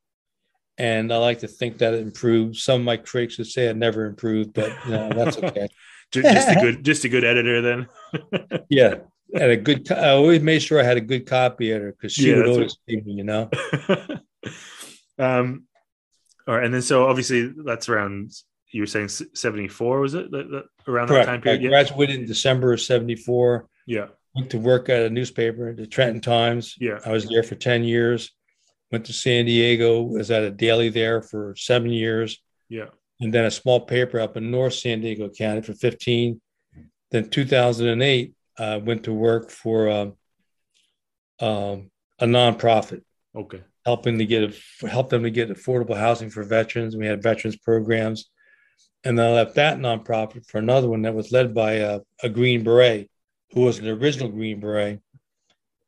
and 0.77 1.13
I 1.13 1.17
like 1.17 1.39
to 1.39 1.47
think 1.47 1.77
that 1.77 1.93
it 1.93 2.01
improved. 2.01 2.57
Some 2.57 2.81
of 2.81 2.85
my 2.85 2.97
critics 2.97 3.37
would 3.37 3.47
say 3.47 3.67
it 3.67 3.77
never 3.77 4.05
improved, 4.05 4.51
but 4.53 4.71
you 4.85 4.91
know, 4.91 5.09
that's 5.09 5.37
okay. 5.37 5.67
Ju- 6.13 6.21
Just 6.21 6.49
a 6.49 6.55
good, 6.61 6.85
just 6.85 7.03
a 7.05 7.09
good 7.09 7.23
editor 7.25 7.61
then. 7.61 7.87
Yeah, 8.69 8.95
and 9.33 9.51
a 9.51 9.57
good. 9.57 9.91
I 9.91 10.09
always 10.11 10.41
made 10.41 10.61
sure 10.61 10.79
I 10.79 10.83
had 10.83 10.97
a 10.97 11.01
good 11.01 11.25
copy 11.25 11.71
editor 11.71 11.91
because 11.91 12.13
she 12.13 12.29
Yeah, 12.29 12.37
would 12.37 12.47
always 12.47 12.77
give 12.87 13.05
me, 13.05 13.13
you 13.13 13.23
know. 13.23 13.49
um, 15.19 15.63
all 16.47 16.55
right, 16.55 16.63
and 16.65 16.73
then 16.73 16.81
so 16.81 17.07
obviously 17.07 17.51
that's 17.65 17.89
around 17.89 18.31
you 18.71 18.81
were 18.81 18.87
saying 18.87 19.07
seventy 19.09 19.67
four 19.67 19.99
was 19.99 20.13
it 20.13 20.31
that, 20.31 20.49
that, 20.49 20.63
around 20.87 21.07
that 21.07 21.13
Correct. 21.13 21.27
time 21.27 21.39
I 21.39 21.41
period? 21.41 21.61
Yeah. 21.61 21.69
graduated 21.69 22.19
in 22.21 22.25
December 22.25 22.73
of 22.73 22.81
'74. 22.81 23.67
yeah, 23.87 24.07
Went 24.35 24.49
to 24.51 24.57
work 24.59 24.89
at 24.89 25.03
a 25.03 25.09
newspaper, 25.09 25.73
the 25.75 25.87
Trenton 25.87 26.21
Times. 26.21 26.75
yeah, 26.79 26.99
I 27.05 27.11
was 27.11 27.27
there 27.27 27.43
for 27.43 27.55
ten 27.55 27.83
years. 27.83 28.31
Went 28.91 29.05
to 29.05 29.13
San 29.13 29.45
Diego. 29.45 30.01
Was 30.01 30.31
at 30.31 30.43
a 30.43 30.51
daily 30.51 30.89
there 30.89 31.21
for 31.21 31.55
seven 31.57 31.91
years, 31.91 32.39
yeah, 32.69 32.87
and 33.19 33.33
then 33.33 33.45
a 33.45 33.51
small 33.51 33.79
paper 33.79 34.19
up 34.19 34.37
in 34.37 34.51
North 34.51 34.73
San 34.73 35.01
Diego 35.01 35.29
County 35.29 35.61
for 35.61 35.73
15. 35.73 36.41
Then 37.11 37.29
2008, 37.29 38.33
I 38.57 38.77
went 38.77 39.03
to 39.03 39.13
work 39.13 39.49
for 39.49 39.89
um, 39.89 40.13
um, 41.39 41.91
a 42.19 42.25
nonprofit. 42.25 43.01
okay, 43.35 43.61
helping 43.85 44.17
to 44.17 44.25
get 44.25 44.55
help 44.81 45.09
them 45.09 45.23
to 45.23 45.29
get 45.29 45.49
affordable 45.49 45.97
housing 45.97 46.29
for 46.29 46.43
veterans. 46.43 46.95
We 46.95 47.05
had 47.05 47.23
veterans 47.23 47.57
programs, 47.57 48.29
and 49.03 49.17
then 49.17 49.27
I 49.27 49.33
left 49.33 49.55
that 49.55 49.79
nonprofit 49.79 50.45
for 50.45 50.57
another 50.57 50.89
one 50.89 51.03
that 51.03 51.15
was 51.15 51.31
led 51.31 51.53
by 51.53 51.73
a, 51.73 51.99
a 52.21 52.29
Green 52.29 52.63
Beret, 52.63 53.09
who 53.51 53.61
was 53.61 53.79
an 53.79 53.87
original 53.87 54.29
Green 54.29 54.59
Beret, 54.59 54.99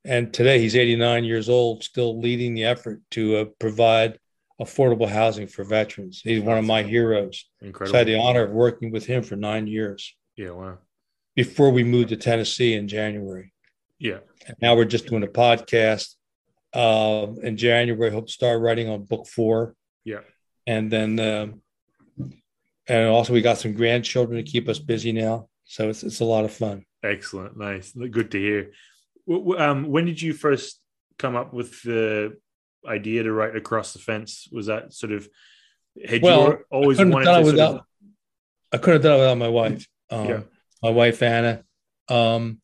and 0.05 0.31
today 0.31 0.59
he's 0.59 0.75
89 0.75 1.23
years 1.23 1.49
old, 1.49 1.83
still 1.83 2.19
leading 2.19 2.53
the 2.53 2.65
effort 2.65 3.01
to 3.11 3.37
uh, 3.37 3.45
provide 3.59 4.19
affordable 4.61 5.07
housing 5.07 5.47
for 5.47 5.63
veterans. 5.63 6.21
He's 6.23 6.41
one 6.41 6.57
of 6.57 6.65
my 6.65 6.83
heroes. 6.83 7.45
So 7.59 7.65
I 7.65 7.67
incredible. 7.67 7.97
had 7.97 8.07
the 8.07 8.19
honor 8.19 8.43
of 8.43 8.51
working 8.51 8.91
with 8.91 9.05
him 9.05 9.21
for 9.23 9.35
nine 9.35 9.67
years 9.67 10.15
yeah, 10.37 10.51
wow, 10.51 10.77
before 11.35 11.71
we 11.71 11.83
moved 11.83 12.09
to 12.09 12.17
Tennessee 12.17 12.73
in 12.73 12.87
January. 12.87 13.53
yeah, 13.99 14.19
And 14.47 14.55
now 14.61 14.75
we're 14.75 14.85
just 14.85 15.07
doing 15.07 15.23
a 15.23 15.27
podcast. 15.27 16.15
Um, 16.73 17.37
in 17.41 17.55
January, 17.55 18.11
hope 18.11 18.27
to 18.27 18.33
start 18.33 18.61
writing 18.61 18.89
on 18.89 19.03
book 19.03 19.27
four. 19.27 19.75
Yeah. 20.03 20.19
And 20.67 20.91
then, 20.91 21.19
um, 21.19 21.61
and 22.87 23.07
also 23.07 23.31
we 23.33 23.41
got 23.41 23.57
some 23.57 23.73
grandchildren 23.73 24.43
to 24.43 24.51
keep 24.51 24.67
us 24.67 24.79
busy 24.79 25.11
now. 25.11 25.47
So 25.63 25.89
it's, 25.89 26.03
it's 26.03 26.19
a 26.19 26.25
lot 26.25 26.45
of 26.45 26.51
fun. 26.51 26.85
excellent, 27.03 27.57
nice, 27.57 27.91
good 27.93 28.29
to 28.31 28.39
hear. 28.39 28.71
Um, 29.57 29.87
when 29.87 30.05
did 30.05 30.21
you 30.21 30.33
first 30.33 30.79
come 31.17 31.35
up 31.35 31.53
with 31.53 31.81
the 31.83 32.37
idea 32.87 33.23
to 33.23 33.31
write 33.31 33.55
across 33.55 33.93
the 33.93 33.99
fence? 33.99 34.47
Was 34.51 34.67
that 34.67 34.93
sort 34.93 35.11
of 35.11 35.27
had 36.03 36.21
Well, 36.21 36.47
you 36.47 36.65
always 36.71 36.97
wanted 36.97 37.25
to 37.25 37.39
it 37.39 37.57
sort 37.57 37.59
of, 37.59 37.81
I 38.71 38.77
couldn't 38.77 38.93
have 38.93 39.03
done 39.03 39.13
it 39.13 39.19
without 39.19 39.37
my 39.37 39.47
wife. 39.47 39.87
Um, 40.09 40.27
Yeah. 40.27 40.41
My 40.83 40.89
wife, 40.89 41.21
Anna. 41.23 41.63
Um, 42.09 42.59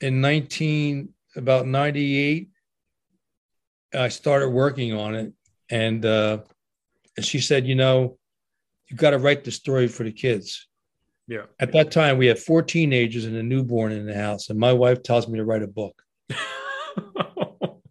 in 0.00 0.20
19, 0.20 1.10
about 1.34 1.66
98, 1.66 2.48
I 3.94 4.08
started 4.08 4.48
working 4.48 4.94
on 4.94 5.14
it. 5.14 5.32
And, 5.68 6.04
uh, 6.04 6.38
and 7.16 7.26
she 7.26 7.40
said, 7.40 7.66
you 7.66 7.74
know, 7.74 8.18
you 8.88 8.96
got 8.96 9.10
to 9.10 9.18
write 9.18 9.44
the 9.44 9.50
story 9.50 9.88
for 9.88 10.04
the 10.04 10.12
kids. 10.12 10.68
yeah, 11.26 11.42
At 11.58 11.72
that 11.72 11.90
time, 11.90 12.18
we 12.18 12.26
had 12.26 12.38
four 12.38 12.62
teenagers 12.62 13.24
and 13.24 13.36
a 13.36 13.42
newborn 13.42 13.92
in 13.92 14.06
the 14.06 14.14
house, 14.14 14.48
and 14.48 14.58
my 14.58 14.72
wife 14.72 15.02
tells 15.02 15.26
me 15.26 15.38
to 15.38 15.44
write 15.44 15.62
a 15.62 15.66
book. 15.66 16.00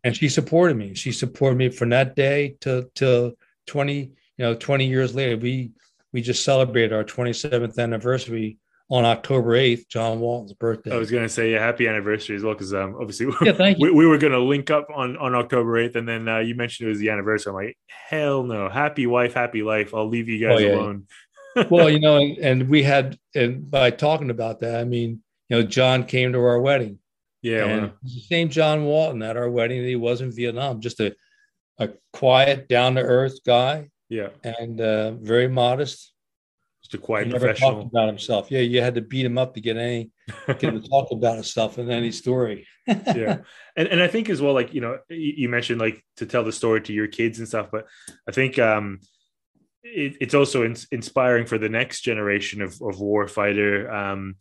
And 0.06 0.16
she 0.16 0.30
supported 0.30 0.78
me. 0.78 0.94
She 0.94 1.12
supported 1.12 1.58
me 1.58 1.70
from 1.70 1.90
that 1.90 2.16
day 2.16 2.56
to 2.62 2.90
to 2.96 3.36
twenty, 3.66 4.12
you 4.38 4.46
know, 4.46 4.56
twenty 4.56 4.88
years 4.88 5.14
later. 5.16 5.36
We 5.36 5.72
we 6.14 6.22
just 6.22 6.46
celebrated 6.46 6.94
our 6.94 7.04
twenty 7.04 7.34
seventh 7.34 7.78
anniversary 7.78 8.58
on 8.90 9.04
October 9.04 9.56
eighth, 9.56 9.88
John 9.90 10.20
Walton's 10.20 10.54
birthday. 10.54 10.94
I 10.94 10.98
was 10.98 11.10
going 11.10 11.24
to 11.24 11.30
say 11.30 11.52
yeah, 11.52 11.60
happy 11.60 11.88
anniversary 11.88 12.36
as 12.36 12.44
well 12.44 12.54
because 12.54 12.74
um, 12.74 12.96
obviously 13.00 13.34
yeah, 13.42 13.52
thank 13.54 13.80
you. 13.80 13.86
we, 13.92 13.92
we 13.92 14.06
were 14.06 14.20
going 14.20 14.34
to 14.34 14.40
link 14.40 14.70
up 14.70 14.88
on 14.94 15.18
on 15.18 15.34
October 15.34 15.72
8th 15.84 15.96
and 15.96 16.08
then 16.08 16.28
uh, 16.28 16.38
you 16.40 16.54
mentioned 16.56 16.86
it 16.86 16.90
was 16.90 17.00
the 17.00 17.10
anniversary. 17.10 17.50
I'm 17.50 17.56
like, 17.56 17.78
hell 17.88 18.44
no. 18.44 18.70
Happy 18.70 19.08
wife, 19.08 19.34
happy 19.34 19.64
life. 19.64 19.96
I'll 19.96 20.08
leave 20.08 20.30
you 20.30 20.46
guys 20.48 20.58
Oh, 20.58 20.60
yeah. 20.60 20.76
alone. 20.76 21.08
well, 21.70 21.90
you 21.90 22.00
know, 22.00 22.18
and, 22.18 22.38
and 22.38 22.70
we 22.70 22.84
had, 22.84 23.18
and 23.34 23.70
by 23.72 23.90
talking 23.90 24.30
about 24.30 24.60
that, 24.60 24.80
I 24.80 24.84
mean, 24.84 25.22
you 25.50 25.58
know, 25.58 25.64
John 25.64 26.04
came 26.04 26.34
to 26.34 26.40
our 26.40 26.60
wedding. 26.60 27.00
Yeah. 27.46 27.66
and 27.66 27.92
the 28.02 28.22
same 28.22 28.50
John 28.50 28.86
Walton 28.86 29.22
at 29.22 29.38
our 29.38 29.50
wedding 29.50 29.82
that 29.82 29.88
he 29.88 29.96
was 29.96 30.22
in 30.22 30.32
Vietnam, 30.32 30.82
just 30.82 31.00
a, 31.00 31.16
a 31.78 31.90
quiet, 32.12 32.68
down 32.68 32.96
to 32.96 33.02
earth 33.02 33.44
guy 33.46 33.90
yeah. 34.10 34.30
and 34.44 34.82
uh, 34.82 35.12
very 35.12 35.48
modest. 35.48 36.12
It's 36.84 36.94
a 36.94 36.98
quiet 36.98 37.28
he 37.28 37.34
never 37.34 37.48
professional. 37.48 37.82
talked 37.82 37.92
about 37.94 38.08
himself. 38.08 38.52
Yeah, 38.52 38.62
you 38.62 38.82
had 38.82 38.96
to 38.96 39.02
beat 39.02 39.26
him 39.26 39.38
up 39.38 39.56
to 39.56 39.62
get 39.62 39.78
any 39.78 40.12
get 40.48 40.64
him 40.64 40.82
to 40.82 40.88
talk 40.88 41.12
about 41.12 41.36
himself 41.36 41.78
in 41.78 41.90
any 41.90 42.12
story. 42.12 42.68
yeah 42.88 43.40
and, 43.76 43.88
and 43.88 44.00
i 44.00 44.08
think 44.08 44.30
as 44.30 44.42
well 44.42 44.54
like 44.54 44.72
you 44.74 44.80
know 44.80 45.00
you, 45.10 45.34
you 45.38 45.50
mentioned 45.50 45.82
like 45.82 46.04
to 46.18 46.28
tell 46.28 46.44
the 46.44 46.52
story 46.52 46.80
to 46.80 46.94
your 46.94 47.08
kids 47.08 47.40
and 47.40 47.48
stuff 47.48 47.68
but 47.72 47.88
i 48.30 48.32
think 48.32 48.60
um 48.60 49.00
it, 49.82 50.18
it's 50.22 50.36
also 50.36 50.62
in, 50.62 50.76
inspiring 50.92 51.48
for 51.48 51.58
the 51.58 51.70
next 51.70 52.02
generation 52.02 52.62
of, 52.62 52.80
of 52.84 53.00
war 53.00 53.28
fighter 53.28 53.92
um 53.92 54.36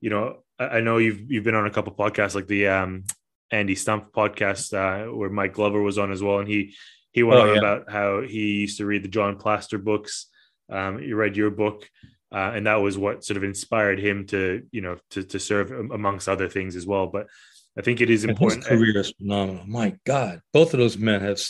you 0.00 0.10
know 0.10 0.36
I, 0.58 0.80
know 0.80 0.98
you've 0.98 1.30
you've 1.30 1.44
been 1.44 1.54
on 1.54 1.66
a 1.66 1.70
couple 1.70 1.94
podcasts 1.94 2.34
like 2.34 2.46
the 2.46 2.68
um 2.68 3.04
Andy 3.50 3.74
Stumpf 3.74 4.10
podcast 4.10 4.72
uh, 4.74 5.10
where 5.12 5.30
mike 5.30 5.54
glover 5.54 5.80
was 5.80 5.98
on 5.98 6.12
as 6.12 6.22
well 6.22 6.38
and 6.38 6.48
he 6.48 6.74
he 7.12 7.22
went 7.22 7.40
Oh, 7.40 7.42
on 7.48 7.54
yeah. 7.54 7.58
about 7.58 7.90
how 7.90 8.20
he 8.22 8.56
used 8.60 8.78
to 8.78 8.86
read 8.86 9.02
the 9.04 9.08
john 9.08 9.36
plaster 9.36 9.78
books 9.78 10.26
um 10.70 10.98
you 11.00 11.16
read 11.16 11.36
your 11.36 11.50
book 11.50 11.88
uh, 12.30 12.52
and 12.54 12.66
that 12.66 12.76
was 12.76 12.98
what 12.98 13.24
sort 13.24 13.38
of 13.38 13.44
inspired 13.44 13.98
him 13.98 14.26
to 14.26 14.62
you 14.70 14.82
know 14.82 14.96
to, 15.10 15.22
to 15.24 15.38
serve 15.38 15.70
amongst 15.70 16.28
other 16.28 16.48
things 16.48 16.76
as 16.76 16.86
well 16.86 17.06
but 17.06 17.26
i 17.78 17.80
think 17.82 18.00
it 18.00 18.10
is 18.10 18.24
And 18.24 18.30
his 18.30 18.38
important 18.38 18.64
career 18.64 18.98
is 18.98 19.12
phenomenal. 19.12 19.64
My 19.66 19.96
God, 20.04 20.40
both 20.52 20.74
of 20.74 20.78
those 20.80 20.98
men 20.98 21.20
have 21.22 21.40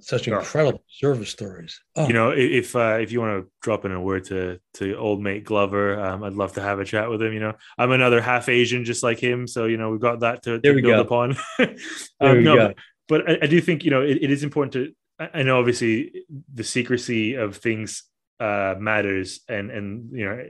such 0.00 0.28
incredible 0.28 0.82
service 0.88 1.30
stories. 1.30 1.80
Oh, 1.96 2.06
you 2.06 2.12
know 2.12 2.30
if 2.30 2.76
uh, 2.76 2.98
if 3.00 3.10
you 3.10 3.20
want 3.20 3.44
to 3.44 3.50
drop 3.62 3.84
in 3.84 3.92
a 3.92 4.00
word 4.00 4.24
to 4.26 4.60
to 4.74 4.96
old 4.96 5.20
mate 5.20 5.44
glover 5.44 5.98
um, 6.00 6.22
i'd 6.22 6.34
love 6.34 6.52
to 6.54 6.62
have 6.62 6.78
a 6.78 6.84
chat 6.84 7.10
with 7.10 7.20
him 7.20 7.32
you 7.32 7.40
know 7.40 7.54
i'm 7.76 7.90
another 7.90 8.20
half 8.20 8.48
asian 8.48 8.84
just 8.84 9.02
like 9.02 9.18
him 9.18 9.46
so 9.46 9.64
you 9.64 9.76
know 9.76 9.90
we've 9.90 10.00
got 10.00 10.20
that 10.20 10.42
to, 10.44 10.60
to 10.60 10.72
build 10.72 10.82
go. 10.82 11.00
upon 11.00 11.36
there 11.58 11.76
um, 12.20 12.36
we 12.38 12.44
no, 12.44 12.56
go. 12.56 12.74
but, 13.08 13.28
I, 13.28 13.38
I 13.42 13.46
do 13.46 13.60
think 13.60 13.84
you 13.84 13.90
know 13.90 14.02
it, 14.02 14.18
it 14.22 14.30
is 14.30 14.44
important 14.44 14.72
to 14.74 14.92
I- 15.18 15.40
i 15.40 15.42
know 15.42 15.58
obviously 15.58 16.24
the 16.54 16.64
secrecy 16.64 17.34
of 17.34 17.56
things 17.56 18.04
uh 18.38 18.76
matters 18.78 19.40
and 19.48 19.70
and 19.72 20.16
you 20.16 20.24
know 20.24 20.44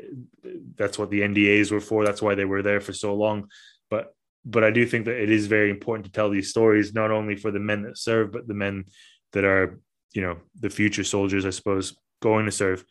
that's 0.77 0.99
what 0.99 1.09
the 1.09 1.23
ndas 1.23 1.73
were 1.73 1.81
for 1.81 2.05
that's 2.05 2.21
why 2.21 2.35
they 2.35 2.45
were 2.45 2.61
there 2.61 2.83
for 2.83 2.93
so 2.93 3.15
long 3.15 3.49
but 3.89 4.15
but 4.45 4.63
i 4.63 4.71
do 4.71 4.85
think 4.85 5.07
that 5.07 5.17
it 5.17 5.31
is 5.31 5.47
very 5.47 5.71
important 5.71 6.05
to 6.05 6.13
tell 6.13 6.29
these 6.29 6.51
stories 6.51 6.93
not 6.93 7.11
only 7.11 7.35
for 7.35 7.51
the 7.51 7.59
men 7.59 7.81
that 7.83 7.97
serve 7.97 8.31
but 8.31 8.47
the 8.47 8.53
men 8.53 8.85
that 9.33 9.45
are 9.45 9.79
you 10.15 10.23
know 10.23 10.39
the 10.59 10.71
future 10.71 11.05
soldiers 11.05 11.45
i 11.45 11.51
suppose 11.51 11.97
going 12.21 12.47
to 12.47 12.53
serve 12.53 12.85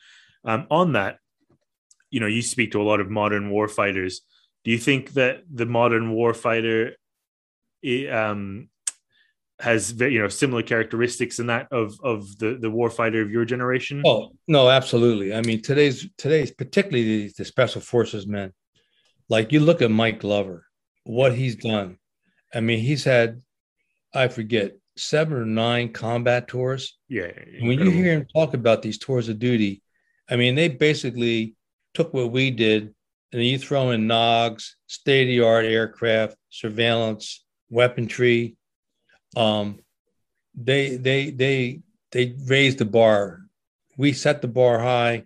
um 0.45 0.67
on 0.69 0.93
that 0.93 1.17
you 2.09 2.19
know 2.19 2.27
you 2.27 2.41
speak 2.41 2.71
to 2.71 2.81
a 2.81 2.83
lot 2.83 2.99
of 2.99 3.09
modern 3.09 3.49
war 3.49 3.67
fighters 3.67 4.21
do 4.63 4.71
you 4.71 4.77
think 4.77 5.13
that 5.13 5.43
the 5.51 5.65
modern 5.65 6.11
war 6.11 6.33
fighter 6.33 6.95
um 8.11 8.69
has 9.59 9.99
you 9.99 10.19
know 10.19 10.27
similar 10.27 10.61
characteristics 10.61 11.39
in 11.39 11.47
that 11.47 11.67
of 11.71 11.99
of 12.03 12.37
the 12.37 12.57
the 12.61 12.69
war 12.69 12.89
fighter 12.89 13.21
of 13.21 13.31
your 13.31 13.43
generation 13.43 14.03
Oh 14.05 14.31
no, 14.47 14.69
absolutely. 14.69 15.33
I 15.33 15.41
mean, 15.41 15.61
today's 15.61 16.07
today's 16.17 16.51
particularly 16.51 17.27
the, 17.27 17.33
the 17.39 17.45
special 17.45 17.81
forces 17.81 18.27
men. 18.27 18.53
Like 19.29 19.51
you 19.51 19.59
look 19.59 19.81
at 19.81 19.91
Mike 19.91 20.19
Glover, 20.19 20.65
what 21.03 21.33
he's 21.33 21.55
done. 21.55 21.97
I 22.53 22.61
mean, 22.61 22.79
he's 22.79 23.03
had, 23.03 23.41
I 24.13 24.29
forget, 24.29 24.73
seven 24.97 25.33
or 25.33 25.45
nine 25.45 25.91
combat 25.91 26.47
tours. 26.47 26.97
yeah 27.07 27.31
And 27.57 27.67
when 27.67 27.79
you 27.79 27.91
hear 27.91 28.13
him 28.13 28.25
talk 28.33 28.53
about 28.53 28.81
these 28.81 28.97
tours 28.97 29.29
of 29.29 29.39
duty, 29.39 29.81
I 30.29 30.35
mean, 30.35 30.55
they 30.55 30.67
basically 30.67 31.55
took 31.93 32.13
what 32.13 32.31
we 32.31 32.51
did 32.51 32.93
and 33.31 33.43
you 33.43 33.57
throw 33.57 33.91
in 33.91 34.07
NOGs, 34.07 34.75
state 34.87 35.23
of 35.23 35.27
the 35.27 35.41
art 35.41 35.65
aircraft, 35.65 36.37
surveillance, 36.49 37.43
weaponry. 37.69 38.55
Um, 39.35 39.79
they 40.55 40.97
they 40.97 41.29
they 41.29 41.81
they 42.11 42.35
raised 42.45 42.77
the 42.77 42.85
bar. 42.85 43.41
We 43.97 44.13
set 44.13 44.41
the 44.41 44.47
bar 44.47 44.79
high, 44.79 45.23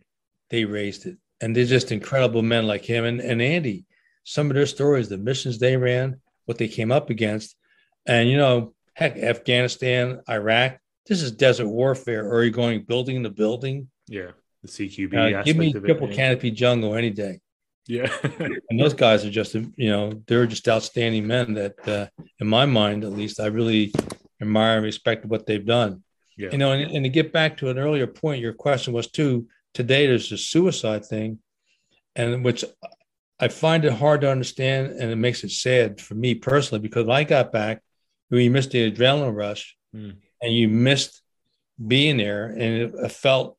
they 0.49 0.65
raised 0.65 1.05
it. 1.05 1.17
And 1.41 1.55
they're 1.55 1.65
just 1.65 1.91
incredible 1.91 2.41
men 2.41 2.67
like 2.67 2.85
him 2.85 3.05
and, 3.05 3.19
and 3.19 3.41
Andy. 3.41 3.85
Some 4.23 4.49
of 4.49 4.55
their 4.55 4.65
stories, 4.65 5.09
the 5.09 5.17
missions 5.17 5.57
they 5.57 5.77
ran, 5.77 6.21
what 6.45 6.57
they 6.57 6.67
came 6.67 6.91
up 6.91 7.09
against. 7.09 7.55
And 8.05 8.29
you 8.29 8.37
know, 8.37 8.73
heck, 8.93 9.17
Afghanistan, 9.17 10.21
Iraq, 10.29 10.77
this 11.07 11.21
is 11.21 11.31
desert 11.31 11.67
warfare. 11.67 12.25
Or 12.25 12.35
are 12.39 12.43
you 12.43 12.51
going 12.51 12.83
building 12.83 13.23
to 13.23 13.29
building? 13.29 13.89
yeah 14.07 14.31
the 14.63 14.67
cqb 14.67 15.13
Uh, 15.15 15.27
aspect 15.29 15.45
give 15.45 15.57
me 15.57 15.69
of 15.69 15.83
it, 15.83 15.87
triple 15.87 16.09
yeah. 16.09 16.15
canopy 16.15 16.51
jungle 16.51 16.93
any 16.95 17.09
day. 17.09 17.39
yeah 17.87 18.11
And 18.69 18.79
those 18.79 18.93
guys 18.93 19.25
are 19.25 19.31
just, 19.31 19.55
you 19.55 19.89
know, 19.93 20.11
they're 20.27 20.45
just 20.45 20.67
outstanding 20.67 21.25
men 21.25 21.53
that, 21.55 21.75
uh, 21.87 22.05
in 22.39 22.47
my 22.47 22.65
mind, 22.65 23.03
at 23.03 23.11
least, 23.11 23.39
I 23.39 23.47
really 23.47 23.91
admire 24.41 24.75
and 24.77 24.85
respect 24.85 25.25
what 25.25 25.45
they've 25.47 25.65
done. 25.65 26.03
yeah 26.37 26.49
You 26.51 26.59
know, 26.59 26.71
and, 26.73 26.91
and 26.95 27.03
to 27.05 27.09
get 27.09 27.31
back 27.33 27.57
to 27.57 27.69
an 27.69 27.79
earlier 27.79 28.07
point, 28.07 28.41
your 28.41 28.53
question 28.53 28.93
was 28.93 29.07
too, 29.09 29.47
today 29.73 30.05
there's 30.07 30.29
this 30.29 30.45
suicide 30.47 31.05
thing, 31.05 31.39
and 32.15 32.43
which 32.45 32.63
I 33.39 33.47
find 33.47 33.83
it 33.85 33.93
hard 33.93 34.21
to 34.21 34.29
understand 34.29 34.81
and 34.99 35.09
it 35.11 35.15
makes 35.15 35.43
it 35.43 35.51
sad 35.51 35.99
for 35.99 36.13
me 36.23 36.35
personally 36.35 36.81
because 36.87 37.07
I 37.09 37.23
got 37.23 37.51
back, 37.51 37.81
you 38.37 38.51
missed 38.51 38.71
the 38.71 38.91
adrenaline 38.91 39.35
rush 39.35 39.75
Hmm. 39.93 40.11
and 40.41 40.55
you 40.55 40.69
missed 40.69 41.21
being 41.85 42.15
there, 42.17 42.45
and 42.47 42.61
it, 42.61 42.93
I 43.03 43.07
felt 43.09 43.57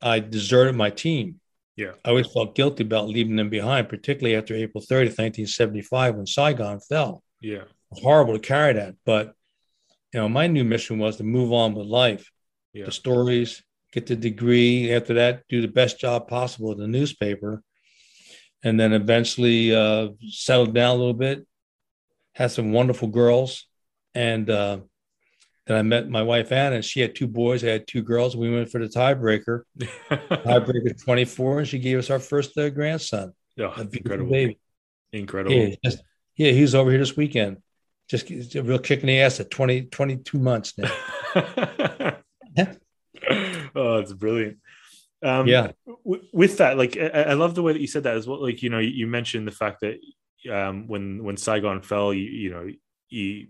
I 0.00 0.20
deserted 0.20 0.76
my 0.76 0.90
team. 0.90 1.40
Yeah. 1.76 1.92
I 2.04 2.10
always 2.10 2.26
felt 2.28 2.54
guilty 2.54 2.84
about 2.84 3.08
leaving 3.08 3.36
them 3.36 3.50
behind, 3.50 3.88
particularly 3.88 4.36
after 4.36 4.54
April 4.54 4.82
30th, 4.82 5.18
1975, 5.18 6.16
when 6.16 6.26
Saigon 6.26 6.80
fell 6.80 7.22
yeah 7.40 7.64
horrible 7.90 8.34
to 8.34 8.38
carry 8.38 8.74
that. 8.74 8.94
But 9.04 9.34
you 10.12 10.20
know, 10.20 10.28
my 10.28 10.46
new 10.46 10.62
mission 10.64 10.98
was 10.98 11.16
to 11.16 11.24
move 11.24 11.52
on 11.52 11.74
with 11.74 11.86
life, 11.86 12.30
yeah 12.72 12.84
the 12.84 12.92
stories, 12.92 13.62
get 13.92 14.06
the 14.06 14.16
degree. 14.16 14.92
After 14.92 15.14
that, 15.14 15.42
do 15.48 15.60
the 15.60 15.68
best 15.68 15.98
job 15.98 16.28
possible 16.28 16.70
in 16.72 16.78
the 16.78 16.86
newspaper, 16.86 17.62
and 18.62 18.78
then 18.78 18.92
eventually 18.92 19.74
uh, 19.74 20.08
settle 20.28 20.66
down 20.66 20.94
a 20.96 20.98
little 20.98 21.14
bit. 21.14 21.46
Had 22.34 22.52
some 22.52 22.72
wonderful 22.72 23.08
girls, 23.08 23.66
and 24.14 24.48
uh, 24.50 24.78
then 25.66 25.76
I 25.76 25.82
met 25.82 26.08
my 26.08 26.22
wife 26.22 26.52
Anna. 26.52 26.76
And 26.76 26.84
she 26.84 27.00
had 27.00 27.14
two 27.14 27.26
boys. 27.26 27.62
I 27.64 27.68
had 27.68 27.86
two 27.86 28.02
girls. 28.02 28.36
We 28.36 28.50
went 28.50 28.70
for 28.70 28.78
the 28.78 28.88
tiebreaker. 28.88 29.62
Tiebreaker 30.10 31.02
twenty 31.02 31.24
four, 31.24 31.60
and 31.60 31.68
she 31.68 31.78
gave 31.78 31.98
us 31.98 32.10
our 32.10 32.18
first 32.18 32.56
uh, 32.58 32.70
grandson, 32.70 33.32
oh, 33.60 33.72
incredible 33.92 34.30
baby. 34.30 34.58
incredible 35.12 35.54
Yeah, 35.54 35.74
just, 35.84 36.02
yeah, 36.36 36.52
he's 36.52 36.74
over 36.74 36.90
here 36.90 37.00
this 37.00 37.16
weekend. 37.16 37.58
Just 38.08 38.30
a 38.30 38.62
real 38.62 38.80
kick 38.80 39.00
in 39.00 39.06
the 39.06 39.20
ass 39.20 39.38
at 39.38 39.52
20, 39.52 39.82
22 39.82 40.38
months 40.38 40.74
now. 40.76 40.90
oh, 43.76 43.98
it's 43.98 44.12
brilliant. 44.12 44.58
Um, 45.22 45.46
yeah. 45.46 45.72
w- 45.86 46.24
with 46.32 46.58
that, 46.58 46.76
like 46.76 46.96
I, 46.96 47.08
I 47.08 47.32
love 47.34 47.54
the 47.54 47.62
way 47.62 47.72
that 47.72 47.80
you 47.80 47.86
said 47.86 48.02
that 48.04 48.16
as 48.16 48.26
well. 48.26 48.42
Like 48.42 48.62
you 48.62 48.70
know, 48.70 48.78
you 48.80 49.06
mentioned 49.06 49.46
the 49.46 49.52
fact 49.52 49.82
that 49.82 50.00
um, 50.50 50.88
when 50.88 51.22
when 51.22 51.36
Saigon 51.36 51.82
fell, 51.82 52.12
you, 52.12 52.24
you 52.24 52.50
know, 52.50 52.68
you, 53.10 53.46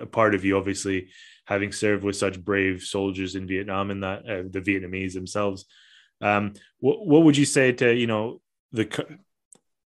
a 0.00 0.06
part 0.06 0.34
of 0.34 0.44
you 0.44 0.56
obviously 0.56 1.08
having 1.44 1.72
served 1.72 2.04
with 2.04 2.16
such 2.16 2.42
brave 2.42 2.82
soldiers 2.82 3.34
in 3.34 3.46
Vietnam 3.46 3.90
and 3.90 4.02
that 4.02 4.18
uh, 4.28 4.42
the 4.48 4.60
Vietnamese 4.60 5.14
themselves. 5.14 5.66
Um, 6.20 6.54
what 6.78 7.06
what 7.06 7.22
would 7.22 7.36
you 7.36 7.46
say 7.46 7.72
to 7.72 7.94
you 7.94 8.06
know 8.06 8.40
the 8.72 8.86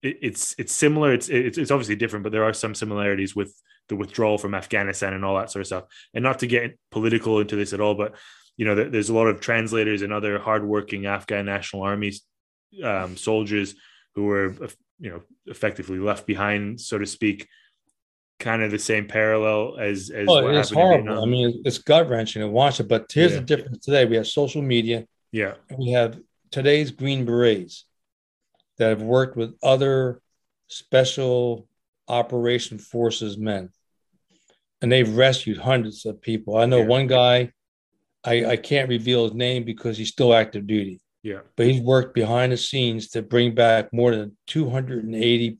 it, 0.02 0.18
it's 0.22 0.56
it's 0.57 0.73
similar. 0.73 1.14
It's, 1.14 1.30
it's 1.30 1.57
it's 1.57 1.72
obviously 1.72 1.95
different, 1.95 2.23
but 2.23 2.31
there 2.31 2.43
are 2.43 2.53
some 2.53 2.76
similarities 2.76 3.35
with 3.35 3.53
the 3.89 3.95
withdrawal 3.95 4.38
from 4.38 4.56
Afghanistan 4.56 5.14
and 5.14 5.26
all 5.26 5.38
that 5.38 5.52
sort 5.52 5.61
of 5.61 5.68
stuff. 5.68 5.84
And 6.14 6.23
not 6.23 6.39
to 6.39 6.48
get 6.48 6.77
political 6.91 7.39
into 7.39 7.56
this 7.56 7.73
at 7.73 7.81
all, 7.81 7.95
but 7.95 8.15
you 8.57 8.65
know, 8.65 8.76
there's 8.76 9.10
a 9.10 9.14
lot 9.14 9.27
of 9.27 9.39
translators 9.39 10.02
and 10.02 10.14
other 10.14 10.38
hardworking 10.38 11.06
Afghan 11.06 11.45
National 11.45 11.84
Army 11.84 12.14
um, 12.84 13.18
soldiers 13.18 13.76
who 14.15 14.26
were, 14.26 14.56
you 14.99 15.10
know, 15.10 15.22
effectively 15.45 15.99
left 15.99 16.27
behind, 16.27 16.80
so 16.80 16.98
to 16.98 17.06
speak. 17.06 17.48
Kind 18.41 18.63
of 18.63 18.72
the 18.72 18.80
same 18.80 19.07
parallel 19.07 19.77
as 19.80 20.09
as 20.09 20.27
Oh, 20.27 20.43
what 20.43 20.55
it's 20.55 20.72
horrible. 20.72 21.22
I 21.22 21.26
mean, 21.26 21.61
it's 21.63 21.77
gut 21.77 22.09
wrenching 22.09 22.41
to 22.41 22.47
watch 22.49 22.80
it. 22.80 22.88
But 22.88 23.11
here's 23.11 23.34
Yeah. 23.34 23.39
the 23.39 23.45
difference 23.45 23.85
today: 23.85 24.05
we 24.05 24.15
have 24.15 24.27
social 24.27 24.61
media. 24.63 25.05
yeah, 25.31 25.53
We 25.77 25.91
have 25.91 26.19
today's 26.49 26.89
Green 26.91 27.23
Berets 27.26 27.85
that 28.77 28.89
have 28.89 29.03
worked 29.03 29.38
with 29.38 29.55
other 29.61 30.22
special 30.68 31.68
operation 32.07 32.77
forces 32.80 33.38
men, 33.38 33.69
and 34.81 34.91
they've 34.91 35.15
rescued 35.15 35.57
hundreds 35.59 36.05
of 36.05 36.19
people. 36.22 36.57
I 36.57 36.65
know 36.65 36.80
Yeah. 36.80 36.88
one 36.97 37.07
guy. 37.07 37.51
I, 38.23 38.45
I 38.53 38.57
can't 38.57 38.89
reveal 38.89 39.23
his 39.26 39.34
name 39.34 39.63
because 39.63 39.97
he's 39.97 40.09
still 40.09 40.34
active 40.34 40.65
duty. 40.68 40.99
yeah, 41.23 41.41
but 41.55 41.68
he's 41.68 41.81
worked 41.81 42.13
behind 42.15 42.51
the 42.51 42.57
scenes 42.57 43.09
to 43.09 43.22
bring 43.22 43.53
back 43.53 43.93
more 43.93 44.15
than 44.15 44.35
280 44.47 45.57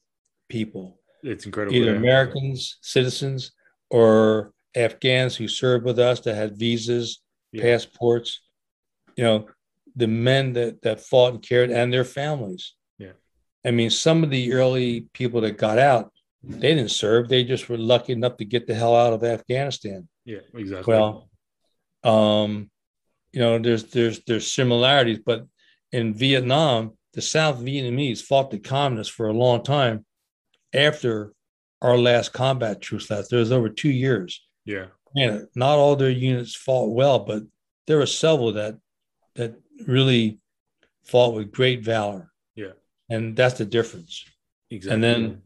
people, 0.49 0.99
it's 1.23 1.45
incredible. 1.45 1.76
either 1.76 1.91
yeah. 1.91 1.98
Americans, 1.98 2.77
citizens, 2.81 3.52
or 3.89 4.53
Afghans 4.76 5.35
who 5.35 5.48
served 5.48 5.85
with 5.85 5.99
us 5.99 6.19
that 6.22 6.35
had 6.35 6.57
visas, 6.57 7.22
Yeah. 7.52 7.64
passports. 7.64 8.41
You 9.18 9.23
know, 9.26 9.48
the 9.95 10.07
men 10.07 10.53
that 10.53 10.81
that 10.84 11.02
fought 11.02 11.34
and 11.34 11.41
cared, 11.43 11.69
and 11.72 11.91
their 11.91 12.06
families. 12.06 12.73
Yeah. 12.98 13.11
I 13.65 13.72
mean, 13.72 13.89
some 13.89 14.23
of 14.23 14.30
the 14.30 14.53
early 14.53 15.07
people 15.14 15.41
that 15.41 15.57
got 15.57 15.77
out, 15.77 16.14
they 16.43 16.73
didn't 16.76 16.91
serve; 16.91 17.27
they 17.27 17.43
just 17.43 17.68
were 17.69 17.77
lucky 17.77 18.14
enough 18.14 18.38
to 18.38 18.45
get 18.45 18.68
the 18.68 18.73
hell 18.73 18.95
out 18.95 19.14
of 19.14 19.23
Afghanistan. 19.23 20.07
Yeah, 20.26 20.39
exactly. 20.53 20.93
Well, 20.93 21.30
um, 22.03 22.72
you 23.34 23.41
know, 23.41 23.60
there's 23.60 23.84
there's 23.85 24.23
there's 24.23 24.52
similarities, 24.52 25.19
but 25.26 25.45
in 25.91 26.14
Vietnam, 26.14 26.98
the 27.14 27.22
South 27.22 27.60
Vietnamese 27.60 28.22
fought 28.22 28.49
the 28.52 28.60
communists 28.60 29.14
for 29.14 29.27
a 29.27 29.34
long 29.34 29.61
time 29.64 30.06
after 30.73 31.34
our 31.81 31.98
last 31.98 32.34
combat 32.34 32.81
truce 32.81 33.10
last. 33.10 33.30
There 33.30 33.39
was 33.39 33.52
over 33.52 33.69
two 33.69 33.89
years. 33.89 34.41
Yeah. 34.65 34.88
And 35.15 35.48
not 35.56 35.77
all 35.77 35.95
their 35.95 36.10
units 36.10 36.56
fought 36.56 36.93
well, 36.93 37.19
but 37.19 37.43
there 37.88 37.98
were 37.98 38.06
several 38.06 38.53
that 38.53 38.77
that 39.35 39.56
really 39.88 40.39
fought 41.03 41.34
with 41.34 41.52
great 41.52 41.84
valor. 41.84 42.31
Yeah. 42.56 42.73
And 43.10 43.35
that's 43.35 43.57
the 43.57 43.65
difference. 43.65 44.23
Exactly. 44.69 44.93
And 44.93 45.03
then 45.03 45.41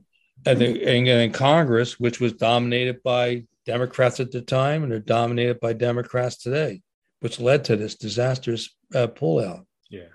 and, 0.46 0.60
the, 0.60 0.84
and 0.86 1.08
in 1.08 1.32
Congress, 1.32 2.00
which 2.00 2.20
was 2.20 2.34
dominated 2.34 3.02
by 3.02 3.46
Democrats 3.66 4.20
at 4.20 4.32
the 4.32 4.42
time, 4.42 4.84
and 4.84 4.92
they're 4.92 5.00
dominated 5.00 5.60
by 5.60 5.74
Democrats 5.74 6.38
today, 6.38 6.82
which 7.22 7.40
led 7.40 7.66
to 7.66 7.76
this 7.76 7.96
disastrous 7.96 8.76
uh, 8.94 9.08
pullout. 9.08 9.66
Yeah. 9.90 10.10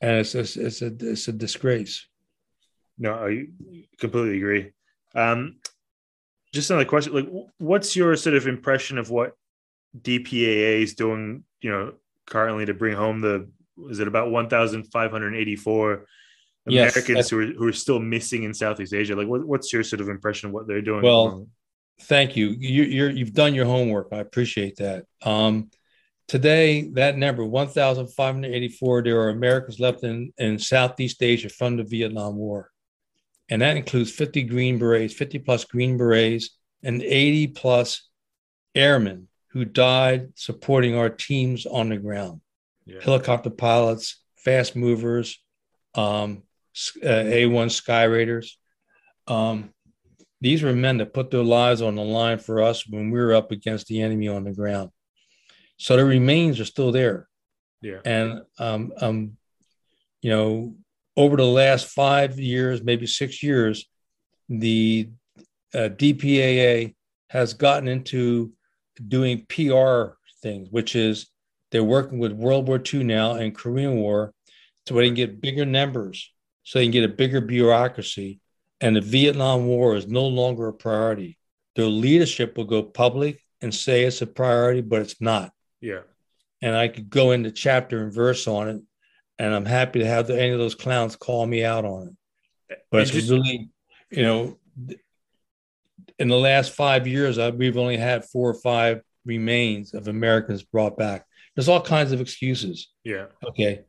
And 0.00 0.18
it's, 0.18 0.34
it's, 0.34 0.56
it's 0.56 0.82
a 0.82 0.92
it's 1.00 1.28
a 1.28 1.32
disgrace. 1.32 2.06
No, 3.02 3.14
I 3.14 3.46
completely 3.98 4.36
agree. 4.36 4.70
Um, 5.16 5.56
just 6.52 6.70
another 6.70 6.84
question: 6.84 7.12
like, 7.12 7.28
what's 7.58 7.96
your 7.96 8.14
sort 8.14 8.36
of 8.36 8.46
impression 8.46 8.96
of 8.96 9.10
what 9.10 9.32
DPAA 10.00 10.82
is 10.82 10.94
doing? 10.94 11.42
You 11.60 11.70
know, 11.70 11.94
currently 12.28 12.64
to 12.66 12.74
bring 12.74 12.94
home 12.94 13.20
the 13.20 13.50
is 13.90 13.98
it 13.98 14.06
about 14.06 14.30
one 14.30 14.48
thousand 14.48 14.84
five 14.84 15.10
hundred 15.10 15.34
eighty 15.34 15.56
four 15.56 16.06
Americans 16.64 17.08
yes, 17.08 17.30
who 17.30 17.40
are 17.40 17.46
who 17.46 17.66
are 17.66 17.72
still 17.72 17.98
missing 17.98 18.44
in 18.44 18.54
Southeast 18.54 18.94
Asia? 18.94 19.16
Like, 19.16 19.26
what, 19.26 19.44
what's 19.44 19.72
your 19.72 19.82
sort 19.82 20.00
of 20.00 20.08
impression 20.08 20.50
of 20.50 20.52
what 20.52 20.68
they're 20.68 20.80
doing? 20.80 21.02
Well, 21.02 21.48
thank 22.02 22.36
you. 22.36 22.50
you 22.50 22.84
you're 22.84 23.10
you've 23.10 23.34
done 23.34 23.52
your 23.52 23.66
homework. 23.66 24.10
I 24.12 24.18
appreciate 24.18 24.76
that. 24.76 25.06
Um, 25.22 25.72
today, 26.28 26.82
that 26.92 27.18
number 27.18 27.44
one 27.44 27.66
thousand 27.66 28.14
five 28.14 28.36
hundred 28.36 28.54
eighty 28.54 28.68
four. 28.68 29.02
There 29.02 29.22
are 29.22 29.30
Americans 29.30 29.80
left 29.80 30.04
in 30.04 30.32
in 30.38 30.60
Southeast 30.60 31.20
Asia 31.20 31.48
from 31.48 31.78
the 31.78 31.82
Vietnam 31.82 32.36
War 32.36 32.71
and 33.52 33.60
that 33.60 33.76
includes 33.76 34.10
50 34.10 34.44
Green 34.44 34.78
Berets, 34.78 35.12
50 35.12 35.40
plus 35.40 35.66
Green 35.66 35.98
Berets, 35.98 36.56
and 36.82 37.02
80 37.02 37.48
plus 37.48 38.08
airmen 38.74 39.28
who 39.48 39.66
died 39.66 40.30
supporting 40.36 40.96
our 40.96 41.10
teams 41.10 41.66
on 41.66 41.90
the 41.90 41.98
ground. 41.98 42.40
Yeah. 42.86 43.00
Helicopter 43.02 43.50
pilots, 43.50 44.22
fast 44.38 44.74
movers, 44.74 45.38
um, 45.94 46.44
uh, 47.04 47.06
A1 47.06 47.68
Skyraiders. 47.68 48.52
Um, 49.26 49.74
these 50.40 50.62
were 50.62 50.72
men 50.72 50.96
that 50.96 51.12
put 51.12 51.30
their 51.30 51.44
lives 51.44 51.82
on 51.82 51.94
the 51.94 52.02
line 52.02 52.38
for 52.38 52.62
us 52.62 52.88
when 52.88 53.10
we 53.10 53.20
were 53.20 53.34
up 53.34 53.52
against 53.52 53.86
the 53.86 54.00
enemy 54.00 54.28
on 54.28 54.44
the 54.44 54.52
ground. 54.52 54.88
So 55.76 55.98
the 55.98 56.06
remains 56.06 56.58
are 56.58 56.64
still 56.64 56.90
there. 56.90 57.28
Yeah. 57.82 57.98
And 58.06 58.40
um, 58.58 58.94
um, 58.98 59.36
you 60.22 60.30
know, 60.30 60.74
over 61.16 61.36
the 61.36 61.44
last 61.44 61.88
five 61.88 62.38
years, 62.38 62.82
maybe 62.82 63.06
six 63.06 63.42
years, 63.42 63.86
the 64.48 65.10
uh, 65.74 65.88
DPAA 65.88 66.94
has 67.28 67.54
gotten 67.54 67.88
into 67.88 68.52
doing 69.08 69.46
PR 69.48 70.14
things, 70.42 70.68
which 70.70 70.96
is 70.96 71.28
they're 71.70 71.84
working 71.84 72.18
with 72.18 72.32
World 72.32 72.68
War 72.68 72.80
II 72.92 73.04
now 73.04 73.34
and 73.34 73.54
Korean 73.54 73.96
War 73.96 74.32
so 74.86 74.94
they 74.94 75.06
can 75.06 75.14
get 75.14 75.40
bigger 75.40 75.64
numbers, 75.64 76.32
so 76.64 76.78
they 76.78 76.84
can 76.84 76.92
get 76.92 77.04
a 77.04 77.08
bigger 77.08 77.40
bureaucracy. 77.40 78.40
And 78.80 78.96
the 78.96 79.00
Vietnam 79.00 79.66
War 79.66 79.94
is 79.96 80.08
no 80.08 80.26
longer 80.26 80.68
a 80.68 80.72
priority. 80.72 81.38
Their 81.76 81.86
leadership 81.86 82.56
will 82.56 82.64
go 82.64 82.82
public 82.82 83.40
and 83.60 83.74
say 83.74 84.02
it's 84.02 84.22
a 84.22 84.26
priority, 84.26 84.80
but 84.80 85.00
it's 85.00 85.20
not. 85.20 85.52
Yeah. 85.80 86.00
And 86.60 86.76
I 86.76 86.88
could 86.88 87.08
go 87.08 87.30
into 87.30 87.50
chapter 87.52 88.02
and 88.02 88.12
verse 88.12 88.46
on 88.46 88.68
it 88.68 88.82
and 89.42 89.52
I'm 89.52 89.64
happy 89.64 89.98
to 89.98 90.06
have 90.06 90.30
any 90.30 90.50
of 90.50 90.58
those 90.60 90.76
clowns 90.76 91.16
call 91.16 91.44
me 91.44 91.64
out 91.64 91.84
on 91.84 92.16
it. 92.70 92.78
But 92.92 93.02
it's 93.02 93.10
just, 93.10 93.28
really, 93.28 93.70
you 94.08 94.22
know, 94.22 94.56
in 96.20 96.28
the 96.28 96.38
last 96.38 96.70
five 96.70 97.08
years, 97.08 97.38
I, 97.38 97.50
we've 97.50 97.76
only 97.76 97.96
had 97.96 98.24
four 98.24 98.48
or 98.48 98.54
five 98.54 99.02
remains 99.26 99.94
of 99.94 100.06
Americans 100.06 100.62
brought 100.62 100.96
back. 100.96 101.26
There's 101.56 101.68
all 101.68 101.80
kinds 101.80 102.12
of 102.12 102.20
excuses. 102.20 102.92
Yeah. 103.02 103.26
Okay. 103.44 103.80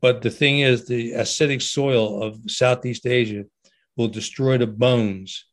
But 0.00 0.22
the 0.22 0.30
thing 0.30 0.60
is, 0.60 0.86
the 0.86 1.12
acidic 1.12 1.60
soil 1.60 2.22
of 2.22 2.38
Southeast 2.46 3.06
Asia 3.06 3.44
will 3.98 4.08
destroy 4.08 4.56
the 4.56 4.66
bones 4.66 5.44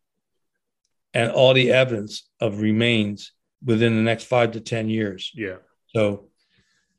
and 1.13 1.29
all 1.29 1.53
the 1.53 1.73
evidence 1.73 2.29
of 2.39 2.61
remains 2.61 3.33
within 3.65 3.97
the 3.97 4.01
next 4.01 4.23
five 4.23 4.53
to 4.53 4.61
10 4.61 4.87
years. 4.87 5.29
Yeah. 5.35 5.57
So 5.93 6.30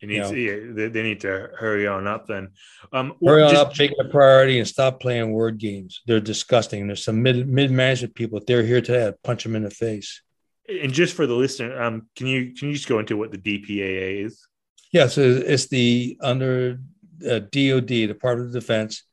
it 0.02 0.08
needs, 0.08 0.32
yeah, 0.32 0.56
they, 0.74 0.88
they, 0.88 1.02
need 1.02 1.20
to 1.20 1.50
hurry 1.56 1.86
on 1.86 2.08
up 2.08 2.26
then. 2.26 2.48
Um, 2.92 3.14
hurry 3.24 3.44
on 3.44 3.50
just, 3.50 3.62
up, 3.62 3.78
make 3.78 3.92
it 3.92 4.04
a 4.04 4.08
priority, 4.08 4.58
and 4.58 4.66
stop 4.66 5.00
playing 5.00 5.30
word 5.30 5.58
games. 5.58 6.02
They're 6.06 6.18
disgusting. 6.18 6.88
There's 6.88 7.04
some 7.04 7.22
mid 7.22 7.48
mid 7.48 7.70
management 7.70 8.16
people. 8.16 8.38
If 8.38 8.46
they're 8.46 8.64
here 8.64 8.80
today, 8.80 9.06
I'd 9.06 9.22
punch 9.22 9.44
them 9.44 9.54
in 9.54 9.62
the 9.62 9.70
face. 9.70 10.20
And 10.68 10.92
just 10.92 11.14
for 11.14 11.26
the 11.26 11.34
listener, 11.34 11.80
um, 11.80 12.08
can 12.16 12.26
you 12.26 12.52
can 12.52 12.68
you 12.68 12.74
just 12.74 12.88
go 12.88 12.98
into 12.98 13.16
what 13.16 13.30
the 13.30 13.38
DPAA 13.38 14.24
is? 14.24 14.44
Yeah, 14.92 15.06
so 15.06 15.22
it's 15.22 15.68
the 15.68 16.18
under 16.20 16.80
uh, 17.24 17.38
DoD, 17.38 17.86
Department 17.86 18.48
of 18.48 18.52
Defense. 18.52 19.04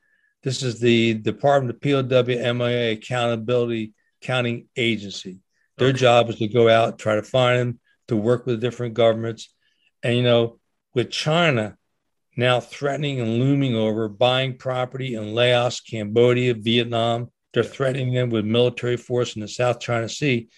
This 0.41 0.63
is 0.63 0.79
the 0.79 1.15
Department 1.15 1.75
of 1.75 1.81
POW 1.81 2.53
MIA 2.53 2.93
Accountability 2.93 3.93
Counting 4.21 4.67
Agency. 4.75 5.39
Their 5.77 5.89
okay. 5.89 5.97
job 5.97 6.29
is 6.29 6.37
to 6.37 6.47
go 6.47 6.67
out, 6.67 6.99
try 6.99 7.15
to 7.15 7.23
find 7.23 7.59
them, 7.59 7.79
to 8.07 8.17
work 8.17 8.45
with 8.45 8.59
different 8.59 8.95
governments, 8.95 9.53
and 10.03 10.17
you 10.17 10.23
know 10.23 10.58
with 10.99 11.11
China 11.11 11.77
now 12.35 12.59
threatening 12.59 13.21
and 13.21 13.39
looming 13.39 13.73
over 13.73 14.09
buying 14.09 14.57
property 14.57 15.15
in 15.15 15.33
Laos, 15.33 15.79
Cambodia, 15.79 16.53
Vietnam. 16.53 17.31
They're 17.53 17.63
threatening 17.63 18.13
them 18.13 18.29
with 18.29 18.43
military 18.43 18.97
force 18.97 19.35
in 19.35 19.41
the 19.41 19.47
South 19.47 19.79
China 19.79 20.09
Sea. 20.09 20.49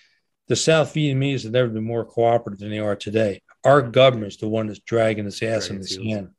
The 0.48 0.56
South 0.56 0.94
Vietnamese 0.94 1.44
have 1.44 1.52
never 1.52 1.70
been 1.70 1.84
more 1.84 2.06
cooperative 2.06 2.60
than 2.60 2.72
they 2.72 2.80
are 2.80 2.96
today. 2.96 3.42
Our 3.64 3.84
government's 3.84 4.38
the 4.38 4.50
one 4.50 4.66
that's 4.66 4.80
dragging 4.80 5.28
its 5.28 5.44
ass 5.44 5.70
in 5.70 5.78
the 5.78 5.88
sand. 5.88 6.30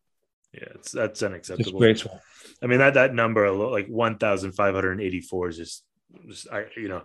Yeah, 0.53 0.69
it's 0.75 0.91
that's 0.91 1.23
unacceptable. 1.23 1.71
Disgraceful. 1.71 2.21
I 2.61 2.67
mean 2.67 2.81
that 2.81 2.95
that 2.95 3.15
number 3.15 3.51
like 3.53 3.87
one 3.87 4.19
thousand 4.19 4.53
five 4.53 4.75
hundred 4.75 5.01
eighty 5.01 5.21
four 5.21 5.49
is 5.49 5.57
just, 5.57 5.85
just 6.29 6.49
I 6.51 6.65
you 6.77 6.89
know, 6.89 7.03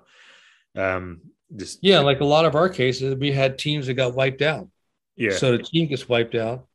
um, 0.75 1.21
just 1.55 1.79
yeah, 1.83 1.99
like 1.99 2.21
a 2.21 2.25
lot 2.25 2.45
of 2.45 2.55
our 2.55 2.69
cases, 2.69 3.15
we 3.15 3.31
had 3.31 3.59
teams 3.59 3.85
that 3.85 3.93
got 3.93 4.15
wiped 4.15 4.41
out. 4.41 4.67
Yeah. 5.15 5.37
So 5.37 5.55
the 5.55 5.63
team 5.63 5.87
gets 5.87 6.09
wiped 6.09 6.35
out 6.35 6.66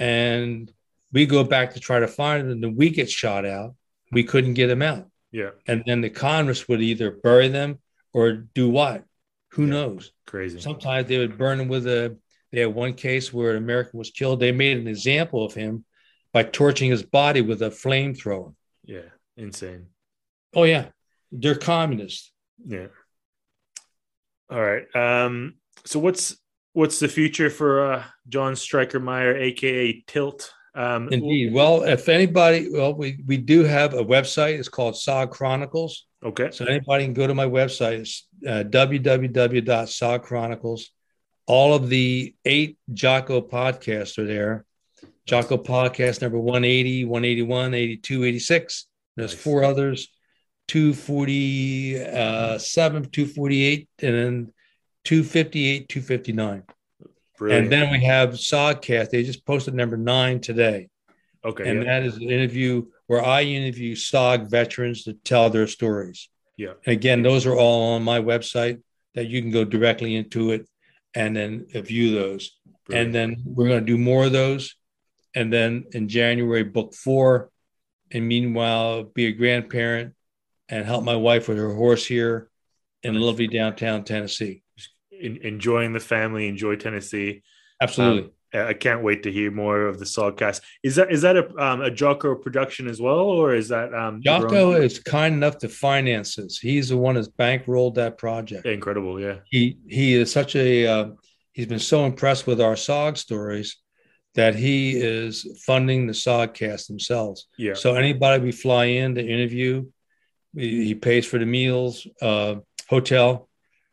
and 0.00 0.72
we 1.12 1.26
go 1.26 1.44
back 1.44 1.74
to 1.74 1.80
try 1.80 2.00
to 2.00 2.08
find 2.08 2.42
them, 2.42 2.50
and 2.50 2.62
then 2.62 2.74
we 2.74 2.90
get 2.90 3.10
shot 3.10 3.44
out. 3.44 3.74
We 4.10 4.24
couldn't 4.24 4.54
get 4.54 4.66
them 4.66 4.82
out. 4.82 5.06
Yeah. 5.30 5.50
And 5.68 5.84
then 5.86 6.00
the 6.00 6.10
Congress 6.10 6.66
would 6.68 6.80
either 6.80 7.12
bury 7.12 7.48
them 7.48 7.78
or 8.12 8.32
do 8.32 8.68
what? 8.68 9.04
Who 9.52 9.66
yeah. 9.66 9.70
knows? 9.70 10.12
Crazy. 10.26 10.60
Sometimes 10.60 11.06
they 11.06 11.18
would 11.18 11.38
burn 11.38 11.58
them 11.58 11.68
with 11.68 11.86
a. 11.86 12.16
They 12.52 12.60
had 12.60 12.74
one 12.74 12.94
case 12.94 13.32
where 13.32 13.52
an 13.52 13.58
American 13.58 13.98
was 13.98 14.10
killed. 14.10 14.40
They 14.40 14.50
made 14.50 14.76
an 14.76 14.88
example 14.88 15.44
of 15.44 15.54
him 15.54 15.84
by 16.32 16.42
torching 16.42 16.90
his 16.90 17.04
body 17.04 17.42
with 17.42 17.62
a 17.62 17.70
flamethrower. 17.70 18.54
Yeah, 18.84 19.08
insane. 19.36 19.86
Oh 20.54 20.64
yeah, 20.64 20.86
they're 21.30 21.54
communists. 21.54 22.32
Yeah. 22.66 22.88
All 24.50 24.60
right. 24.60 24.84
Um. 24.96 25.54
So 25.84 26.00
what's 26.00 26.36
what's 26.72 26.98
the 26.98 27.08
future 27.08 27.50
for 27.50 27.92
uh, 27.92 28.02
John 28.28 28.56
Stryker 28.56 28.98
Meyer, 29.00 29.36
aka 29.36 30.02
Tilt? 30.06 30.54
Um, 30.74 31.08
Indeed. 31.10 31.52
Well, 31.52 31.82
if 31.82 32.08
anybody, 32.08 32.70
well, 32.72 32.94
we 32.94 33.22
we 33.26 33.36
do 33.36 33.64
have 33.64 33.92
a 33.94 34.04
website. 34.04 34.58
It's 34.58 34.68
called 34.68 34.94
SOG 34.94 35.30
Chronicles. 35.30 36.06
Okay. 36.24 36.50
So 36.52 36.64
anybody 36.64 37.04
can 37.04 37.14
go 37.14 37.26
to 37.26 37.34
my 37.34 37.46
website. 37.46 38.00
It's 38.00 38.28
uh. 38.46 38.62
All 41.46 41.74
of 41.74 41.88
the 41.88 42.34
eight 42.44 42.78
Jocko 42.92 43.40
podcasts 43.40 44.18
are 44.18 44.26
there. 44.26 44.64
Jocko 45.26 45.56
podcast 45.58 46.22
number 46.22 46.38
180, 46.38 47.06
181, 47.06 47.74
82, 47.74 48.24
86. 48.24 48.86
There's 49.16 49.32
nice. 49.32 49.40
four 49.40 49.64
others 49.64 50.08
247, 50.68 53.10
248, 53.10 53.88
and 54.02 54.14
then 54.14 54.52
258, 55.04 55.88
259. 55.88 56.62
Brilliant. 57.38 57.64
And 57.64 57.72
then 57.72 57.90
we 57.90 58.04
have 58.04 58.30
Sogcast. 58.30 59.10
They 59.10 59.22
just 59.22 59.46
posted 59.46 59.74
number 59.74 59.96
nine 59.96 60.40
today. 60.40 60.88
Okay. 61.44 61.68
And 61.68 61.82
yeah. 61.82 62.00
that 62.00 62.06
is 62.06 62.16
an 62.16 62.30
interview 62.30 62.86
where 63.06 63.24
I 63.24 63.42
interview 63.42 63.94
SOG 63.94 64.50
veterans 64.50 65.04
to 65.04 65.14
tell 65.14 65.48
their 65.48 65.66
stories. 65.66 66.28
Yeah. 66.56 66.74
And 66.84 66.92
again, 66.92 67.22
those 67.22 67.46
are 67.46 67.56
all 67.56 67.94
on 67.94 68.02
my 68.02 68.20
website 68.20 68.82
that 69.14 69.28
you 69.28 69.40
can 69.40 69.50
go 69.50 69.64
directly 69.64 70.16
into 70.16 70.50
it 70.52 70.68
and 71.14 71.34
then 71.34 71.66
view 71.72 72.14
those. 72.14 72.58
Brilliant. 72.84 73.06
And 73.06 73.14
then 73.14 73.42
we're 73.46 73.68
going 73.68 73.80
to 73.80 73.86
do 73.86 73.98
more 73.98 74.26
of 74.26 74.32
those. 74.32 74.76
And 75.34 75.50
then 75.50 75.86
in 75.92 76.08
January, 76.08 76.64
book 76.64 76.94
four. 76.94 77.50
And 78.10 78.28
meanwhile, 78.28 79.04
be 79.04 79.26
a 79.26 79.32
grandparent 79.32 80.14
and 80.68 80.84
help 80.84 81.04
my 81.04 81.16
wife 81.16 81.48
with 81.48 81.56
her 81.56 81.74
horse 81.74 82.04
here 82.04 82.50
in 83.02 83.14
lovely 83.14 83.46
downtown 83.46 84.04
Tennessee 84.04 84.62
enjoying 85.20 85.92
the 85.92 86.00
family, 86.00 86.48
enjoy 86.48 86.76
Tennessee. 86.76 87.42
Absolutely. 87.80 88.24
Um, 88.24 88.30
I 88.52 88.74
can't 88.74 89.02
wait 89.02 89.22
to 89.22 89.32
hear 89.32 89.50
more 89.52 89.86
of 89.86 89.98
the 90.00 90.04
Sogcast. 90.04 90.60
Is 90.82 90.96
that 90.96 91.12
is 91.12 91.22
that 91.22 91.36
a 91.36 91.48
um, 91.64 91.82
a 91.82 91.90
Jocko 91.90 92.34
production 92.34 92.88
as 92.88 93.00
well, 93.00 93.20
or 93.20 93.54
is 93.54 93.68
that 93.68 93.94
um, 93.94 94.20
Jocko 94.22 94.72
is 94.72 94.98
kind 94.98 95.34
enough 95.34 95.58
to 95.58 95.68
finance 95.68 96.34
this? 96.34 96.58
He's 96.58 96.88
the 96.88 96.96
one 96.96 97.14
that's 97.14 97.28
bankrolled 97.28 97.94
that 97.94 98.18
project. 98.18 98.66
Incredible, 98.66 99.20
yeah. 99.20 99.36
He 99.48 99.78
he 99.88 100.14
is 100.14 100.32
such 100.32 100.56
a 100.56 100.86
uh, 100.86 101.08
he's 101.52 101.66
been 101.66 101.78
so 101.78 102.04
impressed 102.06 102.46
with 102.48 102.60
our 102.60 102.74
Sog 102.74 103.18
stories 103.18 103.76
that 104.34 104.54
he 104.54 104.96
is 104.96 105.60
funding 105.64 106.06
the 106.06 106.12
Sogcast 106.12 106.88
themselves. 106.88 107.46
Yeah. 107.56 107.74
So 107.74 107.94
anybody 107.94 108.42
we 108.42 108.52
fly 108.52 108.86
in 108.86 109.14
to 109.16 109.24
interview, 109.24 109.86
he, 110.56 110.86
he 110.86 110.94
pays 110.94 111.26
for 111.26 111.38
the 111.38 111.46
meals, 111.46 112.06
uh, 112.22 112.56
hotel, 112.88 113.48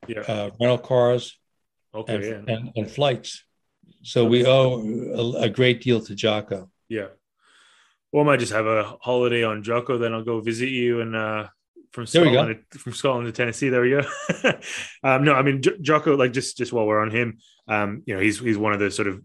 Yeah. 0.08 0.22
uh, 0.22 0.50
rental 0.60 0.78
cars, 0.78 1.38
Okay. 1.94 2.16
and, 2.16 2.48
yeah. 2.48 2.56
and, 2.56 2.72
and 2.76 2.92
flights. 2.92 3.44
So 4.04 4.26
we 4.26 4.46
owe 4.46 4.82
a, 5.40 5.44
a 5.44 5.50
great 5.50 5.82
deal 5.82 6.02
to 6.02 6.16
Jocko. 6.16 6.70
Yeah. 6.90 7.08
Well, 8.12 8.24
I 8.24 8.28
might 8.28 8.40
just 8.40 8.54
have 8.54 8.66
a 8.68 8.98
holiday 9.02 9.44
on 9.44 9.64
Jocko, 9.64 9.98
then 9.98 10.14
I'll 10.14 10.24
go 10.24 10.40
visit 10.40 10.70
you 10.70 11.02
and 11.02 11.16
uh 11.16 11.48
from 11.92 12.06
There 12.06 12.22
we 12.22 12.28
go. 12.30 12.34
Scotland 12.36 12.64
to, 12.72 12.80
from 12.80 12.94
Scotland 12.94 13.26
to 13.28 13.32
Tennessee. 13.32 13.70
There 13.70 13.82
we 13.82 13.90
go. 13.90 14.02
um, 15.04 15.24
no, 15.24 15.34
I 15.34 15.42
mean 15.42 15.62
J- 15.62 15.78
Jocko, 15.82 16.16
like 16.16 16.32
just 16.32 16.58
just 16.58 16.72
while 16.72 16.86
we're 16.86 17.02
on 17.02 17.12
him, 17.12 17.40
um, 17.68 18.04
you 18.06 18.14
know, 18.14 18.22
he's 18.22 18.40
he's 18.40 18.58
one 18.58 18.74
of 18.74 18.80
the 18.80 18.92
sort 18.92 19.08
of 19.08 19.22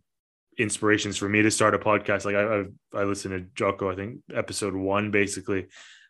inspirations 0.58 1.16
for 1.16 1.28
me 1.28 1.42
to 1.42 1.50
start 1.50 1.74
a 1.74 1.78
podcast. 1.78 2.24
Like 2.24 2.34
I 2.36 2.64
I, 2.98 3.02
I 3.02 3.04
listened 3.04 3.34
to 3.34 3.46
Jocko, 3.54 3.90
I 3.90 3.94
think 3.96 4.20
episode 4.34 4.74
one 4.74 5.10
basically, 5.10 5.66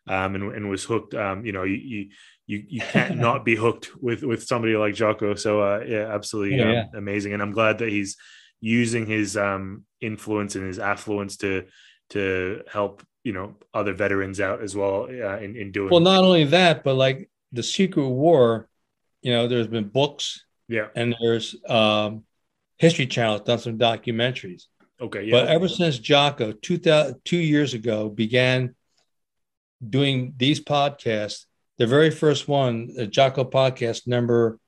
um, 0.06 0.34
and 0.34 0.54
and 0.54 0.70
was 0.70 0.84
hooked. 0.84 1.14
Um, 1.14 1.44
you 1.44 1.52
know, 1.52 1.64
you 1.64 1.74
you 1.76 2.08
you, 2.52 2.58
you 2.68 2.80
can't 2.96 3.16
not 3.28 3.44
be 3.44 3.56
hooked 3.64 3.86
with 4.06 4.20
with 4.30 4.42
somebody 4.50 4.74
like 4.76 4.94
Jocko. 4.94 5.34
So 5.34 5.60
uh, 5.60 5.80
yeah, 5.94 6.06
absolutely 6.16 6.58
Yeah, 6.58 6.64
um, 6.68 6.72
yeah. 6.72 6.84
amazing, 7.04 7.32
and 7.34 7.42
I'm 7.42 7.52
glad 7.52 7.78
that 7.78 7.88
he's 7.88 8.16
using 8.60 9.04
his 9.06 9.36
um 9.36 9.84
influence 10.00 10.54
and 10.56 10.64
his 10.66 10.78
affluence 10.78 11.36
to 11.38 11.64
to 12.10 12.62
help 12.70 13.02
you 13.24 13.32
know 13.32 13.54
other 13.72 13.94
veterans 13.94 14.38
out 14.40 14.62
as 14.62 14.72
well 14.76 15.04
uh, 15.28 15.38
in, 15.44 15.56
in 15.56 15.72
doing 15.72 15.90
Well, 15.90 16.00
not 16.12 16.22
only 16.24 16.44
that, 16.58 16.84
but 16.84 16.94
like 16.94 17.18
the 17.52 17.62
Secret 17.62 18.08
War, 18.08 18.68
you 19.22 19.32
know, 19.32 19.48
there's 19.48 19.68
been 19.76 19.88
books 19.88 20.44
yeah 20.68 20.88
and 20.94 21.14
there's 21.20 21.56
um, 21.68 22.24
History 22.78 23.06
Channel 23.06 23.34
has 23.38 23.42
done 23.42 23.58
some 23.58 23.78
documentaries. 23.78 24.64
okay 25.00 25.22
yeah 25.24 25.34
But 25.36 25.48
ever 25.56 25.68
since 25.68 25.98
Jocko, 25.98 26.52
two, 26.66 26.78
two 27.24 27.42
years 27.52 27.74
ago, 27.74 28.08
began 28.24 28.74
doing 29.96 30.34
these 30.36 30.60
podcasts, 30.60 31.46
the 31.82 31.86
very 31.88 32.10
first 32.10 32.46
one, 32.46 32.94
the 32.94 33.08
Jocko 33.08 33.42
podcast 33.42 34.06
number 34.06 34.60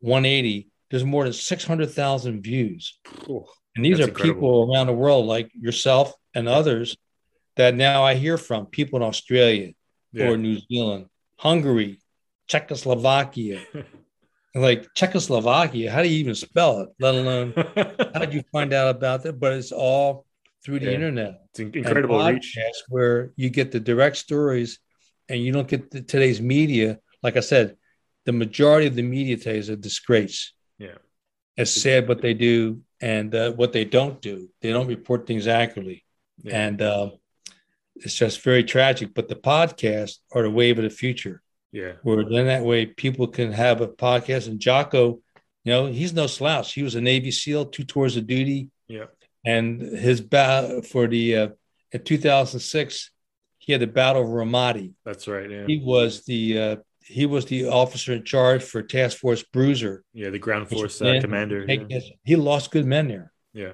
180, 0.00 0.68
there's 0.90 1.04
more 1.04 1.24
than 1.24 1.34
600,000 1.34 2.40
views. 2.40 2.98
Oh, 3.28 3.44
And 3.76 3.84
these 3.84 4.00
are 4.00 4.08
incredible. 4.08 4.34
people 4.34 4.72
around 4.72 4.86
the 4.86 4.94
world 4.94 5.26
like 5.26 5.50
yourself 5.52 6.14
and 6.34 6.48
others 6.48 6.96
that 7.56 7.74
now 7.74 8.02
I 8.02 8.14
hear 8.14 8.38
from 8.38 8.64
people 8.64 8.96
in 8.96 9.02
Australia 9.02 9.72
yeah. 10.14 10.28
or 10.30 10.38
New 10.38 10.58
Zealand, 10.72 11.10
Hungary, 11.36 12.00
Czechoslovakia. 12.48 13.60
Like 14.56 14.86
Czechoslovakia, 14.94 15.90
how 15.90 16.00
do 16.00 16.08
you 16.08 16.18
even 16.20 16.36
spell 16.36 16.82
it? 16.82 16.88
Let 17.00 17.16
alone 17.16 17.52
how 18.14 18.20
did 18.20 18.32
you 18.32 18.44
find 18.52 18.72
out 18.72 18.88
about 18.94 19.24
that? 19.24 19.40
But 19.40 19.52
it's 19.54 19.72
all 19.72 20.26
through 20.64 20.78
the 20.78 20.86
Yeah. 20.86 20.98
internet. 21.02 21.32
it's 21.50 21.58
incredible 21.58 22.24
reach 22.24 22.56
where 22.88 23.32
you 23.34 23.50
get 23.50 23.72
the 23.72 23.80
direct 23.80 24.14
stories 24.16 24.78
and 25.28 25.40
you 25.40 25.52
don't 25.52 25.68
get 25.68 25.90
the, 25.90 26.02
today's 26.02 26.40
media. 26.40 26.98
Like 27.22 27.36
I 27.36 27.40
said, 27.40 27.76
the 28.24 28.32
majority 28.32 28.86
of 28.86 28.94
the 28.94 29.02
media 29.02 29.36
today 29.36 29.58
is 29.58 29.68
a 29.68 29.76
disgrace. 29.76 30.52
Yeah. 30.78 30.98
It's 31.56 31.70
sad 31.70 32.08
what 32.08 32.20
they 32.20 32.34
do 32.34 32.80
and 33.00 33.34
uh, 33.34 33.52
what 33.52 33.72
they 33.72 33.84
don't 33.84 34.20
do. 34.20 34.48
They 34.60 34.72
don't 34.72 34.88
report 34.88 35.26
things 35.26 35.46
accurately. 35.46 36.04
Yeah. 36.42 36.66
And 36.66 36.82
uh, 36.82 37.10
it's 37.96 38.14
just 38.14 38.42
very 38.42 38.64
tragic. 38.64 39.14
But 39.14 39.28
the 39.28 39.36
podcasts 39.36 40.18
are 40.32 40.42
the 40.42 40.50
wave 40.50 40.78
of 40.78 40.84
the 40.84 40.90
future 40.90 41.40
yeah 41.72 41.94
where 42.04 42.24
then 42.24 42.46
that 42.46 42.62
way 42.62 42.86
people 42.86 43.26
can 43.26 43.52
have 43.52 43.80
a 43.80 43.88
podcast. 43.88 44.46
And 44.48 44.60
Jocko, 44.60 45.20
you 45.64 45.72
know, 45.72 45.86
he's 45.86 46.12
no 46.12 46.26
slouch. 46.26 46.72
He 46.72 46.82
was 46.82 46.94
a 46.94 47.00
Navy 47.00 47.30
SEAL, 47.30 47.66
two 47.66 47.84
tours 47.84 48.16
of 48.16 48.26
duty, 48.26 48.70
yeah 48.86 49.06
and 49.44 49.80
his 49.80 50.20
battle 50.20 50.82
for 50.82 51.06
the 51.06 51.36
uh, 51.36 51.48
in 51.92 52.02
2006, 52.02 53.10
he 53.64 53.72
had 53.72 53.80
the 53.80 53.86
Battle 53.86 54.22
of 54.22 54.28
Ramadi. 54.28 54.92
that's 55.04 55.26
right 55.26 55.50
yeah 55.50 55.66
He 55.66 55.78
was 55.78 56.24
the 56.24 56.42
uh, 56.58 56.76
he 57.00 57.26
was 57.26 57.44
the 57.46 57.68
officer 57.68 58.12
in 58.12 58.24
charge 58.24 58.62
for 58.62 58.82
Task 58.82 59.18
Force 59.18 59.42
Bruiser. 59.42 60.04
yeah 60.12 60.30
the 60.30 60.38
ground 60.38 60.68
force 60.68 61.00
uh, 61.02 61.18
commander 61.20 61.64
yeah. 61.68 62.00
He 62.24 62.36
lost 62.36 62.70
good 62.70 62.86
men 62.86 63.08
there. 63.08 63.32
yeah 63.52 63.72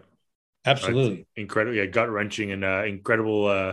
Absolutely. 0.65 1.27
incredible 1.37 1.77
yeah 1.77 1.87
gut 1.87 2.11
wrenching 2.11 2.53
and 2.53 2.65
uh, 2.65 2.85
incredible 2.85 3.47
uh 3.47 3.73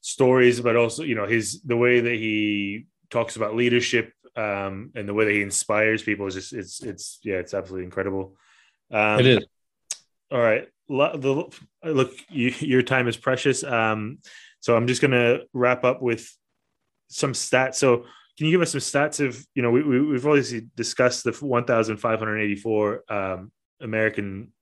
stories 0.00 0.60
but 0.60 0.76
also 0.76 1.02
you 1.02 1.14
know 1.14 1.26
his 1.26 1.60
the 1.62 1.76
way 1.76 2.00
that 2.00 2.14
he 2.14 2.86
talks 3.10 3.36
about 3.36 3.54
leadership 3.54 4.12
um 4.36 4.90
and 4.94 5.06
the 5.08 5.12
way 5.12 5.24
that 5.26 5.32
he 5.34 5.42
inspires 5.42 6.02
people 6.02 6.26
is 6.26 6.34
just 6.34 6.52
it's 6.54 6.82
it's 6.82 7.18
yeah 7.22 7.36
it's 7.36 7.52
absolutely 7.52 7.84
incredible 7.84 8.34
um 8.90 9.20
it 9.20 9.26
is. 9.26 9.44
All 10.32 10.40
right. 10.40 10.68
Look, 10.88 12.12
you, 12.30 12.52
your 12.60 12.82
time 12.82 13.08
is 13.08 13.16
precious. 13.16 13.62
Um, 13.64 14.18
so 14.60 14.76
I'm 14.76 14.86
just 14.86 15.00
going 15.00 15.12
to 15.12 15.42
wrap 15.52 15.84
up 15.84 16.02
with 16.02 16.30
some 17.08 17.32
stats. 17.32 17.76
So 17.76 18.04
can 18.38 18.46
you 18.46 18.52
give 18.52 18.62
us 18.62 18.72
some 18.72 18.80
stats 18.80 19.24
of, 19.26 19.44
you 19.54 19.62
know, 19.62 19.70
we, 19.70 19.82
we, 19.82 20.00
we've 20.00 20.26
obviously 20.26 20.68
discussed 20.76 21.24
the 21.24 21.32
1,584 21.32 23.04
um, 23.08 23.52
American, 23.80 24.52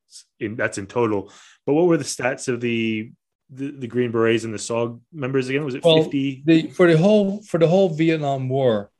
in, 0.40 0.56
that's 0.56 0.78
in 0.78 0.86
total, 0.86 1.32
but 1.66 1.74
what 1.74 1.86
were 1.86 1.96
the 1.96 2.04
stats 2.04 2.48
of 2.48 2.60
the, 2.60 3.12
the, 3.50 3.70
the 3.70 3.86
Green 3.86 4.10
Berets 4.10 4.44
and 4.44 4.52
the 4.52 4.58
SOG 4.58 5.00
members 5.12 5.48
again? 5.48 5.64
Was 5.64 5.74
it 5.74 5.84
Well, 5.84 6.02
50? 6.02 6.42
The 6.44 6.70
for 6.70 6.86
the 6.86 6.98
whole 6.98 7.42
for 7.42 7.58
the 7.58 7.66
whole 7.66 7.88
Vietnam 7.88 8.48
War, 8.48 8.90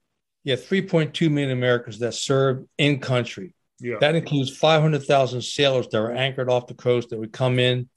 yeah, 0.45 0.57
3.2 0.57 1.31
million 1.31 1.51
Americans 1.51 1.99
that 1.99 2.15
served 2.15 2.67
in 2.79 3.01
country. 3.01 3.55
Yeah. 3.81 3.97
That 4.01 4.15
includes 4.15 4.57
500,000 4.57 5.43
sailors 5.43 5.89
that 5.89 6.01
were 6.01 6.13
anchored 6.13 6.51
off 6.51 6.67
the 6.67 6.75
coast 6.75 7.11
that 7.11 7.19
would 7.19 7.33
come 7.33 7.59
in 7.59 7.89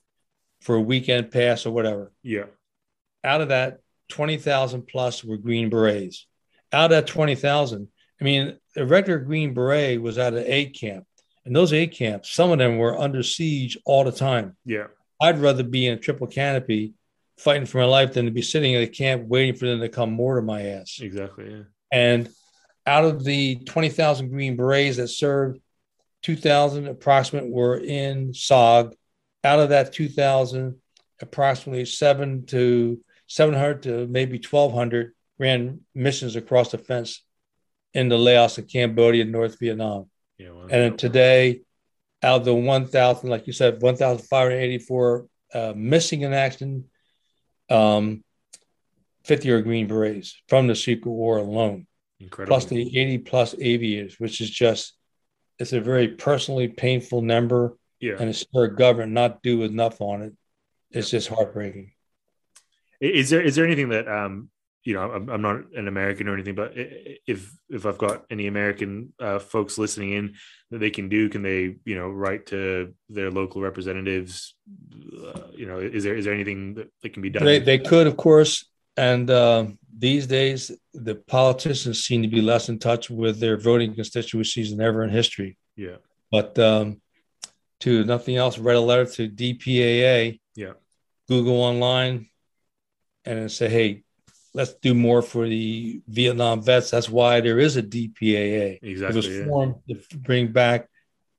for 0.60 0.76
a 0.76 0.80
weekend 0.80 1.30
pass 1.30 1.66
or 1.66 1.72
whatever. 1.72 2.12
yeah. 2.22 2.44
Out 3.24 3.40
of 3.40 3.48
that, 3.48 3.78
20,000 4.08 4.86
plus 4.86 5.24
were 5.24 5.36
Green 5.36 5.70
Berets. 5.70 6.26
Out 6.72 6.86
of 6.86 6.90
that 6.90 7.06
20,000, 7.06 7.88
I 8.20 8.24
mean, 8.24 8.56
a 8.76 8.84
regular 8.84 9.18
Green 9.18 9.54
Beret 9.54 10.00
was 10.00 10.18
at 10.18 10.34
an 10.34 10.44
A 10.46 10.66
camp. 10.66 11.06
And 11.44 11.56
those 11.56 11.72
A 11.72 11.86
camps, 11.86 12.30
some 12.30 12.50
of 12.52 12.58
them 12.58 12.78
were 12.78 12.98
under 12.98 13.22
siege 13.22 13.76
all 13.84 14.04
the 14.04 14.12
time. 14.12 14.56
Yeah. 14.64 14.86
I'd 15.20 15.40
rather 15.40 15.64
be 15.64 15.86
in 15.86 15.94
a 15.94 16.00
triple 16.00 16.26
canopy 16.26 16.94
fighting 17.38 17.66
for 17.66 17.78
my 17.78 17.84
life 17.84 18.12
than 18.12 18.26
to 18.26 18.30
be 18.30 18.42
sitting 18.42 18.74
in 18.74 18.82
a 18.82 18.86
camp 18.86 19.26
waiting 19.26 19.56
for 19.56 19.66
them 19.66 19.80
to 19.80 19.88
come 19.88 20.12
mortar 20.12 20.42
my 20.42 20.62
ass. 20.62 20.98
Exactly. 21.00 21.50
Yeah. 21.50 21.62
And 21.90 22.28
out 22.86 23.04
of 23.04 23.24
the 23.24 23.56
20,000 23.56 24.28
Green 24.30 24.56
Berets 24.56 24.96
that 24.96 25.08
served, 25.08 25.60
2,000 26.22 26.86
approximate 26.86 27.48
were 27.48 27.76
in 27.76 28.32
SOG. 28.32 28.94
Out 29.44 29.58
of 29.58 29.70
that 29.70 29.92
2,000, 29.92 30.76
approximately 31.20 31.84
seven 31.84 32.46
to 32.46 33.00
700 33.32 33.84
to 33.84 34.06
maybe 34.08 34.36
1,200 34.36 35.14
ran 35.38 35.80
missions 35.94 36.36
across 36.36 36.70
the 36.70 36.76
fence 36.76 37.24
into 37.94 38.18
Laos 38.18 38.58
and 38.58 38.70
Cambodia 38.70 39.22
and 39.22 39.32
North 39.32 39.58
Vietnam. 39.58 40.10
Yeah. 40.36 40.50
well, 40.50 40.68
And 40.70 40.98
today, 40.98 41.62
out 42.22 42.40
of 42.40 42.44
the 42.44 42.54
1,000, 42.54 43.30
like 43.30 43.46
you 43.46 43.54
said, 43.54 43.80
1,584 43.80 45.26
uh, 45.54 45.72
missing 45.74 46.20
in 46.20 46.34
action, 46.34 46.84
um, 47.70 48.22
50 49.24 49.50
are 49.50 49.62
Green 49.62 49.86
Berets 49.86 50.34
from 50.48 50.66
the 50.66 50.76
Secret 50.76 51.10
War 51.10 51.38
alone 51.38 51.86
incredible. 52.20 52.54
plus 52.54 52.66
the 52.66 52.98
80 52.98 53.18
plus 53.18 53.54
aviators, 53.58 54.20
which 54.20 54.42
is 54.42 54.50
just 54.50 54.92
it's 55.58 55.72
a 55.72 55.80
very 55.80 56.08
personally 56.08 56.68
painful 56.68 57.22
number, 57.22 57.78
yeah. 57.98 58.16
and 58.18 58.28
it's 58.28 58.44
our 58.54 58.68
government 58.68 59.12
not 59.12 59.42
do 59.42 59.62
enough 59.62 60.02
on 60.02 60.20
it. 60.20 60.34
It's 60.90 61.08
just 61.08 61.28
heartbreaking. 61.28 61.92
Is 63.02 63.30
there 63.30 63.42
is 63.42 63.56
there 63.56 63.66
anything 63.66 63.88
that 63.88 64.06
um 64.06 64.48
you 64.84 64.94
know 64.94 65.10
I'm, 65.10 65.28
I'm 65.28 65.42
not 65.42 65.72
an 65.74 65.88
American 65.88 66.28
or 66.28 66.34
anything, 66.34 66.54
but 66.54 66.72
if 66.74 67.52
if 67.68 67.84
I've 67.84 67.98
got 67.98 68.24
any 68.30 68.46
American 68.46 69.12
uh, 69.18 69.40
folks 69.40 69.76
listening 69.76 70.12
in 70.12 70.34
that 70.70 70.78
they 70.78 70.90
can 70.90 71.08
do, 71.08 71.28
can 71.28 71.42
they 71.42 71.76
you 71.84 71.96
know 71.96 72.08
write 72.08 72.46
to 72.46 72.94
their 73.08 73.30
local 73.30 73.60
representatives? 73.60 74.54
Uh, 75.26 75.48
you 75.52 75.66
know, 75.66 75.78
is 75.78 76.04
there 76.04 76.14
is 76.14 76.24
there 76.24 76.34
anything 76.34 76.74
that, 76.74 76.92
that 77.02 77.12
can 77.12 77.22
be 77.22 77.30
done? 77.30 77.44
They, 77.44 77.58
they 77.58 77.78
could, 77.78 78.06
of 78.06 78.16
course, 78.16 78.70
and 78.96 79.28
uh, 79.28 79.66
these 79.96 80.28
days 80.28 80.70
the 80.94 81.16
politicians 81.16 82.04
seem 82.04 82.22
to 82.22 82.28
be 82.28 82.40
less 82.40 82.68
in 82.68 82.78
touch 82.78 83.10
with 83.10 83.40
their 83.40 83.56
voting 83.56 83.94
constituencies 83.94 84.70
than 84.70 84.80
ever 84.80 85.02
in 85.02 85.10
history. 85.10 85.56
yeah, 85.76 85.96
But 86.30 86.56
um, 86.58 87.00
to 87.80 88.04
nothing 88.04 88.36
else, 88.36 88.58
write 88.58 88.76
a 88.76 88.80
letter 88.80 89.06
to 89.06 89.28
DPAA, 89.28 90.40
yeah, 90.54 90.72
Google 91.28 91.60
online, 91.62 92.28
and 93.24 93.50
say, 93.50 93.68
hey, 93.68 94.02
let's 94.54 94.74
do 94.74 94.94
more 94.94 95.22
for 95.22 95.46
the 95.48 96.02
Vietnam 96.08 96.62
vets. 96.62 96.90
That's 96.90 97.08
why 97.08 97.40
there 97.40 97.58
is 97.58 97.76
a 97.76 97.82
DPAA. 97.82 98.78
Exactly. 98.82 99.06
It 99.12 99.14
was 99.16 99.28
Yeah. 99.28 99.44
formed 99.46 99.74
to 99.88 100.18
bring 100.18 100.52
back 100.52 100.88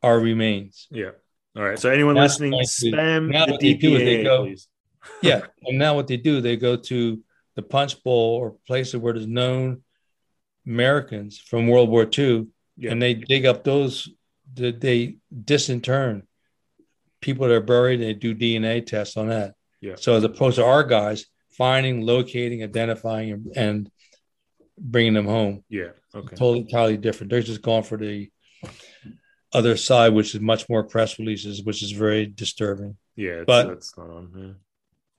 our 0.01 0.19
remains. 0.19 0.87
yeah, 0.91 1.11
All 1.55 1.63
right. 1.63 1.77
So 1.79 1.89
anyone 1.89 2.15
That's 2.15 2.39
listening, 2.39 2.59
spam 2.63 3.29
now 3.31 3.45
the 3.45 3.51
what 3.53 3.61
they 3.61 3.73
do 3.73 3.95
is 3.95 3.99
they 3.99 4.17
DPA, 4.17 4.23
go- 4.23 4.43
please. 4.45 4.67
yeah. 5.21 5.41
And 5.65 5.77
now 5.77 5.95
what 5.95 6.07
they 6.07 6.17
do, 6.17 6.41
they 6.41 6.57
go 6.57 6.75
to 6.75 7.21
the 7.55 7.61
punch 7.61 8.03
bowl 8.03 8.35
or 8.37 8.55
places 8.67 8.97
where 8.97 9.13
there's 9.13 9.27
known 9.27 9.83
Americans 10.65 11.37
from 11.39 11.67
World 11.67 11.89
War 11.89 12.07
II, 12.17 12.47
Yeah. 12.77 12.91
and 12.91 13.01
they 13.01 13.13
dig 13.13 13.45
up 13.45 13.63
those. 13.63 14.09
They, 14.55 14.71
they 14.71 15.17
disinter 15.33 16.23
people 17.21 17.47
that 17.47 17.53
are 17.53 17.61
buried. 17.61 17.99
And 18.01 18.09
they 18.09 18.13
do 18.13 18.35
DNA 18.35 18.85
tests 18.85 19.17
on 19.17 19.27
that. 19.29 19.55
Yeah. 19.81 19.95
So 19.97 20.15
as 20.15 20.23
opposed 20.23 20.57
to 20.57 20.65
our 20.65 20.83
guys 20.83 21.25
finding, 21.57 22.01
locating, 22.01 22.63
identifying, 22.63 23.31
and, 23.31 23.47
and 23.55 23.91
bringing 24.77 25.13
them 25.13 25.25
home, 25.27 25.63
Yeah. 25.69 25.89
Okay. 26.15 26.35
totally 26.35 26.59
entirely 26.61 26.97
different. 26.97 27.31
They're 27.31 27.41
just 27.41 27.61
going 27.61 27.83
for 27.83 27.97
the 27.97 28.29
other 29.53 29.77
side, 29.77 30.13
which 30.13 30.33
is 30.35 30.41
much 30.41 30.67
more 30.69 30.83
press 30.83 31.19
releases, 31.19 31.63
which 31.63 31.83
is 31.83 31.91
very 31.91 32.25
disturbing. 32.25 32.97
Yeah. 33.15 33.43
But- 33.45 33.67
that's 33.67 33.97
not 33.97 34.09
on. 34.09 34.55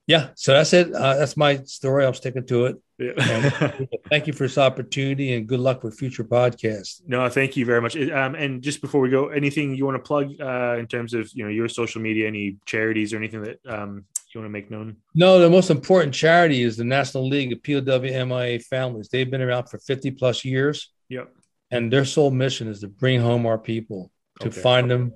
Yeah, 0.07 0.29
so 0.35 0.53
that's 0.53 0.71
it. 0.73 0.93
Uh, 0.93 1.15
that's 1.15 1.35
my 1.35 1.57
story. 1.63 2.05
I'm 2.05 2.13
sticking 2.13 2.45
to 2.45 2.65
it. 2.67 2.75
Yeah. 2.99 3.13
yeah. 3.17 3.71
Thank 4.09 4.27
you 4.27 4.33
for 4.33 4.43
this 4.43 4.59
opportunity 4.59 5.33
and 5.33 5.47
good 5.47 5.59
luck 5.59 5.83
with 5.83 5.97
future 5.97 6.23
podcasts. 6.23 7.01
no, 7.07 7.27
thank 7.27 7.57
you 7.57 7.65
very 7.65 7.81
much. 7.81 7.95
Um, 7.97 8.35
and 8.35 8.61
just 8.61 8.81
before 8.81 9.01
we 9.01 9.09
go, 9.09 9.29
anything 9.29 9.73
you 9.75 9.83
want 9.83 9.97
to 9.97 10.07
plug 10.07 10.29
uh, 10.39 10.77
in 10.77 10.85
terms 10.85 11.15
of 11.15 11.31
you 11.33 11.43
know 11.43 11.49
your 11.49 11.67
social 11.67 12.01
media, 12.03 12.27
any 12.27 12.57
charities 12.67 13.13
or 13.13 13.17
anything 13.17 13.41
that 13.41 13.57
um, 13.67 14.05
you 14.35 14.41
want 14.41 14.49
to 14.49 14.53
make 14.53 14.69
known? 14.69 14.97
No, 15.15 15.39
the 15.39 15.49
most 15.49 15.69
important 15.69 16.13
charity 16.13 16.61
is 16.61 16.77
the 16.77 16.83
National 16.83 17.27
League 17.27 17.53
of 17.53 17.59
POWMIA 17.59 18.61
Families. 18.63 19.07
They've 19.09 19.29
been 19.29 19.41
around 19.41 19.67
for 19.69 19.79
50 19.79 20.11
plus 20.11 20.43
years, 20.45 20.91
Yep. 21.09 21.29
and 21.71 21.91
their 21.91 22.05
sole 22.05 22.31
mission 22.31 22.67
is 22.67 22.81
to 22.81 22.87
bring 22.87 23.21
home 23.21 23.45
our 23.45 23.57
people, 23.57 24.11
to 24.41 24.47
Okay. 24.47 24.61
find 24.61 24.91
them, 24.91 25.13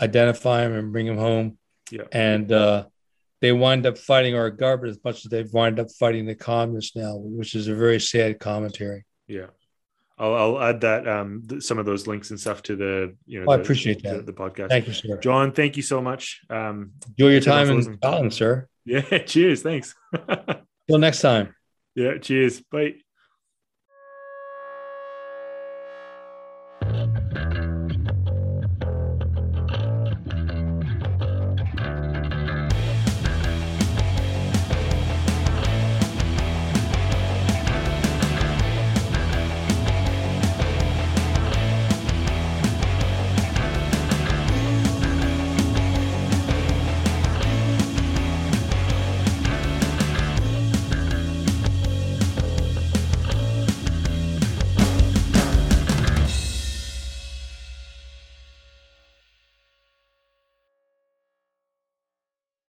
identify 0.00 0.62
them, 0.64 0.72
and 0.72 0.92
bring 0.92 1.06
them 1.06 1.18
home. 1.18 1.58
Yeah. 1.90 2.02
And 2.12 2.50
uh, 2.52 2.86
they 3.40 3.52
wind 3.52 3.86
up 3.86 3.96
fighting 3.96 4.34
our 4.34 4.50
government 4.50 4.96
as 4.96 5.04
much 5.04 5.24
as 5.24 5.30
they've 5.30 5.52
wind 5.52 5.78
up 5.78 5.88
fighting 5.98 6.26
the 6.26 6.34
communists 6.34 6.96
now, 6.96 7.16
which 7.16 7.54
is 7.54 7.68
a 7.68 7.74
very 7.74 8.00
sad 8.00 8.40
commentary. 8.40 9.04
Yeah. 9.28 9.46
I'll, 10.18 10.34
I'll 10.34 10.62
add 10.62 10.80
that 10.80 11.06
um, 11.06 11.42
th- 11.48 11.62
some 11.62 11.78
of 11.78 11.86
those 11.86 12.06
links 12.06 12.30
and 12.30 12.40
stuff 12.40 12.62
to 12.64 12.76
the 12.76 13.16
you 13.26 13.40
know. 13.40 13.46
Oh, 13.48 13.52
I 13.52 13.56
appreciate 13.56 14.02
the, 14.02 14.10
that. 14.10 14.26
the 14.26 14.32
podcast. 14.32 14.68
Thank 14.68 14.86
you, 14.88 14.92
sir. 14.92 15.16
John. 15.18 15.52
Thank 15.52 15.76
you 15.76 15.82
so 15.82 16.00
much. 16.00 16.40
Um, 16.50 16.92
Enjoy 17.16 17.30
your 17.30 17.40
time 17.40 17.70
in. 17.70 17.82
Scotland, 17.82 18.34
sir. 18.34 18.68
yeah. 18.84 19.18
Cheers. 19.18 19.62
Thanks. 19.62 19.94
Till 20.88 20.98
next 20.98 21.20
time. 21.20 21.54
yeah. 21.94 22.18
Cheers. 22.18 22.62
Bye. 22.70 22.94